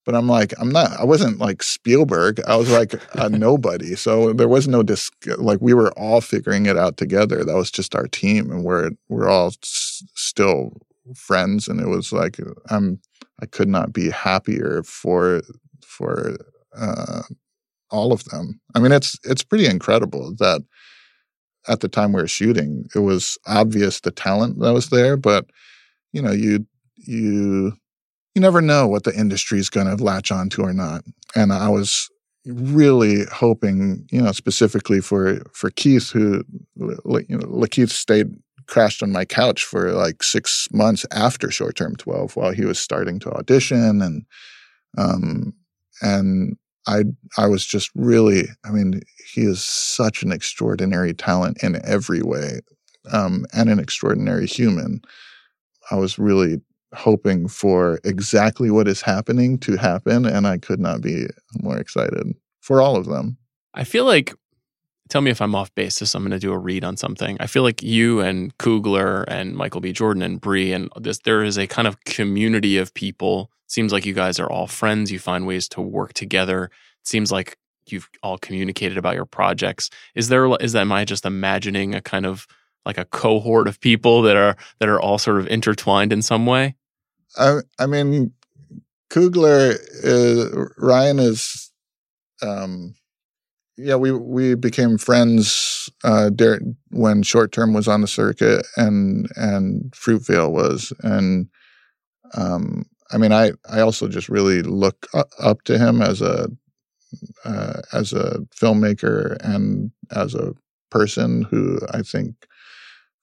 but 0.08 0.16
I'm 0.16 0.28
like, 0.30 0.54
I'm 0.58 0.70
not, 0.70 0.94
I 0.98 1.04
wasn't 1.04 1.38
like 1.38 1.62
Spielberg. 1.62 2.40
I 2.48 2.56
was 2.56 2.72
like 2.72 2.94
a 3.16 3.28
nobody. 3.46 3.94
So 3.96 4.32
there 4.32 4.48
was 4.48 4.66
no 4.66 4.82
disc, 4.82 5.14
like 5.38 5.60
we 5.60 5.74
were 5.74 5.92
all 6.00 6.22
figuring 6.22 6.66
it 6.66 6.78
out 6.78 6.96
together. 6.96 7.44
That 7.44 7.58
was 7.58 7.70
just 7.70 7.94
our 7.94 8.08
team. 8.08 8.50
And 8.50 8.64
we're, 8.64 8.92
we're 9.10 9.28
all 9.28 9.48
s- 9.48 10.06
still 10.16 10.78
friends. 11.14 11.68
And 11.68 11.82
it 11.82 11.90
was 11.90 12.14
like, 12.14 12.38
I'm, 12.70 13.02
I 13.42 13.48
could 13.48 13.68
not 13.68 13.92
be 13.92 14.10
happier 14.10 14.82
for, 14.84 15.42
for, 15.86 16.38
uh, 16.74 17.24
all 17.92 18.14
of 18.14 18.24
them. 18.26 18.62
I 18.76 18.80
mean, 18.80 18.94
it's, 18.94 19.20
it's 19.26 19.44
pretty 19.44 19.66
incredible 19.66 20.34
that 20.40 20.62
at 21.68 21.82
the 21.82 21.90
time 21.90 22.14
we 22.14 22.22
were 22.22 22.30
shooting, 22.30 22.86
it 22.96 23.00
was 23.00 23.38
obvious 23.46 24.00
the 24.00 24.12
talent 24.12 24.58
that 24.62 24.72
was 24.72 24.90
there, 24.90 25.18
but 25.18 25.48
you 26.14 26.22
know, 26.22 26.32
you, 26.32 26.66
you, 26.96 27.74
you 28.38 28.42
never 28.42 28.62
know 28.62 28.88
what 28.88 29.04
the 29.04 29.16
industry 29.16 29.58
is 29.58 29.68
going 29.68 29.88
to 29.88 30.04
latch 30.04 30.32
onto 30.32 30.62
or 30.62 30.72
not. 30.72 31.04
And 31.36 31.52
I 31.52 31.70
was 31.70 32.08
really 32.46 33.26
hoping, 33.34 34.08
you 34.12 34.22
know, 34.22 34.32
specifically 34.32 35.02
for 35.02 35.42
for 35.54 35.72
Keith, 35.72 36.12
who 36.12 36.44
you 36.76 36.96
know, 37.30 37.48
Lakeith 37.48 37.90
stayed 37.90 38.28
crashed 38.68 39.02
on 39.02 39.12
my 39.12 39.26
couch 39.26 39.64
for 39.64 39.92
like 39.94 40.22
six 40.22 40.68
months 40.72 41.04
after 41.12 41.50
short 41.50 41.76
term 41.78 41.96
twelve 41.96 42.36
while 42.36 42.52
he 42.52 42.64
was 42.64 42.78
starting 42.78 43.18
to 43.18 43.32
audition 43.32 44.04
and 44.04 44.24
um 45.00 45.52
and 46.04 46.58
I 46.86 47.06
I 47.40 47.48
was 47.48 47.66
just 47.66 47.90
really 47.96 48.44
I 48.64 48.70
mean 48.70 49.02
he 49.34 49.42
is 49.42 49.66
such 49.66 50.22
an 50.22 50.32
extraordinary 50.32 51.16
talent 51.16 51.64
in 51.64 51.84
every 51.84 52.22
way 52.22 52.60
um, 53.12 53.48
and 53.52 53.68
an 53.68 53.80
extraordinary 53.80 54.46
human. 54.46 55.02
I 55.90 55.96
was 55.96 56.20
really 56.20 56.62
hoping 56.98 57.48
for 57.48 58.00
exactly 58.04 58.72
what 58.72 58.88
is 58.88 59.02
happening 59.02 59.58
to 59.60 59.78
happen, 59.78 60.26
and 60.26 60.48
I 60.48 60.58
could 60.58 60.80
not 60.80 61.02
be 61.02 61.28
more 61.62 61.78
excited 61.78 62.36
for 62.62 62.82
all 62.82 62.96
of 62.96 63.06
them. 63.06 63.38
I 63.74 63.84
feel 63.84 64.06
like, 64.06 64.34
tell 65.10 65.22
me 65.22 65.32
if 65.32 65.42
I'm 65.42 65.56
off 65.56 65.74
basis. 65.76 66.16
I'm 66.16 66.24
going 66.24 66.32
to 66.32 66.40
do 66.40 66.52
a 66.52 66.58
read 66.58 66.84
on 66.84 66.98
something. 66.98 67.38
I 67.40 67.48
feel 67.48 67.64
like 67.64 67.82
you 67.82 68.20
and 68.20 68.58
Coogler 68.58 69.24
and 69.28 69.56
Michael 69.56 69.82
B. 69.82 69.94
Jordan 69.94 70.24
and 70.24 70.42
Brie 70.42 70.74
and 70.74 70.90
this, 71.00 71.20
there 71.20 71.44
is 71.44 71.58
a 71.58 71.68
kind 71.68 71.88
of 71.88 72.04
community 72.04 72.78
of 72.78 72.94
people. 72.94 73.52
Seems 73.68 73.94
like 73.94 74.06
you 74.06 74.14
guys 74.14 74.40
are 74.40 74.50
all 74.50 74.68
friends. 74.68 75.12
You 75.12 75.20
find 75.20 75.46
ways 75.46 75.68
to 75.70 75.82
work 75.82 76.14
together. 76.14 76.66
It 76.66 77.08
seems 77.08 77.32
like 77.32 77.58
you've 77.92 78.10
all 78.24 78.38
communicated 78.38 78.98
about 78.98 79.16
your 79.16 79.26
projects. 79.26 79.90
Is 80.16 80.30
there 80.30 80.48
is 80.58 80.74
that 80.74 80.82
am 80.82 80.92
I 80.92 81.06
just 81.06 81.26
imagining 81.26 81.96
a 81.96 82.02
kind 82.02 82.26
of 82.26 82.48
like 82.86 82.98
a 82.98 83.06
cohort 83.06 83.68
of 83.68 83.80
people 83.80 84.22
that 84.24 84.36
are 84.36 84.56
that 84.80 84.90
are 84.90 85.00
all 85.00 85.18
sort 85.18 85.40
of 85.40 85.48
intertwined 85.48 86.12
in 86.12 86.22
some 86.22 86.46
way? 86.46 86.76
I 87.38 87.60
I 87.80 87.86
mean, 87.86 88.34
Coogler 89.10 89.78
is, 90.04 90.70
Ryan 90.78 91.20
is, 91.20 91.72
um, 92.42 92.96
yeah, 93.78 93.96
we 93.96 94.12
we 94.12 94.56
became 94.56 94.98
friends 94.98 95.90
uh, 96.04 96.32
when 96.92 97.24
short 97.24 97.52
term 97.52 97.74
was 97.74 97.88
on 97.88 98.02
the 98.02 98.08
circuit 98.08 98.66
and 98.78 99.30
and 99.36 99.92
Fruitvale 99.92 100.52
was, 100.52 100.94
and 101.04 101.48
um, 102.36 102.86
I 103.12 103.18
mean, 103.18 103.32
I 103.34 103.54
I 103.70 103.82
also 103.82 104.08
just 104.08 104.30
really 104.30 104.62
look 104.64 105.08
up 105.40 105.64
to 105.64 105.78
him 105.78 106.02
as 106.02 106.22
a 106.22 106.50
uh, 107.46 107.82
as 107.94 108.14
a 108.14 108.40
filmmaker 108.56 109.38
and 109.42 109.92
as 110.12 110.36
a 110.36 110.54
person 110.90 111.44
who 111.44 111.80
I 111.92 112.02
think 112.02 112.36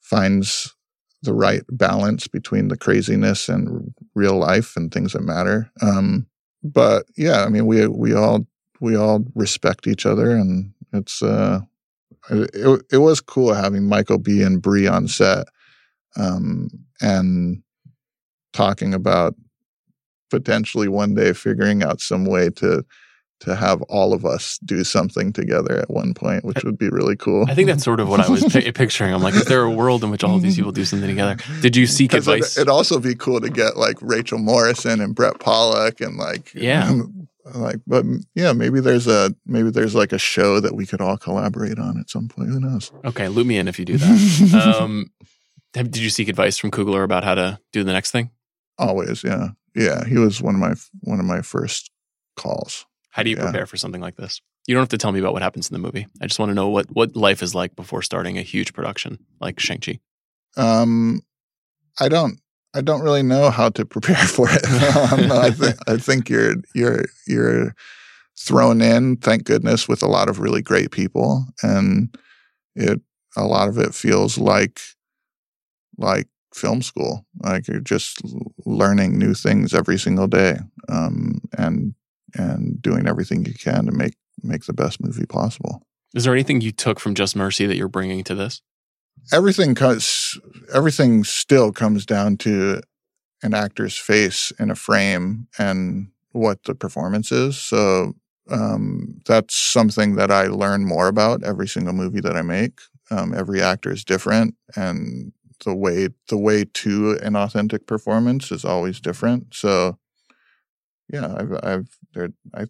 finds 0.00 0.73
the 1.24 1.34
right 1.34 1.62
balance 1.70 2.28
between 2.28 2.68
the 2.68 2.76
craziness 2.76 3.48
and 3.48 3.92
real 4.14 4.36
life 4.38 4.76
and 4.76 4.92
things 4.92 5.12
that 5.12 5.22
matter. 5.22 5.70
Um, 5.82 6.26
but 6.62 7.06
yeah, 7.16 7.44
I 7.44 7.48
mean, 7.48 7.66
we 7.66 7.86
we 7.86 8.14
all 8.14 8.46
we 8.80 8.96
all 8.96 9.24
respect 9.34 9.86
each 9.86 10.06
other, 10.06 10.30
and 10.30 10.72
it's 10.92 11.22
uh, 11.22 11.60
it 12.30 12.82
it 12.92 12.98
was 12.98 13.20
cool 13.20 13.52
having 13.55 13.88
Michael 13.88 14.18
B 14.18 14.42
and 14.42 14.62
Brie 14.62 14.86
on 14.86 15.09
set, 15.09 15.48
um, 16.16 16.70
and 17.01 17.62
talking 18.52 18.94
about 18.94 19.34
potentially 20.30 20.88
one 20.88 21.14
day 21.14 21.32
figuring 21.32 21.82
out 21.82 22.01
some 22.01 22.24
way 22.24 22.51
to 22.51 22.84
to 23.44 23.54
have 23.54 23.82
all 23.82 24.12
of 24.12 24.24
us 24.24 24.58
do 24.64 24.84
something 24.84 25.32
together 25.32 25.78
at 25.78 25.90
one 25.90 26.14
point, 26.14 26.44
which 26.44 26.64
would 26.64 26.78
be 26.78 26.88
really 26.88 27.16
cool. 27.16 27.44
I 27.48 27.54
think 27.54 27.68
that's 27.68 27.84
sort 27.84 28.00
of 28.00 28.08
what 28.08 28.20
I 28.20 28.28
was 28.28 28.44
p- 28.52 28.70
picturing. 28.72 29.14
I'm 29.14 29.22
like, 29.22 29.34
is 29.34 29.46
there 29.46 29.62
a 29.62 29.70
world 29.70 30.04
in 30.04 30.10
which 30.10 30.24
all 30.24 30.36
of 30.36 30.42
these 30.42 30.56
people 30.56 30.72
do 30.72 30.84
something 30.84 31.08
together? 31.08 31.36
Did 31.60 31.76
you 31.76 31.86
seek 31.86 32.12
advice? 32.12 32.56
It, 32.56 32.62
would 32.62 32.68
also 32.68 32.98
be 32.98 33.14
cool 33.14 33.40
to 33.40 33.50
get 33.50 33.76
like 33.76 33.96
Rachel 34.00 34.38
Morrison 34.38 35.00
and 35.00 35.14
Brett 35.14 35.38
Pawlak 35.38 36.04
and 36.04 36.16
like 36.16 36.52
yeah, 36.54 36.92
like 37.52 37.76
but 37.86 38.04
yeah, 38.34 38.52
maybe 38.52 38.80
there's 38.80 39.06
a 39.06 39.34
maybe 39.46 39.70
there's 39.70 39.94
like 39.94 40.12
a 40.12 40.18
show 40.18 40.60
that 40.60 40.74
we 40.74 40.86
could 40.86 41.00
all 41.00 41.16
collaborate 41.16 41.78
on 41.78 41.98
at 41.98 42.10
some 42.10 42.28
point. 42.28 42.48
Who 42.48 42.60
knows? 42.60 42.90
Okay, 43.04 43.28
loop 43.28 43.46
me 43.46 43.58
in 43.58 43.68
if 43.68 43.78
you 43.78 43.84
do 43.84 43.98
that. 43.98 44.76
um, 44.80 45.10
did 45.72 45.96
you 45.96 46.10
seek 46.10 46.28
advice 46.28 46.56
from 46.56 46.70
Coogler 46.70 47.04
about 47.04 47.24
how 47.24 47.34
to 47.34 47.58
do 47.72 47.84
the 47.84 47.92
next 47.92 48.10
thing? 48.12 48.30
Always, 48.78 49.22
yeah, 49.22 49.48
yeah. 49.74 50.04
He 50.04 50.16
was 50.16 50.40
one 50.40 50.54
of 50.54 50.60
my 50.60 50.74
one 51.00 51.20
of 51.20 51.26
my 51.26 51.42
first 51.42 51.90
calls. 52.36 52.86
How 53.14 53.22
do 53.22 53.30
you 53.30 53.36
yeah. 53.36 53.44
prepare 53.44 53.66
for 53.66 53.76
something 53.76 54.00
like 54.00 54.16
this? 54.16 54.40
You 54.66 54.74
don't 54.74 54.82
have 54.82 54.88
to 54.88 54.98
tell 54.98 55.12
me 55.12 55.20
about 55.20 55.34
what 55.34 55.42
happens 55.42 55.70
in 55.70 55.72
the 55.72 55.78
movie. 55.78 56.08
I 56.20 56.26
just 56.26 56.40
want 56.40 56.50
to 56.50 56.54
know 56.54 56.68
what 56.68 56.90
what 56.90 57.14
life 57.14 57.44
is 57.44 57.54
like 57.54 57.76
before 57.76 58.02
starting 58.02 58.38
a 58.38 58.42
huge 58.42 58.74
production 58.74 59.18
like 59.40 59.60
Shang 59.60 59.78
Chi. 59.78 60.00
Um, 60.56 61.22
I 62.00 62.08
don't. 62.08 62.40
I 62.74 62.80
don't 62.80 63.02
really 63.02 63.22
know 63.22 63.50
how 63.50 63.68
to 63.68 63.86
prepare 63.94 64.16
for 64.16 64.48
it. 64.50 64.64
um, 65.12 65.30
I 65.30 65.52
think 65.52 65.76
I 65.88 65.96
think 65.96 66.28
you're 66.28 66.56
you're 66.74 67.04
you're 67.24 67.76
thrown 68.36 68.82
in. 68.82 69.16
Thank 69.18 69.44
goodness 69.44 69.86
with 69.86 70.02
a 70.02 70.08
lot 70.08 70.28
of 70.28 70.40
really 70.40 70.60
great 70.60 70.90
people, 70.90 71.46
and 71.62 72.12
it 72.74 73.00
a 73.36 73.44
lot 73.44 73.68
of 73.68 73.78
it 73.78 73.94
feels 73.94 74.38
like 74.38 74.80
like 75.98 76.26
film 76.52 76.82
school. 76.82 77.24
Like 77.44 77.68
you're 77.68 77.78
just 77.78 78.20
learning 78.66 79.20
new 79.20 79.34
things 79.34 79.72
every 79.72 80.00
single 80.00 80.26
day, 80.26 80.56
um, 80.88 81.40
and 81.56 81.94
and 82.35 82.81
doing 82.81 83.06
everything 83.06 83.44
you 83.44 83.55
can 83.55 83.86
to 83.86 83.93
make 83.93 84.15
make 84.43 84.65
the 84.65 84.73
best 84.73 85.02
movie 85.02 85.27
possible. 85.27 85.82
Is 86.15 86.24
there 86.24 86.32
anything 86.32 86.61
you 86.61 86.73
took 86.73 87.01
from 87.01 87.15
Just 87.15 87.35
Mercy 87.35 87.66
that 87.66 87.77
you're 87.77 87.89
bringing 87.89 88.23
to 88.24 88.35
this? 88.35 88.62
Everything 89.32 89.74
comes. 89.74 90.39
Everything 90.73 91.24
still 91.24 91.73
comes 91.73 92.05
down 92.05 92.36
to 92.39 92.81
an 93.43 93.55
actor's 93.55 93.97
face 93.97 94.52
in 94.59 94.70
a 94.70 94.74
frame 94.74 95.48
and 95.59 96.09
what 96.32 96.65
the 96.65 96.74
performance 96.74 97.31
is. 97.31 97.56
So 97.56 98.15
um, 98.51 99.20
that's 99.27 99.55
something 99.55 100.16
that 100.16 100.31
I 100.31 100.47
learn 100.47 100.85
more 100.85 101.09
about 101.09 101.43
every 101.43 101.69
single 101.69 101.93
movie 101.93 102.20
that 102.20 102.36
I 102.36 102.43
make. 102.43 102.81
Um, 103.11 103.35
every 103.35 103.62
actor 103.62 103.93
is 103.93 104.05
different, 104.05 104.55
and 104.77 105.32
the 105.65 105.74
way 105.74 106.09
the 106.28 106.39
way 106.39 106.65
to 106.65 107.19
an 107.23 107.36
authentic 107.36 107.86
performance 107.86 108.51
is 108.51 108.65
always 108.65 109.01
different. 109.01 109.55
So 109.55 109.98
yeah, 111.12 111.35
I've, 111.36 111.52
I've, 111.62 111.98
there, 112.12 112.31
I, 112.55 112.66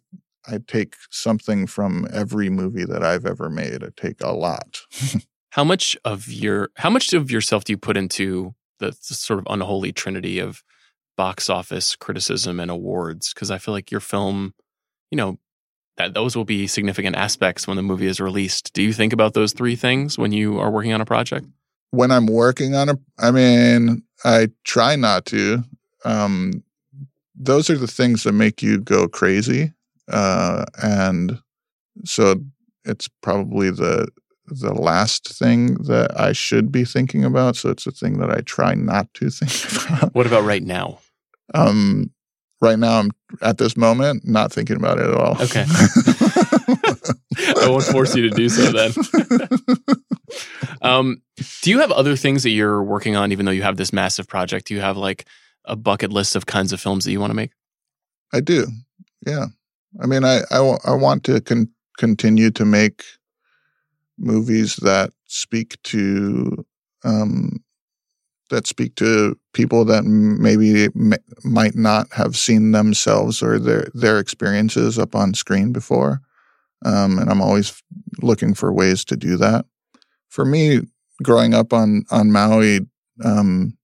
I 0.47 0.59
take 0.66 0.97
something 1.11 1.66
from 1.66 2.06
every 2.12 2.51
movie 2.51 2.85
that 2.85 3.02
I've 3.02 3.27
ever 3.27 3.48
made. 3.48 3.82
I 3.82 3.89
take 3.97 4.23
a 4.23 4.32
lot. 4.32 4.81
how 5.51 5.65
much 5.65 5.97
of 6.05 6.28
your, 6.28 6.70
how 6.77 6.90
much 6.90 7.12
of 7.12 7.31
yourself 7.31 7.65
do 7.65 7.73
you 7.73 7.78
put 7.78 7.97
into 7.97 8.55
the, 8.78 8.86
the 8.86 9.15
sort 9.15 9.39
of 9.39 9.47
unholy 9.48 9.93
trinity 9.93 10.39
of 10.39 10.62
box 11.16 11.48
office 11.48 11.97
criticism 11.97 12.61
and 12.61 12.70
awards? 12.70 13.32
Because 13.32 13.51
I 13.51 13.59
feel 13.59 13.73
like 13.73 13.90
your 13.90 14.01
film, 14.01 14.55
you 15.11 15.16
know, 15.16 15.39
that 15.97 16.15
those 16.15 16.36
will 16.36 16.44
be 16.44 16.66
significant 16.66 17.16
aspects 17.16 17.66
when 17.66 17.77
the 17.77 17.82
movie 17.82 18.06
is 18.06 18.20
released. 18.20 18.73
Do 18.73 18.82
you 18.82 18.93
think 18.93 19.12
about 19.12 19.35
those 19.35 19.52
three 19.52 19.77
things 19.77 20.19
when 20.19 20.32
you 20.32 20.59
are 20.59 20.70
working 20.70 20.93
on 20.93 21.01
a 21.01 21.06
project? 21.06 21.47
When 21.90 22.11
I'm 22.11 22.27
working 22.27 22.74
on 22.74 22.89
a, 22.89 22.98
I 23.19 23.31
mean, 23.31 24.02
I 24.24 24.48
try 24.65 24.97
not 24.97 25.27
to. 25.27 25.62
Um, 26.05 26.65
those 27.35 27.70
are 27.70 27.78
the 27.78 27.86
things 27.86 28.23
that 28.23 28.32
make 28.32 28.62
you 28.62 28.78
go 28.81 29.09
crazy. 29.09 29.73
Uh, 30.09 30.65
and 30.82 31.40
so 32.05 32.36
it's 32.85 33.09
probably 33.23 33.70
the 33.70 34.09
the 34.47 34.74
last 34.74 35.32
thing 35.39 35.74
that 35.85 36.19
I 36.20 36.32
should 36.32 36.70
be 36.70 36.85
thinking 36.85 37.24
about. 37.24 37.56
So 37.56 37.70
it's 37.70 37.86
a 37.86 37.90
thing 37.90 38.19
that 38.19 38.31
I 38.31 38.40
try 38.43 38.74
not 38.74 39.12
to 39.15 39.31
think 39.31 39.86
about. 39.86 40.15
What 40.15 40.27
about 40.27 40.44
right 40.44 40.62
now? 40.62 40.98
Um, 41.55 42.11
right 42.61 42.78
now, 42.78 43.01
I'm 43.01 43.11
at 43.43 43.59
this 43.59 43.77
moment 43.77 44.27
not 44.27 44.52
thinking 44.52 44.77
about 44.77 44.98
it 44.98 45.06
at 45.06 45.15
all. 45.15 45.40
Okay. 45.43 45.65
I 47.62 47.69
won't 47.69 47.85
force 47.85 48.15
you 48.15 48.28
to 48.28 48.35
do 48.35 48.48
so 48.48 48.70
then. 48.73 48.93
um, 50.82 51.23
do 51.62 51.70
you 51.70 51.81
have 51.81 51.90
other 51.90 52.16
things 52.16 52.43
that 52.43 52.51
you're 52.51 52.82
working 52.82 53.16
on, 53.16 53.32
even 53.32 53.47
though 53.47 53.52
you 53.52 53.62
have 53.62 53.77
this 53.77 53.93
massive 53.93 54.28
project? 54.28 54.66
Do 54.66 54.74
you 54.74 54.81
have 54.81 54.97
like 54.97 55.27
a 55.65 55.77
bucket 55.77 56.12
list 56.12 56.36
of 56.36 56.47
kinds 56.47 56.73
of 56.73 56.81
films 56.81 57.05
that 57.05 57.12
you 57.12 57.20
want 57.20 57.31
to 57.31 57.36
make? 57.36 57.51
I 58.32 58.41
do. 58.41 58.66
Yeah. 59.27 59.47
I 60.03 60.07
mean, 60.07 60.24
I, 60.24 60.41
I, 60.51 60.59
I 60.85 60.95
want 60.95 61.24
to 61.24 61.41
con- 61.41 61.70
continue 61.99 62.51
to 62.53 62.65
make 62.65 63.05
movies 64.19 64.77
that 64.77 65.12
speak 65.27 65.81
to, 65.85 66.65
um, 67.05 67.62
that 68.51 68.66
speak 68.66 68.95
to 68.97 69.39
people 69.53 69.85
that 69.86 70.05
maybe 70.05 70.89
may, 70.95 71.16
might 71.45 71.74
not 71.74 72.12
have 72.12 72.36
seen 72.36 72.73
themselves 72.73 73.43
or 73.43 73.59
their, 73.59 73.89
their 73.95 74.19
experiences 74.19 74.99
up 74.99 75.15
on 75.15 75.35
screen 75.35 75.73
before. 75.73 76.20
Um, 76.85 77.19
and 77.19 77.31
I'm 77.31 77.41
always 77.41 77.82
looking 78.20 78.55
for 78.55 78.73
ways 78.73 79.05
to 79.07 79.16
do 79.16 79.36
that. 79.39 79.65
For 80.28 80.45
me, 80.45 80.81
growing 81.23 81.55
up 81.55 81.73
on, 81.73 82.05
on 82.11 82.31
Maui, 82.31 82.81
um, 83.24 83.77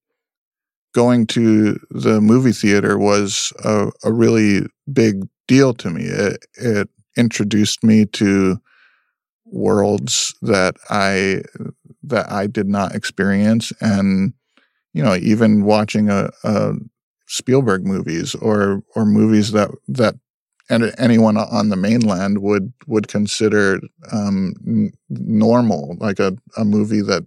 going 0.93 1.27
to 1.27 1.79
the 1.91 2.21
movie 2.21 2.53
theater 2.53 2.99
was 2.99 3.53
a, 3.65 3.91
a 4.05 4.13
really 4.13 4.67
big 4.93 5.27
deal 5.47 5.75
to 5.75 5.91
me. 5.91 6.05
It, 6.05 6.47
it 6.55 6.89
introduced 7.17 7.83
me 7.83 8.07
to 8.07 8.61
worlds 9.45 10.35
that 10.43 10.77
I 10.89 11.43
that 12.03 12.31
I 12.31 12.47
did 12.47 12.69
not 12.69 12.95
experience, 12.95 13.73
and 13.81 14.33
you 14.93 15.03
know, 15.03 15.17
even 15.17 15.65
watching 15.65 16.09
a, 16.09 16.31
a 16.45 16.73
Spielberg 17.27 17.85
movies 17.85 18.35
or 18.37 18.83
or 18.95 19.05
movies 19.05 19.53
that 19.53 19.71
that 19.89 20.15
and 20.71 20.95
anyone 20.99 21.37
on 21.37 21.69
the 21.69 21.77
mainland 21.77 22.39
would 22.39 22.73
would 22.87 23.09
consider 23.09 23.81
um, 24.13 24.93
normal, 25.09 25.97
like 25.99 26.21
a, 26.21 26.37
a 26.57 26.65
movie 26.65 27.03
that 27.03 27.27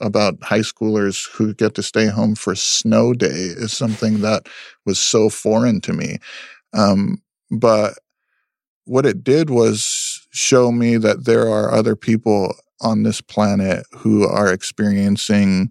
about 0.00 0.42
high 0.42 0.60
schoolers 0.60 1.28
who 1.32 1.54
get 1.54 1.74
to 1.74 1.82
stay 1.82 2.06
home 2.06 2.34
for 2.34 2.54
snow 2.54 3.12
day 3.12 3.26
is 3.26 3.76
something 3.76 4.20
that 4.20 4.48
was 4.84 4.98
so 4.98 5.28
foreign 5.28 5.80
to 5.82 5.92
me. 5.92 6.18
Um, 6.72 7.22
but 7.50 7.94
what 8.84 9.06
it 9.06 9.24
did 9.24 9.50
was 9.50 10.26
show 10.30 10.70
me 10.70 10.96
that 10.96 11.24
there 11.24 11.48
are 11.48 11.72
other 11.72 11.96
people 11.96 12.54
on 12.80 13.02
this 13.02 13.20
planet 13.20 13.84
who 13.92 14.26
are 14.26 14.52
experiencing 14.52 15.70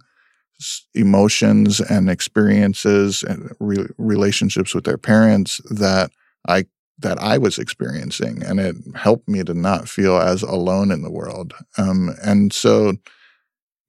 emotions 0.93 1.81
and 1.81 2.09
experiences 2.09 3.23
and 3.23 3.51
re- 3.59 3.87
relationships 3.97 4.73
with 4.73 4.85
their 4.85 4.97
parents 4.97 5.59
that 5.69 6.11
I 6.47 6.65
that 6.99 7.19
I 7.19 7.37
was 7.37 7.57
experiencing, 7.57 8.41
and 8.41 8.57
it 8.57 8.75
helped 8.95 9.27
me 9.27 9.43
to 9.43 9.53
not 9.53 9.89
feel 9.89 10.17
as 10.17 10.43
alone 10.43 10.91
in 10.91 11.01
the 11.01 11.11
world. 11.11 11.53
Um, 11.77 12.15
and 12.23 12.53
so, 12.53 12.93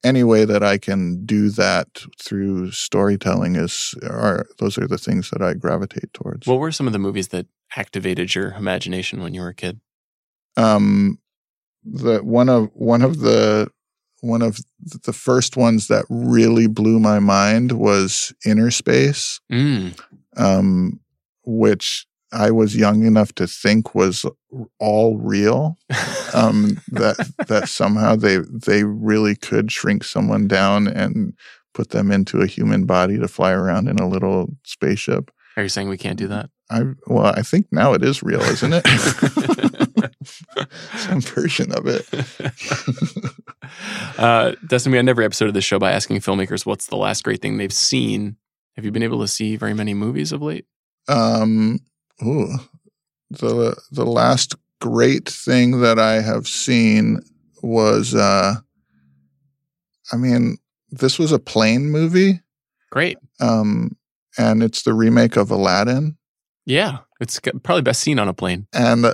any 0.07 0.23
way 0.25 0.45
that 0.45 0.63
I 0.63 0.79
can 0.79 1.25
do 1.27 1.51
that 1.51 1.89
through 2.21 2.71
storytelling 2.71 3.57
is 3.57 3.95
are 4.03 4.47
those 4.59 4.79
are 4.79 4.87
the 4.87 4.99
things 4.99 5.31
that 5.31 5.43
I 5.43 5.55
gravitate 5.55 6.13
towards. 6.15 6.47
What 6.47 6.61
were 6.61 6.73
some 6.73 6.87
of 6.87 6.93
the 6.93 6.99
movies 6.99 7.29
that 7.29 7.47
activated 7.77 8.35
your 8.35 8.53
imagination 8.53 9.21
when 9.23 9.35
you 9.35 9.41
were 9.41 9.49
a 9.49 9.55
kid? 9.55 9.81
Um, 10.57 11.19
the 11.85 12.19
one 12.21 12.49
of 12.49 12.71
one 12.73 13.03
of 13.03 13.19
the 13.21 13.69
one 14.21 14.43
of 14.43 14.59
the 15.05 15.13
first 15.13 15.57
ones 15.57 15.89
that 15.89 16.05
really 16.09 16.67
blew 16.69 16.99
my 16.99 17.19
mind 17.19 17.73
was 17.73 18.33
Innerspace, 18.47 19.41
Mm. 19.53 19.99
um, 20.37 21.01
which 21.45 22.07
I 22.33 22.51
was 22.51 22.77
young 22.77 23.05
enough 23.05 23.35
to 23.37 23.47
think 23.47 23.95
was 23.95 24.27
all 24.79 25.17
real. 25.17 25.77
Um, 26.35 26.81
that 26.93 27.33
that 27.49 27.69
somehow 27.69 28.17
they 28.17 28.39
they 28.39 28.85
really 28.85 29.37
could 29.37 29.71
shrink 29.71 30.05
someone 30.05 30.49
down 30.49 30.89
and 30.89 31.35
put 31.75 31.91
them 31.91 32.11
into 32.11 32.41
a 32.41 32.47
human 32.47 32.87
body 32.87 33.19
to 33.19 33.29
fly 33.29 33.53
around 33.53 33.89
in 33.89 33.99
a 33.99 34.09
little 34.09 34.49
spaceship. 34.65 35.31
Are 35.57 35.63
you 35.63 35.69
saying 35.69 35.89
we 35.89 35.99
can't 35.99 36.19
do 36.19 36.29
that? 36.29 36.51
I 36.71 36.83
well, 37.07 37.27
I 37.27 37.43
think 37.43 37.67
now 37.71 37.93
it 37.95 38.03
is 38.03 38.23
real, 38.23 38.41
isn't 38.43 38.73
it? 38.75 38.87
Some 40.97 41.21
version 41.21 41.73
of 41.73 41.87
it. 41.87 42.07
uh, 44.19 44.53
Destin, 44.67 44.93
we 44.93 44.99
end 44.99 45.09
every 45.09 45.25
episode 45.25 45.49
of 45.49 45.55
the 45.55 45.61
show 45.61 45.79
by 45.79 45.93
asking 45.93 46.19
filmmakers 46.19 46.67
what's 46.67 46.87
the 46.87 46.97
last 46.97 47.23
great 47.25 47.41
thing 47.41 47.57
they've 47.57 47.73
seen. 47.73 48.37
Have 48.75 48.85
you 48.85 48.91
been 48.91 49.03
able 49.03 49.21
to 49.21 49.29
see 49.29 49.57
very 49.57 49.75
many 49.75 49.95
movies 49.95 50.33
of 50.33 50.43
late? 50.43 50.67
Um, 51.09 51.79
ooh, 52.25 52.59
the 53.31 53.77
the 53.91 54.07
last 54.07 54.55
great 54.81 55.29
thing 55.29 55.81
that 55.81 55.99
I 55.99 56.21
have 56.21 56.47
seen 56.47 57.21
was, 57.63 58.15
uh, 58.15 58.55
I 60.13 60.17
mean, 60.17 60.59
this 60.91 61.19
was 61.19 61.33
a 61.33 61.39
plane 61.39 61.91
movie, 61.91 62.41
Great. 62.91 63.19
um, 63.41 63.97
and 64.39 64.63
it's 64.63 64.83
the 64.83 64.93
remake 64.95 65.37
of 65.37 65.51
Aladdin, 65.51 66.17
Yeah. 66.65 66.99
It's 67.19 67.41
probably 67.63 67.81
best 67.83 68.03
seen 68.03 68.19
on 68.19 68.29
a 68.29 68.35
plane. 68.35 68.67
and 68.75 69.07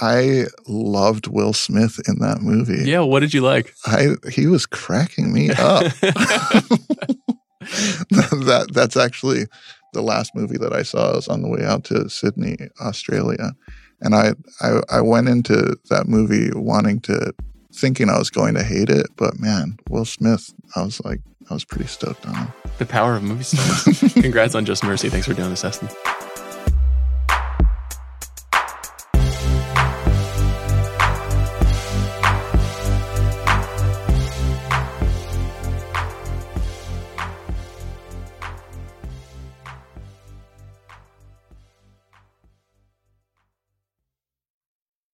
I 0.00 0.44
loved 0.68 1.26
Will 1.26 1.52
Smith 1.54 1.98
in 2.06 2.18
that 2.20 2.40
movie. 2.42 2.88
Yeah. 2.88 3.00
What 3.00 3.20
did 3.20 3.32
you 3.34 3.40
like? 3.40 3.74
I 3.86 4.10
he 4.30 4.46
was 4.46 4.64
cracking 4.66 5.32
me 5.32 5.50
up. 5.50 5.82
that 7.60 8.68
that's 8.72 8.96
actually 8.96 9.46
the 9.92 10.02
last 10.02 10.34
movie 10.34 10.58
that 10.58 10.72
I 10.72 10.82
saw. 10.82 11.14
Was 11.14 11.28
on 11.28 11.42
the 11.42 11.48
way 11.48 11.64
out 11.64 11.84
to 11.84 12.08
Sydney, 12.08 12.56
Australia, 12.80 13.52
and 14.00 14.14
I 14.14 14.32
I, 14.60 14.80
I 14.90 15.00
went 15.00 15.28
into 15.28 15.76
that 15.90 16.08
movie 16.08 16.50
wanting 16.54 17.00
to 17.02 17.32
thinking 17.72 18.08
I 18.08 18.18
was 18.18 18.30
going 18.30 18.54
to 18.54 18.64
hate 18.64 18.90
it, 18.90 19.06
but 19.16 19.38
man, 19.38 19.78
Will 19.88 20.04
Smith, 20.04 20.52
I 20.74 20.82
was 20.82 21.00
like 21.04 21.20
I 21.50 21.54
was 21.54 21.64
pretty 21.64 21.86
stoked 21.86 22.26
on 22.26 22.34
him. 22.34 22.48
the 22.78 22.86
power 22.86 23.16
of 23.16 23.22
movie 23.22 23.44
stars. 23.44 24.12
Congrats 24.14 24.54
on 24.54 24.64
Just 24.64 24.84
Mercy. 24.84 25.08
Thanks 25.08 25.26
for 25.26 25.34
doing 25.34 25.50
this, 25.50 25.62
Destin. 25.62 25.88